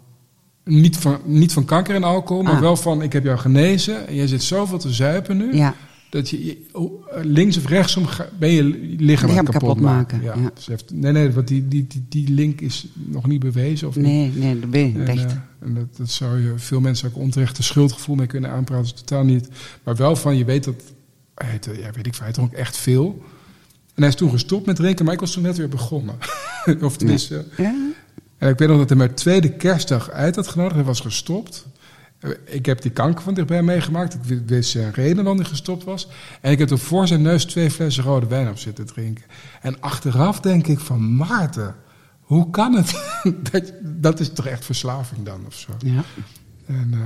Niet 0.64 0.98
van, 0.98 1.18
niet 1.26 1.54
van 1.54 1.66
kanker 1.66 1.96
en 1.96 2.04
alcohol, 2.04 2.44
maar 2.44 2.54
Ah. 2.54 2.60
wel 2.60 2.76
van 2.76 3.02
ik 3.02 3.14
heb 3.14 3.24
jou 3.24 3.38
genezen. 3.38 4.08
En 4.08 4.16
jij 4.16 4.28
zit 4.28 4.44
zoveel 4.44 4.78
te 4.80 4.92
zuipen 4.94 5.38
nu. 5.38 5.56
Ja, 5.56 5.76
Dat 6.12 6.30
je, 6.30 6.66
oh, 6.72 7.04
links 7.22 7.58
of 7.58 7.66
rechtsom 7.68 8.06
ben 8.40 8.50
je 8.52 8.64
lichaam, 8.98 9.30
kapot, 9.36 9.50
kapot 9.52 9.80
maken. 9.80 10.18
maken, 10.22 10.40
Ja. 10.40 10.44
ja. 10.46 10.52
Dus 10.54 10.66
heeft, 10.66 10.92
nee, 10.94 11.12
nee, 11.12 11.32
want 11.32 11.48
die, 11.48 11.68
die, 11.68 11.88
die, 11.88 12.06
die 12.10 12.30
link 12.30 12.62
is 12.62 12.88
nog 12.94 13.28
niet 13.28 13.40
bewezen. 13.40 13.88
Of 13.88 13.96
niet. 13.96 14.06
nee, 14.06 14.32
nee, 14.36 14.60
dat 14.60 14.70
ben 14.70 14.80
je 14.94 15.00
En, 15.00 15.08
echt. 15.08 15.26
eh, 15.26 15.32
en 15.60 15.74
dat, 15.74 15.98
dat 15.98 16.10
zou 16.10 16.42
je 16.42 16.54
veel 16.56 16.80
mensen 16.80 17.08
ook 17.10 17.16
onterecht 17.18 17.58
een 17.58 17.64
schuldgevoel 17.64 18.16
mee 18.16 18.28
kunnen 18.28 18.50
aanpraten. 18.52 18.96
Totaal 18.96 19.24
niet. 19.24 19.48
Maar 19.84 19.96
wel 19.96 20.16
van, 20.16 20.38
je 20.38 20.46
weet 20.46 20.64
dat, 20.64 20.82
hij, 21.36 21.50
heette- 21.50 21.78
ja, 21.80 21.92
weet 21.92 22.08
ik 22.08 22.14
veel, 22.14 22.24
hij 22.24 22.34
dronk 22.34 22.54
echt 22.54 22.78
veel. 22.78 23.22
En 23.94 24.02
hij 24.02 24.08
is 24.08 24.16
toen 24.16 24.30
gestopt 24.32 24.66
met 24.66 24.76
drinken, 24.76 25.06
maar 25.06 25.14
ik 25.14 25.20
was 25.20 25.32
toen 25.32 25.44
net 25.44 25.58
weer 25.58 25.70
begonnen. 25.70 26.16
of 26.82 26.98
tenminste, 26.98 27.46
Ja? 27.58 27.76
en 28.38 28.50
ik 28.50 28.58
weet 28.58 28.68
nog 28.68 28.78
dat 28.78 28.90
hij 28.90 28.98
mijn 28.98 29.14
tweede 29.14 29.50
kerstdag 29.56 30.10
uit 30.10 30.36
had 30.36 30.48
genodigd. 30.48 30.76
Hij 30.76 30.84
was 30.84 31.00
gestopt. 31.00 31.66
Ik 32.46 32.66
heb 32.66 32.82
die 32.82 32.92
kanker 32.92 33.24
van 33.24 33.34
dichtbij 33.34 33.64
meegemaakt. 33.64 34.14
Ik 34.14 34.24
wi- 34.24 34.44
wist 34.46 34.70
zijn 34.70 34.94
reden 34.94 35.16
waarom 35.16 35.38
hij 35.38 35.46
gestopt 35.50 35.84
was. 35.84 36.08
En 36.42 36.52
ik 36.52 36.60
heb 36.60 36.70
er 36.70 36.80
voor 36.80 37.08
zijn 37.08 37.22
neus 37.22 37.46
twee 37.46 37.72
flessen 37.72 38.04
rode 38.04 38.28
wijn 38.28 38.50
op 38.50 38.58
zitten 38.58 38.86
drinken. 38.86 39.24
En 39.62 39.82
achteraf 39.82 40.40
denk 40.40 40.68
ik 40.68 40.80
van 40.80 41.16
Maarten, 41.16 41.76
hoe 42.22 42.50
kan 42.50 42.74
het? 42.74 43.02
dat, 43.52 43.74
dat 43.84 44.20
is 44.20 44.30
toch 44.34 44.46
echt 44.46 44.66
verslaving 44.66 45.26
dan 45.26 45.46
of 45.46 45.54
zo. 45.56 45.72
Ja. 45.86 46.04
En, 46.66 46.90
eh, 46.94 47.00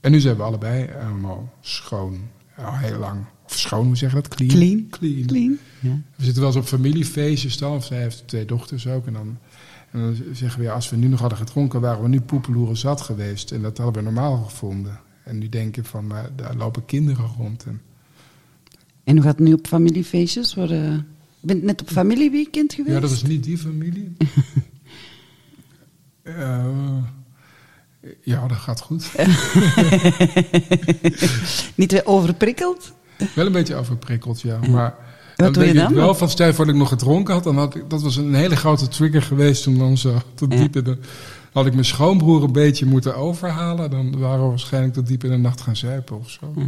en 0.00 0.10
nu 0.10 0.20
zijn 0.20 0.36
we 0.36 0.42
allebei 0.42 0.88
helemaal 0.90 1.52
schoon. 1.60 2.20
Al 2.56 2.76
heel 2.76 2.98
lang. 2.98 3.24
Of 3.46 3.58
schoon, 3.58 3.86
hoe 3.86 3.96
zeg 3.96 4.10
je 4.10 4.16
dat? 4.16 4.28
Clean. 4.28 4.50
Clean. 4.50 4.86
Clean. 4.90 5.26
Clean. 5.26 5.58
Ja. 5.80 5.98
We 6.16 6.24
zitten 6.24 6.42
wel 6.42 6.50
eens 6.50 6.60
op 6.60 6.66
familiefeestjes 6.66 7.58
dan. 7.58 7.72
Of 7.76 7.84
zij 7.84 7.98
heeft 8.00 8.28
twee 8.28 8.44
dochters 8.44 8.86
ook. 8.86 9.06
En 9.06 9.12
dan, 9.12 9.38
en 9.90 10.00
dan 10.00 10.16
zeggen 10.32 10.60
we, 10.60 10.66
ja, 10.66 10.72
als 10.72 10.90
we 10.90 10.96
nu 10.96 11.08
nog 11.08 11.20
hadden 11.20 11.38
gedronken, 11.38 11.80
waren 11.80 12.02
we 12.02 12.08
nu 12.08 12.20
poepeloeren 12.20 12.76
zat 12.76 13.00
geweest. 13.00 13.50
En 13.50 13.62
dat 13.62 13.78
hadden 13.78 14.04
we 14.04 14.10
normaal 14.10 14.36
gevonden. 14.36 15.00
En 15.24 15.38
nu 15.38 15.48
denk 15.48 15.76
je 15.76 15.84
van, 15.84 16.06
maar 16.06 16.28
daar 16.36 16.54
lopen 16.56 16.84
kinderen 16.84 17.26
rond. 17.38 17.64
En, 17.64 17.80
En 19.04 19.14
hoe 19.14 19.22
gaat 19.24 19.38
het 19.38 19.46
nu 19.46 19.52
op 19.52 19.66
familiefeestjes? 19.66 20.56
Eh, 20.56 20.68
je 20.68 21.02
bent 21.40 21.62
net 21.62 21.80
op 21.80 21.88
familieweekend 21.88 22.72
geweest? 22.72 22.94
ja, 22.94 23.00
dat 23.00 23.10
is 23.10 23.22
niet 23.22 23.44
die 23.44 23.58
familie. 23.58 24.12
Eh, 26.22 26.96
ja, 28.22 28.46
dat 28.46 28.56
gaat 28.56 28.80
goed. 28.80 29.04
Niet 31.74 32.04
overprikkeld? 32.04 32.92
Wel 33.34 33.46
een 33.46 33.52
beetje 33.52 33.74
overprikkeld, 33.74 34.40
ja. 34.40 34.58
Maar 34.58 34.94
Wat 35.40 35.54
doe 35.54 35.64
je 35.66 35.72
weet 35.72 35.82
ik 35.82 35.88
dan? 35.88 35.94
wel 35.96 36.14
van, 36.14 36.28
stel 36.30 36.46
je 36.46 36.54
voor 36.54 36.64
dat 36.64 36.74
ik 36.74 36.80
nog 36.80 36.88
gedronken 36.88 37.34
had, 37.34 37.44
dan 37.44 37.56
had 37.56 37.74
ik, 37.74 37.90
dat 37.90 38.02
was 38.02 38.16
een 38.16 38.34
hele 38.34 38.56
grote 38.56 38.88
trigger 38.88 39.22
geweest 39.22 39.66
om 39.66 39.78
dan 39.78 39.96
zo 39.98 40.18
tot 40.34 40.52
Ja. 40.52 40.58
diep 40.58 40.76
in 40.76 40.84
de... 40.84 40.98
Had 41.52 41.66
ik 41.66 41.72
mijn 41.72 41.84
schoonbroer 41.84 42.42
een 42.42 42.52
beetje 42.52 42.86
moeten 42.86 43.16
overhalen, 43.16 43.90
dan 43.90 44.18
waren 44.18 44.42
we 44.42 44.48
waarschijnlijk 44.48 44.94
tot 44.94 45.06
diep 45.06 45.24
in 45.24 45.30
de 45.30 45.36
nacht 45.36 45.60
gaan 45.60 45.76
zuipen 45.76 46.18
of 46.18 46.30
zo. 46.30 46.52
Ja. 46.56 46.62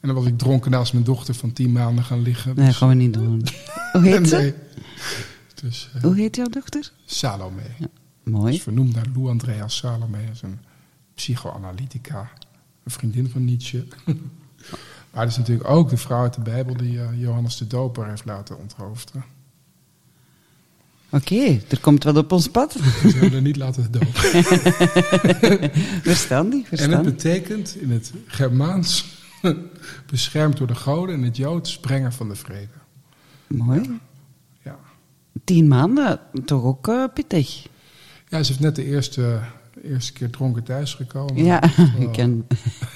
En 0.00 0.08
dan 0.08 0.14
was 0.14 0.24
ik 0.26 0.38
dronken 0.38 0.70
naast 0.70 0.92
mijn 0.92 1.04
dochter 1.04 1.34
van 1.34 1.52
tien 1.52 1.72
maanden 1.72 2.04
gaan 2.04 2.22
liggen. 2.22 2.52
Nee, 2.56 2.66
dus- 2.66 2.76
gaan 2.76 2.88
we 2.88 2.94
niet 2.94 3.12
doen. 3.14 3.42
Hoe 3.92 4.02
heet 4.02 4.28
ze? 4.28 4.36
Nee. 4.36 4.54
Dus 5.62 5.90
eh, 5.94 6.02
Hoe 6.02 6.16
heet 6.16 6.36
jouw 6.36 6.46
dochter? 6.48 6.92
Salome. 7.04 7.60
Mooi. 8.24 8.54
is 8.54 8.62
vernoemd 8.62 8.94
naar 8.94 9.06
Lou 9.14 9.28
Andrea 9.28 9.68
Salome. 9.68 10.18
Dat 10.26 10.34
is 10.34 10.42
een 10.42 10.58
psychoanalytica. 11.14 12.30
Een 12.84 12.90
vriendin 12.90 13.28
van 13.28 13.44
Nietzsche. 13.44 13.84
maar 15.10 15.22
dat 15.22 15.30
is 15.32 15.38
natuurlijk 15.38 15.68
ook 15.68 15.88
de 15.90 15.96
vrouw 15.96 16.22
uit 16.22 16.34
de 16.34 16.40
Bijbel 16.40 16.76
die 16.76 17.00
eh, 17.00 17.20
Johannes 17.20 17.56
de 17.56 17.66
Doper 17.66 18.06
heeft 18.08 18.24
laten 18.24 18.58
onthoofden. 18.58 19.24
Oké, 21.12 21.60
er 21.68 21.80
komt 21.80 22.04
wat 22.04 22.16
op 22.16 22.32
ons 22.32 22.48
pad. 22.48 22.74
We 23.02 23.10
zullen 23.10 23.32
er 23.32 23.42
niet 23.42 23.56
laten 23.56 23.92
dopen. 23.92 24.12
verstandig, 26.02 26.64
En 26.64 26.70
het 26.70 26.80
verstandig. 26.80 27.12
betekent 27.14 27.76
in 27.76 27.90
het 27.90 28.12
Germaans 28.26 29.04
beschermd 30.10 30.56
door 30.56 30.66
de 30.66 30.74
goden, 30.74 31.14
in 31.14 31.22
het 31.24 31.36
Joods 31.36 31.78
brengen 31.78 32.12
van 32.12 32.28
de 32.28 32.34
vrede. 32.34 32.68
Mooi. 33.46 33.98
Ja. 34.64 34.78
Tien 35.44 35.68
maanden, 35.68 36.20
toch 36.44 36.62
ook 36.62 36.88
eh, 36.88 37.04
pittig. 37.14 37.66
ja, 38.28 38.42
ze 38.42 38.48
heeft 38.48 38.60
net 38.64 38.76
de 38.76 38.84
eerste, 38.84 39.40
eerste 39.82 40.12
keer 40.12 40.30
dronken 40.30 40.62
thuisgekomen. 40.62 41.44
Ja, 41.44 41.62
Oh. 41.78 42.00
ik 42.00 42.12
ken... 42.12 42.46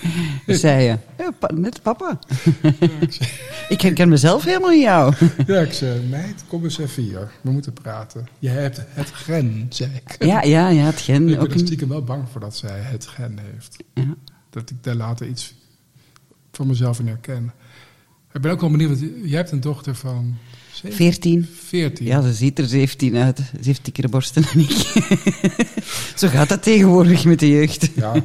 zei 0.47 0.83
je. 0.85 0.99
Ja, 1.19 1.31
pa- 1.39 1.51
net 1.55 1.83
papa. 1.83 2.19
ik 3.69 3.81
herken 3.81 4.09
mezelf 4.09 4.45
helemaal 4.45 4.73
in 4.73 4.81
jou. 4.81 5.15
Ja, 5.47 5.61
ik 5.61 5.73
zei, 5.73 6.01
meid, 6.09 6.45
kom 6.49 6.65
eens 6.65 6.79
even 6.79 7.03
hier. 7.03 7.31
We 7.41 7.51
moeten 7.51 7.73
praten. 7.73 8.27
Je 8.39 8.49
hebt 8.49 8.81
het 8.89 9.11
gen, 9.11 9.67
zei 9.69 9.91
ik. 10.05 10.25
Ja, 10.25 10.43
ja, 10.43 10.69
ja, 10.69 10.85
het 10.85 11.01
gen. 11.01 11.29
ik 11.29 11.39
ben 11.39 11.51
er 11.53 11.59
stiekem 11.59 11.89
wel 11.89 12.05
bang 12.05 12.29
voor 12.33 12.41
dat 12.41 12.57
zij 12.57 12.81
het 12.81 13.07
gen 13.07 13.39
heeft. 13.53 13.77
ja. 13.95 14.15
Dat 14.51 14.71
ik 14.71 14.77
daar 14.81 14.95
later 14.95 15.27
iets 15.27 15.55
van 16.53 16.67
mezelf 16.67 16.99
in 16.99 17.07
herken. 17.07 17.53
Ik 18.33 18.41
ben 18.41 18.53
ook 18.53 18.61
wel 18.61 18.71
benieuwd, 18.71 18.89
want 19.01 19.13
jij 19.25 19.37
hebt 19.37 19.51
een 19.51 19.61
dochter 19.61 19.95
van... 19.95 20.37
Veertien. 20.83 21.49
14. 21.65 22.07
Ja, 22.07 22.23
ze 22.23 22.33
ziet 22.33 22.59
er 22.59 22.67
17 22.67 23.17
uit. 23.17 23.39
Ze 23.39 23.45
heeft 23.63 23.85
dikkere 23.85 24.09
borsten 24.09 24.43
dan 24.43 24.63
ik. 24.63 24.71
Zo 26.21 26.29
gaat 26.29 26.49
dat 26.49 26.63
tegenwoordig 26.63 27.25
met 27.25 27.39
de 27.39 27.49
jeugd. 27.49 27.91
Ja. 27.95 28.13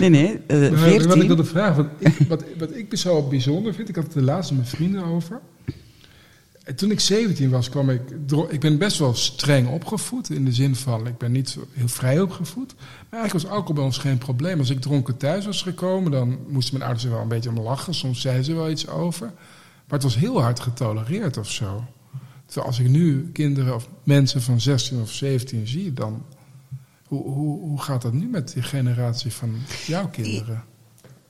Nee, 0.00 0.08
nee, 0.08 0.40
eh, 0.46 0.58
Maar 0.58 0.70
Wat 0.70 0.88
ik 0.88 1.00
14. 1.00 1.26
wilde 1.26 1.44
vragen, 1.44 1.76
wat 1.76 1.92
ik, 1.98 2.28
wat, 2.28 2.44
wat 2.58 2.76
ik 2.76 2.96
zo 2.96 3.28
bijzonder 3.28 3.74
vind, 3.74 3.88
ik 3.88 3.94
had 3.94 4.04
het 4.04 4.12
de 4.12 4.22
laatste 4.22 4.54
met 4.54 4.68
vrienden 4.68 5.04
over. 5.04 5.40
En 6.64 6.74
toen 6.74 6.90
ik 6.90 7.00
17 7.00 7.50
was, 7.50 7.68
kwam 7.68 7.90
ik. 7.90 8.00
Ik 8.48 8.60
ben 8.60 8.78
best 8.78 8.98
wel 8.98 9.14
streng 9.14 9.68
opgevoed. 9.68 10.30
In 10.30 10.44
de 10.44 10.52
zin 10.52 10.76
van, 10.76 11.06
ik 11.06 11.18
ben 11.18 11.32
niet 11.32 11.50
zo 11.50 11.66
heel 11.72 11.88
vrij 11.88 12.20
opgevoed. 12.20 12.74
Maar 12.78 13.20
eigenlijk 13.20 13.32
was 13.32 13.56
alcohol 13.56 13.74
bij 13.74 13.84
ons 13.84 13.98
geen 13.98 14.18
probleem. 14.18 14.58
Als 14.58 14.70
ik 14.70 14.80
dronken 14.80 15.16
thuis 15.16 15.44
was 15.44 15.62
gekomen, 15.62 16.10
dan 16.10 16.38
moesten 16.48 16.72
mijn 16.72 16.84
ouders 16.84 17.04
er 17.04 17.12
wel 17.12 17.22
een 17.22 17.28
beetje 17.28 17.50
om 17.50 17.60
lachen. 17.60 17.94
Soms 17.94 18.20
zeiden 18.20 18.44
ze 18.44 18.54
wel 18.54 18.70
iets 18.70 18.88
over. 18.88 19.32
Maar 19.88 19.98
het 19.98 20.02
was 20.02 20.16
heel 20.16 20.42
hard 20.42 20.60
getolereerd 20.60 21.36
of 21.36 21.50
zo. 21.50 21.84
Terwijl 22.46 22.66
als 22.66 22.78
ik 22.78 22.88
nu 22.88 23.30
kinderen 23.32 23.74
of 23.74 23.88
mensen 24.02 24.42
van 24.42 24.60
16 24.60 25.00
of 25.00 25.10
17 25.10 25.66
zie, 25.66 25.92
dan. 25.92 26.22
Hoe, 27.06 27.22
hoe, 27.22 27.60
hoe 27.60 27.80
gaat 27.80 28.02
dat 28.02 28.12
nu 28.12 28.26
met 28.26 28.52
die 28.52 28.62
generatie 28.62 29.32
van 29.32 29.54
jouw 29.86 30.08
kinderen? 30.08 30.64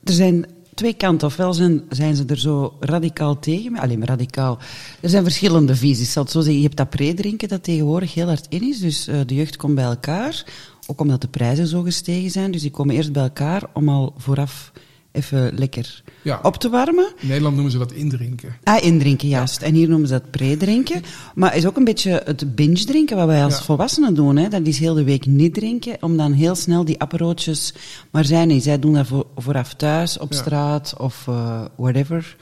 Er 0.03 0.13
zijn 0.13 0.45
twee 0.73 0.93
kanten. 0.93 1.27
Ofwel 1.27 1.53
zijn, 1.53 1.83
zijn 1.89 2.15
ze 2.15 2.25
er 2.25 2.39
zo 2.39 2.77
radicaal 2.79 3.39
tegen. 3.39 3.77
Alleen 3.77 3.99
maar 3.99 4.07
radicaal. 4.07 4.57
Er 4.99 5.09
zijn 5.09 5.23
verschillende 5.23 5.75
visies. 5.75 6.05
Ik 6.05 6.11
zal 6.11 6.23
het 6.23 6.31
zo 6.31 6.39
zeggen. 6.39 6.57
Je 6.57 6.65
hebt 6.65 6.77
dat 6.77 6.89
pre-drinken 6.89 7.47
dat 7.47 7.63
tegenwoordig 7.63 8.13
heel 8.13 8.27
hard 8.27 8.45
in 8.49 8.61
is. 8.61 8.79
Dus 8.79 9.07
eh, 9.07 9.19
de 9.25 9.35
jeugd 9.35 9.55
komt 9.55 9.75
bij 9.75 9.83
elkaar. 9.83 10.45
Ook 10.87 11.01
omdat 11.01 11.21
de 11.21 11.27
prijzen 11.27 11.67
zo 11.67 11.81
gestegen 11.81 12.31
zijn. 12.31 12.51
Dus 12.51 12.61
die 12.61 12.71
komen 12.71 12.95
eerst 12.95 13.11
bij 13.11 13.23
elkaar 13.23 13.63
om 13.73 13.89
al 13.89 14.13
vooraf 14.17 14.71
even 15.19 15.53
lekker 15.57 16.01
Ja. 16.21 16.39
op 16.43 16.55
te 16.57 16.69
warmen. 16.69 17.13
In 17.19 17.27
Nederland 17.27 17.53
noemen 17.53 17.71
ze 17.71 17.77
dat 17.77 17.91
indrinken. 17.91 18.55
Ah, 18.63 18.83
indrinken, 18.83 19.27
juist. 19.27 19.61
En 19.61 19.73
hier 19.73 19.89
noemen 19.89 20.07
ze 20.07 20.13
dat 20.13 20.31
pre-drinken. 20.31 21.01
Maar 21.35 21.55
is 21.55 21.65
ook 21.65 21.77
een 21.77 21.83
beetje 21.83 22.21
het 22.25 22.55
binge-drinken 22.55 23.17
wat 23.17 23.25
wij 23.27 23.43
als 23.43 23.57
Ja. 23.57 23.63
volwassenen 23.63 24.13
doen. 24.15 24.35
Hè. 24.37 24.47
Dat 24.47 24.67
is 24.67 24.79
heel 24.79 24.93
de 24.93 25.03
week 25.03 25.25
niet 25.25 25.53
drinken, 25.53 25.97
om 26.01 26.17
dan 26.17 26.31
heel 26.31 26.55
snel 26.55 26.85
die 26.85 26.99
apparootjes... 26.99 27.73
Maar 28.11 28.25
zij 28.25 28.45
niet, 28.45 28.63
zij 28.63 28.79
doen 28.79 28.93
dat 28.93 29.07
voor, 29.07 29.25
vooraf 29.35 29.73
thuis, 29.73 30.17
op 30.17 30.33
straat 30.33 30.93
of 30.97 31.25
eh, 31.27 31.61
whatever. 31.75 32.35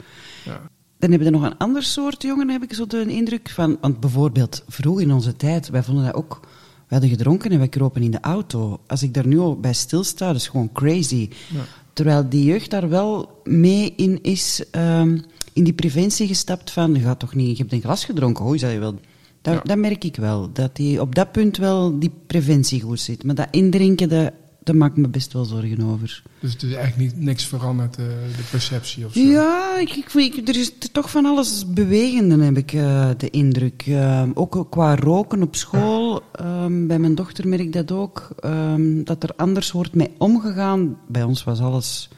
Ja. 0.44 0.60
Dan 0.98 1.10
hebben 1.10 1.32
we 1.32 1.38
nog 1.38 1.44
een 1.50 1.58
ander 1.58 1.82
soort 1.82 2.22
jongeren, 2.22 2.50
heb 2.50 2.62
ik 2.62 2.72
zo 2.74 2.86
de 2.86 3.06
indruk 3.06 3.48
van. 3.50 3.76
Want 3.80 4.00
bijvoorbeeld, 4.00 4.64
vroeg 4.68 5.00
in 5.00 5.12
onze 5.12 5.36
tijd, 5.36 5.68
wij 5.68 5.82
vonden 5.82 6.04
dat 6.04 6.14
ook. 6.14 6.40
We 6.88 6.94
hadden 6.94 7.08
gedronken 7.10 7.50
en 7.50 7.58
wij 7.58 7.68
kropen 7.68 8.02
in 8.02 8.10
de 8.10 8.20
auto. 8.20 8.80
Als 8.86 9.02
ik 9.02 9.14
daar 9.14 9.26
nu 9.26 9.38
al 9.38 9.56
bij 9.60 9.72
stilsta, 9.72 10.26
dat 10.26 10.36
is 10.36 10.48
gewoon 10.48 10.72
crazy. 10.72 11.28
Ja. 11.48 11.60
Terwijl 11.98 12.28
die 12.28 12.44
jeugd 12.44 12.70
daar 12.70 12.88
wel 12.88 13.40
mee 13.44 13.92
in 13.96 14.18
is, 14.22 14.62
ehm, 14.70 15.18
in 15.52 15.64
die 15.64 15.72
preventie 15.72 16.26
gestapt 16.26 16.70
van, 16.70 16.94
je 16.94 17.00
gaat 17.00 17.18
toch 17.18 17.34
niet, 17.34 17.56
je 17.56 17.62
hebt 17.62 17.72
een 17.72 17.80
glas 17.80 18.04
gedronken, 18.04 18.44
hoor, 18.44 18.58
zei 18.58 18.72
je 18.72 18.78
wel. 18.78 18.94
Dat, 19.42 19.54
Ja. 19.54 19.60
dat 19.64 19.76
merk 19.76 20.04
ik 20.04 20.16
wel, 20.16 20.52
dat 20.52 20.76
die 20.76 21.00
op 21.00 21.14
dat 21.14 21.32
punt 21.32 21.56
wel 21.56 21.98
die 21.98 22.10
preventie 22.26 22.80
goed 22.80 23.00
zit. 23.00 23.24
Maar 23.24 23.34
dat 23.34 23.48
indrinken, 23.50 24.08
dat, 24.08 24.32
daar 24.68 24.76
maak 24.76 24.90
ik 24.90 24.96
me 24.96 25.08
best 25.08 25.32
wel 25.32 25.44
zorgen 25.44 25.80
over. 25.82 26.22
Dus 26.40 26.52
het 26.52 26.62
is 26.62 26.72
eigenlijk 26.74 27.14
niet, 27.14 27.24
niks 27.24 27.44
veranderd, 27.46 27.96
eh, 27.96 28.04
de 28.36 28.42
perceptie 28.50 29.06
of 29.06 29.12
zo. 29.12 29.20
Ja, 29.20 29.78
ik, 29.78 29.90
ik, 29.96 30.12
ik- 30.14 30.48
er 30.48 30.56
is 30.56 30.72
toch 30.92 31.10
van 31.10 31.24
alles 31.26 31.72
bewegende, 31.72 32.44
heb 32.44 32.56
ik 32.56 32.72
eh, 32.72 33.10
de 33.16 33.30
indruk. 33.30 33.84
Eh, 33.86 34.22
ook 34.34 34.66
qua 34.70 34.96
roken 34.96 35.42
op 35.42 35.56
school, 35.56 36.22
ehm, 36.32 36.86
bij 36.86 36.98
mijn 36.98 37.14
dochter 37.14 37.48
merk 37.48 37.60
ik 37.62 37.72
dat 37.72 37.92
ook, 37.92 38.28
ehm, 38.40 39.02
dat 39.04 39.22
er 39.22 39.30
anders 39.36 39.72
wordt 39.72 39.94
mee 39.94 40.10
omgegaan. 40.18 40.96
Bij 41.08 41.22
ons 41.22 41.44
was 41.44 41.60
alles, 41.60 42.08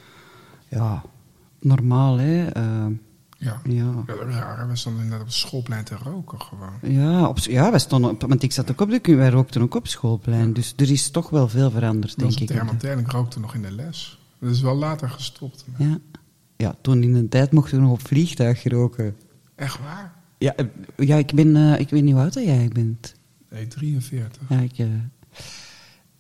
ja, 0.69 1.03
normaal, 1.61 2.17
hè. 2.19 2.45
Ja. 3.41 3.61
ja. 3.65 4.05
Ja, 4.07 4.15
raar, 4.15 4.69
we 4.69 4.77
stonden 4.77 5.03
inderdaad 5.03 5.27
op 5.27 5.33
het 5.33 5.43
schoolplein 5.43 5.85
te 5.85 5.97
roken 6.03 6.41
gewoon. 6.41 6.73
Ja, 6.83 7.29
op, 7.29 7.39
ja, 7.39 7.71
wij 7.71 7.79
stonden 7.79 8.11
op, 8.11 8.23
want 8.23 8.43
ik 8.43 8.53
zat 8.53 8.71
ook 8.71 8.81
op 8.81 8.91
de 8.91 9.17
wij 9.17 9.29
rookten 9.29 9.63
ook 9.63 9.75
op 9.75 9.87
schoolplein. 9.87 10.53
Dus 10.53 10.73
er 10.77 10.91
is 10.91 11.11
toch 11.11 11.31
wel 11.31 11.49
veel 11.49 11.71
veranderd, 11.71 12.19
denk 12.19 12.39
ik. 12.39 12.47
thermotel, 12.47 12.99
ik 12.99 13.11
rookte 13.11 13.41
nog 13.41 13.55
in 13.55 13.63
de 13.63 13.71
les. 13.71 14.19
Dat 14.41 14.51
is 14.51 14.61
wel 14.61 14.75
later 14.75 15.11
gestopt. 15.11 15.65
Ja. 15.79 15.99
ja, 16.57 16.75
toen 16.81 17.03
in 17.03 17.13
de 17.13 17.29
tijd 17.29 17.53
mochten 17.53 17.77
we 17.77 17.83
nog 17.83 17.93
op 17.93 18.07
vliegtuig 18.07 18.65
roken. 18.65 19.17
Echt 19.55 19.79
waar? 19.79 20.15
Ja, 20.39 20.55
eh, 20.57 20.67
ja 20.97 21.17
ik, 21.17 21.33
ben, 21.35 21.57
eh, 21.57 21.81
ik 21.81 21.91
weet 21.91 22.03
niet 22.03 22.13
hoe 22.13 22.23
oud 22.23 22.35
dat 22.35 22.45
jij 22.45 22.71
bent. 22.73 23.15
Nee, 23.51 23.67
43. 23.67 24.43
Ja, 24.49 24.59
ik, 24.59 24.79
eh, 24.79 24.87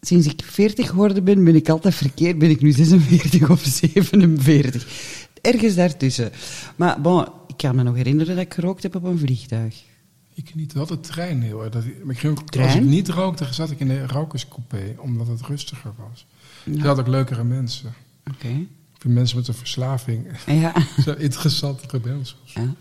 sinds 0.01 0.27
ik 0.27 0.43
40 0.45 0.89
geworden 0.89 1.25
ben, 1.25 1.45
ben 1.45 1.55
ik 1.55 1.68
altijd 1.68 1.95
verkeerd. 1.95 2.39
Ben 2.39 2.51
ik 2.51 2.61
nu 2.61 2.73
46 2.73 3.51
of 3.51 3.64
47? 3.64 5.29
Ergens 5.41 5.74
daartussen. 5.74 6.32
Maar 6.76 7.01
bon, 7.01 7.26
ik 7.47 7.57
kan 7.57 7.76
me 7.76 7.82
nog 7.82 7.95
herinneren 7.95 8.36
dat 8.36 8.45
ik 8.45 8.55
gerookt 8.55 8.82
heb 8.82 8.95
op 8.95 9.05
een 9.05 9.18
vliegtuig. 9.18 9.82
Ik 10.34 10.55
niet, 10.55 10.72
wel 10.72 10.86
de 10.86 11.01
trein 11.01 11.43
heel 11.43 11.64
erg. 11.64 11.84
Ik 12.09 12.18
ging 12.18 12.38
ook, 12.38 12.57
als 12.57 12.74
ik 12.74 12.82
niet 12.82 13.09
rookte, 13.09 13.47
zat 13.51 13.70
ik 13.70 13.80
in 13.80 13.88
de 13.88 14.07
rokerscoupé, 14.07 14.95
omdat 14.99 15.26
het 15.26 15.41
rustiger 15.41 15.93
was. 16.11 16.26
Ja. 16.64 16.72
Je 16.72 16.86
had 16.86 16.99
ook 16.99 17.07
leukere 17.07 17.45
mensen. 17.45 17.93
Oké. 18.34 18.66
Mensen 19.05 19.36
met 19.38 19.49
een 19.49 19.55
verslaving 19.55 20.26
Ja. 20.47 20.72
zo 21.05 21.12
interessantere 21.12 22.01
mensen. 22.05 22.36
ja. 22.45 22.74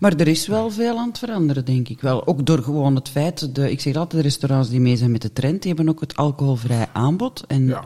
Maar 0.00 0.14
er 0.16 0.28
is 0.28 0.46
wel 0.46 0.70
veel 0.70 0.98
aan 0.98 1.08
het 1.08 1.18
veranderen, 1.18 1.64
denk 1.64 1.88
ik 1.88 2.00
wel. 2.00 2.26
Ook 2.26 2.46
door 2.46 2.62
gewoon 2.62 2.94
het 2.94 3.08
feit, 3.08 3.54
de, 3.54 3.70
ik 3.70 3.80
zeg 3.80 3.94
altijd, 3.94 4.22
de 4.22 4.28
restaurants 4.28 4.68
die 4.68 4.80
mee 4.80 4.96
zijn 4.96 5.10
met 5.10 5.22
de 5.22 5.32
trend, 5.32 5.62
die 5.62 5.74
hebben 5.74 5.94
ook 5.94 6.00
het 6.00 6.16
alcoholvrij 6.16 6.88
aanbod. 6.92 7.44
En 7.46 7.66
Ja. 7.66 7.84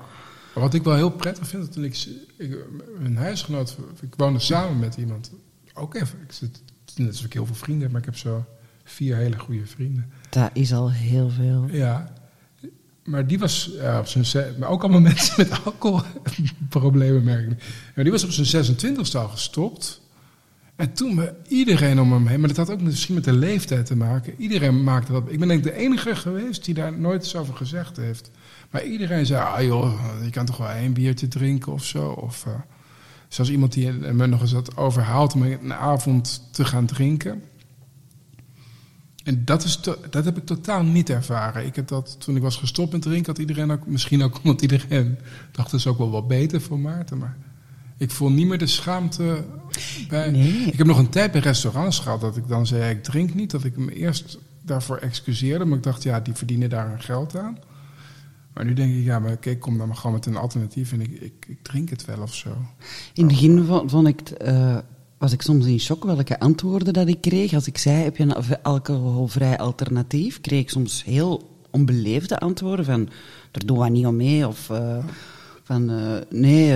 Wat 0.55 0.75
ik 0.75 0.83
wel 0.83 0.95
heel 0.95 1.11
prettig 1.11 1.49
vind, 1.49 1.73
toen 1.73 1.85
ik, 1.85 2.07
ik 2.37 2.57
een 3.05 3.17
huisgenoot, 3.17 3.77
ik 4.01 4.15
woonde 4.17 4.39
samen 4.39 4.79
met 4.79 4.97
iemand, 4.97 5.31
ook 5.75 5.95
even, 5.95 6.19
ik 6.23 6.33
zit, 6.33 6.63
net 6.97 7.09
alsof 7.09 7.25
ik 7.25 7.33
heel 7.33 7.47
veel 7.47 7.55
vrienden 7.55 7.83
heb, 7.83 7.91
maar 7.91 8.01
ik 8.01 8.07
heb 8.07 8.17
zo 8.17 8.45
vier 8.85 9.17
hele 9.17 9.39
goede 9.39 9.67
vrienden. 9.67 10.11
dat 10.29 10.51
is 10.53 10.73
al 10.73 10.91
heel 10.93 11.31
veel. 11.31 11.67
Ja, 11.71 12.13
maar 13.05 13.27
die 13.27 13.39
was 13.39 13.71
ja, 13.73 13.99
op 13.99 14.07
zijn, 14.07 14.55
maar 14.59 14.69
ook 14.69 14.83
allemaal 14.83 15.01
mensen 15.11 15.35
met 15.37 15.65
alcoholproblemen 15.65 17.25
merk 17.25 17.51
ik. 17.51 17.65
Maar 17.95 18.05
die 18.05 18.13
was 18.13 18.25
op 18.25 18.31
zijn 18.31 18.77
26e 18.77 19.17
al 19.17 19.29
gestopt. 19.29 20.01
En 20.77 20.93
toen 20.93 21.15
me 21.15 21.35
iedereen 21.49 22.01
om 22.01 22.13
hem 22.13 22.27
heen, 22.27 22.41
maar 22.41 22.49
dat 22.49 22.57
had 22.57 22.71
ook 22.71 22.81
misschien 22.81 23.15
met 23.15 23.25
de 23.25 23.33
leeftijd 23.33 23.87
te 23.87 23.97
maken. 23.97 24.35
Iedereen 24.39 24.85
maakte 24.85 25.13
dat. 25.13 25.23
Ik 25.29 25.39
ben 25.39 25.49
denk 25.49 25.65
ik 25.65 25.73
de 25.73 25.79
enige 25.79 26.17
geweest 26.17 26.65
die 26.65 26.75
daar 26.75 26.99
nooit 26.99 27.25
iets 27.25 27.37
over 27.37 27.55
gezegd 27.55 27.97
heeft. 27.97 28.31
Maar 28.71 28.85
iedereen 28.85 29.27
zei, 29.27 29.43
ah 29.43 29.63
joh, 29.63 30.01
je 30.23 30.31
kan 30.31 30.47
toch 30.47 30.57
wel 30.57 30.69
één 30.69 30.93
biertje 30.93 31.29
drinken 31.29 31.73
of 31.73 31.85
zo. 31.85 32.09
Of 32.09 32.45
uh, 32.47 32.55
zoals 33.29 33.51
iemand 33.51 33.73
die 33.73 33.93
me 33.93 34.27
nog 34.27 34.41
eens 34.41 34.53
had 34.53 34.77
overhaald 34.77 35.35
om 35.35 35.43
een 35.43 35.75
avond 35.75 36.49
te 36.53 36.65
gaan 36.65 36.87
drinken. 36.87 37.43
En 39.25 39.45
dat, 39.45 39.65
is 39.65 39.81
dat 40.11 40.25
heb 40.25 40.37
ik 40.37 40.47
totaal 40.47 40.83
niet 40.83 41.11
ervaren. 41.11 41.67
Ik 41.67 41.77
heb 41.77 41.89
dat 41.89 42.17
toen 42.21 42.37
ik 42.37 42.43
was 42.43 42.57
gestopt 42.57 42.93
met 42.93 43.03
drinken, 43.03 43.27
had 43.27 43.39
iedereen 43.39 43.71
ook, 43.71 43.87
misschien 43.87 44.23
ook 44.23 44.39
omdat 44.43 44.63
iedereen 44.63 45.19
dacht, 45.53 45.71
dat 45.71 45.81
is 45.81 45.87
ook 45.87 45.99
wel 45.99 46.11
wat 46.11 46.29
beter 46.29 46.61
voor 46.61 46.79
Maarten. 46.79 47.19
Maar 47.19 47.37
ik 47.97 48.11
voel 48.11 48.31
niet 48.31 48.47
meer 48.47 48.59
de 48.59 48.67
schaamte 48.67 49.45
bij. 50.09 50.31
Nee. 50.31 50.53
Ik 50.53 50.79
heb 50.79 50.87
nog 50.87 50.99
een 50.99 51.09
tijd 51.09 51.33
bij 51.33 51.41
restaurants 51.41 51.99
gehad 51.99 52.21
dat 52.21 52.37
ik 52.37 52.49
dan 52.49 52.67
zei, 52.67 52.91
ik 52.91 53.03
drink 53.03 53.35
niet. 53.35 53.51
Dat 53.51 53.65
ik 53.65 53.77
me 53.77 53.95
eerst 53.95 54.39
daarvoor 54.63 54.97
excuseerde, 54.97 55.65
maar 55.65 55.77
ik 55.77 55.85
dacht, 55.85 56.03
ja, 56.03 56.21
die 56.21 56.35
verdienen 56.35 56.71
daar 56.71 56.89
hun 56.89 57.03
geld 57.03 57.37
aan. 57.37 57.59
Maar 58.55 58.65
nu 58.65 58.73
denk 58.73 58.95
ik, 58.95 59.05
ja, 59.05 59.19
maar 59.19 59.37
kijk, 59.37 59.61
kom 59.61 59.79
dan 59.79 59.87
maar 59.87 59.97
gewoon 59.97 60.13
met 60.13 60.27
een 60.27 60.37
alternatief 60.37 60.93
en 60.93 61.01
ik, 61.01 61.11
ik, 61.11 61.47
ik 61.49 61.59
drink 61.63 61.91
het 61.91 62.05
wel 62.05 62.21
of 62.21 62.35
zo. 62.35 62.49
In 63.15 63.25
het 63.25 63.27
begin 63.27 63.65
vond, 63.87 64.09
ik, 64.09 64.21
uh, 64.47 64.79
was 65.19 65.33
ik 65.33 65.43
soms 65.43 65.67
in 65.67 65.81
shock 65.81 66.05
welke 66.05 66.39
antwoorden 66.39 66.93
dat 66.93 67.09
ik 67.09 67.21
kreeg. 67.21 67.53
Als 67.53 67.67
ik 67.67 67.79
zei, 67.79 68.03
heb 68.03 68.17
je 68.17 68.23
een 68.23 68.63
alcoholvrij 68.63 69.59
alternatief? 69.59 70.41
Kreeg 70.41 70.61
ik 70.61 70.71
soms 70.71 71.05
heel 71.05 71.63
onbeleefde 71.71 72.39
antwoorden 72.39 72.85
van, 72.85 73.09
daar 73.51 73.67
doen 73.67 73.79
we 73.79 73.89
niet 73.89 74.07
om 74.07 74.17
mee. 74.17 74.49
Of 74.49 74.69
uh, 74.71 75.05
van, 75.65 75.91
uh, 75.91 76.17
nee, 76.31 76.69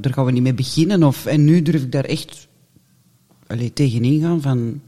daar 0.00 0.12
gaan 0.12 0.24
we 0.24 0.32
niet 0.32 0.42
mee 0.42 0.54
beginnen. 0.54 1.02
Of, 1.02 1.26
en 1.26 1.44
nu 1.44 1.62
durf 1.62 1.82
ik 1.82 1.92
daar 1.92 2.04
echt 2.04 2.48
allee, 3.46 3.72
tegenin 3.72 4.20
gaan 4.20 4.40
van... 4.40 4.80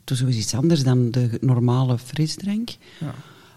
Het 0.00 0.10
was 0.10 0.18
sowieso 0.18 0.40
iets 0.40 0.54
anders 0.54 0.82
dan 0.82 1.10
de 1.10 1.38
normale 1.40 1.98
frisdrank. 1.98 2.70
Ja. 3.00 3.14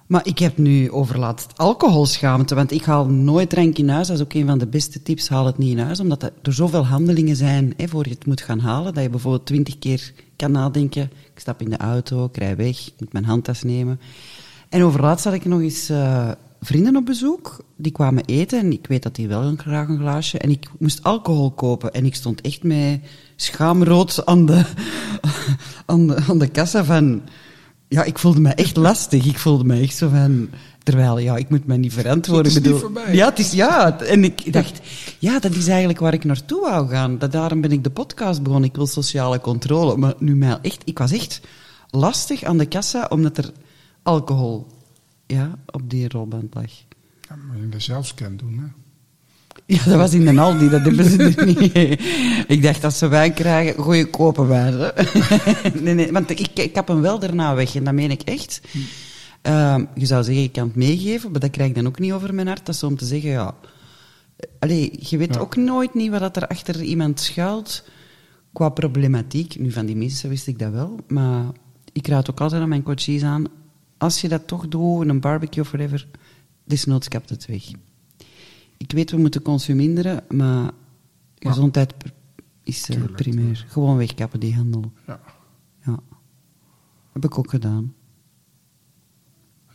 Maar 0.08 0.28
ik 0.28 0.40
heb 0.40 0.58
nu 0.58 0.92
overlaatst 0.92 1.58
alcoholschaamte, 1.58 2.56
want 2.56 2.72
ik 2.72 2.84
haal 2.84 3.06
nooit 3.06 3.50
drank 3.50 3.78
in 3.78 3.90
huis. 3.90 4.08
Dat 4.08 4.18
is 4.18 4.24
ook 4.24 4.34
een 4.34 4.46
van 4.46 4.58
de 4.58 4.68
beste 4.68 5.02
tips, 5.02 5.30
haal 5.30 5.46
het 5.46 5.58
niet 5.58 5.72
in 5.72 5.84
huis. 5.84 6.00
Omdat 6.00 6.24
er 6.24 6.54
zoveel 6.54 6.86
handelingen 6.86 7.36
zijn 7.36 7.74
hè, 7.78 7.88
voor 7.88 8.04
je 8.04 8.10
het 8.14 8.26
moet 8.26 8.42
gaan 8.42 8.60
halen, 8.60 8.94
dat 8.94 9.04
je 9.04 9.10
bijvoorbeeld 9.10 9.46
twintig 9.46 9.80
keer 9.80 10.14
kan 10.36 10.52
nadenken. 10.52 11.04
Ik 11.04 11.40
stap 11.40 11.62
in 11.62 11.70
de 11.70 11.78
auto, 11.78 12.26
ik 12.26 12.38
rij 12.38 12.56
weg, 12.56 12.88
ik 12.88 12.94
moet 13.00 13.14
mijn 13.14 13.26
handtas 13.26 13.64
nemen. 13.64 14.00
En 14.70 14.84
overlaatst 14.84 15.26
had 15.26 15.34
ik 15.34 15.46
nog 15.46 15.62
eens 15.62 15.90
eh, 15.90 16.32
vrienden 16.66 16.96
op 16.96 17.06
bezoek. 17.06 17.64
Die 17.76 17.92
kwamen 17.92 18.26
eten 18.26 18.60
en 18.60 18.72
ik 18.72 18.88
weet 18.88 19.04
dat 19.04 19.16
die 19.16 19.28
wel 19.28 19.42
een, 19.42 19.60
graag 19.60 19.88
een 19.88 19.98
glaasje. 19.98 20.38
En 20.38 20.50
ik 20.50 20.70
moest 20.80 21.04
alcohol 21.04 21.52
kopen 21.52 21.94
en 21.94 22.06
ik 22.06 22.16
stond 22.16 22.42
echt 22.42 22.64
met 22.64 23.00
schaamrood 23.36 24.26
aan 24.26 24.46
de, 24.46 24.64
aan 25.86 26.08
de, 26.08 26.24
aan 26.30 26.40
de 26.40 26.48
kassa 26.48 26.84
van... 26.84 27.22
Ja, 27.88 28.04
ik 28.04 28.20
voelde 28.20 28.40
me 28.40 28.50
echt 28.50 28.76
lastig. 28.76 29.26
Ik 29.26 29.38
voelde 29.38 29.64
me 29.64 29.80
echt 29.80 29.96
zo 29.96 30.10
van... 30.10 30.50
Terwijl, 30.84 31.18
ja, 31.18 31.36
ik 31.36 31.50
moet 31.50 31.66
me 31.66 31.78
niet 31.78 31.94
verantwoorden. 31.94 32.54
Het 32.54 32.66
is 32.66 32.72
bedoel. 32.72 32.92
Ja, 33.12 33.30
het 33.30 33.40
is... 33.40 33.52
Ja, 33.52 34.00
en 34.00 34.24
ik 34.24 34.54
dacht... 34.54 34.82
Ja, 35.20 35.40
dat 35.40 35.56
is 35.56 35.68
eigenlijk 35.68 36.00
waar 36.00 36.14
ik 36.14 36.24
naartoe 36.24 36.62
wou 36.62 36.90
gaan. 36.90 37.18
Dat, 37.18 37.32
daarom 37.32 37.62
ben 37.62 37.72
ik 37.72 37.84
de 37.84 37.90
podcast 37.90 38.44
begonnen. 38.44 38.70
Ik 38.70 38.76
wil 38.76 38.88
sociale 38.88 39.40
controle. 39.40 39.98
Maar 39.98 40.14
nu 40.20 40.36
mij 40.36 40.58
echt... 40.62 40.82
Ik 40.86 40.98
was 40.98 41.12
echt 41.12 41.42
lastig 41.90 42.44
aan 42.44 42.58
de 42.58 42.66
kassa, 42.66 43.06
omdat 43.10 43.38
er 43.38 43.52
alcohol 44.04 44.68
ja, 45.28 45.56
op 45.66 45.90
die 45.90 46.10
rolband 46.10 46.54
lag. 46.54 46.72
Ja, 47.30 47.36
maar 47.48 47.58
je 47.58 47.70
dat 47.70 47.82
zelfscan 47.82 48.38
doen, 48.38 48.58
hè? 48.58 48.66
Ja, 49.66 49.84
dat 49.84 49.96
was 49.96 50.14
in 50.14 50.26
de 50.26 50.40
Aldi, 50.42 50.70
dat 50.70 50.82
hebben 50.82 51.06
ze 51.06 51.44
niet. 51.46 51.74
Ik 52.58 52.62
dacht, 52.64 52.84
als 52.84 52.98
ze 52.98 53.08
wijn 53.08 53.34
krijgen, 53.34 53.84
goeie 53.84 54.06
kopen 54.10 54.48
ze. 54.48 54.94
Nee, 55.84 55.94
nee, 55.94 56.12
want 56.12 56.30
ik, 56.30 56.40
ik 56.54 56.76
heb 56.76 56.88
hem 56.88 57.02
wel 57.02 57.20
daarna 57.20 57.56
weg, 57.56 57.76
en 57.76 57.84
dat 57.84 57.94
meen 57.94 58.12
ik 58.12 58.22
echt. 58.22 58.62
Ehm, 59.42 59.86
je 59.96 60.06
zou 60.06 60.24
zeggen, 60.24 60.44
ik 60.44 60.52
kan 60.52 60.68
het 60.68 60.76
meegeven, 60.76 61.32
maar 61.32 61.40
dat 61.40 61.50
krijg 61.50 61.70
ik 61.70 61.76
dan 61.76 61.88
ook 61.88 62.00
niet 62.00 62.12
over 62.12 62.34
mijn 62.34 62.48
hart. 62.48 62.66
Dat 62.66 62.76
is 62.76 62.84
om 62.84 62.98
te 62.98 63.06
zeggen, 63.06 63.30
ja... 63.30 63.56
Allee, 64.60 64.94
je 65.00 65.18
weet 65.18 65.34
Ja. 65.34 65.40
ook 65.40 65.56
nooit 65.56 65.94
niet 65.94 66.12
wat 66.12 66.36
er 66.36 66.48
achter 66.48 66.82
iemand 66.82 67.20
schuilt 67.20 67.84
qua 68.54 68.70
problematiek. 68.70 69.60
Nu, 69.60 69.72
van 69.72 69.86
die 69.86 69.96
mensen 69.96 70.30
wist 70.30 70.48
ik 70.48 70.60
dat 70.60 70.72
wel, 70.72 71.00
maar 71.08 71.44
ik 71.94 72.08
raad 72.08 72.30
ook 72.30 72.42
altijd 72.42 72.62
aan 72.62 72.70
mijn 72.70 72.84
coaches 72.84 73.24
aan, 73.24 73.46
als 73.98 74.22
je 74.22 74.28
dat 74.28 74.48
toch 74.48 74.68
doet, 74.68 75.08
een 75.10 75.20
barbecue 75.20 75.64
of 75.64 75.72
whatever, 75.72 76.08
desnoods 76.64 77.08
kapt 77.08 77.30
het 77.30 77.46
weg. 77.46 77.72
Ik 78.78 78.92
weet, 78.92 79.12
we 79.12 79.18
moeten 79.18 79.42
consuminderen, 79.42 80.24
maar 80.30 80.72
Ja. 81.36 81.50
gezondheid 81.50 81.94
is 82.64 82.90
eh, 82.90 83.04
primair. 83.16 83.66
Gewoon 83.68 83.98
wegkappen, 83.98 84.40
die 84.40 84.56
handel. 84.56 84.92
Ja. 85.08 85.20
Ja. 85.86 86.00
Heb 87.12 87.24
ik 87.26 87.38
ook 87.38 87.50
gedaan. 87.50 87.94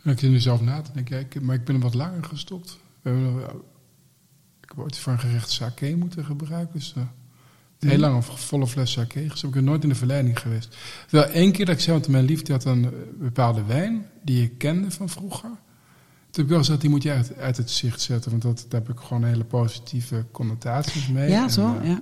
Ja, 0.03 0.11
ik 0.11 0.19
zit 0.19 0.29
nu 0.29 0.39
zelf 0.39 0.61
na 0.61 0.81
te 0.81 0.91
denken, 0.93 1.19
ik, 1.19 1.41
maar 1.41 1.55
ik 1.55 1.63
ben 1.65 1.75
er 1.75 1.81
wat 1.81 1.93
langer 1.93 2.23
gestopt. 2.23 2.79
We 3.01 3.09
hebben, 3.09 3.31
nog- 3.33 3.49
ik 4.61 4.69
heb 4.69 4.77
ooit 4.79 4.97
voor 4.97 5.13
een 5.13 5.19
gerecht 5.19 5.49
sake 5.51 5.95
moeten 5.95 6.25
gebruiken. 6.25 6.73
Dus, 6.79 6.93
eh, 6.97 7.03
heel 7.89 7.97
lang 7.97 8.15
een 8.15 8.23
volle 8.23 8.67
fles 8.67 8.91
sake. 8.91 9.27
Dus 9.27 9.41
heb 9.41 9.49
ik 9.49 9.55
er 9.55 9.63
nooit 9.63 9.83
in 9.83 9.89
de 9.89 9.95
verleiding 9.95 10.39
geweest. 10.39 10.77
Wel 11.09 11.23
één 11.23 11.51
keer 11.51 11.65
dat 11.65 11.75
ik 11.75 11.81
zei, 11.81 11.95
want 11.95 12.07
mijn 12.07 12.25
liefde 12.25 12.51
had 12.51 12.65
een 12.65 12.85
eh, 12.85 12.91
bepaalde 13.19 13.63
wijn 13.63 14.05
die 14.23 14.43
ik 14.43 14.57
kende 14.57 14.91
van 14.91 15.09
vroeger. 15.09 15.49
Toen 15.49 15.59
heb 16.31 16.43
ik 16.43 16.49
wel 16.49 16.57
gezegd, 16.57 16.81
die 16.81 16.89
moet 16.89 17.03
je 17.03 17.11
uit, 17.11 17.37
uit 17.37 17.57
het 17.57 17.71
zicht 17.71 18.01
zetten. 18.01 18.31
Want 18.31 18.43
dat, 18.43 18.65
daar 18.69 18.81
heb 18.81 18.89
ik 18.89 18.99
gewoon 18.99 19.23
hele 19.23 19.43
positieve 19.43 20.25
connotaties 20.31 21.07
mee. 21.07 21.29
Ja, 21.29 21.43
En, 21.43 21.51
zo, 21.51 21.77
eh, 21.81 21.87
ja. 21.87 22.01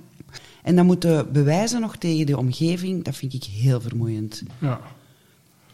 En 0.62 0.76
dan 0.76 0.86
moeten 0.86 1.32
bewijzen 1.32 1.80
nog 1.80 1.96
tegen 1.96 2.26
de 2.26 2.38
omgeving, 2.38 3.04
dat 3.04 3.16
vind 3.16 3.34
ik 3.34 3.44
heel 3.44 3.80
vermoeiend. 3.80 4.42
ja. 4.58 4.80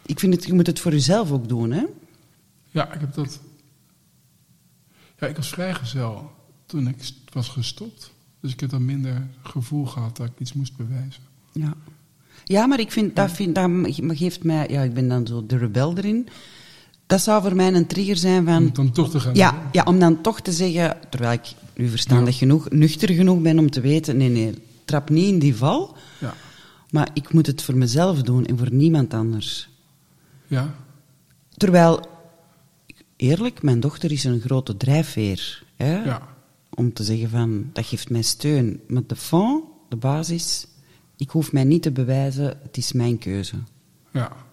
Ik 0.06 0.18
vind 0.20 0.34
het, 0.34 0.44
je 0.44 0.52
moet 0.52 0.66
het 0.66 0.80
voor 0.80 0.92
jezelf 0.92 1.30
ook 1.32 1.48
doen, 1.48 1.70
hè? 1.72 1.84
Ja, 2.70 2.92
ik 2.92 3.00
heb 3.00 3.14
dat. 3.14 3.40
Ja, 5.18 5.26
ik 5.26 5.36
was 5.36 5.48
vrijgezel 5.48 6.30
toen 6.66 6.88
ik 6.88 7.10
was 7.32 7.48
gestopt. 7.48 8.12
Dus 8.40 8.52
ik 8.52 8.60
heb 8.60 8.70
dan 8.70 8.84
minder 8.84 9.26
gevoel 9.42 9.84
gehad 9.86 10.16
dat 10.16 10.26
ik 10.26 10.32
iets 10.38 10.52
moest 10.52 10.76
bewijzen. 10.76 11.22
Ja. 11.52 11.74
Ja, 12.44 12.66
maar 12.66 12.80
ik 12.80 12.92
vind, 12.92 13.16
dat, 13.16 13.30
vind, 13.30 13.54
dat 13.54 13.70
geeft 14.16 14.44
mij... 14.44 14.68
Ja, 14.68 14.82
ik 14.82 14.94
ben 14.94 15.08
dan 15.08 15.26
zo 15.26 15.46
de 15.46 15.56
rebel 15.56 15.96
erin. 15.96 16.28
Dat 17.06 17.20
zou 17.20 17.42
voor 17.42 17.56
mij 17.56 17.74
een 17.74 17.86
trigger 17.86 18.16
zijn 18.16 18.44
van... 18.44 18.56
Om 18.56 18.72
dan 18.72 18.90
toch 18.92 19.10
te 19.10 19.20
gaan. 19.20 19.34
Ja, 19.34 19.62
ja, 19.72 19.82
om 19.82 19.98
dan 19.98 20.20
toch 20.20 20.40
te 20.40 20.52
zeggen, 20.52 20.96
terwijl 21.10 21.32
ik 21.32 21.52
nu 21.74 21.88
verstandig 21.88 22.32
Ja. 22.32 22.38
genoeg, 22.38 22.70
nuchter 22.70 23.12
genoeg 23.14 23.40
ben 23.42 23.58
om 23.58 23.70
te 23.70 23.80
weten, 23.80 24.16
nee, 24.16 24.28
nee, 24.28 24.54
trap 24.84 25.10
niet 25.10 25.28
in 25.28 25.38
die 25.38 25.56
val, 25.56 25.96
Ja. 26.20 26.34
maar 26.90 27.08
ik 27.14 27.32
moet 27.32 27.46
het 27.46 27.62
voor 27.62 27.76
mezelf 27.76 28.22
doen 28.22 28.46
en 28.46 28.58
voor 28.58 28.72
niemand 28.72 29.14
anders. 29.14 29.68
ja. 30.46 30.74
Terwijl, 31.56 32.00
eerlijk, 33.16 33.62
mijn 33.62 33.80
dochter 33.80 34.12
is 34.12 34.24
een 34.24 34.40
grote 34.40 34.76
drijfveer. 34.76 35.62
Hè? 35.76 36.04
ja. 36.04 36.28
Om 36.76 36.92
te 36.92 37.04
zeggen 37.04 37.30
van, 37.30 37.70
dat 37.72 37.86
geeft 37.86 38.10
mij 38.10 38.22
steun. 38.22 38.80
Maar 38.88 39.02
de 39.06 39.16
fond, 39.16 39.64
de 39.88 39.96
basis, 39.96 40.66
ik 41.16 41.30
hoef 41.30 41.52
mij 41.52 41.64
niet 41.64 41.82
te 41.82 41.92
bewijzen, 41.92 42.58
het 42.62 42.76
is 42.76 42.92
mijn 42.92 43.18
keuze. 43.18 43.56
ja. 44.12 44.44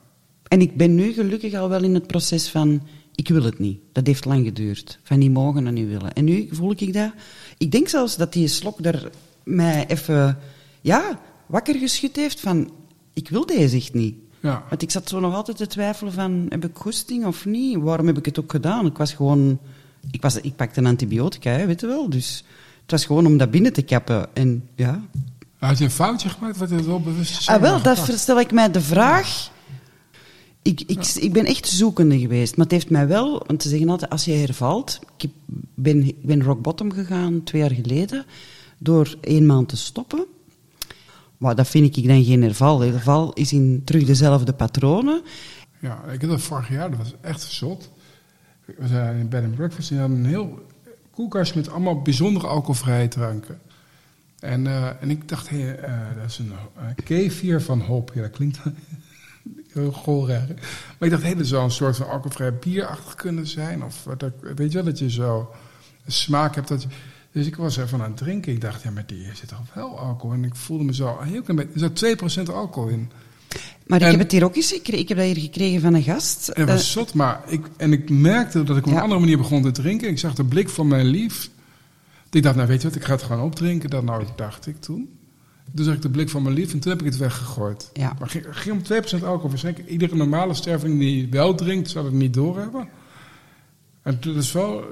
En 0.47 0.61
ik 0.61 0.78
ben 0.78 0.95
nu 0.95 1.13
gelukkig 1.13 1.53
al 1.53 1.69
wel 1.69 1.84
in 1.84 1.93
het 1.93 2.07
proces 2.07 2.49
van, 2.49 2.82
ik 3.15 3.28
wil 3.28 3.43
het 3.43 3.59
niet. 3.59 3.80
Dat 3.91 4.07
heeft 4.07 4.26
lang 4.26 4.45
geduurd. 4.45 4.99
Van 5.03 5.19
niet 5.19 5.32
mogen 5.32 5.67
en 5.67 5.74
niet 5.74 5.88
willen. 5.88 6.13
En 6.13 6.24
nu 6.24 6.47
voel 6.51 6.71
ik 6.71 6.93
dat. 6.93 7.11
Ik 7.57 7.71
denk 7.71 7.88
zelfs 7.88 8.17
dat 8.17 8.34
die 8.34 8.47
slok 8.47 8.84
daar 8.84 9.09
mij 9.43 9.88
even, 9.88 10.38
ja, 10.82 11.19
wakker 11.45 11.76
geschud 11.76 12.15
heeft 12.15 12.39
van, 12.39 12.71
ik 13.13 13.30
wil 13.30 13.45
deze 13.45 13.76
echt 13.76 13.93
niet. 13.93 14.15
Ja. 14.39 14.63
Want 14.69 14.82
ik 14.82 14.91
zat 14.91 15.09
zo 15.09 15.19
nog 15.19 15.34
altijd 15.34 15.57
te 15.57 15.67
twijfelen 15.67 16.13
van, 16.13 16.45
heb 16.49 16.65
ik 16.65 16.78
goesting 16.78 17.26
of 17.26 17.45
niet? 17.45 17.78
Waarom 17.78 18.07
heb 18.07 18.17
ik 18.17 18.26
het 18.26 18.39
ook 18.39 18.51
gedaan? 18.51 18.86
Ik 18.86 18.97
was 18.97 19.13
gewoon, 19.13 19.59
ik, 20.12 20.22
was, 20.22 20.36
ik 20.41 20.56
pakte 20.56 20.80
een 20.80 20.86
antibiotica, 20.86 21.51
hè, 21.51 21.66
weet 21.66 21.82
je 21.82 21.88
wel. 21.88 22.10
Dus 22.10 22.43
het 22.82 22.91
was 22.91 23.06
gewoon 23.06 23.26
om 23.26 23.38
dat 23.38 23.51
binnen 23.51 23.74
te 23.74 23.82
kappen. 23.82 24.36
En 24.36 24.68
ja, 24.76 25.01
Had 25.58 25.78
je 25.78 25.84
een 25.84 25.91
foutje 25.91 26.30
gemaakt? 26.30 26.58
Wat 26.58 26.70
je 26.70 26.76
het 26.76 26.86
wel 26.86 27.01
bewust 27.01 27.49
Ah, 27.49 27.62
wel, 27.62 27.82
dat 27.82 28.10
stel 28.16 28.39
ik 28.39 28.51
mij 28.51 28.72
de 28.72 28.82
vraag. 28.82 29.51
Ik, 30.62 30.82
ik, 30.82 31.06
ik 31.08 31.34
ben 31.34 31.45
echt 31.45 31.68
zoekende 31.68 32.20
geweest, 32.20 32.56
maar 32.56 32.66
het 32.66 32.74
heeft 32.76 32.89
mij 32.89 33.08
wel, 33.08 33.43
want 33.47 33.62
ze 33.64 33.70
zeggen 33.70 33.89
altijd, 33.89 34.12
als 34.12 34.26
je 34.26 34.32
hervalt, 34.32 34.99
ik 35.16 35.22
heb- 35.22 35.32
ben, 35.76 36.08
ik 36.08 36.22
ben 36.26 36.43
rock 36.43 36.62
bottom 36.62 36.91
gegaan 36.93 37.43
twee 37.43 37.62
jaar 37.62 37.72
geleden, 37.72 38.26
door 38.78 39.16
één 39.22 39.45
maand 39.45 39.70
te 39.70 39.78
stoppen. 39.78 40.26
Maar 41.38 41.56
dat 41.56 41.68
vind 41.68 41.97
ik 41.97 42.08
dan 42.08 42.24
geen 42.24 42.41
herval. 42.41 42.80
Herval 42.80 43.34
is 43.34 43.54
in 43.54 43.82
terug 43.86 44.04
dezelfde 44.06 44.54
patronen. 44.54 45.22
Ja, 45.80 46.04
ik 46.04 46.22
had 46.22 46.30
dat 46.30 46.41
vorig 46.41 46.70
jaar, 46.70 46.89
dat 46.89 46.99
was 46.99 47.14
echt 47.22 47.41
zot. 47.41 47.89
We 48.66 48.88
zijn 48.88 49.18
in 49.18 49.30
bed 49.30 49.43
and 49.43 49.55
breakfast 49.55 49.89
en 49.89 49.95
die 49.95 50.05
hadden 50.05 50.18
een 50.24 50.30
heel 50.30 50.66
koelkastje 51.11 51.59
met 51.59 51.70
allemaal 51.70 52.01
bijzondere 52.01 52.47
alcoholvrije 52.47 53.07
dranken. 53.07 53.59
En, 54.39 54.68
eh, 54.68 55.01
en 55.01 55.09
ik 55.09 55.30
dacht, 55.30 55.47
eh, 55.47 55.68
dat 56.16 56.26
is 56.30 56.38
een 56.38 56.51
uh, 56.78 56.84
kefir 57.03 57.61
van 57.61 57.82
hop. 57.82 58.11
Ja, 58.14 58.22
dat 58.22 58.32
klinkt 58.32 58.59
heel 59.74 59.91
goolrijk. 59.91 60.47
Maar 60.99 61.07
ik 61.07 61.09
dacht, 61.09 61.24
hé, 61.24 61.36
dat 61.36 61.47
zou 61.47 61.64
een 61.64 61.72
soort 61.72 61.95
van 61.95 62.07
alcoholvrij 62.09 62.53
bierachtig 62.53 63.16
kunnen 63.16 63.47
zijn. 63.47 63.84
Of 63.84 64.07
dat- 64.18 64.34
weet 64.55 64.72
je 64.72 64.78
wel, 64.78 64.84
dat 64.84 64.99
je 64.99 65.09
zo 65.09 65.51
smaak 66.07 66.55
hebt. 66.55 66.68
Dat 66.68 66.88
dus 67.32 67.47
ik 67.47 67.55
was 67.55 67.78
ervan 67.78 68.01
aan 68.01 68.09
het 68.09 68.18
drinken. 68.18 68.51
Ik 68.53 68.61
dacht, 68.61 68.82
ja, 68.84 68.91
maar 68.91 69.05
die 69.05 69.26
zit 69.34 69.47
toch 69.47 69.74
wel 69.74 69.99
alcohol. 69.99 70.36
En 70.36 70.43
ik 70.43 70.55
voelde 70.55 70.84
me 70.84 70.93
zo 70.93 71.20
heel 71.22 71.41
klein 71.41 71.59
beetje. 71.59 71.74
Er 71.74 71.80
zat 71.80 72.49
2% 72.49 72.49
alcohol 72.53 72.89
in. 72.89 73.11
Maar 73.88 73.97
ik 73.99 74.06
En- 74.06 74.12
heb 74.12 74.20
het 74.20 74.32
hier 74.32 74.43
ook 74.43 74.56
eens 74.56 74.72
gekregen. 74.72 74.99
Ik 75.01 75.08
heb 75.10 75.18
dat 75.18 75.26
hier 75.28 75.38
gekregen 75.39 75.82
van 75.82 75.93
een 75.93 76.04
gast. 76.04 76.45
Dat 76.56 76.68
was 76.68 76.70
Eh, 76.82 76.86
zot, 76.88 77.14
maar 77.14 77.41
ik, 77.47 77.66
en 77.78 77.91
ik 77.93 78.10
merkte 78.10 78.64
dat 78.64 78.78
ik 78.78 78.86
op 78.86 78.91
een 78.91 78.99
andere 78.99 79.20
manier 79.20 79.38
begon 79.38 79.62
te 79.62 79.72
drinken. 79.72 80.10
Ik 80.10 80.20
zag 80.20 80.34
de 80.34 80.43
blik 80.45 80.70
van 80.70 80.88
mijn 80.88 81.06
lief. 81.06 81.49
Ik 82.30 82.43
dacht, 82.43 82.56
nou 82.56 82.68
weet 82.68 82.82
je 82.82 82.88
wat, 82.88 82.97
ik 82.97 83.04
ga 83.04 83.12
het 83.12 83.24
gewoon 83.24 83.41
opdrinken. 83.45 83.89
Dat 83.89 84.04
nou, 84.04 84.24
dacht 84.36 84.68
ik 84.68 84.82
toen. 84.82 85.10
Toen 85.76 85.86
zag 85.86 85.93
ik 85.95 86.01
de 86.01 86.10
blik 86.10 86.30
van 86.30 86.43
mijn 86.43 86.56
lief 86.56 86.74
en 86.74 86.80
toen 86.80 86.91
heb 86.91 86.99
ik 87.01 87.08
het 87.08 87.18
weggegooid. 87.18 87.89
Ja. 87.93 88.14
Maar 88.20 88.30
ging, 88.30 88.45
ging 88.49 88.76
om 88.76 88.84
2% 88.84 89.24
alcohol. 89.24 89.49
Waarschijnlijk 89.49 89.88
iedere 89.89 90.16
normale 90.16 90.54
sterveling 90.54 90.99
die 90.99 91.28
wel 91.30 91.56
drinkt, 91.56 91.89
zal 91.89 92.04
het 92.06 92.14
niet 92.14 92.34
doorhebben. 92.34 92.88
En 94.01 94.18
het 94.22 94.26
is 94.36 94.51
wel, 94.51 94.84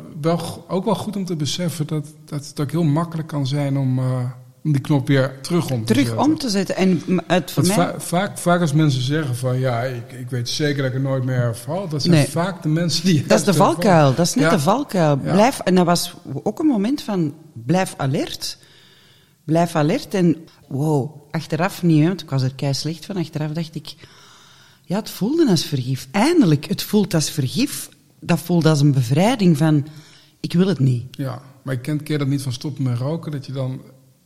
ook 0.68 0.86
wel 0.86 0.96
goed 0.96 1.16
om 1.16 1.26
te 1.26 1.36
beseffen 1.36 1.88
dat, 1.88 2.14
dat 2.26 2.48
het 2.48 2.60
ook 2.60 2.72
heel 2.72 2.84
makkelijk 2.84 3.28
kan 3.28 3.48
zijn 3.48 3.78
om, 3.78 4.00
eh, 4.00 4.06
om 4.16 4.32
die 4.64 4.80
knop 4.82 5.08
weer 5.08 5.42
terug 5.42 5.70
om 5.72 5.80
te 5.80 5.86
terug 5.94 6.08
zetten. 6.08 6.26
om 6.26 6.38
te 6.38 6.50
zetten. 6.50 6.76
En 6.76 7.02
het 7.28 7.52
voor 7.52 7.64
Want 7.66 7.78
mij... 7.78 7.86
va- 7.88 8.00
vaak, 8.00 8.38
vaak 8.38 8.62
als 8.62 8.74
mensen 8.74 9.02
zeggen 9.02 9.36
van 9.36 9.60
ja, 9.60 9.82
ik, 9.82 10.12
ik 10.12 10.30
weet 10.30 10.50
zeker 10.50 10.78
dat 10.78 10.86
ik 10.92 10.94
er 10.98 11.02
nooit 11.02 11.24
meer 11.24 11.36
herval. 11.36 11.88
Dat 11.88 12.02
zijn 12.02 12.14
Nee. 12.14 12.28
vaak 12.28 12.62
de 12.64 12.70
mensen 12.70 13.06
die. 13.06 13.26
Dat 13.28 13.40
is 13.40 13.46
de 13.46 13.54
valkuil, 13.54 14.16
dat 14.16 14.26
is 14.26 14.34
net 14.34 14.44
Ja. 14.44 14.50
de 14.50 14.60
valkuil. 14.60 15.18
Blijf, 15.18 15.60
en 15.60 15.76
dat 15.76 15.86
was 15.86 16.14
ook 16.44 16.60
een 16.60 16.66
moment 16.66 17.02
van, 17.02 17.34
blijf 17.54 17.94
alert. 17.98 18.58
Blijf 19.44 19.76
alert 19.76 20.14
en, 20.14 20.36
wow, 20.68 21.12
achteraf 21.32 21.84
niet, 21.84 22.00
hè, 22.02 22.08
want 22.08 22.22
ik 22.22 22.30
was 22.30 22.42
er 22.44 22.56
kei 22.56 22.74
slecht 22.74 23.06
van. 23.06 23.18
Achteraf 23.18 23.52
dacht 23.52 23.76
ik, 23.76 23.96
ja, 24.86 24.96
het 24.96 25.10
voelde 25.10 25.50
als 25.50 25.66
vergif. 25.66 26.08
Eindelijk, 26.12 26.66
het 26.66 26.82
voelt 26.84 27.14
als 27.14 27.30
vergif. 27.30 27.90
Dat 28.20 28.40
voelt 28.40 28.66
als 28.66 28.80
een 28.82 28.92
bevrijding 28.92 29.58
van, 29.58 29.88
ik 30.40 30.54
wil 30.54 30.68
het 30.68 30.80
niet. 30.80 31.06
Ja, 31.12 31.42
maar 31.62 31.74
ik 31.74 31.82
ken 31.82 32.04
keer 32.04 32.18
dat 32.18 32.28
niet 32.28 32.42
van 32.42 32.54
stoppen 32.54 32.84
met 32.84 32.98
roken. 32.98 33.32
Dat 33.32 33.46
je 33.46 33.52
dan 33.52 33.82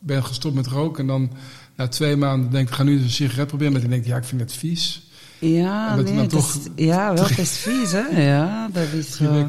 bent 0.06 0.26
gestopt 0.26 0.56
met 0.56 0.68
roken 0.68 1.02
en 1.02 1.08
dan 1.08 1.30
na 1.76 1.88
twee 1.88 2.16
maanden 2.16 2.52
denkt, 2.52 2.70
ik 2.70 2.76
ga 2.76 2.84
nu 2.84 2.94
eens 2.94 3.04
een 3.04 3.10
sigaret 3.10 3.48
proberen. 3.48 3.74
Dat 3.74 3.82
je 3.82 3.88
denkt, 3.88 4.06
ja, 4.06 4.18
ik 4.18 4.24
vind 4.24 4.42
het 4.42 4.54
vies. 4.54 5.08
Ja, 5.40 5.96
nee, 5.96 6.16
dan 6.16 6.28
toch- 6.28 6.56
is, 6.56 6.86
ja, 6.86 7.14
wel, 7.14 7.28
het 7.28 7.38
is 7.38 7.58
vies, 7.58 7.92
hè? 7.92 8.22
Ja, 8.24 8.70
dat 8.74 8.88
is 8.94 9.16
zo. 9.16 9.40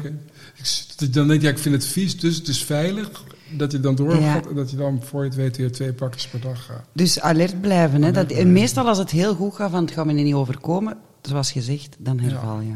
Ik 0.99 1.13
dan 1.13 1.27
denk 1.27 1.41
je, 1.41 1.47
ja, 1.47 1.53
ik 1.53 1.59
vind 1.59 1.75
het 1.75 1.85
vies, 1.85 2.19
dus 2.19 2.35
het 2.35 2.47
is 2.47 2.63
veilig. 2.63 3.23
Dat 3.57 3.71
je 3.71 3.79
dan 3.79 3.95
doorgaat 3.95 4.43
Ja. 4.43 4.49
en 4.49 4.55
dat 4.55 4.71
je 4.71 4.77
dan 4.77 5.01
voor 5.03 5.21
je 5.21 5.27
het 5.27 5.37
weet 5.37 5.57
weer 5.57 5.71
twee 5.71 5.93
pakjes 5.93 6.27
per 6.27 6.39
dag 6.41 6.65
gaat. 6.65 6.83
Dus 6.93 7.19
alert 7.19 7.61
blijven. 7.61 8.01
Hè? 8.01 8.07
Alert 8.09 8.13
Dat, 8.15 8.23
en 8.23 8.27
blijven. 8.27 8.51
meestal 8.53 8.87
als 8.87 8.97
het 8.97 9.11
heel 9.11 9.35
goed 9.35 9.55
gaat, 9.55 9.71
van 9.71 9.81
het 9.85 9.93
gaat 9.93 10.05
me 10.05 10.13
niet 10.13 10.33
overkomen, 10.33 10.97
zoals 11.21 11.51
gezegd, 11.51 11.95
dan 11.99 12.19
herval 12.19 12.59
je. 12.61 12.73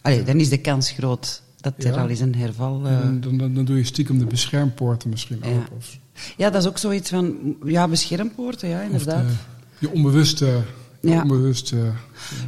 Allee, 0.00 0.22
dan 0.22 0.36
is 0.40 0.48
de 0.48 0.58
kans 0.60 0.90
groot 0.90 1.42
dat 1.60 1.72
er 1.84 1.96
al 1.98 2.08
eens 2.08 2.20
een 2.20 2.34
herval... 2.34 2.86
eh, 2.86 3.00
dan, 3.20 3.38
dan, 3.38 3.54
dan 3.54 3.64
doe 3.64 3.76
je 3.76 3.84
stiekem 3.84 4.18
de 4.18 4.24
beschermpoorten 4.26 5.10
misschien 5.10 5.44
open. 5.44 5.76
Of, 5.76 5.98
Ja, 6.36 6.50
dat 6.50 6.62
is 6.62 6.68
ook 6.68 6.78
zoiets 6.78 7.10
van... 7.10 7.56
Ja, 7.64 7.88
beschermpoorten, 7.88 8.68
ja, 8.68 8.80
inderdaad. 8.80 9.26
de, 9.26 9.34
je 9.78 9.90
onbewuste... 9.90 10.62
je 11.00 11.08
Ja. 11.08 11.22
onbewuste 11.22 11.92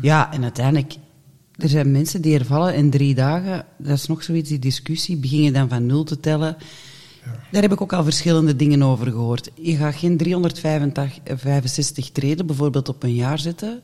Ja, 0.01 0.33
en 0.33 0.43
uiteindelijk... 0.43 0.95
Er 1.57 1.69
zijn 1.69 1.91
mensen 1.91 2.23
die 2.23 2.35
hervallen 2.35 2.75
in 2.75 2.91
drie 2.91 3.15
dagen. 3.15 3.65
Dat 3.79 3.97
is 3.97 4.07
nog 4.07 4.23
zoiets, 4.23 4.49
die 4.49 4.59
discussie. 4.59 5.17
Begin 5.17 5.43
je 5.43 5.53
dan 5.53 5.69
van 5.69 5.87
nul 5.87 6.05
te 6.05 6.21
tellen. 6.21 6.57
Daar 7.51 7.63
heb 7.63 7.73
ik 7.73 7.81
ook 7.81 7.93
al 7.93 8.05
verschillende 8.05 8.57
dingen 8.57 8.83
over 8.83 9.07
gehoord. 9.07 9.51
Je 9.55 9.77
gaat 9.77 9.95
geen 9.95 10.17
365 10.17 12.11
treden 12.11 12.47
bijvoorbeeld 12.47 12.89
op 12.89 13.03
een 13.03 13.15
jaar 13.15 13.39
zetten. 13.39 13.81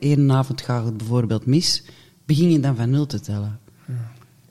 Eén 0.00 0.32
avond 0.32 0.60
gaat 0.60 0.84
het 0.84 0.96
bijvoorbeeld 0.96 1.46
mis. 1.46 1.82
Begin 2.24 2.50
je 2.50 2.60
dan 2.60 2.76
van 2.76 2.90
nul 2.90 3.06
te 3.06 3.20
tellen. 3.20 3.58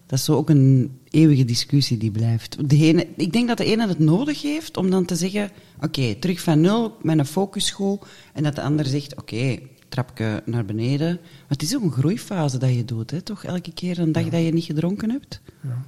Dat 0.06 0.20
is 0.20 0.26
zo 0.26 0.36
ook 0.36 0.50
een 0.50 0.99
eeuwige 1.12 1.45
discussie 1.45 1.97
die 1.97 2.12
blijft. 2.12 2.70
De 2.70 2.78
ene, 2.78 3.07
ik 3.16 3.32
denk 3.34 3.47
dat 3.47 3.57
de 3.57 3.66
ene 3.66 3.88
het 3.88 3.99
nodig 3.99 4.41
heeft 4.41 4.78
om 4.78 4.89
dan 4.89 5.05
te 5.05 5.16
zeggen... 5.16 5.51
Oké, 5.82 6.16
terug 6.16 6.41
van 6.41 6.62
nul, 6.62 6.97
met 7.01 7.18
een 7.20 7.26
focus 7.26 7.72
goed. 7.72 7.99
En 8.34 8.43
dat 8.43 8.55
de 8.55 8.62
ander 8.62 8.86
zegt... 8.86 9.16
Oké, 9.18 9.57
trapje 9.89 10.41
naar 10.45 10.66
beneden. 10.66 11.07
Maar 11.22 11.47
het 11.47 11.62
is 11.62 11.76
ook 11.76 11.84
een 11.84 11.91
groeifase 11.91 12.57
dat 12.57 12.74
je 12.74 12.86
doet, 12.86 13.12
hè, 13.12 13.22
toch? 13.22 13.43
Elke 13.43 13.74
keer 13.74 13.99
een 13.99 14.12
dag 14.12 14.24
dat 14.30 14.43
je 14.43 14.53
niet 14.53 14.64
gedronken 14.66 15.10
hebt. 15.10 15.41
Ja. 15.64 15.86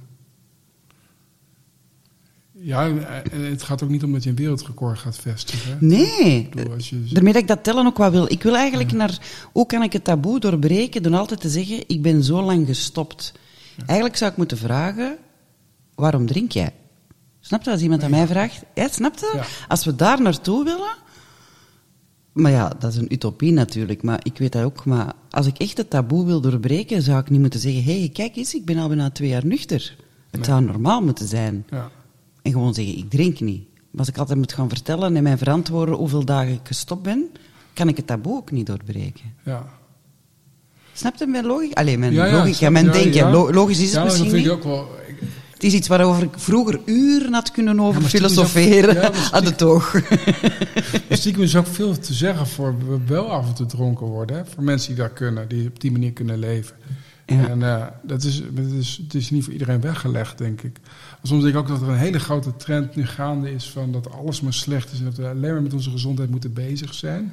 Ja, 2.64 2.86
en 3.30 3.40
het 3.40 3.62
gaat 3.62 3.82
ook 3.82 3.88
niet 3.90 4.02
om 4.04 4.12
dat 4.12 4.22
je 4.22 4.30
een 4.30 4.36
wereldrecord 4.36 4.98
gaat 4.98 5.16
vestigen. 5.18 5.70
hè. 5.70 5.86
Nee. 5.86 6.38
Ik 6.38 6.50
bedoel, 6.54 6.72
als 6.74 6.90
je- 6.90 7.02
Daarmee 7.12 7.32
dat 7.32 7.42
ik 7.42 7.48
dat 7.48 7.64
tellen 7.64 7.86
ook 7.86 7.96
wat 7.96 8.12
wil. 8.12 8.32
Ik 8.32 8.42
wil 8.42 8.56
eigenlijk 8.56 8.92
naar... 8.92 9.18
Hoe 9.52 9.66
kan 9.66 9.82
ik 9.82 9.92
het 9.92 10.04
taboe 10.04 10.40
doorbreken 10.40 11.02
door 11.02 11.16
altijd 11.16 11.40
te 11.40 11.48
zeggen... 11.48 11.84
Ik 11.86 12.02
ben 12.02 12.24
zo 12.24 12.42
lang 12.42 12.66
gestopt. 12.66 13.32
Eigenlijk 13.86 14.16
zou 14.16 14.30
ik 14.30 14.36
moeten 14.36 14.58
vragen... 14.58 15.16
Waarom 15.94 16.26
drink 16.26 16.52
jij? 16.52 16.72
Snap 17.40 17.62
je? 17.62 17.70
Als 17.70 17.80
iemand 17.80 18.02
aan 18.02 18.10
mij 18.10 18.26
vraagt... 18.26 18.62
Ja, 18.74 18.88
snap 18.88 19.18
je? 19.18 19.42
Als 19.68 19.84
we 19.84 19.96
daar 19.96 20.22
naartoe 20.22 20.64
willen... 20.64 20.94
Maar 22.32 22.50
ja, 22.50 22.68
dat 22.78 22.92
is 22.92 22.98
een 22.98 23.12
utopie 23.12 23.52
natuurlijk. 23.52 24.02
Maar 24.02 24.20
ik 24.22 24.38
weet 24.38 24.52
dat 24.52 24.64
ook. 24.64 24.84
Maar 24.84 25.12
als 25.30 25.46
ik 25.46 25.58
echt 25.58 25.76
het 25.76 25.90
taboe 25.90 26.26
wil 26.26 26.40
doorbreken... 26.40 27.02
Zou 27.02 27.20
ik 27.20 27.30
niet 27.30 27.40
moeten 27.40 27.60
zeggen... 27.60 27.84
Hé, 27.84 27.98
hey, 27.98 28.08
kijk 28.08 28.36
eens, 28.36 28.54
ik 28.54 28.64
ben 28.64 28.78
al 28.78 28.88
bijna 28.88 29.10
twee 29.10 29.28
jaar 29.28 29.46
nuchter. 29.46 29.96
Het 30.30 30.44
zou 30.44 30.64
normaal 30.64 31.02
moeten 31.02 31.28
zijn. 31.28 31.66
Ja. 31.70 31.90
En 32.42 32.52
gewoon 32.52 32.74
zeggen, 32.74 32.96
ik 32.96 33.10
drink 33.10 33.40
niet. 33.40 33.66
Maar 33.74 34.00
als 34.00 34.08
ik 34.08 34.18
altijd 34.18 34.38
moet 34.38 34.52
gaan 34.52 34.68
vertellen 34.68 35.16
en 35.16 35.22
mij 35.22 35.38
verantwoorden 35.38 35.94
hoeveel 35.94 36.24
dagen 36.24 36.52
ik 36.52 36.60
gestopt 36.66 37.02
ben, 37.02 37.30
kan 37.72 37.88
ik 37.88 37.96
het 37.96 38.06
taboe 38.06 38.36
ook 38.36 38.50
niet 38.50 38.66
doorbreken. 38.66 39.34
Ja. 39.44 39.66
Snap 40.92 41.14
je 41.18 41.26
mijn 41.26 41.46
logica? 41.46 41.80
Alleen 41.80 41.98
mijn 41.98 42.12
Ja, 42.12 42.24
ja, 42.26 42.32
logica, 42.36 42.56
snap- 42.56 42.70
mijn 42.72 42.84
ja, 42.86 42.92
denken. 42.92 43.30
logisch 43.30 43.80
is 43.80 43.92
het 43.94 44.04
misschien 44.04 44.24
dat 44.24 44.32
vind 44.34 44.44
niet. 44.44 44.52
ik 44.52 44.58
ook 44.58 44.64
wel... 44.64 45.00
Het 45.52 45.70
is 45.70 45.76
iets 45.76 45.88
waarover 45.88 46.22
ik 46.22 46.30
vroeger 46.36 46.80
uren 46.84 47.32
had 47.32 47.50
kunnen 47.50 47.80
over 47.80 48.02
ook- 48.02 48.08
filosoferen. 48.08 49.12
aan 49.32 49.44
de 49.44 49.54
toog. 49.54 49.94
Stiekem 51.10 51.42
is 51.42 51.56
ook 51.56 51.66
veel 51.66 51.98
te 51.98 52.14
zeggen 52.14 52.46
voor 52.46 52.74
we 52.88 52.98
wel 53.06 53.30
af 53.30 53.46
en 53.48 53.54
toe 53.54 53.66
dronken 53.66 54.06
worden. 54.06 54.36
Hè? 54.36 54.42
Voor 54.46 54.62
mensen 54.62 54.94
die 54.94 55.02
dat 55.04 55.12
kunnen, 55.12 55.48
die 55.48 55.68
op 55.68 55.80
die 55.80 55.92
manier 55.92 56.12
kunnen 56.12 56.38
leven. 56.38 56.76
En 57.24 57.62
eh, 57.62 57.86
dat 58.02 58.22
is, 58.24 58.42
dat 58.50 58.64
is, 58.78 59.00
het 59.02 59.14
is 59.14 59.30
niet 59.30 59.44
voor 59.44 59.52
iedereen 59.52 59.80
weggelegd, 59.80 60.38
denk 60.38 60.62
ik. 60.62 60.76
Soms 61.22 61.42
denk 61.42 61.54
ik 61.54 61.60
ook 61.60 61.68
dat 61.68 61.82
er 61.82 61.88
een 61.88 61.96
hele 61.96 62.18
grote 62.18 62.56
trend 62.56 62.96
nu 62.96 63.06
gaande 63.06 63.52
is 63.54 63.70
van 63.70 63.92
dat 63.92 64.12
alles 64.12 64.40
maar 64.40 64.52
slecht 64.52 64.92
is 64.92 64.98
en 64.98 65.04
dat 65.04 65.16
we 65.16 65.28
alleen 65.28 65.52
maar 65.52 65.62
met 65.62 65.72
onze 65.72 65.90
gezondheid 65.90 66.30
moeten 66.30 66.52
bezig 66.52 66.94
zijn. 66.94 67.32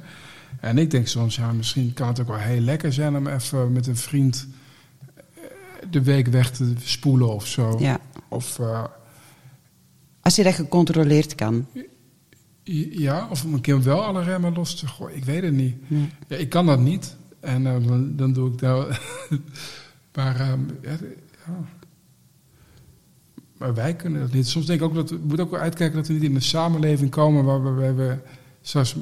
En 0.59 0.77
ik 0.77 0.91
denk 0.91 1.07
soms, 1.07 1.35
ja, 1.35 1.51
misschien 1.51 1.93
kan 1.93 2.07
het 2.07 2.19
ook 2.19 2.27
wel 2.27 2.37
heel 2.37 2.61
lekker 2.61 2.93
zijn 2.93 3.15
om 3.15 3.27
even 3.27 3.71
met 3.71 3.87
een 3.87 3.95
vriend 3.95 4.47
eh, 5.33 5.43
de 5.89 6.03
week 6.03 6.27
weg 6.27 6.51
te 6.51 6.73
spoelen 6.83 7.33
of 7.33 7.47
zo. 7.47 7.75
Ja. 7.79 7.99
Of 8.27 8.59
eh, 8.59 8.83
Als 10.21 10.35
je 10.35 10.43
dat 10.43 10.53
gecontroleerd 10.53 11.35
kan. 11.35 11.65
Ja, 12.91 13.27
of 13.29 13.43
om 13.43 13.53
een 13.53 13.61
keer 13.61 13.83
wel 13.83 14.03
alle 14.03 14.23
remmen 14.23 14.53
los 14.53 14.75
te 14.75 14.87
gooien. 14.87 15.17
Ik 15.17 15.25
weet 15.25 15.43
het 15.43 15.53
niet. 15.53 15.89
Nee. 15.89 16.09
Ja, 16.27 16.35
ik 16.35 16.49
kan 16.49 16.65
dat 16.65 16.79
niet. 16.79 17.15
En 17.39 17.67
eh, 17.67 17.75
dan, 18.17 18.33
doe 18.33 18.51
ik 18.51 18.59
dat. 18.59 18.87
maar, 20.15 20.39
ehm, 20.39 20.59
ja, 20.81 20.97
maar 23.57 23.73
wij 23.73 23.95
kunnen 23.95 24.21
dat 24.21 24.33
niet. 24.33 24.47
Soms 24.47 24.65
denk 24.65 24.79
ik 24.79 24.85
ook 24.85 24.95
dat 24.95 25.09
we 25.09 25.19
moeten 25.21 25.45
ook 25.45 25.51
wel 25.51 25.59
uitkijken 25.59 25.95
dat 25.97 26.07
we 26.07 26.13
niet 26.13 26.23
in 26.23 26.35
een 26.35 26.41
samenleving 26.41 27.09
komen 27.09 27.43
waarbij 27.43 27.95
we 27.95 28.17
zoals 28.61 28.95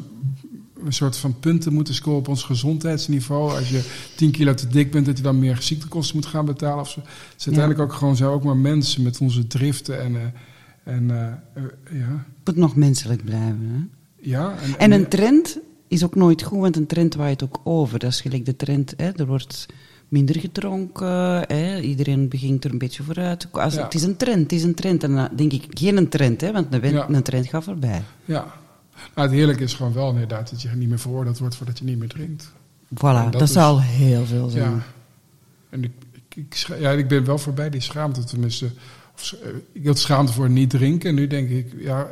een 0.86 0.94
soort 0.94 1.18
van 1.18 1.40
punten 1.40 1.74
moeten 1.74 1.94
scoren 1.94 2.20
op 2.20 2.28
ons 2.28 2.44
gezondheidsniveau. 2.44 3.56
Als 3.58 3.70
je 3.70 3.82
10 4.16 4.32
kilo 4.32 4.54
te 4.54 4.68
dik 4.68 4.92
bent, 4.92 5.06
dat 5.06 5.18
je 5.18 5.24
dan 5.24 5.40
meer 5.40 5.58
ziektekosten 5.62 6.16
moet 6.16 6.26
gaan 6.26 6.46
betalen. 6.46 6.80
Of 6.80 6.90
zo. 6.90 7.00
Het 7.00 7.40
is 7.40 7.46
uiteindelijk 7.46 7.84
ook 7.92 7.98
gewoon 7.98 8.16
zijn 8.16 8.30
we 8.30 8.36
ook 8.36 8.44
maar 8.44 8.58
mensen 8.58 9.04
met 9.04 9.20
onze 9.22 9.48
driften 9.48 10.02
en. 10.02 10.16
eh, 10.16 10.22
en 10.94 11.12
eh, 11.12 11.28
eh, 11.28 11.64
ja. 12.00 12.26
Het 12.44 12.56
moet 12.56 12.56
nog 12.56 12.76
menselijk 12.76 13.24
blijven. 13.24 13.70
Hè? 13.72 14.30
Ja, 14.30 14.54
En 14.78 14.92
een 14.92 15.08
trend 15.08 15.60
is 15.88 16.04
ook 16.04 16.16
nooit 16.16 16.44
goed, 16.44 16.60
want 16.60 16.76
een 16.76 16.88
trend 16.88 17.16
waait 17.16 17.44
ook 17.44 17.60
over. 17.64 18.00
Dat 18.00 18.12
is 18.12 18.22
gelijk 18.22 18.46
de 18.46 18.56
trend, 18.56 18.94
hè? 18.98 19.10
er 19.10 19.26
wordt 19.28 19.66
minder 20.08 20.40
gedronken, 20.40 21.08
hè? 21.48 21.80
iedereen 21.80 22.30
begint 22.30 22.64
er 22.66 22.72
een 22.72 22.78
beetje 22.78 23.04
vooruit. 23.04 23.48
Als, 23.52 23.74
Ja. 23.74 23.84
Het 23.84 23.94
is 23.94 24.04
een 24.04 24.18
trend, 24.18 24.42
het 24.42 24.52
is 24.52 24.64
een 24.64 24.74
trend. 24.76 25.04
En 25.04 25.16
dan 25.16 25.30
denk 25.36 25.52
ik, 25.54 25.66
geen 25.70 25.98
een 25.98 26.10
trend, 26.10 26.42
hè? 26.42 26.52
want 26.52 26.74
een, 26.74 26.92
Ja. 26.92 27.10
een 27.10 27.24
trend 27.24 27.48
gaat 27.48 27.64
voorbij. 27.64 28.02
Ja. 28.26 28.54
Nou, 29.16 29.28
het 29.28 29.38
heerlijke 29.38 29.64
is 29.64 29.74
gewoon 29.74 29.94
wel 29.94 30.10
inderdaad 30.10 30.50
dat 30.50 30.62
je 30.62 30.70
niet 30.70 30.90
meer 30.90 31.00
veroordeeld 31.00 31.40
wordt 31.40 31.56
voordat 31.56 31.78
je 31.80 31.86
niet 31.86 32.00
meer 32.00 32.08
drinkt. 32.08 32.52
Voilà, 32.94 33.30
dat, 33.32 33.42
is- 33.42 33.54
heel 33.80 34.26
veel 34.26 34.50
zijn. 34.50 34.72
Ja. 34.72 34.84
En 35.70 35.84
ik, 35.84 35.92
ik, 36.36 36.54
ja, 36.80 36.92
ik 36.92 37.08
ben 37.08 37.26
wel 37.26 37.38
voorbij 37.38 37.70
die 37.70 37.82
schaamte 37.82 38.24
tenminste. 38.24 38.70
Of, 39.16 39.32
eh, 39.44 39.50
ik 39.72 39.86
had 39.88 40.00
schaamte 40.00 40.34
voor 40.34 40.50
niet 40.50 40.70
drinken. 40.70 41.10
En 41.10 41.16
nu 41.16 41.28
denk 41.28 41.50
ik, 41.50 41.74
ja... 41.78 42.08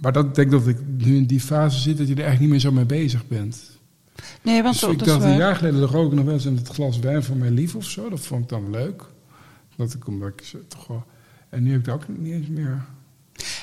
Maar 0.00 0.12
dat 0.12 0.24
ik 0.24 0.34
denk 0.34 0.50
dat 0.50 0.66
ik 0.66 0.76
nu 0.96 1.16
in 1.16 1.26
die 1.26 1.40
fase 1.40 1.78
zit 1.78 1.98
dat 1.98 2.06
je 2.08 2.14
er 2.14 2.20
eigenlijk 2.24 2.40
niet 2.40 2.50
meer 2.62 2.70
zo 2.70 2.76
mee 2.76 3.00
bezig 3.00 3.26
bent. 3.28 3.78
Nee, 4.42 4.62
want 4.62 4.74
Dus 4.74 4.82
zo, 4.82 4.90
ik 4.90 5.04
dacht 5.04 5.22
een 5.22 5.36
jaar 5.36 5.56
geleden 5.56 5.80
rook 5.84 6.10
ik 6.10 6.16
nog 6.16 6.24
wel 6.24 6.34
eens 6.34 6.44
in 6.46 6.56
het 6.56 6.68
glas 6.68 6.98
wijn 6.98 7.22
van 7.24 7.38
mijn 7.38 7.52
lief 7.52 7.74
of 7.74 7.84
zo. 7.84 8.08
Dat 8.08 8.20
vond 8.20 8.42
ik 8.42 8.48
dan 8.48 8.70
leuk. 8.70 9.04
Dat 9.76 9.94
ik, 9.94 10.06
omdat 10.06 10.28
ik 10.28 10.54
toch 10.68 10.86
wel... 10.86 11.04
En 11.48 11.62
nu 11.62 11.70
heb 11.70 11.78
ik 11.78 11.84
dat 11.84 11.94
ook 11.94 12.18
niet 12.18 12.32
eens 12.32 12.48
meer... 12.48 12.84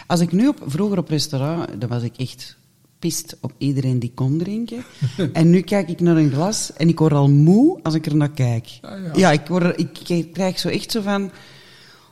Als 0.08 0.20
ik 0.20 0.32
nu 0.32 0.48
op, 0.48 0.64
vroeger 0.66 0.98
op 0.98 1.10
restaurant, 1.10 1.82
dan 1.82 1.90
was 1.90 2.04
ik 2.04 2.18
echt 2.18 2.58
pist 3.00 3.38
op 3.42 3.54
iedereen 3.58 4.00
die 4.00 4.12
kon 4.16 4.38
drinken. 4.38 4.84
en 5.34 5.50
nu 5.50 5.62
kijk 5.62 5.90
ik 5.90 6.00
naar 6.00 6.18
een 6.18 6.32
glas 6.32 6.74
en 6.74 6.88
ik 6.88 7.00
word 7.00 7.14
al 7.14 7.30
moe 7.30 7.80
als 7.84 7.94
ik 7.94 8.06
er 8.06 8.16
naar 8.16 8.32
kijk. 8.32 8.80
Ah, 8.82 9.16
ja. 9.16 9.32
ik, 9.32 9.48
word, 9.48 9.80
ik, 9.80 10.28
krijg 10.34 10.60
zo 10.60 10.70
echt 10.70 10.92
zo 10.92 11.02
van... 11.02 11.32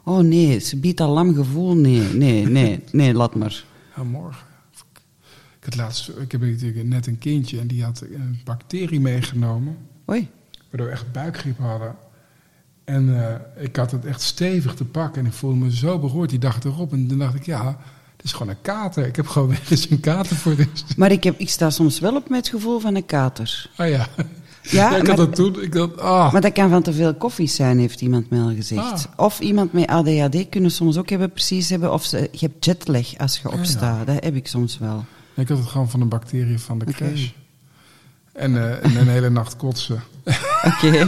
Oh 0.04 0.20
nee, 0.20 0.60
ze 0.60 0.78
biedt 0.78 1.02
al 1.02 1.14
lam 1.14 1.36
gevoel. 1.36 1.76
Nee, 1.76 2.00
nee, 2.00 2.46
nee, 2.48 2.84
nee, 2.92 3.14
laat 3.14 3.36
maar. 3.36 3.64
Ja, 3.96 4.04
morgen. 4.04 4.46
Ik, 5.66 5.76
laatst, 5.76 6.10
ik 6.10 6.32
heb 6.32 6.42
natuurlijk 6.42 6.88
net 6.88 7.08
een 7.08 7.18
kindje 7.18 7.60
en 7.60 7.68
die 7.68 7.84
had 7.84 8.02
een 8.02 8.40
bacterie 8.44 9.00
meegenomen. 9.00 9.78
Oei. 10.10 10.28
Waardoor 10.70 10.88
we 10.88 10.94
echt 10.94 11.12
buikgriep 11.12 11.58
hadden. 11.58 11.96
En 12.86 13.28
eh, 13.28 13.64
ik 13.64 13.76
had 13.76 13.92
het 13.92 14.06
echt 14.06 14.22
stevig 14.22 14.74
te 14.74 14.86
pakken 14.86 15.22
en 15.22 15.28
ik 15.28 15.34
voelde 15.34 15.58
me 15.58 15.76
zo 15.76 16.00
beroerd 16.00 16.30
die 16.30 16.40
dag 16.40 16.64
erop. 16.64 16.92
En 16.92 17.08
toen 17.08 17.18
dacht 17.18 17.36
ik, 17.36 17.46
ja, 17.46 17.78
het 18.16 18.26
is 18.26 18.32
gewoon 18.34 18.50
een 18.50 18.62
kater. 18.62 19.06
Ik 19.08 19.16
heb 19.16 19.28
gewoon 19.28 19.48
weer 19.54 19.62
eens 19.70 19.90
een 19.90 20.00
kater 20.00 20.36
voor 20.36 20.54
rust. 20.54 20.98
Maar 20.98 21.12
ik, 21.12 21.24
heb, 21.24 21.40
ik 21.40 21.50
sta 21.50 21.70
soms 21.70 22.00
wel 22.00 22.16
op 22.16 22.30
met 22.30 22.38
het 22.38 22.48
gevoel 22.48 22.80
van 22.80 22.96
een 22.96 23.06
kater. 23.06 23.70
Ah 23.76 23.90
ja. 23.90 24.08
Ja, 24.62 24.96
ik 24.96 25.08
maar- 25.08 25.08
had 25.08 25.18
dat 25.18 25.36
toen. 25.36 25.62
Ik 25.62 25.72
dacht, 25.72 26.00
ah. 26.00 26.32
Maar 26.32 26.42
dat 26.42 26.54
kan 26.54 26.70
van 26.70 26.82
te 26.82 26.94
veel 26.94 27.16
koffie 27.16 27.48
zijn, 27.48 27.80
heeft 27.80 28.02
iemand 28.02 28.30
mij 28.30 28.40
al 28.40 28.54
gezegd. 28.56 29.08
Ah. 29.16 29.26
Of 29.26 29.40
iemand 29.40 29.74
met 29.74 29.88
ADHD 29.88 30.50
kunnen 30.50 30.72
soms 30.72 30.98
ook 30.98 31.10
hebben, 31.10 31.32
precies 31.32 31.70
hebben. 31.70 31.94
Of 31.94 32.04
ze, 32.04 32.30
je 32.32 32.46
hebt 32.46 32.66
jetlag 32.66 33.18
als 33.18 33.40
je 33.40 33.52
opstaat. 33.52 34.08
Dat 34.08 34.24
heb 34.24 34.36
ik 34.36 34.48
soms 34.48 34.78
wel. 34.78 35.06
Ik 35.36 35.48
had 35.48 35.58
het 35.58 35.68
gewoon 35.68 35.90
van 35.90 36.02
een 36.02 36.10
bacterie 36.10 36.60
van 36.60 36.80
de 36.80 36.86
crash. 36.86 37.30
En, 38.36 38.58
eh, 38.58 38.84
en 38.84 38.96
een 38.96 39.08
hele 39.08 39.30
nacht 39.30 39.56
kotsen. 39.56 40.04
Oké. 40.64 41.08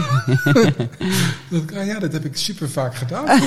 Ah 1.74 1.86
ja, 1.86 1.98
dat 1.98 2.12
heb 2.12 2.24
ik 2.24 2.36
super 2.36 2.70
vaak 2.70 2.94
gedaan. 2.94 3.24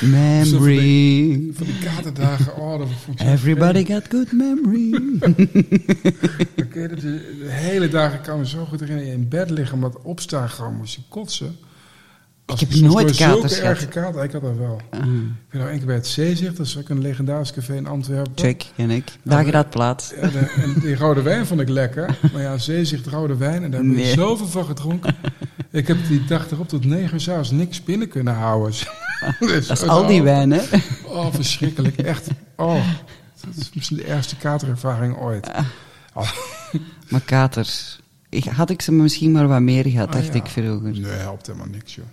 Memory. 0.00 1.50
Van 1.52 1.66
die 1.66 1.78
katerdagen. 1.78 2.56
Oh, 2.56 2.78
dat 2.78 2.88
vond 3.04 3.20
zo 3.20 3.26
Everybody 3.26 3.84
got 3.84 4.06
good 4.08 4.32
memory. 4.32 4.90
Je 6.56 6.88
dat 6.88 7.00
de, 7.00 7.20
hele 7.46 7.88
dagen, 7.88 8.20
kan 8.20 8.38
me 8.38 8.46
zo 8.46 8.64
goed 8.64 8.80
herinneren, 8.80 9.12
in 9.12 9.28
bed 9.28 9.50
liggen, 9.50 9.74
omdat 9.74 10.02
opstaan 10.02 10.48
gewoon 10.48 10.76
moest 10.76 10.94
je 10.94 11.00
kotsen. 11.08 11.56
Als 12.46 12.60
heb 12.60 12.74
nooit 12.74 13.16
katers 13.16 13.58
erge 13.58 13.76
gehad. 13.86 13.88
kater, 14.12 14.24
ik 14.24 14.32
had 14.32 14.42
dat 14.42 14.56
wel. 14.56 14.80
Ah, 14.90 14.98
Ik 14.98 15.04
ben 15.50 15.60
nou 15.60 15.68
één 15.68 15.76
keer 15.78 15.86
bij 15.86 15.94
het 15.94 16.06
Zeezicht, 16.06 16.56
dat 16.56 16.66
is 16.66 16.78
ook 16.78 16.88
een 16.88 17.00
legendarisch 17.00 17.52
café 17.52 17.74
in 17.76 17.86
Antwerpen. 17.86 18.32
check, 18.34 18.64
ken 18.76 18.90
ik. 18.90 19.04
Dageraadplaats. 19.22 20.12
Ja, 20.20 20.28
de- 20.28 20.38
en 20.38 20.74
die 20.80 20.96
rode 20.96 21.22
wijn 21.22 21.46
vond 21.46 21.60
ik 21.60 21.68
lekker. 21.68 22.18
Maar 22.32 22.42
ja, 22.42 22.58
Zeezicht 22.58 23.06
rode 23.06 23.36
wijn. 23.36 23.62
En 23.62 23.70
daar 23.70 23.80
heb 23.80 23.90
ik 23.90 23.96
Nee. 23.96 24.12
zoveel 24.12 24.46
van 24.46 24.64
gedronken. 24.64 25.16
Ik 25.70 25.86
heb 25.86 25.96
die 26.08 26.24
dag 26.24 26.50
erop 26.50 26.68
tot 26.68 26.84
negen 26.84 27.14
uur 27.14 27.20
s'avonds 27.20 27.50
niks 27.50 27.82
binnen 27.84 28.08
kunnen 28.08 28.34
houden. 28.34 28.72
Dus, 29.40 29.66
Dat 29.68 29.82
is 29.82 29.88
al 29.88 30.06
die 30.06 30.22
wijn, 30.22 30.50
hè? 30.50 30.60
Oh, 31.04 31.34
verschrikkelijk. 31.34 31.96
Echt. 31.98 32.28
Oh, 32.56 32.84
dat 33.44 33.54
is 33.56 33.70
misschien 33.74 33.96
de 33.96 34.04
ergste 34.04 34.36
katerervaring 34.36 35.16
ooit. 35.16 35.50
Oh, 36.16 36.30
Maar 37.08 37.20
katers. 37.20 38.00
Ik, 38.28 38.44
had 38.44 38.70
ik 38.70 38.82
ze 38.82 38.92
misschien 38.92 39.32
maar 39.32 39.48
wat 39.48 39.60
meer 39.60 39.84
gehad, 39.86 40.06
Ah, 40.08 40.12
dacht 40.14 40.26
ja. 40.26 40.32
ik 40.32 40.46
vroeger. 40.46 40.90
Nee, 40.90 41.02
helpt 41.10 41.46
helemaal 41.46 41.66
niks, 41.68 41.94
joh. 41.94 42.04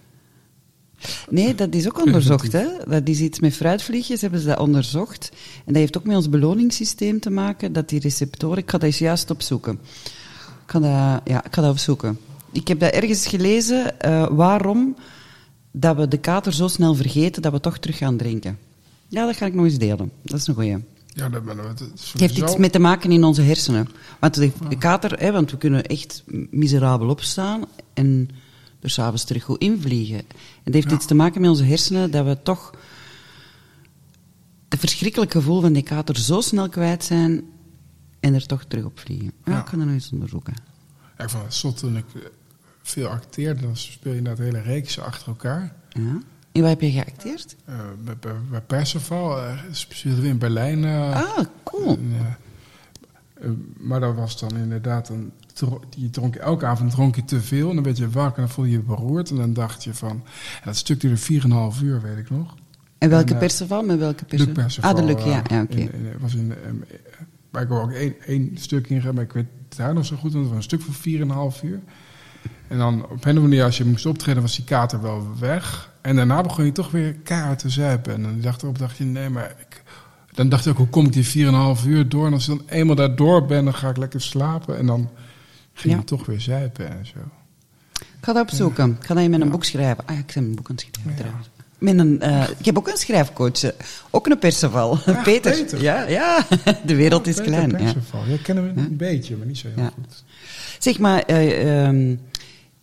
Nee, 1.30 1.56
dat 1.56 1.76
is 1.76 1.88
ook 1.88 2.02
onderzocht. 2.06 2.52
Hè? 2.52 2.68
Dat 2.88 3.08
is 3.08 3.20
iets 3.20 3.40
met 3.40 3.54
fruitvliegjes, 3.54 4.22
hebben 4.22 4.40
ze 4.40 4.48
dat 4.48 4.60
onderzocht. 4.60 5.30
En 5.58 5.74
dat 5.74 5.76
heeft 5.76 5.98
ook 5.98 6.06
met 6.06 6.16
ons 6.16 6.30
beloningssysteem 6.30 7.20
te 7.20 7.30
maken, 7.30 7.74
dat 7.74 7.90
die 7.90 8.00
receptoren... 8.00 8.58
Ik 8.58 8.70
ga 8.70 8.78
dat 8.78 8.88
eens 8.88 8.98
juist 8.98 9.32
opzoeken. 9.32 9.80
Ik 10.66 10.72
ga 10.72 10.80
dat, 10.80 11.22
ja, 11.24 11.46
ik 11.46 11.54
ga 11.54 11.62
dat 11.62 11.72
opzoeken. 11.72 12.20
Ik 12.52 12.68
heb 12.68 12.80
dat 12.80 12.92
ergens 12.94 13.28
gelezen, 13.28 14.00
eh, 14.00 14.28
waarom 14.30 14.96
dat 15.72 15.96
we 15.96 16.08
de 16.08 16.18
kater 16.18 16.54
zo 16.54 16.68
snel 16.68 16.96
vergeten 16.96 17.42
dat 17.42 17.52
we 17.52 17.60
toch 17.60 17.78
terug 17.78 17.98
gaan 17.98 18.18
drinken. 18.18 18.58
Ja, 19.08 19.26
dat 19.26 19.36
ga 19.36 19.46
ik 19.46 19.54
nog 19.54 19.66
eens 19.66 19.78
delen. 19.78 20.12
Dat 20.22 20.40
is 20.40 20.48
een 20.48 20.54
goeie. 20.54 20.78
Ja, 21.14 21.30
dat, 21.30 21.46
dat 21.46 21.84
is 21.96 22.12
Het 22.12 22.22
heeft 22.22 22.38
iets 22.38 22.56
met 22.56 22.72
te 22.72 22.80
maken 22.80 23.12
in 23.12 23.24
onze 23.24 23.42
hersenen. 23.42 23.88
Want 24.20 24.34
de, 24.34 24.52
de 24.70 24.78
kater, 24.78 25.20
hè, 25.20 25.32
want 25.32 25.52
we 25.52 25.58
kunnen 25.58 25.86
echt 25.86 26.24
miserabel 26.50 27.10
opstaan 27.10 27.66
en 27.94 28.30
er 28.80 28.90
s'avonds 28.90 29.24
terug 29.24 29.44
goed 29.44 29.62
invliegen. 29.62 30.22
Dat 30.64 30.74
heeft 30.74 30.90
Ja. 30.90 30.96
iets 30.96 31.06
te 31.06 31.14
maken 31.16 31.42
met 31.42 31.50
onze 31.50 31.64
hersenen, 31.64 32.12
dat 32.12 32.26
we 32.26 32.42
toch 32.44 32.74
het 34.70 34.80
verschrikkelijk 34.80 35.32
gevoel 35.32 35.62
van 35.62 35.74
die 35.74 35.84
kater 35.84 36.18
zo 36.18 36.42
snel 36.42 36.70
kwijt 36.70 37.04
zijn 37.04 37.44
en 38.20 38.34
er 38.34 38.46
toch 38.46 38.64
terug 38.64 38.86
op 38.86 39.00
vliegen. 39.00 39.32
Ja, 39.46 39.52
Ja. 39.52 39.60
ik 39.60 39.66
kan 39.66 39.78
dat 39.78 39.88
nog 39.88 39.96
eens 39.96 40.12
onderzoeken. 40.12 40.54
Ja, 41.18 41.24
ik 41.24 41.30
vond 41.30 41.44
het 41.44 41.54
zot 41.54 41.78
toen 41.78 41.98
ik 41.98 42.06
eh, 42.16 42.22
veel 42.82 43.08
acteerde. 43.08 43.62
Dan 43.62 43.78
speel 43.78 44.12
je 44.12 44.18
inderdaad 44.18 44.46
hele 44.46 44.62
reeksen 44.62 45.04
achter 45.04 45.28
elkaar. 45.28 45.76
Ja. 45.90 46.18
En 46.52 46.62
waar 46.62 46.70
heb 46.70 46.82
je 46.82 46.92
geacteerd? 46.92 47.56
Eh, 47.66 47.76
bij, 48.04 48.18
bij, 48.20 48.34
bij 48.50 48.62
Perceval 48.62 49.38
uh, 49.44 49.60
we 50.04 50.28
in 50.28 50.38
Berlijn. 50.38 50.84
eh, 50.86 51.16
ah, 51.38 51.46
cool. 51.64 51.88
en, 51.98 52.12
eh, 52.14 52.20
eh, 52.20 52.26
maar 53.78 54.00
dat 54.00 54.16
was 54.16 54.40
dan 54.40 54.58
inderdaad 54.58 55.10
een... 55.10 55.32
Je 55.90 56.10
dronk, 56.10 56.36
elke 56.36 56.66
avond 56.66 56.92
dronk 56.92 57.16
je 57.16 57.26
te 57.26 57.42
veel 57.42 57.70
en 57.70 57.76
dan 57.76 57.84
werd 57.84 57.98
je 57.98 58.10
wakker 58.10 58.38
en 58.38 58.44
dan 58.44 58.54
voelde 58.54 58.70
je 58.72 58.78
je 58.78 58.84
beroerd. 58.84 59.30
En 59.30 59.36
dan 59.36 59.54
dacht 59.54 59.84
je 59.84 59.94
van... 59.94 60.10
En 60.10 60.64
dat 60.64 60.76
stuk 60.76 61.00
duurde 61.00 61.42
4,5 61.78 61.84
uur, 61.84 62.02
weet 62.02 62.18
ik 62.18 62.30
nog. 62.30 62.56
En 62.98 63.10
welke 63.10 63.26
En, 63.26 63.34
eh, 63.34 63.40
Perceval? 63.40 63.84
Met 63.84 64.00
welke? 64.00 64.26
Perceval. 64.26 64.90
Ah, 64.90 64.96
de 64.96 65.04
Luc, 65.04 65.16
eh, 65.16 65.26
ja. 65.26 65.42
ja 65.48 65.62
oké. 65.62 65.90
was 66.20 66.36
in, 66.36 66.52
eh, 66.52 66.72
maar 67.52 67.62
ik 67.62 67.72
ook 67.72 67.92
één, 67.92 68.16
één 68.26 68.52
stuk 68.54 68.90
ingegaan, 68.90 69.16
maar 69.16 69.24
ik 69.24 69.34
weet 69.34 69.48
het 69.70 69.78
daar 69.78 69.94
nog 69.94 70.06
zo 70.06 70.16
goed, 70.16 70.34
want 70.34 70.46
het 70.46 70.54
was 70.54 70.64
een 70.64 70.78
stuk 70.78 70.82
van 70.82 70.94
4,5 71.54 71.64
uur. 71.64 71.80
En 72.68 72.78
dan 72.78 73.04
op 73.04 73.10
een 73.10 73.16
of 73.16 73.26
andere 73.26 73.48
manier, 73.48 73.64
als 73.64 73.78
je 73.78 73.86
moest 73.86 74.06
optreden, 74.06 74.42
was 74.42 74.56
die 74.56 74.66
kater 74.66 75.02
wel 75.02 75.28
weg. 75.40 75.94
En 76.02 76.16
daarna 76.16 76.42
begon 76.42 76.66
je 76.66 76.72
toch 76.72 76.92
weer 76.92 77.14
keihard 77.14 77.60
te 77.60 77.70
zuipen. 77.70 78.14
En 78.14 78.22
dan 78.22 78.42
dacht 78.42 78.62
erop, 78.62 78.78
dacht 78.78 78.98
je, 78.98 79.04
nee, 79.04 79.30
maar 79.30 79.56
ik... 79.60 79.81
Dan 80.34 80.50
dacht 80.50 80.66
ik 80.66 80.72
ook, 80.72 80.78
hoe 80.78 80.88
kom 80.88 81.06
ik 81.06 81.14
die 81.14 81.48
4,5 81.80 81.86
uur 81.88 82.10
door? 82.10 82.26
En 82.26 82.34
als 82.34 82.48
ik 82.48 82.58
dan 82.58 82.66
eenmaal 82.70 82.96
daar 82.96 83.16
door 83.16 83.46
ben, 83.46 83.64
dan 83.66 83.74
ga 83.74 83.90
ik 83.90 83.98
lekker 83.98 84.22
slapen. 84.22 84.78
En 84.78 84.86
dan 84.86 85.10
ging 85.74 85.94
Ja. 85.94 86.00
je 86.00 86.06
toch 86.06 86.26
weer 86.26 86.42
zuipen 86.42 86.90
en 86.90 87.06
zo. 87.06 87.18
Ik 88.00 88.28
ga 88.28 88.34
dat 88.34 88.42
opzoeken. 88.42 88.98
Ik 89.00 89.06
ga 89.06 89.14
dat 89.14 89.24
in 89.24 89.30
mijn 89.30 89.50
boek 89.50 89.64
schrijven. 89.64 90.04
Ah, 90.08 90.16
ja, 90.16 90.22
ik 90.22 90.32
ben 90.34 90.44
een 90.44 90.56
boek 90.56 90.70
aan 90.70 90.76
het 90.76 90.86
schrijven 90.92 91.16
trouwens. 91.22 91.50
Met 91.78 91.98
een, 92.00 92.22
eh, 92.22 92.50
ik 92.60 92.66
heb 92.66 92.78
ook 92.78 92.88
een 92.88 92.98
schrijfcoach. 92.98 93.64
eh, 93.64 93.70
Ook 94.10 94.28
een 94.28 94.40
Perceval. 94.40 94.98
Peter. 95.24 95.52
Peter. 95.52 95.82
Ja, 95.82 96.08
ja, 96.08 96.46
de 96.86 96.96
wereld 96.96 97.28
is 97.28 97.36
Peter 97.36 97.52
klein. 97.52 97.70
Ja. 97.70 97.78
Perceval. 97.78 98.26
Ja, 98.28 98.36
kennen 98.44 98.74
we 98.74 98.82
een 98.82 98.98
beetje, 98.98 99.38
maar 99.38 99.48
niet 99.48 99.58
zo 99.58 99.68
heel 99.76 99.84
Ja. 99.84 99.92
goed. 99.96 100.24
Zeg 100.80 101.00
maar, 101.00 101.22
eh, 101.24 101.86
ehm, 101.88 102.16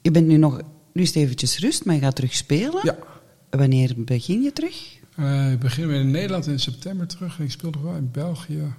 je 0.02 0.10
bent 0.10 0.26
nu 0.26 0.36
nog... 0.36 0.60
Nu 0.92 1.02
is 1.02 1.08
het 1.08 1.16
eventjes 1.16 1.58
rust, 1.58 1.84
maar 1.84 1.94
je 1.94 2.00
gaat 2.00 2.14
terug 2.16 2.34
spelen. 2.34 2.80
Ja. 2.82 2.96
Wanneer 3.50 3.92
begin 3.96 4.42
je 4.42 4.52
terug? 4.52 4.97
Eh, 5.18 5.52
ik 5.52 5.58
begin 5.58 5.86
weer 5.86 6.00
in 6.00 6.10
Nederland 6.10 6.46
in 6.46 6.60
september 6.60 7.06
terug. 7.06 7.38
En 7.38 7.44
ik 7.44 7.50
speel 7.50 7.70
nog 7.70 7.82
wel 7.82 7.94
in 7.94 8.10
België. 8.12 8.74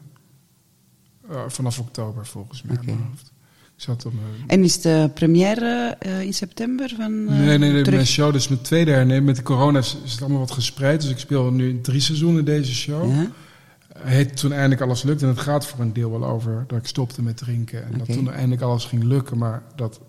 eh, 1.29 1.41
vanaf 1.47 1.79
oktober 1.79 2.25
volgens 2.25 2.61
mij. 2.61 2.77
hoofd. 2.85 3.31
Ik 3.75 3.85
zat 3.85 4.05
op 4.05 4.13
mijn... 4.13 4.49
En 4.49 4.63
is 4.63 4.81
de 4.81 5.09
première 5.13 5.95
eh, 5.99 6.21
in 6.21 6.33
september 6.33 6.93
van 6.97 7.25
Nee, 7.25 7.57
nee, 7.57 7.71
nee. 7.71 7.91
Mijn 7.91 8.05
show, 8.05 8.33
dus 8.33 8.47
mijn 8.47 8.61
tweede 8.61 8.91
hernemen. 8.91 9.23
Met 9.23 9.35
de 9.35 9.43
corona 9.43 9.79
is, 9.79 9.97
is 10.03 10.11
het 10.11 10.21
allemaal 10.21 10.39
wat 10.39 10.51
gespreid. 10.51 11.01
Dus 11.01 11.09
ik 11.09 11.17
speel 11.19 11.51
nu 11.51 11.81
drie 11.81 12.01
seizoenen 12.01 12.45
deze 12.45 12.73
show. 12.73 13.11
Ja? 13.11 13.31
Het 13.97 14.37
toen 14.37 14.51
eindelijk 14.51 14.81
alles 14.81 15.03
lukt. 15.03 15.21
En 15.21 15.27
het 15.27 15.39
gaat 15.39 15.65
voor 15.65 15.79
een 15.79 15.93
deel 15.93 16.11
wel 16.11 16.25
over 16.25 16.63
dat 16.67 16.77
ik 16.77 16.87
stopte 16.87 17.21
met 17.21 17.37
drinken. 17.37 17.85
En 17.85 17.97
dat 17.97 18.11
toen 18.11 18.31
eindelijk 18.31 18.61
alles 18.61 18.85
ging 18.85 19.03
lukken. 19.03 19.37
Maar 19.37 19.63
dat 19.75 19.99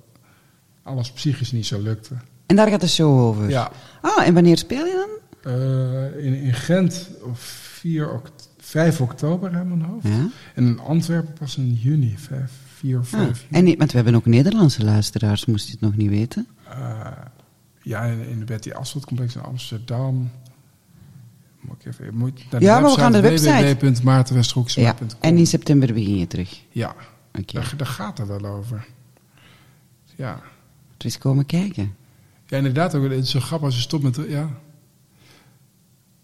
alles 0.83 1.13
psychisch 1.13 1.53
niet 1.53 1.67
zo 1.67 1.81
lukte. 1.81 2.15
En 2.47 2.57
daar 2.57 2.69
gaat 2.69 2.81
de 2.81 2.89
show 2.89 3.21
over? 3.21 3.49
Ja. 3.49 3.71
Ah, 4.01 4.27
en 4.27 4.35
wanneer 4.35 4.59
speel 4.59 4.87
je 4.87 4.93
dan? 4.93 5.30
Eh, 5.43 6.25
in, 6.25 6.35
in 6.35 6.55
Gent 6.55 7.11
op 7.23 7.39
4 7.39 8.11
oct 8.13 8.49
5 8.59 9.01
oktober 9.01 9.51
mijn 9.51 9.83
hoofd. 9.83 10.07
Ja. 10.09 10.29
En 10.55 10.67
in 10.67 10.79
Antwerpen 10.81 11.33
pas 11.33 11.57
in 11.57 11.73
juni, 11.75 12.15
5, 12.19 12.53
4 12.75 12.99
of 12.99 13.09
5 13.09 13.23
Ah, 13.31 13.35
juni. 13.37 13.47
en, 13.51 13.65
niet- 13.65 13.79
want 13.79 13.91
we 13.91 13.97
hebben 13.97 14.15
ook 14.15 14.27
Nederlandse 14.27 14.85
luisteraars, 14.85 15.45
moest 15.47 15.67
je 15.67 15.73
het 15.73 15.81
nog 15.81 15.97
niet 15.97 16.09
weten. 16.11 16.47
Eh, 16.69 17.07
ja, 17.83 18.03
in, 18.05 18.27
in 18.29 18.37
het 18.37 18.47
Betty 18.47 18.71
Asphalt 18.71 19.07
complex 19.07 19.35
in 19.35 19.43
Amsterdam. 19.43 20.31
Moet 21.61 21.77
ik 21.85 21.87
even, 21.93 22.15
moet 22.15 22.51
naar 22.51 22.63
Ja, 22.63 22.81
maar 22.81 22.91
we 22.91 22.97
gaan 22.97 23.13
de 23.13 23.21
website. 23.21 23.77
Ja, 24.81 24.97
en 25.21 25.37
in 25.37 25.47
september 25.47 25.93
begin 25.95 26.17
je 26.19 26.27
terug. 26.27 26.61
Ja, 26.71 26.95
Oké, 27.39 27.53
daar, 27.53 27.75
daar 27.77 27.87
gaat 27.87 28.19
het 28.19 28.27
wel 28.27 28.45
over. 28.45 28.87
Ja. 30.17 30.41
dus 30.97 31.19
komen 31.19 31.47
kijken. 31.47 31.95
ja, 32.47 32.57
inderdaad. 32.57 32.95
Ook, 32.95 33.03
het 33.03 33.13
is 33.13 33.31
zo 33.31 33.41
grappig 33.41 33.67
als 33.67 33.77
je 33.77 33.83
stopt 33.83 34.03
met... 34.03 34.21
Ja, 34.29 34.51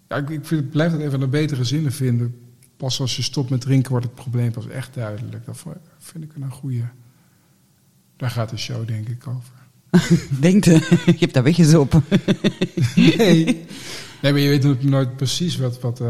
ja 0.09 0.17
ik, 0.17 0.29
ik 0.31 0.45
vind, 0.47 0.71
blijft 0.71 0.93
het 0.93 1.03
even 1.03 1.21
een 1.21 1.31
betere 1.31 1.65
zinnen 1.65 1.93
vinden. 1.93 2.41
Pas 2.77 3.01
als 3.01 3.17
je 3.17 3.23
stopt 3.23 3.51
met 3.51 3.61
drinken 3.61 3.91
wordt 3.91 4.07
het 4.07 4.15
probleem 4.15 4.53
pas 4.53 4.69
echt 4.69 4.95
duidelijk. 4.95 5.47
Dat 5.47 5.65
vind 5.99 6.25
ik 6.25 6.31
een 6.35 6.51
goede... 6.51 6.85
Daar 8.17 8.31
gaat 8.31 8.51
de 8.51 8.57
show 8.57 8.87
denk 8.87 9.09
ik 9.09 9.27
over. 9.27 9.55
Denk 10.41 10.65
je, 10.65 10.73
je 11.07 11.17
hebt 11.19 11.35
dat 11.35 11.45
weggezopen. 11.45 12.05
Nee. 12.95 13.45
nee, 14.23 14.33
maar 14.33 14.39
je 14.39 14.49
weet 14.49 14.83
nooit- 14.83 15.17
precies 15.17 15.57
wat... 15.57 15.81
wat 15.81 16.01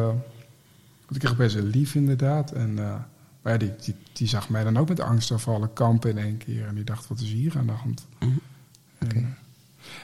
want 1.07 1.14
ik 1.16 1.20
kreeg 1.20 1.36
best 1.36 1.57
een 1.57 1.66
lief 1.66 1.94
inderdaad. 1.94 2.53
En, 2.53 2.78
eh, 2.78 2.94
maar 3.42 3.53
ja, 3.53 3.59
die, 3.59 3.72
die, 3.84 3.94
die 4.12 4.28
zag 4.28 4.49
mij 4.49 4.64
dan 4.64 4.76
ook 4.76 4.88
met 4.88 5.01
angstaanvallen 5.01 5.72
kampen 5.72 6.11
in 6.11 6.18
één 6.18 6.36
keer. 6.36 6.66
En 6.66 6.74
die 6.74 6.84
dacht, 6.84 7.09
wat 7.09 7.20
is 7.20 7.32
hier 7.32 7.59
aan 7.59 7.66
de 7.66 7.72
hand? 7.72 8.07
Mhm. 8.18 8.30
En, 8.99 9.16
eh, 9.16 9.22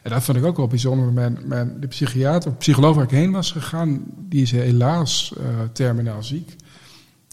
en 0.02 0.10
dat 0.10 0.22
vond 0.22 0.38
ik 0.38 0.44
ook 0.44 0.56
wel 0.56 0.66
bijzonder. 0.66 1.12
Mijn, 1.12 1.38
mijn, 1.44 1.80
de 1.80 1.86
psychiater, 1.86 2.52
psycholoog 2.52 2.94
waar 2.94 3.04
ik 3.04 3.10
heen 3.10 3.30
was 3.30 3.52
gegaan... 3.52 4.02
die 4.16 4.42
is 4.42 4.50
helaas 4.50 5.34
eh, 5.38 5.44
terminaal 5.72 6.22
ziek. 6.22 6.56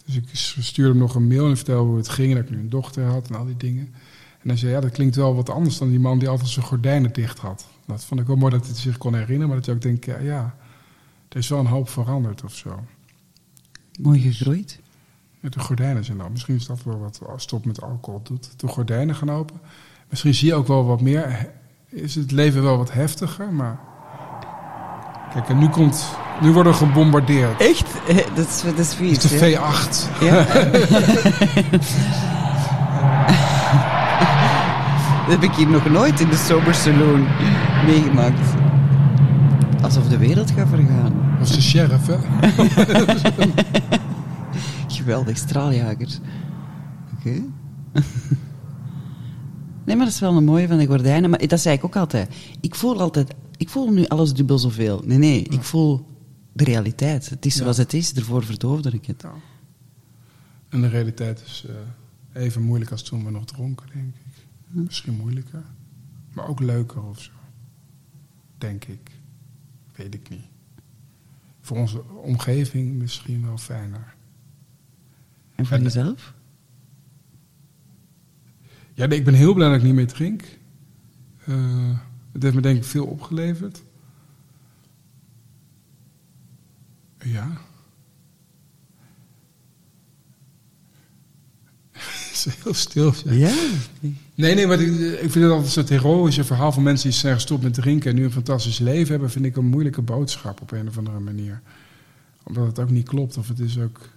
Dus 0.04 0.16
ik 0.16 0.64
stuurde 0.64 0.90
hem 0.90 0.98
nog 0.98 1.14
een 1.14 1.26
mail 1.26 1.48
en 1.48 1.56
vertelde 1.56 1.88
hoe 1.88 1.96
het 1.96 2.08
ging... 2.08 2.30
en 2.30 2.36
dat 2.36 2.44
ik 2.44 2.50
nu 2.50 2.58
een 2.58 2.68
dochter 2.68 3.04
had 3.04 3.28
en 3.28 3.34
al 3.34 3.44
die 3.44 3.56
dingen. 3.56 3.94
En 4.42 4.48
hij 4.48 4.56
zei, 4.56 4.72
ja, 4.72 4.80
dat 4.80 4.90
klinkt 4.90 5.16
wel 5.16 5.34
wat 5.34 5.50
anders 5.50 5.78
dan 5.78 5.90
die 5.90 6.00
man... 6.00 6.18
die 6.18 6.28
altijd 6.28 6.48
zijn 6.48 6.66
gordijnen 6.66 7.12
dicht 7.12 7.38
had. 7.38 7.66
Dat 7.86 8.04
vond 8.04 8.20
ik 8.20 8.26
wel 8.26 8.36
mooi 8.36 8.52
dat 8.52 8.66
hij 8.66 8.74
zich 8.74 8.98
kon 8.98 9.14
herinneren... 9.14 9.46
maar 9.46 9.56
dat 9.56 9.66
je 9.66 9.72
ook 9.72 9.82
denkt, 9.82 10.04
ja, 10.04 10.18
ja 10.18 10.54
er 11.28 11.38
is 11.38 11.48
wel 11.48 11.58
een 11.58 11.66
hoop 11.66 11.88
veranderd 11.88 12.44
of 12.44 12.54
zo. 12.54 12.84
Mooi 14.00 14.20
gegroeid. 14.20 14.80
Met 15.40 15.52
de 15.52 15.60
gordijnen 15.60 16.04
zijn 16.04 16.18
dan. 16.18 16.32
Misschien 16.32 16.54
is 16.54 16.66
dat 16.66 16.82
wel 16.82 16.98
wat 16.98 17.20
stop 17.36 17.64
met 17.64 17.82
alcohol 17.82 18.22
doet. 18.22 18.60
De 18.60 18.68
gordijnen 18.68 19.14
gaan 19.14 19.30
open. 19.30 19.60
Misschien 20.08 20.34
zie 20.34 20.48
je 20.48 20.54
ook 20.54 20.66
wel 20.66 20.84
wat 20.84 21.00
meer. 21.00 21.50
Is 21.90 22.14
het 22.14 22.30
leven 22.30 22.62
wel 22.62 22.76
wat 22.76 22.92
heftiger, 22.92 23.52
maar. 23.52 23.78
Kijk, 25.32 25.48
en 25.48 25.58
nu 25.58 25.68
komt. 25.68 26.04
Nu 26.42 26.52
worden 26.52 26.72
we 26.72 26.78
gebombardeerd. 26.78 27.60
Echt? 27.60 27.86
Eh, 28.08 28.16
Dat 28.34 28.46
is, 28.46 28.62
dat 28.62 28.78
is 28.78 28.96
de 28.96 29.28
hè? 29.28 29.52
V8. 29.52 30.20
Ja. 30.20 30.44
dat 35.26 35.40
heb 35.40 35.42
ik 35.42 35.52
hier 35.54 35.68
nog 35.68 35.90
nooit 35.90 36.20
in 36.20 36.28
de 36.28 36.36
Sober 36.36 36.74
Saloon 36.74 37.26
meegemaakt. 37.86 38.48
Alsof 39.82 40.08
de 40.08 40.18
wereld 40.18 40.50
gaat 40.50 40.68
vergaan. 40.68 41.36
Is 41.40 41.50
de 41.50 41.62
sheriff, 41.62 42.06
hè? 42.06 42.16
Geweldig, 44.96 45.36
straaljagers. 45.36 46.18
Oké. 47.18 47.42
Nee, 49.90 49.96
maar 49.96 50.06
dat 50.06 50.14
is 50.14 50.20
wel 50.20 50.36
een 50.36 50.44
mooie 50.44 50.68
van 50.68 50.78
de 50.78 50.86
gordijnen. 50.86 51.30
Maar 51.30 51.46
dat 51.46 51.60
zei 51.60 51.76
ik 51.76 51.84
ook 51.84 51.96
altijd. 51.96 52.34
Ik 52.60 52.74
voel 52.74 53.00
altijd... 53.00 53.34
Ik 53.56 53.68
voel 53.68 53.90
nu 53.90 54.06
alles 54.06 54.32
dubbel 54.34 54.58
zoveel. 54.58 55.02
Nee, 55.04 55.18
nee. 55.18 55.42
Ik 55.42 55.62
voel 55.62 56.06
de 56.52 56.64
realiteit. 56.64 57.28
Het 57.30 57.46
is 57.46 57.56
zoals 57.56 57.76
het 57.76 57.92
is. 57.94 58.12
Ervoor 58.12 58.44
verdoofde 58.44 58.90
ik 58.90 59.06
het. 59.06 59.22
Ja. 59.22 59.32
En 60.68 60.80
de 60.80 60.88
realiteit 60.88 61.42
is 61.46 61.64
eh, 61.68 62.42
even 62.42 62.62
moeilijk 62.62 62.90
als 62.90 63.02
toen 63.02 63.24
we 63.24 63.30
nog 63.30 63.44
dronken, 63.44 63.86
denk 63.92 64.14
ik. 64.14 64.44
Misschien 64.68 65.16
moeilijker. 65.16 65.62
Maar 66.32 66.48
ook 66.48 66.60
leuker 66.60 67.02
of 67.02 67.20
zo. 67.20 67.30
denk 68.58 68.84
ik. 68.84 69.10
Weet 69.94 70.14
ik 70.14 70.28
niet. 70.28 70.44
Voor 71.60 71.76
onze 71.76 72.02
omgeving 72.22 72.94
misschien 72.98 73.46
wel 73.46 73.58
fijner. 73.58 74.14
En 75.54 75.66
voor 75.66 75.76
En- 75.76 75.82
jezelf? 75.82 76.34
Ja, 79.00 79.08
ik 79.08 79.24
ben 79.24 79.34
heel 79.34 79.54
blij 79.54 79.68
dat 79.68 79.76
ik 79.76 79.82
niet 79.82 79.94
meer 79.94 80.06
drink. 80.06 80.42
Eh, 81.44 81.98
het 82.32 82.42
heeft 82.42 82.54
me 82.54 82.60
denk 82.60 82.76
ik 82.76 82.84
veel 82.84 83.06
opgeleverd. 83.06 83.82
Ja. 87.18 87.50
Het 91.92 92.46
is 92.46 92.46
heel 92.62 92.74
stil. 92.74 93.14
Ja. 93.24 93.54
Nee, 94.34 94.54
nee, 94.54 94.66
maar 94.66 94.80
ik, 94.80 94.98
ik 94.98 95.30
vind 95.30 95.44
het 95.44 95.52
altijd 95.52 95.72
zo'n 95.72 95.84
heroïsche 95.86 96.44
verhaal 96.44 96.72
van 96.72 96.82
mensen 96.82 97.10
die 97.10 97.18
zijn 97.18 97.34
gestopt 97.34 97.62
met 97.62 97.74
drinken 97.74 98.10
en 98.10 98.16
nu 98.16 98.24
een 98.24 98.32
fantastisch 98.32 98.78
leven 98.78 99.10
hebben, 99.10 99.30
vind 99.30 99.44
ik 99.44 99.56
een 99.56 99.66
moeilijke 99.66 100.02
boodschap 100.02 100.60
op 100.60 100.70
een 100.70 100.88
of 100.88 100.98
andere 100.98 101.20
manier. 101.20 101.60
Omdat 102.42 102.66
het 102.66 102.78
ook 102.78 102.90
niet 102.90 103.08
klopt, 103.08 103.36
of 103.36 103.48
het 103.48 103.58
is 103.58 103.78
ook. 103.78 104.08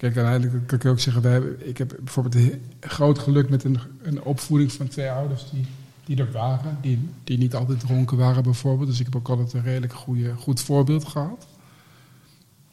Kijk, 0.00 0.16
uiteindelijk 0.16 0.66
kan 0.66 0.78
ik 0.78 0.84
ook 0.84 1.00
zeggen, 1.00 1.22
wij 1.22 1.38
ik 1.58 1.78
heb 1.78 1.96
bijvoorbeeld 1.98 2.54
groot 2.80 3.18
geluk 3.18 3.50
met 3.50 3.64
een, 3.64 3.78
een 4.02 4.22
opvoeding 4.22 4.72
van 4.72 4.88
twee 4.88 5.10
ouders 5.10 5.50
die, 5.50 5.66
die 6.04 6.16
er 6.16 6.32
waren, 6.32 6.78
die, 6.80 7.08
die 7.24 7.38
niet 7.38 7.54
altijd 7.54 7.80
dronken 7.80 8.16
waren 8.16 8.42
bijvoorbeeld. 8.42 8.88
Dus 8.88 8.98
ik 8.98 9.04
heb 9.04 9.16
ook 9.16 9.28
altijd 9.28 9.52
een 9.52 9.62
redelijk 9.62 9.92
goede, 9.92 10.34
goed 10.34 10.60
voorbeeld 10.60 11.04
gehad. 11.04 11.46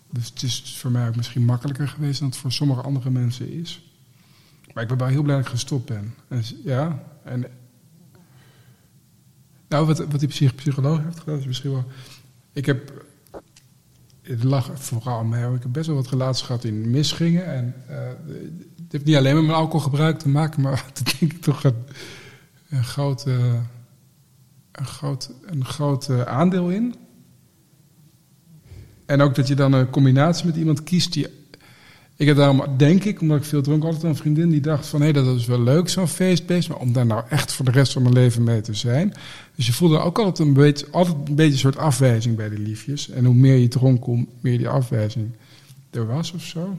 Dus 0.09 0.29
het 0.29 0.43
is 0.43 0.77
voor 0.79 0.91
mij 0.91 1.07
ook 1.07 1.15
misschien 1.15 1.45
makkelijker 1.45 1.87
geweest 1.87 2.19
dan 2.19 2.29
het 2.29 2.37
voor 2.37 2.51
sommige 2.51 2.81
andere 2.81 3.09
mensen 3.09 3.51
is. 3.51 3.91
Maar 4.73 4.83
ik 4.83 4.89
ben 4.89 4.97
wel 4.97 5.07
heel 5.07 5.23
blij 5.23 5.35
dat 5.35 5.45
ik 5.45 5.51
gestopt 5.51 5.85
ben. 5.85 6.13
En, 6.27 6.43
ja, 6.63 7.03
en... 7.23 7.45
Nou, 9.67 9.85
wat, 9.85 9.97
wat 9.97 10.19
die 10.19 10.29
psych- 10.29 10.55
psycholoog 10.55 11.03
heeft 11.03 11.19
gedaan 11.19 11.39
is 11.39 11.45
misschien 11.45 11.71
wel... 11.71 11.85
Ik 12.53 12.65
heb... 12.65 13.05
Het 14.27 14.43
lag 14.43 14.71
vooral 14.73 15.19
aan 15.19 15.29
mij. 15.29 15.53
Ik 15.53 15.61
heb 15.61 15.71
best 15.71 15.87
wel 15.87 15.95
wat 15.95 16.09
relaties 16.09 16.45
gehad 16.45 16.63
in 16.63 16.89
misgingen. 16.89 17.45
En 17.45 17.75
eh, 17.87 17.97
het 18.75 18.91
heeft 18.91 19.05
niet 19.05 19.15
alleen 19.15 19.35
met 19.35 19.43
mijn 19.43 19.57
alcoholgebruik 19.57 20.19
te 20.19 20.29
maken... 20.29 20.61
maar 20.61 20.85
dat 20.93 21.15
denk 21.19 21.33
ik 21.33 21.41
toch 21.41 21.63
een, 21.63 21.75
een 22.69 22.83
groot, 22.83 23.25
eh, 23.25 23.53
een 24.71 24.85
groot, 24.85 25.31
een 25.45 25.65
groot 25.65 26.09
eh, 26.09 26.21
aandeel 26.21 26.69
in. 26.69 26.95
En 29.05 29.21
ook 29.21 29.35
dat 29.35 29.47
je 29.47 29.55
dan 29.55 29.73
een 29.73 29.89
combinatie 29.89 30.45
met 30.45 30.55
iemand 30.55 30.83
kiest 30.83 31.13
die 31.13 31.36
ik 32.17 32.27
heb 32.27 32.35
daarom, 32.35 32.77
denk 32.77 33.03
ik, 33.03 33.21
omdat 33.21 33.37
ik 33.37 33.43
veel 33.43 33.61
dronk, 33.61 33.83
altijd 33.83 34.03
een 34.03 34.15
vriendin 34.15 34.49
die 34.49 34.61
dacht 34.61 34.87
van... 34.87 35.01
hé, 35.01 35.11
dat 35.11 35.35
is 35.35 35.45
wel 35.45 35.61
leuk, 35.61 35.89
zo'n 35.89 36.07
feestbeest, 36.07 36.69
maar 36.69 36.77
om 36.77 36.93
daar 36.93 37.05
nou 37.05 37.23
echt 37.29 37.53
voor 37.53 37.65
de 37.65 37.71
rest 37.71 37.93
van 37.93 38.01
mijn 38.01 38.13
leven 38.13 38.43
mee 38.43 38.61
te 38.61 38.73
zijn. 38.73 39.13
Dus 39.55 39.65
je 39.65 39.73
voelde 39.73 39.99
ook 39.99 40.19
altijd 40.19 40.47
een 40.47 40.53
beetje, 40.53 40.87
altijd 40.91 41.15
een 41.27 41.35
beetje 41.35 41.51
een 41.51 41.57
soort 41.57 41.77
afwijzing 41.77 42.35
bij 42.35 42.49
die 42.49 42.59
liefjes. 42.59 43.09
En 43.09 43.25
hoe 43.25 43.35
meer 43.35 43.55
je 43.55 43.67
dronk, 43.67 44.03
hoe 44.03 44.27
meer 44.39 44.57
die 44.57 44.69
afwijzing 44.69 45.29
er 45.91 46.07
was 46.07 46.31
of 46.31 46.43
zo. 46.43 46.77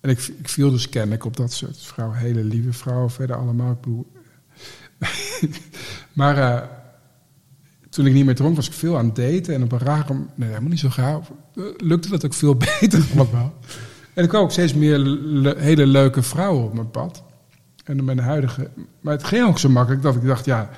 En 0.00 0.10
ik, 0.10 0.18
ik 0.38 0.48
viel 0.48 0.70
dus 0.70 0.88
kennelijk 0.88 1.24
op 1.24 1.36
dat 1.36 1.52
soort 1.52 1.78
vrouwen, 1.78 2.18
hele 2.18 2.44
lieve 2.44 2.72
vrouwen, 2.72 3.10
verder 3.10 3.36
allemaal. 3.36 3.78
Maar 6.12 6.38
eh, 6.38 6.68
toen 7.90 8.06
ik 8.06 8.12
niet 8.12 8.24
meer 8.24 8.34
dronk, 8.34 8.56
was 8.56 8.66
ik 8.66 8.72
veel 8.72 8.98
aan 8.98 9.06
het 9.06 9.16
daten. 9.16 9.54
En 9.54 9.62
op 9.62 9.72
een 9.72 9.78
rare, 9.78 10.14
nee, 10.34 10.48
helemaal 10.48 10.70
niet 10.70 10.78
zo 10.78 10.88
eh, 10.96 11.16
lukte 11.76 12.08
dat 12.08 12.24
ook 12.24 12.34
veel 12.34 12.56
beter 12.80 13.04
allemaal. 13.16 13.54
En 14.14 14.22
ik 14.22 14.28
kwam 14.28 14.42
ook 14.42 14.50
steeds 14.50 14.74
meer 14.74 14.98
le- 14.98 15.58
hele 15.58 15.86
leuke 15.86 16.22
vrouwen 16.22 16.64
op 16.64 16.74
mijn 16.74 16.90
pad. 16.90 17.22
En 17.84 18.04
mijn 18.04 18.18
huidige... 18.18 18.70
Maar 19.00 19.12
het 19.12 19.24
ging 19.24 19.46
ook 19.46 19.58
zo 19.58 19.68
makkelijk 19.68 20.02
dat 20.02 20.14
ik 20.14 20.24
dacht, 20.24 20.44
ja... 20.44 20.70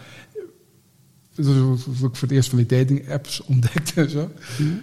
Dat 1.34 1.46
was 1.46 1.86
ik 1.86 2.16
voor 2.16 2.28
het 2.28 2.30
eerst 2.30 2.48
van 2.48 2.58
die 2.58 2.66
dating 2.66 3.10
apps 3.10 3.40
ontdekte 3.40 4.00
en 4.00 4.10
zo. 4.10 4.30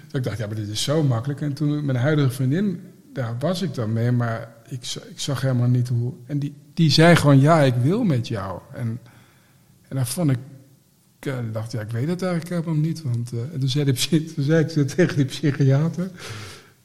Dat 0.08 0.16
ik 0.16 0.24
dacht, 0.24 0.38
ja, 0.38 0.48
maar 0.48 0.56
dit 0.56 0.68
is 0.68 0.84
zo 0.84 1.04
makkelijk. 1.04 1.42
En 1.42 1.54
toen 1.54 1.76
met 1.76 1.84
mijn 1.84 1.98
huidige 1.98 2.30
vriendin, 2.30 2.80
daar 3.14 3.36
was 3.40 3.62
ik 3.62 3.74
dan 3.74 3.94
mee. 3.94 4.12
Maar 4.12 4.54
ik, 4.70 4.96
ik 5.10 5.20
zag 5.20 5.42
helemaal 5.42 5.68
niet 5.68 5.88
hoe... 5.88 6.14
En 6.26 6.40
die, 6.40 6.54
die 6.74 6.92
zei 6.92 7.16
gewoon, 7.16 7.40
ja, 7.40 7.62
ik 7.62 7.74
wil 7.76 8.04
met 8.04 8.28
jou. 8.28 8.60
En, 8.74 9.00
en 9.88 9.96
daar 9.96 10.08
vond 10.08 10.32
ik... 10.32 10.38
Ik 11.26 11.32
eh, 11.32 11.38
dacht, 11.52 11.72
ja, 11.72 11.82
ik 11.82 11.92
weet 11.92 12.08
het 12.08 12.22
eigenlijk 12.22 12.52
helemaal 12.54 12.84
niet. 12.84 13.02
Want, 13.02 13.32
eh, 13.32 13.40
en 13.54 13.60
toen 13.60 13.70
zei, 13.70 13.92
psy- 13.92 14.26
toen 14.36 14.44
zei 14.44 14.66
ik 14.66 14.88
tegen 14.88 15.16
die 15.16 15.26
psychiater... 15.26 16.10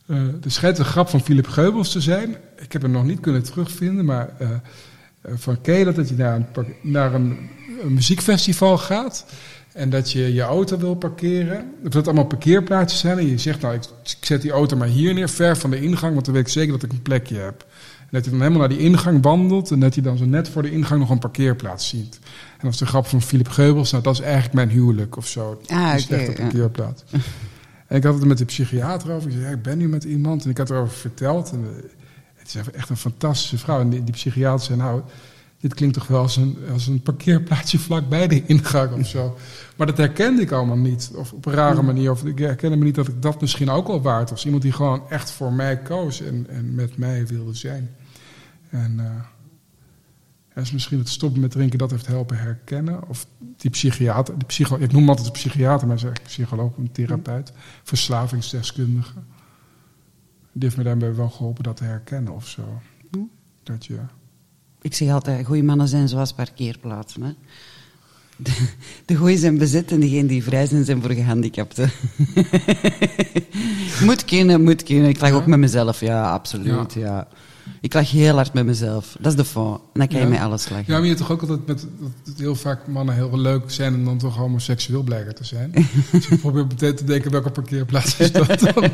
eh 0.06 0.16
er 0.16 0.50
schijnt 0.50 0.78
een 0.78 0.84
grap 0.84 1.08
van 1.08 1.20
Philip 1.20 1.46
Geubels 1.46 1.92
te 1.92 2.00
zijn. 2.00 2.36
Ik 2.58 2.72
heb 2.72 2.82
hem 2.82 2.90
nog 2.90 3.04
niet 3.04 3.20
kunnen 3.20 3.42
terugvinden, 3.42 4.04
maar... 4.04 4.34
eh, 4.38 4.50
eh, 5.20 5.32
van 5.36 5.58
je 5.62 5.84
dat, 5.84 5.94
dat 5.96 6.08
je 6.08 6.14
naar, 6.14 6.36
een, 6.36 6.66
naar 6.82 7.14
een, 7.14 7.38
muziekfestival 7.84 8.78
gaat... 8.78 9.26
en 9.72 9.90
dat 9.90 10.12
je 10.12 10.34
je 10.34 10.42
auto 10.42 10.78
wil 10.78 10.94
parkeren... 10.94 11.74
of 11.84 11.90
dat 11.90 12.06
allemaal 12.06 12.26
parkeerplaatsjes 12.26 13.00
zijn... 13.00 13.18
en 13.18 13.26
je 13.26 13.38
zegt, 13.38 13.60
nou, 13.60 13.74
ik, 13.74 13.82
ik 14.04 14.24
zet 14.24 14.42
die 14.42 14.50
auto 14.50 14.76
maar 14.76 14.88
hier 14.88 15.14
neer... 15.14 15.28
ver 15.28 15.56
van 15.56 15.70
de 15.70 15.80
ingang, 15.80 16.12
want 16.12 16.24
dan 16.24 16.34
weet 16.34 16.46
ik 16.46 16.52
zeker 16.52 16.72
dat 16.72 16.82
ik 16.82 16.92
een 16.92 17.02
plekje 17.02 17.38
heb. 17.38 17.66
Dat 18.10 18.24
je 18.24 18.30
dan 18.30 18.40
helemaal 18.40 18.60
naar 18.60 18.68
die 18.68 18.78
ingang 18.78 19.22
wandelt... 19.22 19.70
en 19.70 19.80
dat 19.80 19.94
je 19.94 20.00
dan 20.00 20.16
zo 20.16 20.24
net 20.24 20.48
voor 20.48 20.62
de 20.62 20.70
ingang 20.70 21.00
nog 21.00 21.10
een 21.10 21.18
parkeerplaats 21.18 21.88
ziet. 21.88 22.18
En 22.22 22.58
dat 22.60 22.72
is 22.72 22.78
de 22.78 22.86
grap 22.86 23.06
van 23.06 23.22
Philip 23.22 23.48
Geubels. 23.48 23.90
Nou, 23.90 24.02
dat 24.02 24.14
is 24.14 24.20
eigenlijk 24.20 24.54
mijn 24.54 24.70
huwelijk 24.70 25.16
of 25.16 25.26
zo. 25.26 25.60
Ah, 25.66 25.76
die 25.76 25.76
oké, 25.76 25.98
slechte 25.98 26.32
parkeerplaats. 26.42 27.04
En 27.86 27.96
ik 27.96 28.02
had 28.02 28.12
het 28.12 28.22
er 28.22 28.28
met 28.28 28.38
de 28.38 28.44
psychiater 28.44 29.12
over. 29.12 29.28
Ik 29.28 29.34
zei, 29.34 29.44
ja, 29.44 29.50
ik 29.50 29.62
ben 29.62 29.78
nu 29.78 29.88
met 29.88 30.04
iemand. 30.04 30.44
En 30.44 30.50
ik 30.50 30.58
had 30.58 30.70
erover 30.70 30.96
verteld. 30.96 31.50
En, 31.52 31.64
eh, 31.64 31.82
het 32.34 32.48
is 32.48 32.72
echt 32.72 32.88
een 32.88 32.96
fantastische 32.96 33.58
vrouw. 33.58 33.80
En 33.80 33.90
die, 33.90 34.04
die 34.04 34.14
psychiater 34.14 34.66
zei, 34.66 34.78
nou, 34.78 35.02
dit 35.60 35.74
klinkt 35.74 35.94
toch 35.94 36.06
wel 36.06 36.20
als 36.20 36.36
een, 36.36 36.58
als 36.72 36.86
een 36.86 37.02
parkeerplaatsje 37.02 37.78
vlakbij 37.78 38.28
de 38.28 38.46
ingang 38.46 38.92
of 38.92 39.06
zo. 39.06 39.36
Maar 39.76 39.86
dat 39.86 39.96
herkende 39.96 40.42
ik 40.42 40.50
allemaal 40.50 40.76
niet. 40.76 41.10
Of 41.14 41.32
op 41.32 41.46
een 41.46 41.52
rare 41.52 41.82
manier. 41.82 42.10
Of 42.10 42.24
ik 42.24 42.38
herkende 42.38 42.76
me 42.76 42.84
niet 42.84 42.94
dat 42.94 43.08
ik 43.08 43.22
dat 43.22 43.40
misschien 43.40 43.70
ook 43.70 43.86
wel 43.86 44.02
waard 44.02 44.30
was. 44.30 44.44
Iemand 44.44 44.62
die 44.62 44.72
gewoon 44.72 45.02
echt 45.08 45.30
voor 45.30 45.52
mij 45.52 45.78
koos 45.78 46.20
en, 46.20 46.46
en 46.48 46.74
met 46.74 46.96
mij 46.96 47.26
wilde 47.26 47.54
zijn. 47.54 47.90
En 48.70 48.94
ja, 50.54 50.60
is 50.60 50.72
misschien 50.72 50.98
het 50.98 51.08
stoppen 51.08 51.40
met 51.40 51.50
drinken 51.50 51.78
dat 51.78 51.90
heeft 51.90 52.06
helpen 52.06 52.38
herkennen. 52.38 53.08
Of 53.08 53.26
die 53.56 53.70
psychiater, 53.70 54.38
die 54.38 54.46
psycho, 54.46 54.74
ik 54.74 54.92
noem 54.92 55.00
hem 55.00 55.08
altijd 55.08 55.26
een 55.26 55.32
psychiater, 55.32 55.86
maar 55.86 55.96
hij 55.96 55.96
is 55.96 56.02
eigenlijk 56.02 56.22
psycholoog, 56.22 56.76
een 56.76 56.92
therapeut, 56.92 57.52
verslavingsdeskundige. 57.82 59.14
Die 60.52 60.62
heeft 60.62 60.76
me 60.76 60.82
daarbij 60.82 61.14
wel 61.14 61.30
geholpen 61.30 61.64
dat 61.64 61.76
te 61.76 61.84
herkennen 61.84 62.34
of 62.34 62.48
zo. 62.48 62.80
Dat 63.62 63.86
je, 63.86 63.98
Ik 64.80 64.94
zeg 64.94 65.10
altijd, 65.10 65.46
goede 65.46 65.62
mannen 65.62 65.88
zijn 65.88 66.08
zoals 66.08 66.32
parkeerplaatsen. 66.32 67.22
Hè? 67.22 67.32
De, 68.36 68.68
de 69.04 69.14
goeie 69.14 69.38
zijn 69.38 69.58
bezet 69.58 69.92
en 69.92 70.00
degenen 70.00 70.26
die 70.26 70.42
vrij 70.42 70.66
zijn, 70.66 70.84
zijn 70.84 71.02
voor 71.02 71.12
gehandicapten. 71.12 71.90
moet 74.06 74.24
kunnen, 74.24 74.62
moet 74.62 74.82
kunnen. 74.82 75.08
Ik 75.08 75.20
lach 75.20 75.32
ook 75.32 75.46
met 75.46 75.58
mezelf, 75.58 76.00
ja, 76.00 76.32
absoluut. 76.32 76.92
Ja. 76.92 77.28
Ik 77.80 77.94
lach 77.94 78.10
heel 78.10 78.34
hard 78.34 78.52
met 78.52 78.64
mezelf. 78.66 79.16
Dat 79.20 79.32
is 79.32 79.38
de 79.38 79.44
fond. 79.44 79.80
En 79.80 79.86
dan 79.92 80.08
kan 80.08 80.18
je 80.18 80.24
Ja. 80.24 80.30
met 80.30 80.40
alles 80.40 80.68
lachen. 80.68 80.84
ja, 80.86 80.92
maar 80.92 81.02
je 81.02 81.06
hebt 81.08 81.18
toch 81.18 81.30
ook 81.30 81.40
altijd 81.40 81.66
met, 81.66 81.86
dat 82.24 82.34
heel 82.38 82.54
vaak 82.54 82.86
mannen 82.86 83.14
heel 83.14 83.38
leuk 83.38 83.70
zijn 83.70 83.94
en 83.94 84.04
dan 84.04 84.18
toch 84.18 84.36
homoseksueel 84.36 85.02
blijken 85.02 85.34
te 85.34 85.44
zijn. 85.44 85.70
dus 86.12 86.28
ik 86.28 86.40
probeer 86.40 86.66
meteen 86.66 86.94
te 86.96 87.04
denken 87.04 87.30
welke 87.30 87.50
parkeerplaats 87.50 88.16
is 88.18 88.32
dat 88.32 88.58
dan. 88.60 88.90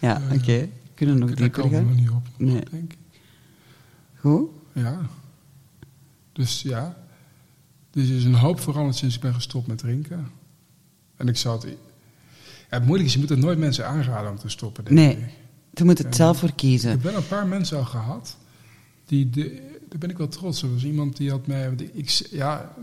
Ja, 0.00 0.22
oké. 0.40 0.68
Kunnen 0.94 1.14
we 1.14 1.20
nog 1.20 1.28
Daar 1.30 1.38
dieper 1.38 1.62
komen 1.62 1.80
we 1.80 1.86
gaan? 1.86 1.94
niet 1.96 2.10
op, 2.10 2.26
Nee. 2.36 2.62
denk 2.70 2.92
ik. 2.92 2.98
Goed? 4.20 4.48
Ja. 4.72 4.98
Dus 6.32 6.62
ja. 6.62 6.96
Dus 7.90 8.08
er 8.08 8.16
is 8.16 8.24
een 8.24 8.34
hoop 8.34 8.60
veranderd 8.60 8.96
sinds 8.96 9.14
ik 9.14 9.20
ben 9.20 9.34
gestopt 9.34 9.66
met 9.66 9.78
drinken. 9.78 10.28
En 11.16 11.28
ik 11.28 11.36
zou 11.36 11.54
het... 11.60 11.64
Ja, 12.70 12.76
het 12.80 12.82
moeilijke 12.86 13.06
is, 13.06 13.12
je 13.12 13.20
moet 13.20 13.28
het 13.28 13.38
nooit 13.38 13.58
mensen 13.58 13.86
aanraden 13.86 14.30
om 14.30 14.38
te 14.38 14.48
stoppen, 14.48 14.84
denk 14.84 14.96
Nee. 14.96 15.10
ik. 15.16 15.24
Je 15.74 15.84
moet 15.84 15.98
het 15.98 16.06
Ja. 16.06 16.12
zelf 16.14 16.38
voor 16.38 16.48
Ik 16.48 16.56
kiezen. 16.56 16.90
heb 16.90 17.02
wel 17.02 17.14
een 17.16 17.26
paar 17.28 17.46
mensen 17.46 17.76
al 17.76 17.84
gehad. 17.84 18.36
Die 19.06 19.30
de, 19.30 19.60
daar 19.88 19.98
ben 19.98 20.10
ik 20.10 20.18
wel 20.18 20.28
trots 20.28 20.62
op. 20.62 20.68
Er 20.68 20.74
was 20.74 20.84
iemand 20.84 21.16
die 21.16 21.30
had 21.30 21.46
mij... 21.46 21.70
Ik, 21.92 22.08
ja, 22.30 22.74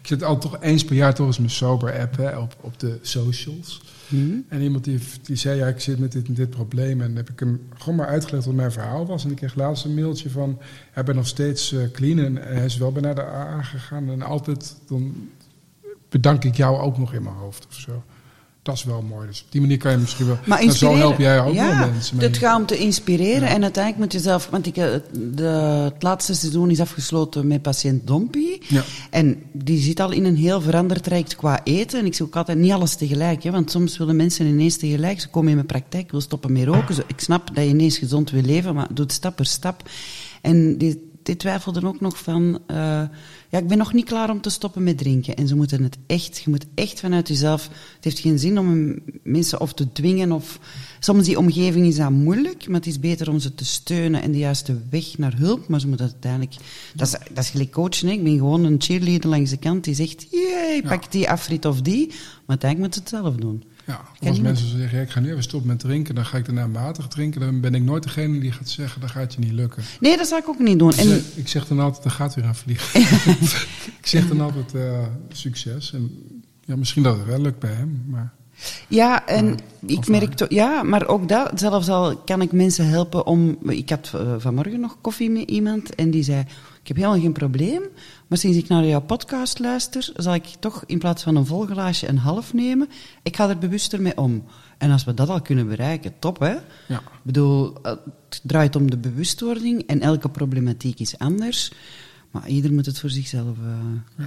ik 0.00 0.06
zit 0.06 0.22
al 0.22 0.38
toch 0.38 0.60
eens 0.60 0.84
per 0.84 0.96
jaar 0.96 1.14
toch 1.14 1.26
eens 1.26 1.38
mijn 1.38 1.50
sober-app 1.50 2.36
op, 2.38 2.56
op 2.60 2.78
de 2.80 2.98
socials. 3.02 3.82
Hm? 4.08 4.16
En 4.48 4.60
iemand 4.62 4.84
die, 4.84 4.98
die 5.22 5.36
zei, 5.36 5.58
ja, 5.58 5.66
ik 5.66 5.80
zit 5.80 5.98
met 5.98 6.12
dit 6.12 6.26
en 6.28 6.34
dit 6.34 6.50
probleem. 6.50 7.00
En 7.00 7.06
dan 7.06 7.16
heb 7.16 7.30
ik 7.30 7.40
hem 7.40 7.60
gewoon 7.78 7.94
maar 7.96 8.06
uitgelegd 8.06 8.44
wat 8.46 8.54
mijn 8.54 8.72
verhaal 8.72 9.06
was. 9.06 9.24
En 9.24 9.30
ik 9.30 9.36
kreeg 9.36 9.54
laatst 9.54 9.84
een 9.84 9.94
mailtje 9.94 10.30
van, 10.30 10.58
hij 10.92 11.04
bent 11.04 11.16
nog 11.16 11.26
steeds 11.26 11.72
eh, 11.72 11.90
clean. 11.92 12.18
En 12.18 12.36
hij 12.36 12.64
is 12.64 12.76
wel 12.76 12.92
bij 12.92 13.02
naar 13.02 13.14
de 13.14 13.24
AA 13.24 13.62
gegaan. 13.62 14.10
En 14.10 14.22
altijd, 14.22 14.76
dan 14.88 15.28
bedank 16.08 16.44
ik 16.44 16.56
jou 16.56 16.78
ook 16.80 16.98
nog 16.98 17.14
in 17.14 17.22
mijn 17.22 17.34
hoofd 17.34 17.66
of 17.66 17.74
zo. 17.74 18.02
Dat 18.62 18.74
is 18.74 18.84
wel 18.84 19.02
mooi. 19.02 19.26
Dus 19.26 19.40
op 19.40 19.52
die 19.52 19.60
manier 19.60 19.78
kan 19.78 19.90
je 19.92 19.98
misschien 19.98 20.26
wel... 20.26 20.38
Maar 20.46 20.60
en 20.60 20.72
zo 20.72 20.96
help 20.96 21.18
jij 21.18 21.40
ook 21.40 21.54
ja, 21.54 21.78
wel 21.78 21.90
mensen 21.90 22.16
mee. 22.16 22.26
Het 22.26 22.36
gaat 22.36 22.60
om 22.60 22.66
te 22.66 22.78
inspireren 22.78 23.48
Ja. 23.48 23.54
en 23.54 23.62
uiteindelijk 23.62 24.04
moet 24.04 24.12
je 24.12 24.28
zelf... 24.28 24.48
Want 24.50 24.66
ik, 24.66 24.76
eh, 24.76 24.88
de, 25.12 25.42
het 25.92 26.02
laatste 26.02 26.34
seizoen 26.34 26.70
is 26.70 26.80
afgesloten 26.80 27.46
met 27.46 27.62
patiënt 27.62 28.06
Dompie. 28.06 28.62
Ja. 28.68 28.82
En 29.10 29.42
die 29.52 29.80
zit 29.80 30.00
al 30.00 30.10
in 30.10 30.24
een 30.24 30.36
heel 30.36 30.60
veranderd 30.60 31.02
traject 31.02 31.36
qua 31.36 31.60
eten. 31.64 31.98
En 31.98 32.06
ik 32.06 32.14
zie 32.14 32.24
ook 32.24 32.36
altijd 32.36 32.58
niet 32.58 32.72
alles 32.72 32.94
tegelijk. 32.94 33.42
Hè, 33.42 33.50
want 33.50 33.70
soms 33.70 33.96
willen 33.96 34.16
mensen 34.16 34.46
ineens 34.46 34.76
tegelijk. 34.76 35.20
Ze 35.20 35.28
komen 35.28 35.48
in 35.48 35.54
mijn 35.54 35.66
praktijk, 35.66 36.10
wil 36.10 36.20
stoppen 36.20 36.52
met 36.52 36.64
roken. 36.64 36.96
Ik 37.06 37.20
snap 37.20 37.54
dat 37.54 37.64
je 37.64 37.70
ineens 37.70 37.98
gezond 37.98 38.30
wil 38.30 38.42
leven, 38.42 38.74
maar 38.74 38.88
doe 38.90 39.04
het 39.04 39.14
stap 39.14 39.36
per 39.36 39.46
stap. 39.46 39.82
En 40.40 40.78
die, 40.78 41.11
die 41.22 41.36
twijfelden 41.36 41.84
ook 41.84 42.00
nog 42.00 42.18
van... 42.18 42.58
eh, 42.66 42.76
ja, 43.48 43.58
ik 43.58 43.66
ben 43.66 43.78
nog 43.78 43.92
niet 43.92 44.04
klaar 44.04 44.30
om 44.30 44.40
te 44.40 44.50
stoppen 44.50 44.82
met 44.82 44.98
drinken. 44.98 45.36
En 45.36 45.48
ze 45.48 45.56
moeten 45.56 45.82
het 45.82 45.98
echt... 46.06 46.42
Je 46.44 46.50
moet 46.50 46.66
echt 46.74 47.00
vanuit 47.00 47.28
jezelf... 47.28 47.62
Het 47.94 48.04
heeft 48.04 48.18
geen 48.18 48.38
zin 48.38 48.58
om 48.58 48.98
mensen 49.22 49.60
of 49.60 49.72
te 49.72 49.92
dwingen 49.92 50.32
of... 50.32 50.58
Soms 51.00 51.24
die 51.24 51.38
omgeving 51.38 51.86
is 51.86 51.96
dat 51.96 52.10
moeilijk, 52.10 52.66
maar 52.66 52.76
het 52.76 52.86
is 52.86 53.00
beter 53.00 53.28
om 53.28 53.38
ze 53.38 53.54
te 53.54 53.64
steunen 53.64 54.22
en 54.22 54.32
de 54.32 54.38
juiste 54.38 54.80
weg 54.90 55.18
naar 55.18 55.36
hulp. 55.36 55.68
Maar 55.68 55.80
ze 55.80 55.88
moeten 55.88 56.06
uiteindelijk... 56.06 56.54
Dat 56.94 57.06
is, 57.06 57.16
dat 57.32 57.44
is 57.44 57.50
gelijk 57.50 57.70
coachen, 57.70 58.08
hè. 58.08 58.12
Ik 58.12 58.24
ben 58.24 58.36
gewoon 58.36 58.64
een 58.64 58.80
cheerleader 58.80 59.30
langs 59.30 59.50
de 59.50 59.56
kant 59.56 59.84
die 59.84 59.94
zegt... 59.94 60.26
Jee, 60.30 60.82
pak 60.82 61.12
die 61.12 61.30
afrit 61.30 61.64
of 61.64 61.80
die. 61.80 62.06
Maar 62.06 62.16
uiteindelijk 62.46 62.78
moet 62.78 62.94
ze 62.94 63.00
het 63.00 63.22
zelf 63.24 63.36
doen. 63.36 63.64
Ja, 64.20 64.28
als 64.28 64.40
mensen 64.40 64.68
zeggen, 64.68 64.98
ja, 64.98 65.04
ik 65.04 65.10
ga 65.10 65.20
nu 65.20 65.30
even 65.30 65.42
stoppen 65.42 65.68
met 65.70 65.78
drinken, 65.78 66.14
dan 66.14 66.24
ga 66.26 66.36
ik 66.36 66.44
daarna 66.44 66.66
matig 66.66 67.08
drinken. 67.08 67.40
Dan 67.40 67.60
ben 67.60 67.74
ik 67.74 67.82
nooit 67.82 68.02
degene 68.02 68.38
die 68.40 68.52
gaat 68.52 68.68
zeggen, 68.68 69.00
dat 69.00 69.10
gaat 69.10 69.34
je 69.34 69.40
niet 69.40 69.52
lukken. 69.52 69.82
Nee, 70.00 70.16
dat 70.16 70.26
zou 70.26 70.40
ik 70.40 70.48
ook 70.48 70.58
niet 70.58 70.78
doen. 70.78 70.90
Ik 70.90 70.96
En, 70.96 71.08
zeg- 71.08 71.36
ik 71.36 71.48
zeg 71.48 71.66
dan 71.66 71.80
altijd, 71.80 72.04
er 72.04 72.10
gaat 72.10 72.34
weer 72.34 72.44
aan 72.44 72.54
vliegen. 72.54 73.00
ik 74.00 74.06
zeg 74.06 74.28
dan 74.28 74.40
altijd, 74.40 74.74
eh, 74.74 75.06
succes. 75.32 75.92
En 75.92 76.10
ja, 76.64 76.76
misschien 76.76 77.02
dat 77.02 77.16
het 77.16 77.26
wel 77.26 77.40
lukt 77.40 77.58
bij 77.58 77.72
hem, 77.72 78.04
maar... 78.06 78.32
Ja, 78.88 79.26
en 79.26 79.58
ik 79.86 80.08
merk 80.08 80.34
toch, 80.34 80.50
ja, 80.50 80.82
maar 80.82 81.06
ook 81.06 81.28
dat, 81.28 81.50
zelfs 81.60 81.88
al 81.88 82.16
kan 82.16 82.42
ik 82.42 82.52
mensen 82.52 82.86
helpen 82.88 83.26
om. 83.26 83.58
Ik 83.68 83.90
had 83.90 84.10
eh, 84.14 84.34
vanmorgen 84.38 84.80
nog 84.80 84.96
koffie 85.00 85.30
met 85.30 85.50
iemand 85.50 85.94
en 85.94 86.10
die 86.10 86.22
zei: 86.22 86.40
Ik 86.82 86.88
heb 86.88 86.96
helemaal 86.96 87.20
geen 87.20 87.32
probleem, 87.32 87.82
maar 88.32 88.40
sinds 88.40 88.58
ik 88.58 88.68
naar 88.68 88.84
jouw 88.84 89.00
podcast 89.00 89.58
luister, 89.58 90.10
zal 90.16 90.34
ik 90.34 90.44
toch 90.44 90.84
in 90.86 90.98
plaats 90.98 91.22
van 91.22 91.36
een 91.36 91.46
vol 91.46 91.66
glaasje 91.66 92.08
een 92.08 92.18
half 92.18 92.52
nemen. 92.54 92.88
Ik 93.22 93.36
ga 93.36 93.48
er 93.48 93.58
bewuster 93.58 94.02
mee 94.02 94.16
om. 94.16 94.44
En 94.78 94.90
als 94.90 95.04
we 95.04 95.14
dat 95.14 95.28
al 95.28 95.40
kunnen 95.42 95.68
bereiken, 95.68 96.18
top 96.18 96.38
hè? 96.38 96.50
Ja. 96.88 96.98
Ik 96.98 97.08
bedoel, 97.22 97.74
het 97.82 98.40
draait 98.42 98.76
om 98.76 98.90
de 98.90 98.96
bewustwording 98.98 99.86
en 99.86 100.00
elke 100.00 100.28
problematiek 100.28 101.00
is 101.00 101.18
anders. 101.18 101.72
Maar 102.30 102.48
ieder 102.48 102.72
moet 102.72 102.86
het 102.86 102.98
voor 102.98 103.10
zichzelf. 103.10 103.56
eh 103.58 103.74
Ja. 104.16 104.24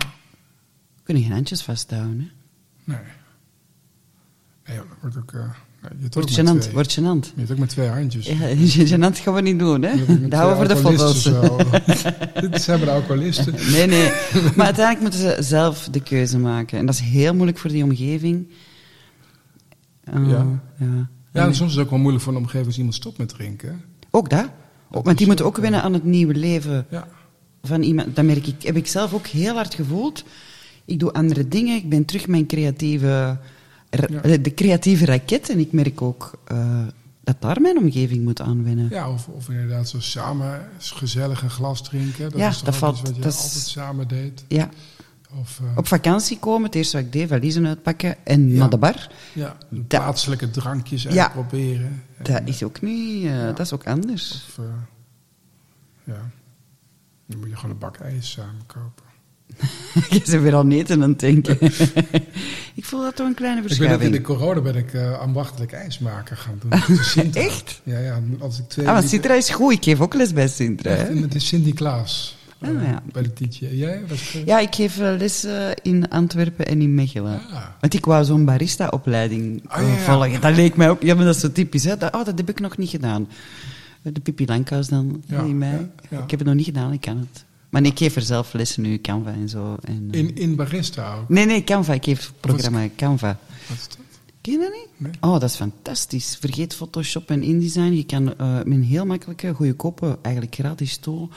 kunnen 1.04 1.24
geen 1.24 1.32
handjes 1.32 1.62
vasthouden. 1.64 2.20
Hè? 2.20 2.94
Nee. 2.94 3.04
Nee, 4.66 4.78
dat 4.78 4.86
wordt 5.02 5.18
ook... 5.18 5.34
eh, 5.34 5.50
je 6.00 6.08
Wordt 6.12 6.40
gênant, 6.40 6.72
wordt 6.74 7.00
gênant. 7.00 7.26
Je 7.34 7.40
hebt 7.40 7.52
ook 7.52 7.58
met 7.58 7.70
twee 7.70 7.88
handjes. 7.88 8.26
Ja, 8.26 8.36
gênant 8.98 9.18
gaan 9.20 9.34
we 9.34 9.42
niet 9.42 9.60
doen, 9.60 9.82
hè? 9.82 10.06
Dat 10.28 10.40
houden 10.40 10.68
we 10.68 10.76
voor 10.78 10.92
de 10.92 10.98
foto's. 10.98 11.24
Dit 12.52 12.62
zijn 12.62 12.90
alcoholisten. 12.90 13.54
Nee, 13.72 13.88
nee. 13.88 14.12
Maar 14.56 14.66
uiteindelijk 14.66 15.00
moeten 15.00 15.20
ze 15.20 15.38
zelf 15.44 15.88
de 15.92 16.02
keuze 16.02 16.40
maken. 16.40 16.78
En 16.80 16.86
dat 16.86 16.96
is 16.96 17.02
heel 17.02 17.34
moeilijk 17.34 17.58
voor 17.58 17.70
die 17.70 17.84
omgeving. 17.84 18.48
Uh, 20.14 20.30
Ja. 20.30 20.46
ja. 20.80 21.10
Ja, 21.34 21.46
en 21.46 21.56
soms 21.56 21.70
is 21.70 21.76
het 21.76 21.84
ook 21.86 21.90
wel 21.90 22.00
moeilijk 22.00 22.24
voor 22.24 22.34
een 22.34 22.40
omgeving 22.40 22.66
als 22.66 22.78
iemand 22.78 22.96
stopt 22.96 23.18
met 23.18 23.30
drinken. 23.30 23.82
Ook 24.12 24.30
dat. 24.30 24.50
Want 24.90 25.18
die 25.18 25.28
moeten 25.28 25.46
ook, 25.46 25.58
wennen 25.58 25.82
aan 25.82 25.94
het 25.94 26.04
nieuwe 26.04 26.36
leven 26.36 26.86
Ja. 26.90 27.08
van 27.64 27.82
iemand. 27.82 28.16
Dat 28.16 28.26
merk 28.26 28.48
ik, 28.48 28.64
heb 28.64 28.76
ik 28.76 28.88
zelf 28.88 29.14
ook 29.14 29.28
heel 29.28 29.54
hard 29.56 29.74
gevoeld. 29.74 30.24
Ik 30.86 31.00
doe 31.00 31.14
andere 31.14 31.48
dingen. 31.48 31.76
Ik 31.76 31.90
ben 31.90 32.06
terug 32.06 32.28
mijn 32.28 32.46
creatieve, 32.46 33.38
Ja. 34.10 34.38
de 34.38 34.54
creatieve 34.54 35.06
raket. 35.06 35.50
En 35.50 35.60
ik 35.60 35.72
merk 35.72 36.02
ook 36.02 36.32
eh, 36.48 36.82
dat 37.24 37.42
daar 37.42 37.62
mijn 37.62 37.78
omgeving 37.78 38.24
moet 38.24 38.42
aanwennen. 38.42 38.88
Ja, 38.90 39.10
of, 39.12 39.28
of 39.28 39.50
inderdaad 39.50 39.90
zo 39.90 40.00
samen 40.00 40.68
gezellig 40.78 41.42
een 41.42 41.50
glas 41.50 41.84
drinken. 41.84 42.30
Dat 42.30 42.40
Ja, 42.40 42.50
is 42.50 42.62
dat 42.62 42.76
valt- 42.76 42.94
iets 42.98 43.02
wat 43.08 43.16
je 43.16 43.22
dat 43.22 43.34
is- 43.34 43.40
altijd 43.42 43.64
samen 43.64 44.08
deed. 44.08 44.46
Ja. 44.48 44.70
Of 45.40 45.60
eh, 45.60 45.78
Op 45.78 45.88
vakantie 45.88 46.40
komen, 46.40 46.66
het 46.66 46.76
eerste 46.76 46.98
wat 46.98 47.06
ik 47.06 47.12
deed, 47.12 47.28
valiezen 47.28 47.68
uitpakken 47.68 48.26
en 48.26 48.50
Ja. 48.50 48.58
naar 48.58 48.70
de 48.70 48.78
bar. 48.78 49.10
ja, 49.34 49.58
plaatselijke 49.88 50.50
drankjes 50.52 51.04
Ja. 51.04 51.24
uitproberen. 51.24 52.04
Dat 52.18 52.28
En, 52.28 52.48
is 52.48 52.64
ook 52.64 52.82
niet, 52.82 53.26
eh, 53.26 53.40
dat 53.46 53.60
is 53.60 53.74
ook 53.74 53.88
anders. 53.88 54.32
Of, 54.50 54.58
eh, 54.66 54.72
ja, 56.04 56.30
dan 57.26 57.40
moet 57.40 57.50
je 57.50 57.56
gewoon 57.56 57.72
een 57.72 57.78
bak 57.78 57.98
ijs 57.98 58.32
samen 58.32 58.62
kopen. 58.66 59.05
Je 60.10 60.22
bent 60.26 60.42
weer 60.42 60.56
aan 60.56 60.72
eten 60.72 61.04
aan 61.04 61.10
het 61.10 61.20
denken. 61.20 61.58
ik 62.76 62.86
voel 62.86 63.02
dat 63.02 63.16
toch 63.16 63.28
een 63.28 63.34
kleine 63.34 63.62
Ik 63.68 63.78
ben 63.80 63.92
ook 63.94 64.02
in 64.02 64.12
de 64.12 64.22
corona 64.22 64.62
ben 64.62 64.76
ik 64.76 64.94
eh 64.94 65.20
ambachtelijk 65.20 65.72
ijsmaker 65.72 66.38
gaan 66.38 66.60
doen. 66.60 66.80
Sintra. 67.04 67.42
Echt? 67.48 67.82
Ja, 67.84 68.00
ja. 68.00 68.20
Als 68.40 68.60
ik 68.60 68.68
twee 68.68 68.86
Ah, 68.88 68.92
want 68.94 69.04
liter- 69.04 69.20
Sintra 69.20 69.34
is 69.38 69.50
goed. 69.50 69.74
Ik 69.74 69.84
geef 69.84 70.00
ook 70.02 70.14
les 70.14 70.34
bij 70.34 70.48
Sintra. 70.48 70.90
Echt, 70.90 71.02
hè. 71.02 71.08
en 71.08 71.22
het 71.22 71.36
is 71.36 71.48
Sinterklaas. 71.48 72.38
Ah, 72.60 72.70
eh, 72.70 72.84
ja. 72.84 73.02
Bij 73.12 73.24
de 73.24 73.34
teacher. 73.34 73.76
Jij? 73.76 74.02
Was 74.08 74.34
het, 74.34 74.42
Ja, 74.46 74.60
ik 74.60 74.76
geef 74.76 75.00
eh, 75.00 75.14
les 75.18 75.44
eh, 75.44 75.68
in 75.82 76.10
Antwerpen 76.10 76.66
en 76.66 76.82
in 76.82 76.96
Mechelen. 76.96 77.42
Ah. 77.52 77.64
Want 77.80 77.94
ik 77.94 78.06
wou 78.06 78.26
zo'n 78.26 78.46
barista-opleiding 78.46 79.64
Ah, 79.68 79.82
eh, 79.82 79.88
ja, 79.88 79.94
ja. 79.94 80.00
volgen. 80.00 80.42
Dat 80.42 80.56
leek 80.56 80.76
mij 80.76 80.90
ook... 80.90 81.02
Ja, 81.02 81.16
maar 81.16 81.26
dat 81.26 81.36
is 81.36 81.42
zo 81.42 81.52
typisch, 81.52 81.84
hè. 81.84 81.98
Dat, 81.98 82.16
oh, 82.16 82.26
dat 82.26 82.38
heb 82.38 82.50
ik 82.50 82.60
nog 82.60 82.78
niet 82.78 82.90
gedaan. 82.90 83.28
De 84.02 84.20
Pippi 84.20 84.46
Lankhuis 84.46 84.88
dan, 84.88 85.24
Ja, 85.28 85.40
in 85.42 85.60
ja. 86.10 86.24
Ik 86.24 86.30
heb 86.32 86.40
het 86.40 86.44
nog 86.48 86.56
niet 86.56 86.66
gedaan, 86.66 86.94
ik 86.94 87.02
kan 87.02 87.18
het. 87.18 87.46
Maar 87.70 87.84
ik 87.84 87.98
geef 87.98 88.16
er 88.16 88.22
zelf 88.22 88.54
lessen 88.54 88.82
nu, 88.82 89.02
Canva 89.02 89.32
en 89.32 89.50
zo. 89.50 89.76
En, 89.82 90.08
eh, 90.12 90.20
In, 90.20 90.36
in 90.36 90.56
barista 90.56 91.16
ook. 91.16 91.30
Nee, 91.30 91.46
nee, 91.46 91.64
Canva. 91.64 91.94
Ik 91.94 92.04
geef 92.04 92.28
het 92.28 92.40
programma 92.40 92.88
Canva. 92.96 93.40
Wat 93.68 93.78
is 93.78 93.88
dat? 93.88 93.98
Ken 94.42 94.54
je 94.54 94.60
dat 94.60 94.72
niet? 94.72 94.88
Nee. 94.98 95.12
Oh, 95.20 95.40
dat 95.40 95.50
is 95.50 95.56
fantastisch. 95.56 96.38
Vergeet 96.40 96.76
Photoshop 96.76 97.30
en 97.30 97.44
InDesign. 97.44 97.94
Je 97.94 98.06
kan 98.06 98.38
eh, 98.38 98.54
met 98.54 98.66
een 98.68 98.84
heel 98.84 99.06
makkelijke, 99.06 99.54
goedkope, 99.54 100.18
eigenlijk 100.22 100.56
gratis 100.56 100.98
tool, 100.98 101.30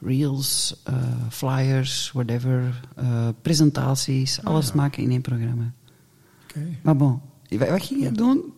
reels, 0.00 0.80
eh, 0.84 0.94
flyers, 1.30 2.10
whatever, 2.12 2.80
presentaties, 3.42 4.44
alles 4.44 4.72
maken 4.72 5.02
in 5.02 5.10
één 5.10 5.20
programma. 5.20 5.72
Oké. 6.48 6.66
Maar 6.82 6.96
bon, 6.96 7.20
wat, 7.48 7.82
ging 7.82 8.02
je 8.02 8.12
doen? 8.12 8.52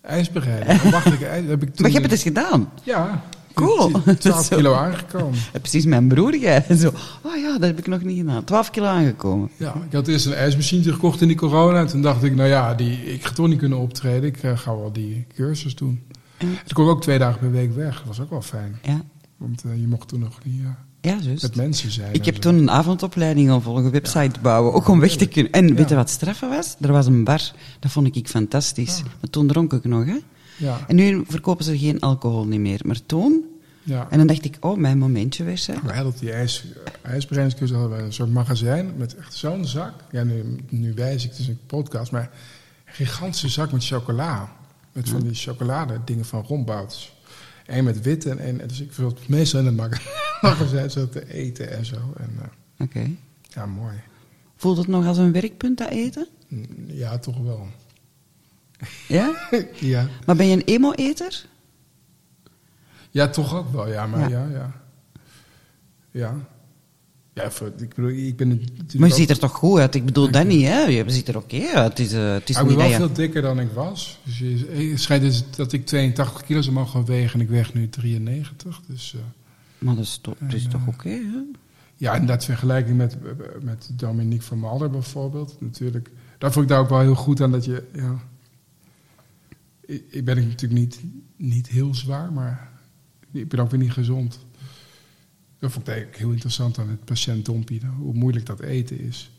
IJs 0.00 0.30
bereiden. 0.30 0.90
Wachtelijk 0.90 1.22
ijs. 1.22 1.46
Heb 1.48 1.62
ik 1.62 1.74
toen, 1.74 1.82
Maar 1.82 1.90
je 1.90 1.98
hebt 1.98 2.10
het 2.10 2.12
eens 2.12 2.22
gedaan. 2.22 2.70
Ja. 2.82 3.24
Cool. 3.54 3.90
12 4.18 4.44
Zo. 4.46 4.56
kilo 4.56 4.74
aangekomen. 4.74 5.38
Precies 5.52 5.84
mijn 5.84 6.08
broer, 6.08 6.36
jij. 6.36 6.64
Zo, 6.80 6.92
oh 7.22 7.36
ja, 7.36 7.52
dat 7.52 7.62
heb 7.62 7.78
ik 7.78 7.86
nog 7.86 8.02
niet 8.02 8.18
gedaan. 8.18 8.44
12 8.44 8.70
kilo 8.70 8.86
aangekomen. 8.86 9.50
Ja, 9.56 9.74
ik 9.86 9.92
had 9.92 10.08
eerst 10.08 10.26
een 10.26 10.34
ijsmachine 10.34 10.92
gekocht 10.92 11.20
in 11.20 11.28
die 11.28 11.36
corona. 11.36 11.78
En 11.78 11.86
toen 11.86 12.02
dacht 12.02 12.22
ik, 12.22 12.34
nou 12.34 12.48
ja, 12.48 12.74
die, 12.74 13.04
ik 13.12 13.24
ga 13.26 13.32
toch 13.32 13.48
niet 13.48 13.58
kunnen 13.58 13.78
optreden. 13.78 14.22
Ik 14.28 14.42
eh, 14.42 14.58
ga 14.58 14.76
wel 14.76 14.92
die 14.92 15.26
cursus 15.34 15.74
doen. 15.74 16.00
Ja. 16.38 16.46
Ik 16.66 16.74
kon 16.74 16.88
ook 16.88 17.02
twee 17.02 17.18
dagen 17.18 17.38
per 17.38 17.50
week 17.50 17.74
weg. 17.74 17.96
Dat 17.96 18.06
was 18.06 18.20
ook 18.20 18.30
wel 18.30 18.42
fijn. 18.42 18.78
Ja, 18.82 19.00
Want 19.36 19.62
eh, 19.64 19.80
je 19.80 19.86
mocht 19.86 20.08
toen 20.08 20.20
nog 20.20 20.38
niet 20.44 20.60
eh, 20.60 20.66
ja 21.00 21.18
juist. 21.22 21.42
met 21.42 21.56
mensen 21.56 21.90
zijn. 21.90 22.14
Ik 22.14 22.24
heb 22.24 22.34
zo. 22.34 22.40
toen 22.40 22.54
een 22.54 22.70
avondopleiding 22.70 23.48
gaan 23.48 23.62
volgen, 23.62 23.90
website 23.90 24.40
bouwen, 24.42 24.72
ook 24.72 24.88
om 24.88 25.00
weg 25.00 25.16
te 25.16 25.26
kunnen. 25.26 25.52
En 25.52 25.74
weet 25.74 25.88
je 25.88 25.94
wat 25.94 26.10
straffen 26.10 26.48
was? 26.48 26.76
Er 26.80 26.92
was 26.92 27.06
een 27.06 27.24
bar, 27.24 27.40
dat 27.80 27.90
vond 27.90 28.16
ik 28.16 28.28
fantastisch. 28.28 29.02
Maar 29.20 29.30
toen 29.30 29.46
dronk 29.46 29.72
ik 29.72 29.84
nog, 29.84 30.04
hè. 30.04 30.16
Ja, 30.60 30.84
En 30.88 30.96
nu 30.96 31.22
verkopen 31.28 31.64
ze 31.64 31.78
geen 31.78 32.00
alcohol 32.00 32.46
niet 32.46 32.60
meer, 32.60 32.80
maar 32.84 33.06
toen... 33.06 33.44
ja. 33.82 34.06
En 34.10 34.18
dan 34.18 34.26
dacht 34.26 34.44
ik, 34.44 34.56
oh, 34.60 34.76
mijn 34.78 34.98
momentje 34.98 35.44
weer, 35.44 35.64
hè. 35.66 35.74
Wij 35.84 35.96
hadden 35.96 36.14
die 36.20 36.32
ijs, 36.32 36.64
ijsbreidingscursus 37.02 37.76
hadden 37.76 37.96
we 37.98 38.02
een 38.04 38.12
soort 38.12 38.30
magazijn 38.32 38.92
met 38.96 39.16
echt 39.16 39.34
zo'n 39.34 39.64
zak. 39.66 39.92
Ja, 40.10 40.22
nu, 40.24 40.56
nu 40.68 40.92
wijs 40.94 41.24
ik, 41.24 41.30
het 41.30 41.38
is 41.38 41.48
een 41.48 41.58
podcast, 41.66 42.12
maar 42.12 42.30
een 42.86 42.94
gigantische 42.94 43.48
zak 43.48 43.72
met 43.72 43.84
chocola. 43.86 44.52
Met 44.92 45.08
van 45.08 45.20
die 45.20 45.34
chocolade 45.34 46.00
dingen 46.04 46.24
van 46.24 46.44
rombouts. 46.46 47.18
Eén 47.66 47.84
met 47.84 48.00
wit 48.02 48.26
en 48.26 48.38
één... 48.38 48.68
Dus 48.68 48.80
ik 48.80 48.92
wil 48.92 49.16
meestal 49.28 49.60
in 49.60 49.66
het 49.66 49.76
maga- 49.76 50.00
magazijn 50.48 50.90
zo 50.90 51.08
te 51.08 51.32
eten 51.34 51.70
en 51.76 51.84
zo. 51.86 51.96
En, 52.16 52.30
eh, 52.40 52.84
Oké. 52.86 53.10
ja, 53.54 53.66
mooi. 53.66 53.94
Voelt 54.56 54.76
het 54.76 54.86
nog 54.86 55.06
als 55.06 55.18
een 55.18 55.32
werkpunt, 55.32 55.78
dat 55.78 55.88
eten? 55.90 56.26
Mm, 56.48 56.66
Ja, 56.86 57.18
toch 57.18 57.38
wel. 57.38 57.66
Ja? 59.08 59.48
Ja, 59.80 60.08
Maar 60.26 60.36
ben 60.36 60.46
je 60.46 60.56
een 60.56 60.64
emo-eter? 60.64 61.44
ja 63.10 63.28
toch 63.28 63.56
ook 63.56 63.72
wel. 63.72 63.88
Ja, 63.88 64.06
maar 64.06 64.20
Ja. 64.20 64.28
ja, 64.28 64.48
ja. 64.50 64.72
Ja. 66.10 66.34
Ja, 67.34 67.50
voor, 67.50 67.72
ik 67.78 67.94
bedoel, 67.94 68.10
ik 68.10 68.36
ben 68.36 68.62
Maar 68.98 69.08
je 69.08 69.14
ziet 69.14 69.30
er 69.30 69.38
toch 69.38 69.52
goed 69.52 69.78
uit? 69.78 69.94
Ik 69.94 70.04
bedoel 70.04 70.30
dat 70.30 70.46
niet, 70.46 70.66
hè. 70.66 70.80
Je 70.80 71.04
ziet 71.06 71.28
er 71.28 71.36
oké 71.36 71.66
uit. 71.74 71.98
Het 71.98 72.06
is, 72.06 72.12
eh, 72.12 72.32
het 72.32 72.48
is 72.48 72.56
ik 72.56 72.66
ben 72.66 72.76
wel 72.76 72.88
dat 72.88 72.96
veel 72.96 73.12
dikker 73.12 73.42
dan 73.42 73.60
ik 73.60 73.70
was. 73.74 74.18
Dus 74.24 74.38
je, 74.38 74.88
het 74.90 75.00
schijnt 75.00 75.22
dus 75.22 75.44
dat 75.56 75.72
ik 75.72 75.86
82 75.86 76.42
kilo 76.42 76.60
zou 76.60 76.74
mogen 76.74 77.04
wegen 77.04 77.34
en 77.34 77.40
ik 77.40 77.48
weeg 77.50 77.74
nu 77.74 77.88
93. 77.88 78.80
Dus 78.86 79.14
eh, 79.14 79.20
Maar 79.78 79.94
dat 79.94 80.04
is 80.04 80.18
toch, 80.22 80.34
is 80.48 80.64
En, 80.64 80.70
toch 80.70 80.80
eh, 80.80 80.88
oké, 80.88 81.08
hè? 81.08 81.42
ja, 81.96 82.12
inderdaad 82.12 82.44
vergelijking 82.44 82.96
met, 82.96 83.16
met 83.62 83.90
Dominique 83.92 84.44
van 84.44 84.58
Malder 84.58 84.90
bijvoorbeeld. 84.90 85.56
Natuurlijk, 85.58 86.10
daar 86.38 86.52
vond 86.52 86.64
ik 86.64 86.70
daar 86.70 86.80
ook 86.80 86.88
wel 86.88 87.00
heel 87.00 87.14
goed 87.14 87.40
aan 87.40 87.52
dat 87.52 87.64
je... 87.64 87.82
Ja, 87.92 88.18
ik, 89.90 90.04
ik 90.08 90.24
ben 90.24 90.36
natuurlijk 90.36 90.80
niet, 90.80 91.00
niet 91.36 91.68
heel 91.68 91.94
zwaar, 91.94 92.32
maar 92.32 92.70
ik 93.32 93.48
ben 93.48 93.60
ook 93.60 93.70
weer 93.70 93.80
niet 93.80 93.92
gezond. 93.92 94.38
Dat 95.58 95.72
vond 95.72 95.86
ik 95.86 95.92
eigenlijk 95.92 96.22
heel 96.22 96.32
interessant 96.32 96.78
aan 96.78 96.88
het 96.88 97.04
patiëntdompie, 97.04 97.80
hoe 97.98 98.14
moeilijk 98.14 98.46
dat 98.46 98.60
eten 98.60 99.00
is. 99.00 99.30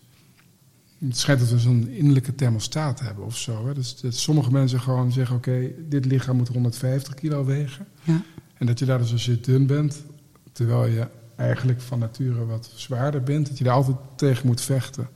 Het 0.98 1.18
schijnt 1.18 1.40
dat 1.40 1.50
we 1.50 1.60
zo'n 1.60 1.88
innerlijke 1.88 2.36
thermostaat 2.36 3.00
hebben 3.00 3.26
of 3.26 3.38
zo. 3.38 3.68
Hè? 3.68 3.74
Dus 3.74 4.00
dat 4.00 4.16
sommige 4.16 4.52
mensen 4.52 4.80
gewoon 4.80 5.12
zeggen, 5.12 5.36
oké, 5.36 5.72
dit 5.90 6.06
lichaam 6.06 6.38
moet 6.38 6.48
150 6.48 7.14
kilo 7.14 7.46
wegen. 7.46 7.88
Ja. 8.04 8.24
En 8.58 8.66
dat 8.66 8.80
je 8.80 8.86
daar 8.86 8.98
dus 8.98 9.12
als 9.12 9.26
je 9.26 9.40
dun 9.40 9.68
bent, 9.68 10.04
terwijl 10.52 10.86
je 10.86 11.08
eigenlijk 11.36 11.82
van 11.82 12.00
nature 12.00 12.46
wat 12.46 12.72
zwaarder 12.76 13.24
bent, 13.24 13.48
dat 13.48 13.58
je 13.58 13.64
daar 13.64 13.74
altijd 13.74 13.98
tegen 14.16 14.48
moet 14.48 14.62
vechten. 14.62 15.08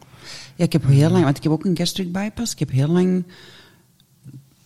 Ja, 0.56 0.64
ik 0.64 0.74
heb 0.74 0.86
heel 0.86 1.10
lang, 1.10 1.24
want 1.24 1.38
ik 1.38 1.44
heb 1.44 1.52
ook 1.52 1.66
een 1.66 1.78
gastric 1.78 2.12
bypass. 2.12 2.54
Ik 2.54 2.60
heb 2.60 2.72
heel 2.72 2.88
lang 2.88 3.26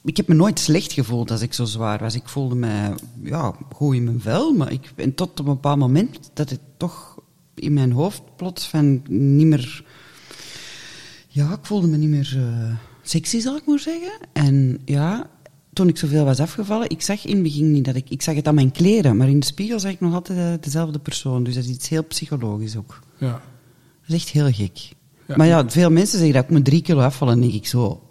ik 0.03 0.17
heb 0.17 0.27
me 0.27 0.35
nooit 0.35 0.59
slecht 0.59 0.93
gevoeld 0.93 1.31
als 1.31 1.41
ik 1.41 1.53
zo 1.53 1.65
zwaar 1.65 1.99
was. 1.99 2.15
Ik 2.15 2.27
voelde 2.27 2.55
me 2.55 2.93
ja, 3.23 3.55
goed 3.73 3.95
in 3.95 4.03
mijn 4.03 4.21
vel, 4.21 4.53
maar 4.53 4.71
ik, 4.71 4.93
en 4.95 5.13
tot 5.13 5.30
op 5.30 5.47
een 5.47 5.53
bepaald 5.53 5.80
moment 5.80 6.31
dat 6.34 6.49
het 6.49 6.59
toch 6.77 7.17
in 7.55 7.73
mijn 7.73 7.91
hoofd 7.91 8.21
plots 8.35 8.67
van 8.67 9.01
niet 9.07 9.47
meer... 9.47 9.84
Ja, 11.27 11.51
ik 11.51 11.65
voelde 11.65 11.88
me 11.88 11.97
niet 11.97 12.09
meer 12.09 12.34
eh, 12.38 12.76
sexy, 13.01 13.39
zal 13.39 13.55
ik 13.55 13.65
maar 13.65 13.80
zeggen. 13.80 14.11
En 14.34 14.81
ja, 14.85 15.30
toen 15.73 15.88
ik 15.88 15.97
zoveel 15.97 16.26
was 16.26 16.39
afgevallen, 16.39 16.89
ik 16.89 17.01
zag 17.01 17.26
in 17.26 17.34
het 17.34 17.43
begin 17.43 17.71
niet 17.71 17.85
dat 17.85 17.95
ik... 17.95 18.09
Ik 18.09 18.21
zag 18.21 18.35
het 18.35 18.47
aan 18.47 18.55
mijn 18.55 18.71
kleren, 18.71 19.17
maar 19.17 19.30
in 19.30 19.39
de 19.39 19.45
spiegel 19.45 19.80
zag 19.80 19.91
ik 19.91 19.99
nog 19.99 20.13
altijd 20.13 20.39
eh, 20.39 20.63
dezelfde 20.63 20.99
persoon. 20.99 21.43
Dus 21.43 21.55
dat 21.55 21.63
is 21.63 21.69
iets 21.69 21.89
heel 21.89 22.03
psychologisch 22.03 22.77
ook. 22.77 22.99
Ja. 23.17 23.31
Dat 23.31 23.41
is 24.07 24.13
echt 24.15 24.30
heel 24.30 24.51
gek. 24.51 24.77
Ja. 25.27 25.35
Maar 25.35 25.47
ja, 25.47 25.69
veel 25.69 25.91
mensen 25.91 26.17
zeggen 26.17 26.35
dat 26.35 26.43
ik 26.43 26.49
moet 26.49 26.65
drie 26.65 26.81
kilo 26.81 27.01
afvallen. 27.01 27.34
En 27.34 27.41
denk 27.41 27.53
ik 27.53 27.67
zo, 27.67 28.09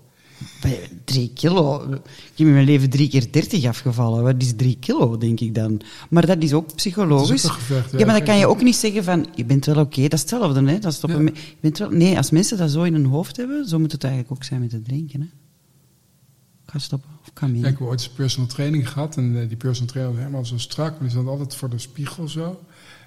drie 1.05 1.31
kilo? 1.35 1.83
Ik 1.83 1.99
heb 2.37 2.47
in 2.47 2.53
mijn 2.53 2.65
leven 2.65 2.91
drie 2.91 3.09
keer 3.09 3.33
dertig 3.33 3.65
afgevallen. 3.65 4.23
Wat 4.23 4.35
is 4.39 4.53
drie 4.57 4.77
kilo, 4.81 5.17
denk 5.19 5.41
ik 5.41 5.55
dan? 5.55 5.81
Maar 6.11 6.27
dat 6.27 6.43
is 6.43 6.53
ook 6.53 6.75
psychologisch. 6.75 7.31
Is 7.31 7.45
ook 7.51 7.57
een 7.57 7.59
gevecht, 7.63 7.91
ja. 7.93 7.99
ja, 7.99 8.05
maar 8.07 8.15
dan 8.17 8.25
kan 8.25 8.39
je 8.39 8.47
ook 8.47 8.63
niet 8.63 8.77
zeggen 8.77 9.05
van, 9.05 9.27
je 9.35 9.45
bent 9.45 9.65
wel 9.67 9.79
oké. 9.79 10.03
Dat 10.03 10.13
is 10.13 10.21
hetzelfde, 10.21 10.65
hè. 10.65 10.79
Dat 10.79 10.93
is 10.93 11.01
Ja. 11.07 11.15
een 11.15 11.25
je 11.35 11.57
bent 11.61 11.79
wel, 11.79 11.91
nee, 11.91 12.17
als 12.17 12.31
mensen 12.31 12.59
dat 12.59 12.71
zo 12.71 12.83
in 12.83 12.93
hun 12.93 13.05
hoofd 13.07 13.37
hebben, 13.37 13.69
zo 13.69 13.79
moet 13.79 13.93
het 13.93 14.05
eigenlijk 14.05 14.33
ook 14.33 14.45
zijn 14.45 14.61
met 14.61 14.73
het 14.73 14.85
drinken, 14.85 15.21
hè. 15.21 15.27
Ik 16.65 16.75
ga 16.75 16.79
stoppen. 16.79 17.11
Of 17.23 17.33
kan 17.33 17.53
meer. 17.53 17.61
Ja, 17.61 17.67
ik 17.69 17.79
heb 17.79 17.87
ooit 17.89 18.01
eens 18.01 18.09
personal 18.09 18.49
training 18.49 18.89
gehad 18.91 19.17
en 19.17 19.41
eh, 19.43 19.49
die 19.49 19.57
personal 19.57 19.89
trainer 19.91 20.13
was 20.15 20.23
helemaal 20.25 20.45
zo 20.45 20.59
strak, 20.59 20.91
maar 20.91 21.09
die 21.09 21.11
zat 21.19 21.27
altijd 21.27 21.55
voor 21.55 21.71
de 21.71 21.79
spiegel 21.79 22.29
zo. 22.29 22.61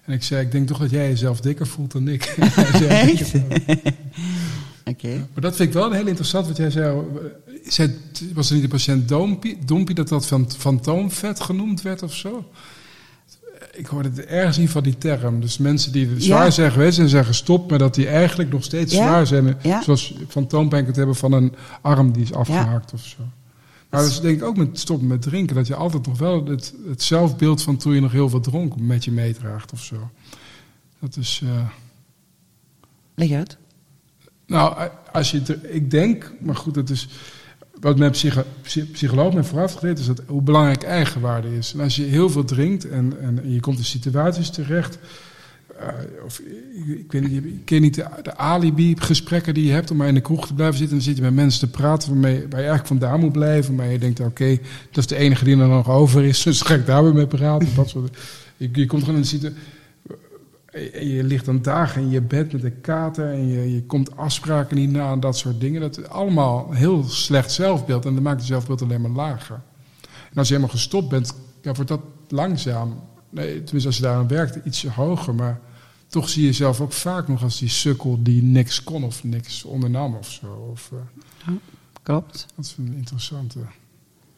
En 0.05 0.13
ik 0.13 0.23
zei, 0.23 0.45
ik 0.45 0.51
denk 0.51 0.67
toch 0.67 0.77
dat 0.79 0.89
jij 0.89 1.07
jezelf 1.09 1.39
dikker 1.41 1.67
voelt 1.67 1.91
dan 1.91 2.07
ik. 2.07 2.23
Echt? 2.87 3.33
"Ik- 4.83 4.93
Oké. 4.93 5.15
Maar 5.33 5.41
dat 5.43 5.55
vind 5.55 5.67
ik 5.69 5.73
wel 5.75 5.91
heel 5.91 6.07
interessant, 6.07 6.47
wat 6.47 6.57
jij 6.57 6.71
zei. 6.71 6.97
eh, 6.97 7.53
zei 7.63 7.97
was 8.33 8.47
er 8.49 8.53
niet 8.53 8.63
de 8.63 8.69
patiënt 8.69 9.07
Dompie, 9.07 9.57
Dompie 9.65 9.95
dat 9.95 10.07
dat 10.07 10.25
van 10.27 10.51
fantoomvet 10.57 11.39
genoemd 11.39 11.81
werd 11.81 12.03
of 12.03 12.13
zo? 12.15 12.45
Ik 13.73 13.85
hoorde 13.85 14.09
het 14.09 14.25
ergens 14.25 14.57
niet 14.57 14.69
van 14.69 14.83
die 14.83 14.97
term. 14.97 15.41
Dus 15.41 15.57
mensen 15.57 15.91
die 15.91 16.09
zwaar 16.17 16.43
Ja. 16.45 16.51
zijn 16.51 16.71
geweest 16.71 16.99
en 16.99 17.09
zijn 17.09 17.25
gestopt, 17.25 17.69
maar 17.69 17.79
dat 17.79 17.95
die 17.95 18.07
eigenlijk 18.07 18.51
nog 18.51 18.63
steeds 18.63 18.93
Ja. 18.93 19.03
zwaar 19.07 19.27
zijn. 19.27 19.57
Ja. 19.63 19.81
Zoals 19.83 20.13
fantoompijn 20.27 20.83
kunt 20.83 20.95
hebben 20.95 21.15
van 21.15 21.31
een 21.31 21.53
arm 21.81 22.11
die 22.11 22.23
is 22.23 22.33
afgehaakt 22.33 22.93
of 22.93 23.05
zo. 23.05 23.17
Maar 23.89 24.01
dat 24.01 24.09
is 24.09 24.19
denk 24.19 24.37
ik 24.37 24.43
ook 24.43 24.57
met 24.57 24.79
stoppen 24.79 25.07
met 25.07 25.21
drinken. 25.21 25.55
Dat 25.55 25.67
je 25.67 25.75
altijd 25.75 26.05
nog 26.07 26.17
wel 26.17 26.45
het, 26.45 26.73
het 26.89 27.01
zelfbeeld 27.03 27.61
van 27.61 27.77
toen 27.77 27.93
je 27.93 28.01
nog 28.01 28.11
heel 28.11 28.29
veel 28.29 28.39
dronk 28.39 28.79
met 28.79 29.05
je 29.05 29.11
meedraagt 29.11 29.71
of 29.71 29.83
zo. 29.83 30.09
Dat 30.99 31.17
is... 31.17 31.41
eh, 31.43 31.67
Leg 33.15 33.31
uit. 33.31 33.57
Nou, 34.51 34.89
als 35.11 35.31
je, 35.31 35.41
ik 35.61 35.91
denk, 35.91 36.31
maar 36.39 36.55
goed, 36.55 36.73
dat 36.73 36.89
is 36.89 37.07
wat 37.79 37.97
mijn 37.97 38.11
psycho, 38.11 38.43
psy- 38.61 38.91
psycholoog 38.91 39.33
me 39.33 39.43
vooraf 39.43 39.73
geleerd 39.73 39.99
is 39.99 40.05
dat 40.05 40.21
hoe 40.27 40.41
belangrijk 40.41 40.83
eigenwaarde 40.83 41.57
is. 41.57 41.73
En 41.73 41.79
als 41.79 41.95
je 41.95 42.03
heel 42.03 42.29
veel 42.29 42.43
drinkt 42.43 42.89
en, 42.89 43.13
en 43.21 43.51
je 43.53 43.59
komt 43.59 43.77
in 43.77 43.83
situaties 43.83 44.49
terecht, 44.49 44.97
eh, 45.79 45.87
of 46.25 46.41
ik, 46.87 47.11
weet 47.11 47.29
niet, 47.29 47.45
ik 47.45 47.65
ken 47.65 47.81
niet 47.81 47.95
de, 47.95 48.05
de 48.21 48.37
alibi-gesprekken 48.37 49.53
die 49.53 49.65
je 49.65 49.71
hebt 49.71 49.91
om 49.91 49.97
maar 49.97 50.07
in 50.07 50.13
de 50.13 50.21
kroeg 50.21 50.47
te 50.47 50.53
blijven 50.53 50.77
zitten. 50.77 50.97
En 50.97 51.03
dan 51.03 51.13
zit 51.13 51.17
je 51.17 51.29
met 51.29 51.41
mensen 51.43 51.59
te 51.59 51.77
praten 51.77 52.09
waarmee, 52.09 52.39
waar 52.39 52.61
je 52.61 52.67
eigenlijk 52.67 52.87
vandaan 52.87 53.19
moet 53.19 53.31
blijven. 53.31 53.75
Maar 53.75 53.91
je 53.91 53.99
denkt, 53.99 54.19
oké, 54.19 54.57
dat 54.91 54.97
is 54.97 55.07
de 55.07 55.15
enige 55.15 55.43
die 55.43 55.57
er 55.57 55.67
nog 55.67 55.89
over 55.89 56.23
is, 56.23 56.43
dus 56.43 56.61
ga 56.61 56.73
ik 56.73 56.85
daar 56.85 57.03
weer 57.03 57.13
mee 57.13 57.27
praten. 57.27 57.67
Dat 57.75 57.89
soort, 57.89 58.17
je, 58.57 58.69
je 58.73 58.85
komt 58.85 59.01
gewoon 59.03 59.15
in 59.15 59.21
een 59.21 59.27
situatie. 59.27 59.57
En 60.71 61.07
je 61.07 61.23
ligt 61.23 61.45
dan 61.45 61.61
dagen 61.61 62.01
in 62.01 62.09
je 62.09 62.21
bed 62.21 62.53
met 62.53 62.63
een 62.63 62.81
kater 62.81 63.31
en 63.33 63.47
je, 63.47 63.73
je 63.73 63.83
komt 63.83 64.17
afspraken 64.17 64.77
niet 64.77 64.91
na 64.91 65.11
en 65.11 65.19
dat 65.19 65.37
soort 65.37 65.59
dingen. 65.59 65.81
Dat 65.81 65.97
is 65.97 66.07
allemaal 66.07 66.71
heel 66.71 67.03
slecht 67.03 67.51
zelfbeeld 67.51 68.05
en 68.05 68.13
dat 68.13 68.23
maakt 68.23 68.37
het 68.37 68.47
zelfbeeld 68.47 68.81
alleen 68.81 69.01
maar 69.01 69.11
lager. 69.11 69.61
En 70.01 70.37
als 70.37 70.47
je 70.47 70.53
helemaal 70.53 70.75
gestopt 70.75 71.09
bent, 71.09 71.33
ja, 71.61 71.73
wordt 71.73 71.89
dat 71.89 72.01
langzaam, 72.27 72.99
nee, 73.29 73.53
tenminste 73.53 73.87
als 73.87 73.97
je 73.97 74.03
daaraan 74.03 74.27
werkt, 74.27 74.65
iets 74.65 74.85
hoger. 74.85 75.35
Maar 75.35 75.59
toch 76.07 76.29
zie 76.29 76.41
je 76.41 76.47
jezelf 76.47 76.81
ook 76.81 76.91
vaak 76.93 77.27
nog 77.27 77.43
als 77.43 77.59
die 77.59 77.69
sukkel 77.69 78.19
die 78.23 78.43
niks 78.43 78.83
kon 78.83 79.03
of 79.03 79.23
niks 79.23 79.63
ondernam 79.63 80.15
of 80.15 80.31
zo. 80.31 80.67
Of, 80.71 80.91
eh, 80.93 81.53
Klopt. 82.03 82.45
dat 82.55 82.65
is 82.65 82.75
een 82.77 82.93
interessante. 82.97 83.59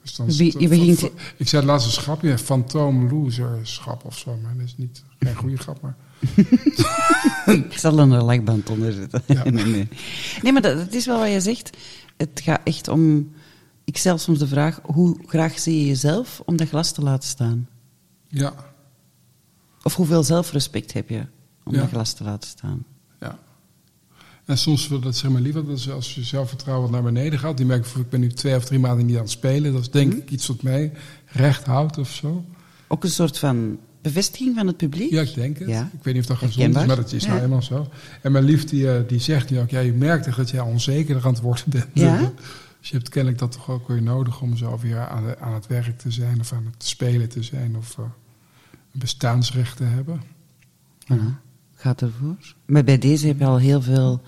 Dus 0.01 0.15
dan, 0.15 0.25
Je 0.29 0.51
be- 0.51 0.59
je 0.59 0.67
begint- 0.67 1.01
ik 1.37 1.47
zei 1.47 1.61
het 1.61 1.71
laatste 1.71 1.91
schapje, 1.91 2.37
fantoom 2.37 3.09
loser 3.09 3.59
schap 3.61 4.05
of 4.05 4.17
zo, 4.17 4.37
maar 4.43 4.53
dat 4.57 4.65
is 4.65 4.77
niet 4.77 5.03
geen 5.19 5.35
goede 5.35 5.57
grap. 5.57 5.81
Maar 5.81 5.95
Ik 7.45 7.73
zal 7.77 7.93
er 7.97 7.99
een 7.99 8.23
lakband 8.23 8.69
onder 8.69 8.93
zetten. 8.93 9.21
Ja. 9.27 9.43
nee, 9.49 9.65
nee. 9.65 9.87
nee, 10.41 10.51
maar 10.51 10.61
dat, 10.61 10.77
dat 10.77 10.93
is 10.93 11.05
wel 11.05 11.19
wat 11.19 11.31
je 11.31 11.41
zegt. 11.41 11.77
Het 12.17 12.41
gaat 12.43 12.61
echt 12.63 12.87
om... 12.87 13.31
Ik 13.85 13.97
stel 13.97 14.17
soms 14.17 14.39
de 14.39 14.47
vraag, 14.47 14.79
hoe 14.83 15.17
graag 15.25 15.59
zie 15.59 15.79
je 15.79 15.85
jezelf 15.87 16.41
om 16.45 16.55
dat 16.57 16.67
glas 16.67 16.91
te 16.91 17.01
laten 17.01 17.29
staan? 17.29 17.67
ja, 18.27 18.53
Of 19.83 19.95
hoeveel 19.95 20.23
zelfrespect 20.23 20.93
heb 20.93 21.09
je 21.09 21.25
om 21.63 21.73
Ja. 21.73 21.79
dat 21.79 21.89
glas 21.89 22.13
te 22.13 22.23
laten 22.23 22.49
staan? 22.49 22.85
Ja. 23.19 23.39
En 24.45 24.57
soms 24.57 24.87
wil 24.87 24.99
dat 24.99 25.15
zeg 25.15 25.31
maar 25.31 25.41
liever, 25.41 25.65
dat 25.65 25.89
als 25.89 26.15
je 26.15 26.23
zelfvertrouwen 26.23 26.91
naar 26.91 27.03
beneden 27.03 27.39
gaat. 27.39 27.57
Die 27.57 27.65
merkt, 27.65 27.95
ik 27.95 28.09
ben 28.09 28.19
nu 28.19 28.29
twee 28.31 28.55
of 28.55 28.65
drie 28.65 28.79
maanden 28.79 29.05
niet 29.05 29.15
aan 29.15 29.21
het 29.21 29.31
spelen. 29.31 29.73
Dat 29.73 29.81
is 29.81 29.89
denk 29.89 30.13
ik 30.13 30.29
iets 30.31 30.47
wat 30.47 30.61
mij 30.61 30.91
recht 31.25 31.65
houdt 31.65 31.97
of 31.97 32.09
zo. 32.09 32.45
Ook 32.87 33.03
een 33.03 33.09
soort 33.09 33.39
van 33.39 33.77
bevestiging 34.03 34.55
van 34.55 34.67
het 34.67 34.77
publiek? 34.77 35.11
Ja, 35.11 35.21
ik 35.21 35.33
denk 35.33 35.57
het. 35.59 35.67
Ja. 35.67 35.89
Ik 35.93 36.03
weet 36.03 36.13
niet 36.13 36.23
of 36.23 36.29
dat 36.29 36.37
gezond 36.37 36.75
is, 36.75 36.85
maar 36.85 36.95
dat 36.95 37.11
is 37.11 37.25
nou 37.25 37.41
eenmaal 37.41 37.61
zo. 37.61 37.87
En 38.21 38.31
mijn 38.31 38.43
lief 38.43 38.63
die, 38.65 38.91
eh, 38.91 39.07
die 39.07 39.19
zegt 39.19 39.49
nu 39.49 39.59
ook, 39.59 39.69
ja, 39.69 39.79
je 39.79 39.93
merkt 39.93 40.27
echt 40.27 40.37
dat 40.37 40.49
jij 40.49 40.59
onzeker 40.59 41.15
aan 41.25 41.33
het 41.33 41.41
worden 41.41 41.63
bent. 41.67 41.87
Ja? 41.93 42.31
Dus 42.79 42.91
je 42.91 42.97
hebt 42.97 43.09
kennelijk 43.09 43.39
dat 43.41 43.51
toch 43.51 43.69
ook 43.69 43.87
weer 43.87 44.01
nodig 44.01 44.41
om 44.41 44.57
zo 44.57 44.77
weer 44.81 45.07
aan, 45.07 45.23
de- 45.25 45.39
aan 45.39 45.53
het 45.53 45.67
werk 45.67 45.97
te 45.97 46.11
zijn 46.11 46.39
of 46.39 46.53
aan 46.53 46.65
het 46.71 46.83
spelen 46.83 47.29
te 47.29 47.43
zijn 47.43 47.75
of 47.77 47.97
eh, 47.97 48.03
een 48.93 48.99
bestaansrecht 48.99 49.77
te 49.77 49.83
hebben. 49.83 50.21
Ja, 51.05 51.39
gaat 51.75 52.01
ervoor. 52.01 52.35
Maar 52.65 52.83
bij 52.83 52.97
deze 52.97 53.27
heb 53.27 53.39
je 53.39 53.45
al 53.45 53.57
heel 53.59 53.81
veel 53.81 54.21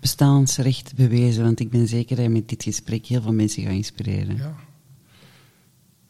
bestaansrecht 0.00 0.94
bewezen, 0.94 1.42
want 1.44 1.60
ik 1.60 1.70
ben 1.70 1.88
zeker 1.88 2.16
dat 2.16 2.24
je 2.24 2.30
met 2.30 2.48
dit 2.48 2.62
gesprek 2.62 3.06
heel 3.06 3.22
veel 3.22 3.32
mensen 3.32 3.62
gaat 3.62 3.72
inspireren. 3.72 4.36
Ja. 4.36 4.54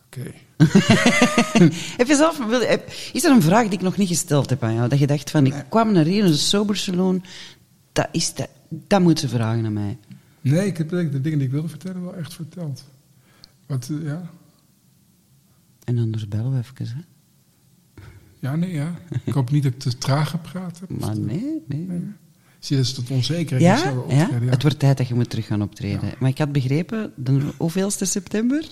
Oké. 0.06 0.30
Heb 1.98 2.06
je 2.06 2.16
zelf, 2.16 2.40
is 3.12 3.24
er 3.24 3.30
een 3.30 3.42
vraag 3.42 3.62
die 3.62 3.72
ik 3.72 3.80
nog 3.80 3.96
niet 3.96 4.08
gesteld 4.08 4.50
heb 4.50 4.62
aan 4.62 4.74
jou? 4.74 4.88
Dat 4.88 4.98
je 4.98 5.06
dacht 5.06 5.30
van, 5.30 5.46
ik 5.46 5.64
kwam 5.68 5.92
naar 5.92 6.04
hier 6.04 6.24
in 6.24 6.30
een 6.30 6.36
sober 6.36 6.76
salon, 6.76 7.24
dat, 7.92 8.08
is, 8.12 8.34
dat, 8.34 8.48
dat 8.68 9.00
moet 9.00 9.18
ze 9.18 9.28
vragen 9.28 9.64
aan 9.64 9.72
mij. 9.72 9.98
Nee, 10.40 10.66
ik 10.66 10.76
heb 10.76 10.88
de 10.88 11.20
dingen 11.20 11.38
die 11.38 11.46
ik 11.46 11.52
wilde 11.52 11.68
vertellen 11.68 12.02
wel 12.02 12.16
echt 12.16 12.34
verteld. 12.34 12.84
Wat, 13.66 13.88
eh, 13.90 14.06
ja? 14.06 14.30
En 15.84 15.98
anders 15.98 16.28
bellen 16.28 16.52
we 16.52 16.58
even, 16.58 16.86
hè. 16.86 17.02
Ja, 18.38 18.56
nee, 18.56 18.72
ja. 18.72 18.94
Ik 19.24 19.32
hoop 19.32 19.50
niet 19.50 19.62
dat 19.62 19.72
ik 19.72 19.78
te 19.78 19.98
traag 19.98 20.30
gepraat 20.30 20.80
heb. 20.80 21.00
Maar 21.00 21.18
nee, 21.18 21.62
nee. 21.66 21.86
Zie 22.58 22.76
je, 22.76 22.82
dat 22.82 22.92
is 22.92 22.92
tot 22.92 23.10
onzeker. 23.10 23.56
Ik 23.56 23.62
Ja, 23.62 23.92
optreden, 23.92 24.44
ja. 24.44 24.50
het 24.50 24.62
wordt 24.62 24.78
tijd 24.78 24.96
dat 24.96 25.08
je 25.08 25.14
moet 25.14 25.30
terug 25.30 25.46
gaan 25.46 25.62
optreden. 25.62 26.12
Maar 26.18 26.30
ik 26.30 26.38
had 26.38 26.52
begrepen, 26.52 27.12
de 27.16 27.52
hoeveelste 27.56 28.04
september? 28.04 28.64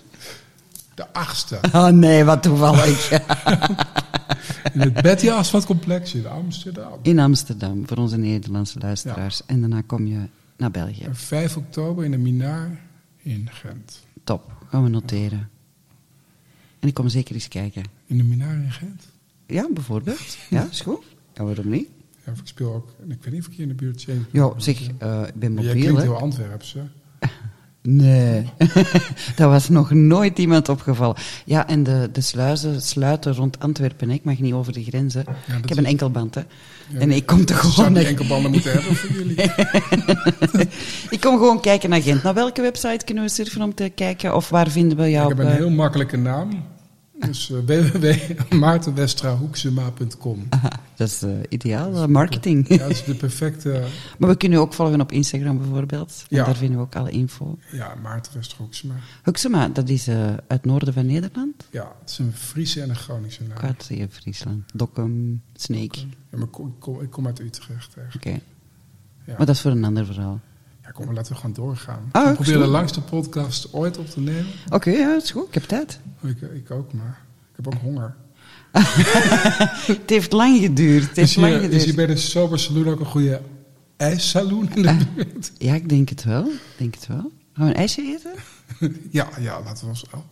De 1.00 1.12
achtste. 1.12 1.58
Oh 1.72 1.88
nee, 1.88 2.24
wat 2.24 2.42
toevallig. 2.42 3.10
In 4.72 4.80
het 4.80 5.02
Betty 5.02 5.30
Asfalt-complex 5.30 6.14
in 6.14 6.26
Amsterdam. 6.26 6.98
In 7.02 7.18
Amsterdam, 7.18 7.86
voor 7.86 7.96
onze 7.96 8.16
Nederlandse 8.16 8.78
luisteraars. 8.78 9.46
En 9.46 9.60
daarna 9.60 9.80
kom 9.80 10.06
je 10.06 10.18
naar 10.56 10.70
België. 10.70 11.02
En 11.02 11.16
5 11.16 11.56
oktober 11.56 12.04
in 12.04 12.10
de 12.10 12.18
Minaar 12.18 12.80
in 13.16 13.48
Gent. 13.52 14.00
Top, 14.24 14.52
gaan 14.68 14.82
we 14.82 14.88
noteren. 14.88 15.48
En 16.78 16.88
ik 16.88 16.94
kom 16.94 17.08
zeker 17.08 17.34
eens 17.34 17.48
kijken. 17.48 17.82
In 18.06 18.16
de 18.16 18.24
Minaar 18.24 18.54
in 18.54 18.72
Gent? 18.72 19.02
Ja, 19.46 19.68
bijvoorbeeld. 19.72 20.36
Ja, 20.50 20.68
is 20.70 20.80
goed. 20.80 21.04
Ja, 21.34 21.44
waarom 21.44 21.68
niet? 21.68 21.88
Ja, 22.24 22.32
ik 22.32 22.38
speel 22.44 22.74
ook... 22.74 22.88
en 23.02 23.10
Ik 23.10 23.22
weet 23.22 23.32
niet 23.32 23.42
of 23.42 23.46
ik 23.46 23.52
hier 23.52 23.62
in 23.62 23.68
de 23.68 23.74
buurt 23.74 24.00
zit. 24.00 24.16
Ja, 24.30 24.52
zeg, 24.56 24.80
eh, 24.98 25.22
ik 25.26 25.34
ben 25.34 25.34
jij 25.40 25.48
mobiel, 25.50 25.72
klinkt 25.72 25.96
hè. 25.96 26.02
heel 26.02 26.18
Antwerps, 26.18 26.72
hè? 26.72 26.82
Nee, 27.82 28.50
dat 29.36 29.50
was 29.50 29.68
nog 29.68 29.90
nooit 29.90 30.38
iemand 30.38 30.68
opgevallen. 30.68 31.16
Ja, 31.44 31.68
en 31.68 31.82
de, 31.82 32.08
de 32.12 32.20
sluizen 32.20 32.82
sluiten 32.82 33.34
rond 33.34 33.58
Antwerpen. 33.58 34.08
hè. 34.08 34.14
Ik 34.14 34.24
mag 34.24 34.38
niet 34.38 34.52
over 34.52 34.72
de 34.72 34.84
grenzen. 34.84 35.24
ik 35.62 35.68
heb 35.68 35.78
een 35.78 35.86
enkelband, 35.86 36.34
hè. 36.34 36.40
Ja, 36.88 36.98
en 36.98 37.10
ik 37.10 37.26
kom 37.26 37.44
toch 37.44 37.58
gewoon... 37.58 37.72
zouden 37.74 37.98
die 37.98 38.06
enkelbanden 38.06 38.50
moeten 38.50 38.72
hebben 38.72 38.96
voor 38.96 39.10
jullie. 39.10 39.34
ik 41.16 41.20
kom 41.20 41.38
gewoon 41.38 41.60
kijken 41.60 41.90
naar 41.90 42.02
Gent. 42.02 42.22
Naar 42.22 42.34
welke 42.34 42.62
website 42.62 43.04
kunnen 43.04 43.24
we 43.24 43.30
surfen 43.30 43.62
om 43.62 43.74
te 43.74 43.92
kijken? 43.94 44.36
Of 44.36 44.48
waar 44.48 44.70
vinden 44.70 44.98
we 44.98 45.10
jou? 45.10 45.30
Ik 45.30 45.36
heb 45.36 45.46
een 45.46 45.52
eh, 45.52 45.58
heel 45.58 45.70
makkelijke 45.70 46.16
naam. 46.16 46.64
Dus 47.26 47.50
uh, 47.50 47.58
www.maartenwestrahoeksema.com 47.66 50.48
dat 51.00 51.08
is 51.08 51.22
eh, 51.22 51.30
ideaal, 51.48 51.94
eh, 51.94 52.06
marketing. 52.06 52.68
Ja, 52.68 52.76
dat 52.76 52.90
is 52.90 53.04
de 53.04 53.14
perfecte... 53.14 53.84
maar 54.18 54.28
we 54.28 54.36
kunnen 54.36 54.58
u 54.58 54.60
ook 54.60 54.74
volgen 54.74 55.00
op 55.00 55.12
Instagram 55.12 55.58
bijvoorbeeld. 55.58 56.24
Ja. 56.28 56.44
daar 56.44 56.56
vinden 56.56 56.76
we 56.76 56.82
ook 56.82 56.96
alle 56.96 57.10
info. 57.10 57.58
Ja, 57.72 57.94
Maarten 58.02 58.32
Westrahoeksema. 58.34 58.94
Huxema, 59.22 59.68
dat 59.68 59.88
is 59.88 60.08
eh, 60.08 60.26
uit 60.26 60.42
het 60.46 60.64
noorden 60.64 60.94
van 60.94 61.06
Nederland. 61.06 61.66
Ja, 61.70 61.92
het 62.00 62.10
is 62.10 62.18
een 62.18 62.32
Friese 62.32 62.82
en 62.82 62.88
een 62.88 62.96
Groningse 62.96 63.42
naam. 63.42 63.74
Zeggen, 63.78 64.10
Friesland. 64.10 64.62
Dokkum, 64.74 65.42
Sneek. 65.54 65.94
Ja, 65.94 66.06
maar 66.30 66.42
ik 66.42 66.50
kom, 66.78 67.00
ik 67.00 67.26
uit 67.26 67.40
Utrecht. 67.40 67.96
Echt. 67.96 68.14
Oké. 68.14 68.40
Ja. 69.24 69.34
Maar 69.36 69.46
dat 69.46 69.54
is 69.54 69.60
voor 69.60 69.70
een 69.70 69.84
ander 69.84 70.06
verhaal. 70.06 70.40
Ja, 70.82 70.90
kom 70.90 71.04
maar, 71.04 71.14
laten 71.14 71.32
we 71.32 71.38
gewoon 71.38 71.54
doorgaan. 71.54 72.08
Ah, 72.12 72.36
goed. 72.36 72.46
de 72.46 72.58
langste 72.58 73.00
podcast 73.00 73.72
ooit 73.72 73.98
op 73.98 74.06
te 74.06 74.20
nemen. 74.20 74.46
Oké, 74.70 74.90
ja, 74.90 75.12
dat 75.12 75.22
is 75.22 75.30
goed. 75.30 75.46
Ik 75.46 75.54
heb 75.54 75.62
tijd. 75.62 76.00
Ik, 76.22 76.40
ik 76.40 76.70
ook, 76.70 76.92
maar 76.92 77.20
ik 77.50 77.56
heb 77.64 77.66
ook 77.66 77.80
honger. 77.80 78.14
Het 79.92 80.10
heeft 80.10 80.32
lang 80.32 80.60
geduurd. 80.60 81.06
Het 81.06 81.16
heeft 81.16 81.30
Is 81.30 81.36
lang 81.36 81.52
hier, 81.52 81.60
geduurd. 81.60 81.80
is 81.80 81.84
hier 81.84 81.94
bij 81.94 82.06
de 82.06 82.16
Sober 82.16 82.58
Saloon 82.58 82.88
ook 82.88 83.00
een 83.00 83.06
goede 83.06 83.40
ijssaloon 83.96 84.68
in 84.74 84.82
de 84.82 84.96
buurt? 85.14 85.52
Ja, 85.58 85.74
ik 85.74 85.88
denk 85.88 86.08
het 86.08 86.24
wel. 86.24 86.50
Denk 86.76 86.94
het 86.94 87.06
wel. 87.06 87.32
Gaan 87.52 87.64
we 87.64 87.70
een 87.70 87.74
ijsje 87.74 88.02
eten? 88.02 88.32
ja, 89.10 89.28
ja, 89.40 89.62
laten 89.64 89.84
we 89.84 89.90
ons 89.90 90.04
wel. 90.10 90.24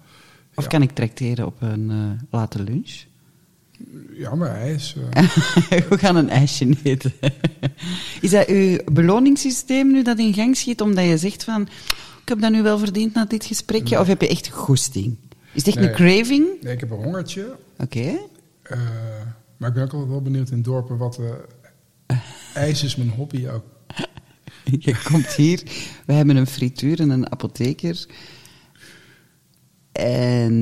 Of 0.54 0.64
Ja. 0.64 0.70
kan 0.70 0.82
ik 0.82 0.90
tracteren 0.90 1.46
op 1.46 1.62
een 1.62 1.90
eh, 1.90 2.22
late 2.30 2.62
lunch? 2.62 3.04
Ja, 4.12 4.34
maar 4.34 4.50
ijs. 4.50 4.96
eh, 5.10 5.22
we 5.90 5.98
gaan 5.98 6.16
een 6.16 6.28
ijsje 6.30 6.76
eten. 6.82 7.12
Is 8.20 8.30
dat 8.30 8.46
uw 8.46 8.78
beloningssysteem 8.92 9.90
nu 9.92 10.02
dat 10.02 10.18
in 10.18 10.34
gang 10.34 10.56
schiet, 10.56 10.80
omdat 10.80 11.04
je 11.04 11.18
zegt 11.18 11.44
van... 11.44 11.62
Ik 12.22 12.28
heb 12.34 12.40
dat 12.40 12.50
nu 12.52 12.62
wel 12.62 12.78
verdiend 12.78 13.14
na 13.14 13.24
dit 13.24 13.44
gesprekje, 13.44 14.00
of 14.00 14.06
heb 14.06 14.20
je 14.20 14.28
echt 14.28 14.48
goesting? 14.48 15.16
Is 15.66 15.74
Nee. 15.74 15.88
een 15.88 15.94
craving? 15.94 16.46
nee, 16.62 16.72
ik 16.72 16.80
heb 16.80 16.90
een 16.90 17.02
hongertje. 17.02 17.56
Oké. 17.78 18.18
eh, 18.62 18.78
maar 19.56 19.68
ik 19.68 19.74
ben 19.74 19.82
ook 19.84 19.92
altijd 19.92 20.10
wel 20.10 20.22
benieuwd 20.22 20.50
in 20.50 20.62
dorpen 20.62 20.96
wat... 20.96 21.18
eh 21.18 22.16
ijs 22.54 22.82
is 22.82 22.96
mijn 22.96 23.10
hobby 23.10 23.46
ook. 23.48 23.64
Je 24.78 25.00
komt 25.04 25.26
hier, 25.34 25.62
we 26.06 26.12
hebben 26.12 26.36
een 26.36 26.46
frituur 26.46 27.00
en 27.00 27.10
een 27.10 27.30
apotheker. 27.32 28.06
En 29.92 30.52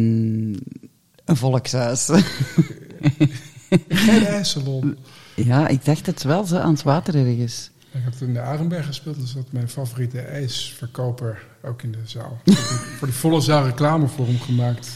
een 1.24 1.36
volkshuis. 1.36 2.06
Geen 3.88 4.26
ijssalon. 4.26 4.96
ja, 5.34 5.68
ik 5.68 5.84
dacht 5.84 6.06
het 6.06 6.22
wel, 6.22 6.44
zo 6.44 6.56
aan 6.56 6.72
het 6.72 6.82
water 6.82 7.14
ergens. 7.26 7.70
Ik 7.96 8.02
heb 8.04 8.14
in 8.28 8.32
de 8.32 8.40
Arenberg 8.40 8.86
gespeeld, 8.86 9.20
dus 9.20 9.32
dat 9.32 9.52
mijn 9.52 9.68
favoriete 9.68 10.20
ijsverkoper 10.20 11.46
ook 11.62 11.82
in 11.82 11.92
de 11.92 11.98
zaal. 12.04 12.40
Ik 12.44 12.54
heb 12.56 12.66
voor 12.98 13.06
die 13.06 13.16
volle 13.16 13.40
zaal 13.40 13.64
reclame 13.64 14.06
voor 14.08 14.26
hem 14.26 14.40
gemaakt. 14.40 14.88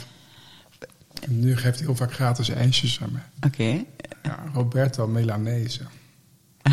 En 1.23 1.41
nu 1.41 1.57
geeft 1.57 1.77
hij 1.79 1.87
heel 1.87 1.97
vaak 1.97 2.13
gratis 2.13 2.49
ijsjes 2.49 3.01
aan 3.03 3.13
mij. 3.13 3.23
Oké. 3.47 3.85
Ja, 4.23 4.45
Roberto 4.55 5.07
Melanese. 5.07 5.81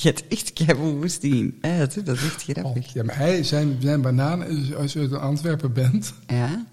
Je 0.00 0.08
hebt 0.08 0.28
echt 0.28 0.52
keihard 0.52 2.06
dat 2.06 2.16
is 2.16 2.22
echt 2.24 2.42
grappig. 2.42 2.92
Ja, 2.92 3.04
maar 3.04 3.16
hij, 3.16 3.42
zijn, 3.44 3.76
zijn 3.80 4.00
bananen, 4.02 4.48
is- 4.48 4.74
als 4.74 4.92
je 4.92 4.98
uit 5.00 5.12
Antwerpen 5.12 5.72
bent, 5.72 6.12
Ja? 6.26 6.64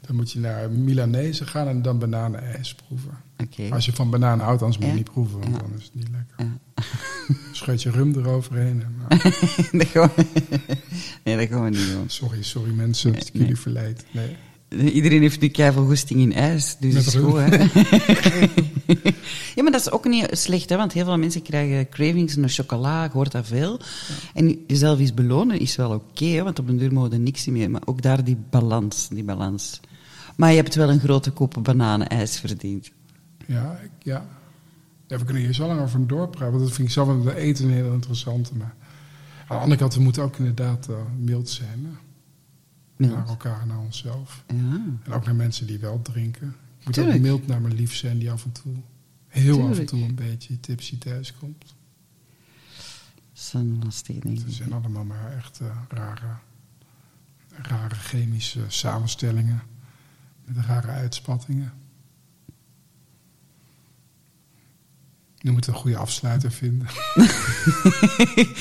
Dan 0.00 0.16
moet 0.16 0.32
je 0.32 0.38
naar 0.38 0.70
Milanese 0.70 1.46
gaan 1.46 1.68
en 1.68 1.82
dan 1.82 1.98
bananenijs 1.98 2.74
proeven. 2.74 3.10
Oké. 3.38 3.68
Als 3.74 3.84
je 3.86 3.92
van 3.92 4.10
banaan 4.10 4.40
houdt, 4.40 4.62
anders 4.62 4.78
moet 4.78 4.86
je 4.86 4.92
Ja. 4.92 4.98
niet 4.98 5.10
proeven, 5.10 5.38
want 5.40 5.52
Ja. 5.54 5.58
dan 5.60 5.70
is 5.78 5.84
het 5.84 5.94
niet 5.94 6.08
lekker. 6.12 6.34
Ja. 6.46 6.84
Scheut 7.52 7.82
je 7.82 7.90
rum 7.90 8.14
eroverheen. 8.14 8.82
En, 8.82 8.94
nou, 9.08 9.20
dat 9.78 9.86
gaan 9.86 10.10
we... 10.16 10.24
Nee, 11.24 11.36
dat 11.36 11.48
gaan 11.48 11.64
we 11.64 11.70
niet 11.70 11.90
doen. 11.92 12.04
sorry, 12.06 12.42
sorry 12.42 12.72
mensen, 12.72 13.12
dat 13.12 13.26
ik 13.26 13.32
Nee. 13.32 13.42
jullie 13.42 13.58
verleid. 13.58 14.04
Nee. 14.10 14.36
Iedereen 14.92 15.20
heeft 15.20 15.40
nu 15.40 15.48
keihard 15.48 15.86
goesting 15.86 16.20
in 16.20 16.32
ijs, 16.32 16.76
dus 16.80 16.94
Met 16.94 17.04
dat 17.04 17.14
is 17.14 17.20
goed, 17.20 17.38
hè? 17.38 17.56
ja, 19.54 19.62
maar 19.62 19.72
dat 19.72 19.80
is 19.80 19.90
ook 19.90 20.04
niet 20.08 20.28
slecht, 20.30 20.68
hè? 20.68 20.76
Want 20.76 20.92
heel 20.92 21.04
veel 21.04 21.18
mensen 21.18 21.42
krijgen 21.42 21.88
cravings 21.88 22.36
naar 22.36 22.48
chocola, 22.48 23.04
ik 23.04 23.10
hoor 23.12 23.30
dat 23.30 23.46
veel. 23.46 23.80
En 24.34 24.64
jezelf 24.66 24.98
eens 24.98 25.14
belonen 25.14 25.58
is 25.60 25.76
wel 25.76 25.90
oké, 25.90 26.42
want 26.42 26.58
op 26.58 26.68
een 26.68 26.76
duur 26.78 26.92
mogen 26.92 27.12
er 27.12 27.18
niks 27.20 27.46
meer. 27.46 27.70
Maar 27.70 27.82
ook 27.84 28.02
daar 28.02 28.24
die 28.24 28.36
balans, 28.50 29.08
die 29.08 29.24
balans. 29.24 29.80
Maar 30.40 30.50
je 30.50 30.56
hebt 30.56 30.74
wel 30.74 30.90
een 30.90 31.00
grote 31.00 31.30
koppen 31.30 31.62
bananenijs 31.62 32.38
verdiend. 32.38 32.90
Ja, 33.46 33.78
ik, 33.78 33.90
ja. 33.98 34.26
ja, 35.06 35.18
we 35.18 35.24
kunnen 35.24 35.42
hier 35.42 35.54
zo 35.54 35.66
lang 35.66 35.80
over 35.80 36.06
doorpraten, 36.06 36.50
want 36.50 36.64
dat 36.64 36.72
vind 36.72 36.88
ik 36.88 36.94
zelf 36.94 37.08
met 37.08 37.22
de 37.22 37.34
eten 37.34 37.64
een 37.64 37.70
heel 37.70 37.92
interessante. 37.92 38.56
Maar 38.56 38.74
aan 39.46 39.56
de 39.56 39.62
andere 39.62 39.80
kant, 39.80 39.94
we 39.94 40.00
moeten 40.00 40.22
ook 40.22 40.36
inderdaad 40.36 40.88
eh, 40.88 40.96
mild 41.18 41.48
zijn. 41.48 41.98
Mild. 42.96 43.12
Naar 43.12 43.28
elkaar 43.28 43.66
naar 43.66 43.78
onszelf. 43.78 44.44
Ja. 44.46 44.54
En 45.04 45.12
ook 45.12 45.24
naar 45.24 45.34
mensen 45.34 45.66
die 45.66 45.78
wel 45.78 46.02
drinken. 46.02 46.56
Ik 46.78 46.84
moet 46.84 46.94
Tuurlijk. 46.94 47.16
ook 47.16 47.22
mild 47.22 47.46
naar 47.46 47.60
mijn 47.60 47.74
lief 47.74 47.94
zijn 47.94 48.18
die 48.18 48.30
af 48.30 48.44
en 48.44 48.52
toe, 48.52 48.74
heel 49.26 49.68
af 49.68 49.78
en 49.78 49.86
toe 49.86 50.02
een 50.02 50.14
beetje 50.14 50.60
tipsy 50.60 50.98
thuis 50.98 51.34
komt. 51.38 51.74
Dat 53.52 53.94
zijn 54.46 54.72
allemaal 54.72 55.04
maar 55.04 55.36
echt 55.36 55.60
eh, 55.60 55.66
rare, 55.88 56.36
rare 57.48 57.94
chemische 57.94 58.60
samenstellingen. 58.68 59.62
Met 60.54 60.64
rare 60.66 60.88
uitspattingen. 60.88 61.72
Nu 65.40 65.50
moeten 65.50 65.70
we 65.70 65.76
een 65.76 65.82
goede 65.82 65.96
afsluiter 65.98 66.52
vinden. 66.52 66.86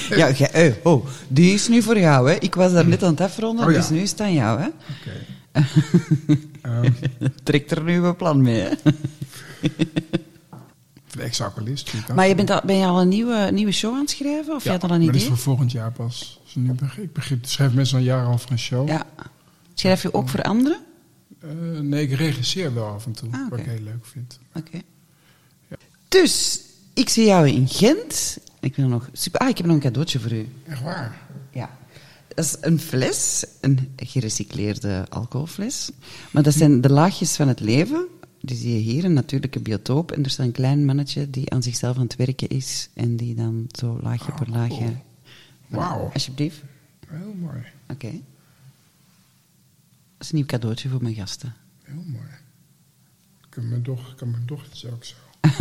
Ja, 0.09 0.31
jij- 0.31 0.51
eh, 0.51 0.73
oh, 0.83 1.05
die 1.27 1.53
is 1.53 1.67
nu 1.67 1.81
voor 1.81 1.99
jou, 1.99 2.29
hè? 2.29 2.35
Ik 2.35 2.55
was 2.55 2.71
daar 2.71 2.87
net 2.87 3.03
aan 3.03 3.11
het 3.11 3.21
afronden, 3.21 3.65
Oh 3.65 3.71
ja. 3.71 3.77
dus 3.77 3.89
nu 3.89 3.99
is 3.99 4.11
het 4.11 4.21
aan 4.21 4.33
jou, 4.33 4.59
hè? 4.59 4.67
Oké. 4.67 5.25
Ehm, 6.61 6.91
Trek 7.43 7.71
er 7.71 7.83
nu 7.83 8.03
een 8.03 8.15
plan 8.15 8.41
mee, 8.41 8.59
hè? 8.61 8.69
de. 12.07 12.13
Maar 12.13 12.27
je 12.27 12.35
bent 12.35 12.49
al, 12.49 12.61
ben 12.65 12.75
je 12.75 12.85
al 12.85 13.01
een 13.01 13.07
nieuwe, 13.07 13.49
nieuwe 13.51 13.71
show 13.71 13.93
aan 13.93 13.99
het 13.99 14.09
schrijven? 14.09 14.55
Of 14.55 14.63
ja, 14.63 14.71
je 14.73 14.79
had 14.79 14.89
al 14.89 14.95
een 14.95 15.03
maar 15.03 15.05
dat 15.05 15.15
is 15.15 15.21
idee? 15.21 15.35
voor 15.35 15.43
volgend 15.43 15.71
jaar 15.71 15.91
pas. 15.91 16.39
Dus 16.43 16.55
nu 16.55 16.71
begin, 16.73 17.03
ik 17.03 17.13
begin, 17.13 17.39
schrijf 17.41 17.73
mensen 17.73 17.95
al 17.95 18.01
een 18.01 18.07
jaar 18.07 18.27
over 18.31 18.51
een 18.51 18.59
show. 18.59 18.87
Ja. 18.87 19.05
Schrijf 19.73 20.01
je 20.01 20.13
ook 20.13 20.29
voor 20.29 20.41
anderen? 20.41 20.79
Eh, 21.39 21.79
nee, 21.79 22.07
ik 22.07 22.11
regisseer 22.17 22.73
wel 22.73 22.85
af 22.85 23.05
en 23.05 23.11
toe. 23.11 23.29
Ah, 23.31 23.49
Wat 23.49 23.59
ik 23.59 23.65
heel 23.65 23.81
leuk 23.81 24.05
vind. 24.05 24.39
Oké. 24.53 24.81
Dus, 26.07 26.61
ik 26.93 27.09
zie 27.09 27.25
jou 27.25 27.47
in 27.47 27.67
Gent. 27.67 28.37
Ik 28.59 28.75
wil 28.75 28.87
nog 28.87 29.09
super... 29.13 29.39
Ah, 29.39 29.49
ik 29.49 29.57
heb 29.57 29.65
nog 29.65 29.75
een 29.75 29.81
cadeautje 29.81 30.19
voor 30.19 30.31
u. 30.31 30.47
Echt 30.67 30.81
waar? 30.81 31.21
Ja. 31.51 31.77
Dat 32.35 32.45
is 32.45 32.57
een 32.61 32.79
fles, 32.79 33.45
een 33.61 33.93
gerecycleerde 33.95 35.05
alcoholfles. 35.09 35.89
Maar 36.31 36.43
dat 36.43 36.53
zijn 36.53 36.81
de 36.81 36.89
laagjes 36.91 37.35
van 37.35 37.47
het 37.47 37.59
leven. 37.59 38.07
Die 38.41 38.57
zie 38.57 38.73
je 38.73 38.79
hier, 38.79 39.03
een 39.05 39.13
natuurlijke 39.13 39.59
biotoop. 39.59 40.11
En 40.11 40.23
er 40.23 40.29
staat 40.29 40.45
een 40.45 40.51
klein 40.51 40.85
mannetje 40.85 41.29
die 41.29 41.51
aan 41.51 41.63
zichzelf 41.63 41.95
aan 41.97 42.03
het 42.03 42.15
werken 42.15 42.47
is. 42.47 42.89
En 42.93 43.15
die 43.15 43.35
dan 43.35 43.67
zo 43.71 43.99
laagje 44.01 44.31
per 44.31 44.49
laagje... 44.49 44.75
cool. 44.77 44.95
Wauw. 45.67 46.09
Alsjeblieft. 46.13 46.61
Heel 47.07 47.33
mooi. 47.39 47.63
Oké. 47.89 48.11
Dat 50.19 50.27
is 50.27 50.29
een 50.29 50.35
nieuw 50.37 50.45
cadeautje 50.45 50.89
voor 50.89 51.01
mijn 51.01 51.15
gasten. 51.15 51.53
Heel 51.83 52.03
mooi. 52.05 52.27
Kan 53.49 53.69
mijn, 53.69 53.83
doch, 53.83 54.15
kan 54.15 54.31
mijn 54.31 54.45
dochter 54.45 54.91
ook 54.93 55.03
zo. 55.03 55.15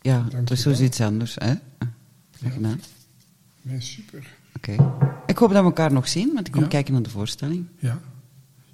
Ja, 0.00 0.22
Dank 0.22 0.50
is 0.50 0.58
je 0.62 0.64
wel. 0.64 0.74
zoiets 0.74 1.00
anders, 1.00 1.34
hè? 1.34 1.54
Graag 2.30 2.52
gedaan. 2.52 2.80
Nee, 3.62 3.80
super. 3.80 4.26
Oké. 4.56 4.72
Ik 5.26 5.36
hoop 5.38 5.48
dat 5.50 5.58
we 5.60 5.64
elkaar 5.64 5.92
nog 5.92 6.08
zien, 6.08 6.34
want 6.34 6.46
ik 6.46 6.52
kom 6.52 6.62
Ja. 6.62 6.68
kijken 6.68 6.92
naar 6.92 7.02
de 7.02 7.10
voorstelling. 7.10 7.66
Ja. 7.78 8.00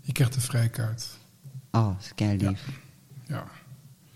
Je 0.01 0.12
krijgt 0.12 0.35
de 0.35 0.40
vrijkaart. 0.40 1.06
Oh, 1.70 1.86
dat 1.86 2.20
is 2.20 2.43
lief. 2.43 2.81
Ja. 3.27 3.47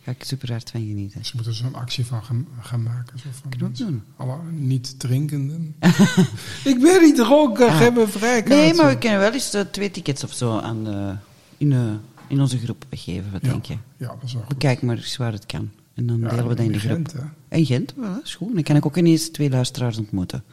Ga 0.07 0.13
ik 0.13 0.25
super 0.25 0.51
hard 0.51 0.71
van 0.71 0.81
genieten. 0.81 1.25
Ze 1.25 1.33
moeten 1.35 1.53
er 1.53 1.59
zo'n 1.59 1.75
actie 1.75 2.07
van 2.07 2.23
gaan, 2.25 2.47
gaan 2.61 2.83
maken. 2.83 3.19
Zo 3.19 3.29
van 3.41 3.51
Knop 3.51 3.77
doen. 3.77 4.03
Alle 4.17 4.37
niet 4.51 4.99
drinkenden. 4.99 5.75
ik 6.73 6.79
ben 6.81 7.03
niet 7.03 7.17
dronken, 7.17 7.69
Ah. 7.69 7.81
een 7.81 8.09
vrijkaart. 8.09 8.49
Nee, 8.49 8.75
maar 8.75 8.89
we 8.89 8.99
kunnen 8.99 9.19
wel 9.19 9.33
eens 9.33 9.55
eh, 9.55 9.61
twee 9.61 9.91
tickets 9.91 10.25
of 10.25 10.33
zo 10.33 10.59
aan 10.59 10.85
de, 10.85 11.15
in, 11.57 11.73
eh, 11.73 11.93
in 12.29 12.41
onze 12.41 12.59
groep 12.59 12.85
geven. 12.91 13.33
Wat 13.33 13.43
ja. 13.43 13.49
denk 13.51 13.65
je? 13.65 13.77
Ja, 13.97 14.07
dat 14.07 14.23
is 14.23 14.33
wel 14.33 14.43
goed. 14.43 14.49
Bekijk 14.53 14.83
maar 14.83 14.97
eens 14.97 15.17
waar 15.17 15.33
het 15.33 15.47
kan. 15.47 15.71
En 15.95 16.07
dan 16.07 16.21
Ja, 16.21 16.29
delen 16.29 16.49
we 16.49 16.55
dat 16.55 16.65
in 16.67 16.73
de 16.73 16.79
groep. 16.79 16.93
Gent, 16.93 17.13
hè? 17.13 17.21
En 17.49 17.67
Gent, 17.67 17.95
wel, 17.97 18.15
dat 18.15 18.25
is 18.25 18.35
goed. 18.35 18.55
Dan 18.55 18.63
kan 18.63 18.77
ik 18.77 18.87
ook 18.87 18.97
ineens 18.97 19.29
twee 19.31 19.51
luisteraars 19.51 19.99
ontmoeten. 19.99 20.45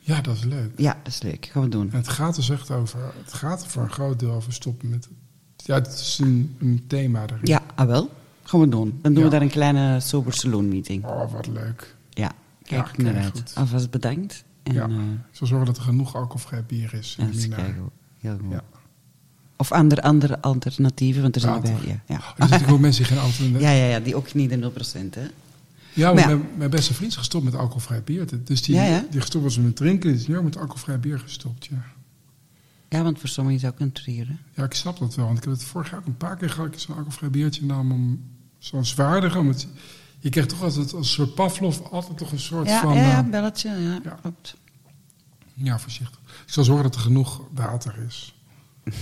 Ja, 0.00 0.20
dat 0.20 0.36
is 0.36 0.44
leuk. 0.44 0.70
Ja, 0.76 0.96
dat 1.02 1.12
is 1.12 1.22
leuk. 1.22 1.48
Gaan 1.52 1.62
we 1.62 1.68
doen. 1.68 1.90
En 1.92 1.96
het 1.96 2.08
gaat 2.08 2.34
dus 2.34 2.50
echt 2.50 2.70
over, 2.70 2.98
het 3.24 3.32
gaat 3.32 3.62
er 3.62 3.68
voor 3.68 3.82
een 3.82 3.90
groot 3.90 4.18
deel 4.18 4.30
over 4.32 4.52
stoppen 4.52 4.88
met, 4.88 5.08
ja, 5.56 5.74
het 5.74 5.86
is 5.88 6.18
een, 6.22 6.56
een 6.60 6.84
thema 6.86 7.22
erin. 7.22 7.38
Ja, 7.42 7.62
ah 7.74 7.86
wel. 7.86 8.10
Gaan 8.44 8.60
we 8.60 8.68
doen. 8.68 8.98
Dan 9.02 9.12
doen 9.12 9.22
Ja. 9.22 9.28
we 9.28 9.34
daar 9.34 9.42
een 9.42 9.48
kleine 9.50 10.00
sober 10.00 10.32
saloon 10.32 10.68
meeting. 10.68 11.04
Oh, 11.04 11.32
wat 11.32 11.46
leuk. 11.46 11.94
Ja, 12.10 12.32
kijk 12.62 12.86
Ja, 12.86 12.92
ik 12.92 12.98
naar 12.98 13.22
uit. 13.22 13.52
Alvast 13.54 13.90
bedankt. 13.90 14.44
En, 14.62 14.72
ja. 14.74 14.88
eh, 14.88 14.94
Zo 15.30 15.44
zorgen 15.44 15.66
dat 15.66 15.76
er 15.76 15.82
genoeg 15.82 16.14
alcoholvrij 16.16 16.64
bier 16.64 16.94
is. 16.94 17.14
ja, 17.18 17.22
in 17.22 17.28
dat 17.30 17.38
is 17.38 17.42
Mina. 17.48 17.56
keigoed. 17.56 17.90
Heel 18.20 18.36
goed. 18.42 18.50
Ja. 18.50 18.62
Of 19.56 19.72
andere, 19.72 20.02
andere 20.02 20.40
alternatieven, 20.42 21.22
want 21.22 21.34
er 21.34 21.40
zijn 21.40 21.54
Water. 21.54 21.74
erbij. 21.74 22.00
Ja, 22.06 22.14
ja. 22.14 22.20
Er 22.36 22.48
zitten 22.48 22.68
ook 22.68 22.80
mensen 22.80 23.04
die 23.04 23.12
geen 23.16 23.22
alcohol... 23.24 23.60
ja, 23.66 23.70
ja, 23.70 23.84
ja, 23.86 24.00
die 24.00 24.16
ook 24.16 24.34
niet 24.34 24.50
de 24.50 24.70
0%. 24.72 25.10
Hè? 25.10 25.20
Ja, 25.20 25.28
ja. 25.92 26.12
Mijn, 26.12 26.42
mijn 26.56 26.70
beste 26.70 26.94
vriend 26.94 27.10
is 27.10 27.16
gestopt 27.16 27.44
met 27.44 27.54
alcoholvrij 27.54 28.02
bier. 28.02 28.26
Dus 28.44 28.62
die, 28.62 28.74
Ja, 28.74 28.84
ja. 28.84 29.04
die 29.10 29.20
gestopt 29.20 29.44
was 29.44 29.58
met 29.58 29.76
drinken, 29.76 30.10
die 30.10 30.20
is 30.20 30.26
nu 30.26 30.36
ook 30.36 30.44
met 30.44 30.56
alcoholvrij 30.56 31.00
bier 31.00 31.18
gestopt. 31.18 31.66
Ja. 31.66 31.84
Ja, 32.88 33.02
want 33.02 33.18
voor 33.18 33.28
sommigen 33.28 33.56
is 33.58 33.64
dat 33.64 33.72
ook 33.72 33.80
een 33.80 33.92
trier. 33.92 34.26
hè. 34.28 34.34
ja, 34.52 34.64
ik 34.64 34.74
snap 34.74 34.98
dat 34.98 35.14
wel. 35.14 35.24
Want 35.26 35.38
ik 35.38 35.44
heb 35.44 35.52
het 35.52 35.64
vorig 35.64 35.90
jaar 35.90 35.98
ook 36.00 36.06
een 36.06 36.16
paar 36.16 36.36
keer 36.36 36.50
gehad. 36.50 36.72
Ik 36.72 36.78
zo'n 36.78 36.94
alcoholvrij 36.94 37.30
biertje 37.30 37.64
nam 37.64 37.92
om 37.92 38.20
zo'n 38.64 38.84
zwaardige. 38.84 39.38
Om 39.38 39.48
het, 39.48 39.66
je 40.18 40.28
krijgt 40.28 40.48
toch 40.48 40.62
altijd 40.62 40.82
als 40.84 40.92
een 40.92 41.04
soort 41.14 41.34
Pavlov 41.34 41.78
altijd 41.90 42.18
toch 42.18 42.32
een 42.32 42.38
soort 42.40 42.68
Ja, 42.68 42.80
van... 42.80 42.94
ja, 42.94 43.00
ja, 43.02 43.18
eh, 43.24 43.30
belletje, 43.30 43.68
ja, 43.68 43.98
ja. 44.04 44.16
klopt. 44.20 44.54
ja, 45.54 45.78
voorzichtig. 45.78 46.18
Ik 46.46 46.52
zal 46.52 46.64
zorgen 46.64 46.84
dat 46.84 46.94
er 46.94 47.00
genoeg 47.00 47.40
water 47.54 47.94
is. 48.08 48.34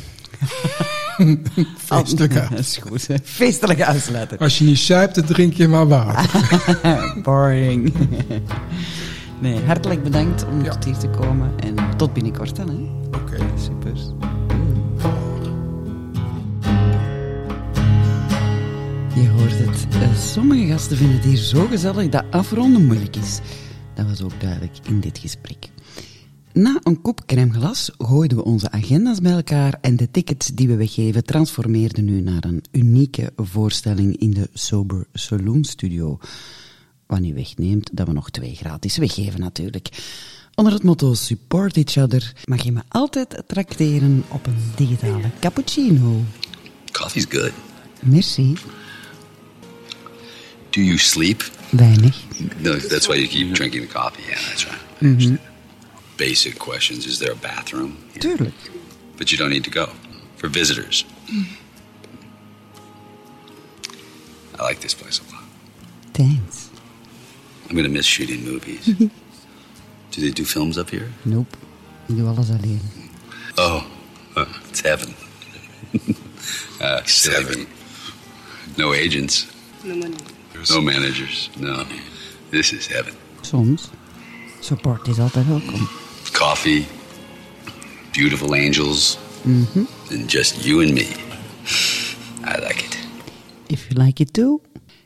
Feestelijk 1.78 2.32
Oh, 2.32 2.38
uit. 2.40 2.50
dat 2.50 2.58
is 2.58 2.76
goed. 2.76 3.06
Feestelijke 3.24 3.84
uitsluiter. 3.84 4.38
Als 4.38 4.58
je 4.58 4.64
niet 4.64 4.78
zuipt, 4.78 5.14
dan 5.14 5.24
drink 5.24 5.52
je 5.54 5.68
maar 5.68 5.88
water. 5.88 6.62
Boring. 7.22 7.92
Nee, 9.40 9.64
hartelijk 9.64 10.02
bedankt 10.02 10.44
om 10.46 10.64
Ja. 10.64 10.70
tot 10.70 10.84
hier 10.84 10.96
te 10.96 11.08
komen. 11.08 11.60
En 11.60 11.96
tot 11.96 12.12
binnenkort 12.12 12.56
dan, 12.56 12.68
hè. 12.68 13.18
Oké. 13.18 13.36
Super. 13.58 13.92
Hoort 19.42 19.58
het. 19.58 19.86
Eh, 20.02 20.16
Sommige 20.16 20.66
gasten 20.66 20.96
vinden 20.96 21.16
het 21.16 21.24
hier 21.24 21.36
zo 21.36 21.66
gezellig 21.66 22.08
dat 22.08 22.24
afronden 22.30 22.86
moeilijk 22.86 23.16
is. 23.16 23.40
Dat 23.94 24.06
was 24.06 24.22
ook 24.22 24.40
duidelijk 24.40 24.78
in 24.82 25.00
dit 25.00 25.18
gesprek. 25.18 25.68
Na 26.52 26.80
een 26.82 27.00
kop 27.00 27.26
crème 27.26 27.52
glas 27.52 27.90
gooiden 27.98 28.36
we 28.36 28.44
onze 28.44 28.70
agenda's 28.70 29.20
bij 29.20 29.32
elkaar 29.32 29.78
en 29.80 29.96
de 29.96 30.10
tickets 30.10 30.46
die 30.46 30.68
we 30.68 30.76
weggeven 30.76 31.24
transformeerden 31.24 32.04
nu 32.04 32.20
naar 32.20 32.44
een 32.44 32.64
unieke 32.70 33.32
voorstelling 33.36 34.16
in 34.16 34.30
de 34.30 34.50
Sober 34.52 35.06
Saloon 35.12 35.64
Studio. 35.64 36.18
Wat 37.06 37.20
niet 37.20 37.34
wegneemt 37.34 37.90
dat 37.92 38.06
we 38.06 38.12
nog 38.12 38.30
twee 38.30 38.54
gratis 38.54 38.96
weggeven 38.96 39.40
natuurlijk. 39.40 39.88
Onder 40.54 40.72
het 40.72 40.82
motto 40.82 41.14
Support 41.14 41.76
Each 41.76 41.96
Other 41.96 42.32
mag 42.44 42.62
je 42.62 42.72
me 42.72 42.80
altijd 42.88 43.42
trakteren 43.46 44.24
op 44.28 44.46
een 44.46 44.56
digitale 44.76 45.30
cappuccino. 45.40 46.20
Coffee's 46.92 47.26
good. 47.28 47.52
Merci. 48.02 48.54
Do 50.72 50.80
you 50.80 50.98
sleep? 50.98 51.42
Weinig. 51.72 52.14
No, 52.60 52.74
that's 52.76 53.06
why 53.08 53.16
you 53.16 53.28
keep 53.28 53.52
drinking 53.54 53.82
the 53.82 53.88
coffee. 53.92 54.22
Yeah, 54.28 54.38
that's 54.48 54.66
right. 54.66 54.78
I 55.02 55.06
understand. 55.06 55.38
Basic 56.16 56.58
questions. 56.58 57.06
Is 57.06 57.18
there 57.18 57.32
a 57.32 57.36
bathroom? 57.36 57.96
Tuurlijk. 58.18 58.54
But 59.18 59.30
you 59.30 59.38
don't 59.38 59.50
need 59.50 59.64
to 59.64 59.70
go. 59.70 59.86
For 60.36 60.48
visitors. 60.48 61.04
I 64.58 64.62
like 64.62 64.80
this 64.80 64.94
place 64.94 65.20
a 65.20 65.34
lot. 65.34 65.44
Thanks. 66.14 66.70
I'm 67.68 67.76
going 67.76 67.84
to 67.84 67.92
miss 67.92 68.06
shooting 68.06 68.44
movies. 68.44 68.84
do 70.10 70.20
they 70.20 70.30
do 70.30 70.44
films 70.44 70.78
up 70.78 70.90
here? 70.90 71.10
Nope. 71.24 71.56
Ik 72.08 72.16
doe 72.16 72.28
alles 72.28 72.50
alleen. 72.50 72.80
Oh, 73.54 73.84
uh, 74.36 74.48
it's 74.68 74.80
heaven. 74.80 75.14
uh, 76.80 77.00
seven. 77.04 77.66
No 78.76 78.92
agents. 78.92 79.46
No 79.84 79.94
money. 79.94 80.16
No 80.70 80.80
managers. 80.80 81.50
No. 81.58 81.84
This 82.50 82.72
is 82.72 82.86
heaven. 82.86 83.12
Soms. 83.40 83.90
Support 84.60 85.08
is 85.08 85.18
altijd 85.18 85.46
welkom. 85.46 85.88
Coffee, 86.32 86.84
beautiful 88.12 88.54
angels, 88.54 89.18
and 90.10 90.30
just 90.30 90.64
you 90.64 90.84
and 90.84 90.92
me. 90.92 91.06
I 92.44 92.58
like 92.66 92.84
it. 92.84 92.98
If 93.66 93.88
you 93.88 94.04
like 94.04 94.22
it 94.22 94.32
too. 94.32 94.60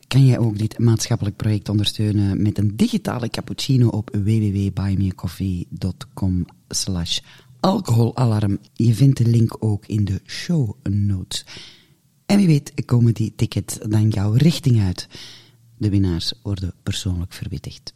Kan 0.09 0.27
jij 0.27 0.39
ook 0.39 0.59
dit 0.59 0.79
maatschappelijk 0.79 1.37
project 1.37 1.69
ondersteunen 1.69 2.43
met 2.43 2.59
een 2.59 2.77
digitale 2.77 3.29
cappuccino 3.29 3.89
op 3.89 4.11
www.buymeacoffee.com 4.13 6.45
slash 6.69 7.19
alcoholalarm. 7.61 8.59
Je 8.73 8.95
vindt 8.95 9.19
de 9.19 9.27
link 9.27 9.57
ook 9.59 9.87
in 9.87 10.05
de 10.05 10.21
show 10.27 10.71
notes. 10.83 11.45
En 12.27 12.37
wie 12.37 12.47
weet 12.47 12.73
komen 12.85 13.15
die 13.15 13.33
tickets 13.37 13.79
dan 13.89 14.09
jouw 14.09 14.33
richting 14.33 14.83
uit. 14.83 15.09
De 15.77 15.91
winnaars 15.91 16.33
worden 16.43 16.75
persoonlijk 16.83 17.33
verwittigd. 17.33 17.93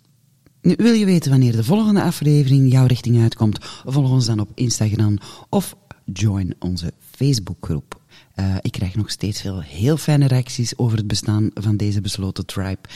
Nu, 0.63 0.75
wil 0.77 0.93
je 0.93 1.05
weten 1.05 1.31
wanneer 1.31 1.57
de 1.57 1.65
volgende 1.65 2.03
aflevering 2.03 2.73
jouw 2.73 2.87
richting 2.87 3.21
uitkomt? 3.21 3.59
Volg 3.85 4.11
ons 4.11 4.27
dan 4.27 4.41
op 4.41 4.51
Instagram 4.55 5.19
of 5.49 5.77
join 6.05 6.55
onze 6.59 6.93
Facebookgroep. 7.11 8.01
Eh, 8.35 8.55
ik 8.61 8.73
krijg 8.73 8.95
nog 8.95 9.11
steeds 9.11 9.41
veel 9.41 9.61
heel 9.61 9.97
fijne 9.97 10.27
reacties 10.27 10.79
over 10.79 10.97
het 10.97 11.07
bestaan 11.07 11.51
van 11.55 11.77
deze 11.77 12.01
besloten 12.01 12.47
tribe. 12.47 12.89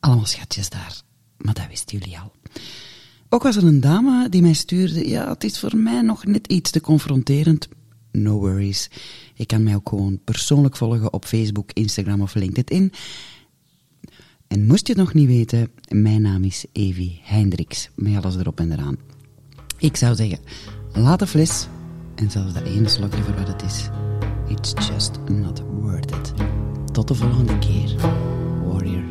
Allemaal 0.00 0.26
schatjes 0.26 0.68
daar, 0.68 1.00
maar 1.36 1.54
dat 1.54 1.66
wisten 1.68 1.98
jullie 1.98 2.18
al. 2.18 2.32
Ook 3.28 3.42
was 3.42 3.56
er 3.56 3.64
een 3.64 3.80
dame 3.80 4.28
die 4.28 4.42
mij 4.42 4.52
stuurde, 4.52 5.08
ja, 5.08 5.28
het 5.28 5.44
is 5.44 5.58
voor 5.58 5.76
mij 5.76 6.00
nog 6.00 6.24
net 6.24 6.46
iets 6.46 6.70
te 6.70 6.80
confronterend. 6.80 7.68
No 8.12 8.38
worries. 8.38 8.90
Je 9.34 9.46
kan 9.46 9.62
mij 9.62 9.74
ook 9.74 9.88
gewoon 9.88 10.20
persoonlijk 10.24 10.76
volgen 10.76 11.12
op 11.12 11.24
Facebook, 11.24 11.70
Instagram 11.72 12.20
of 12.20 12.34
LinkedIn. 12.34 12.92
En 14.48 14.66
moest 14.66 14.86
je 14.86 14.92
het 14.92 15.02
nog 15.02 15.14
niet 15.14 15.26
weten, 15.26 15.70
mijn 15.88 16.22
naam 16.22 16.44
is 16.44 16.64
Evi 16.72 17.18
Hendricks, 17.22 17.90
met 17.94 18.16
alles 18.16 18.36
erop 18.36 18.60
en 18.60 18.72
eraan. 18.72 18.96
Ik 19.78 19.96
zou 19.96 20.14
zeggen, 20.14 20.38
laat 20.92 21.18
de 21.18 21.26
fles 21.26 21.66
en 22.14 22.30
zelfs 22.30 22.52
dat 22.52 22.62
ene 22.62 22.88
slokje 22.88 23.22
voor 23.22 23.34
wat 23.34 23.48
het 23.48 23.62
is. 23.62 23.88
It's 24.48 24.88
just 24.88 25.18
not 25.28 25.62
worth 25.80 26.10
it. 26.10 26.32
Tot 26.92 27.08
de 27.08 27.14
volgende 27.14 27.58
keer, 27.58 27.94
warrior. 28.64 29.04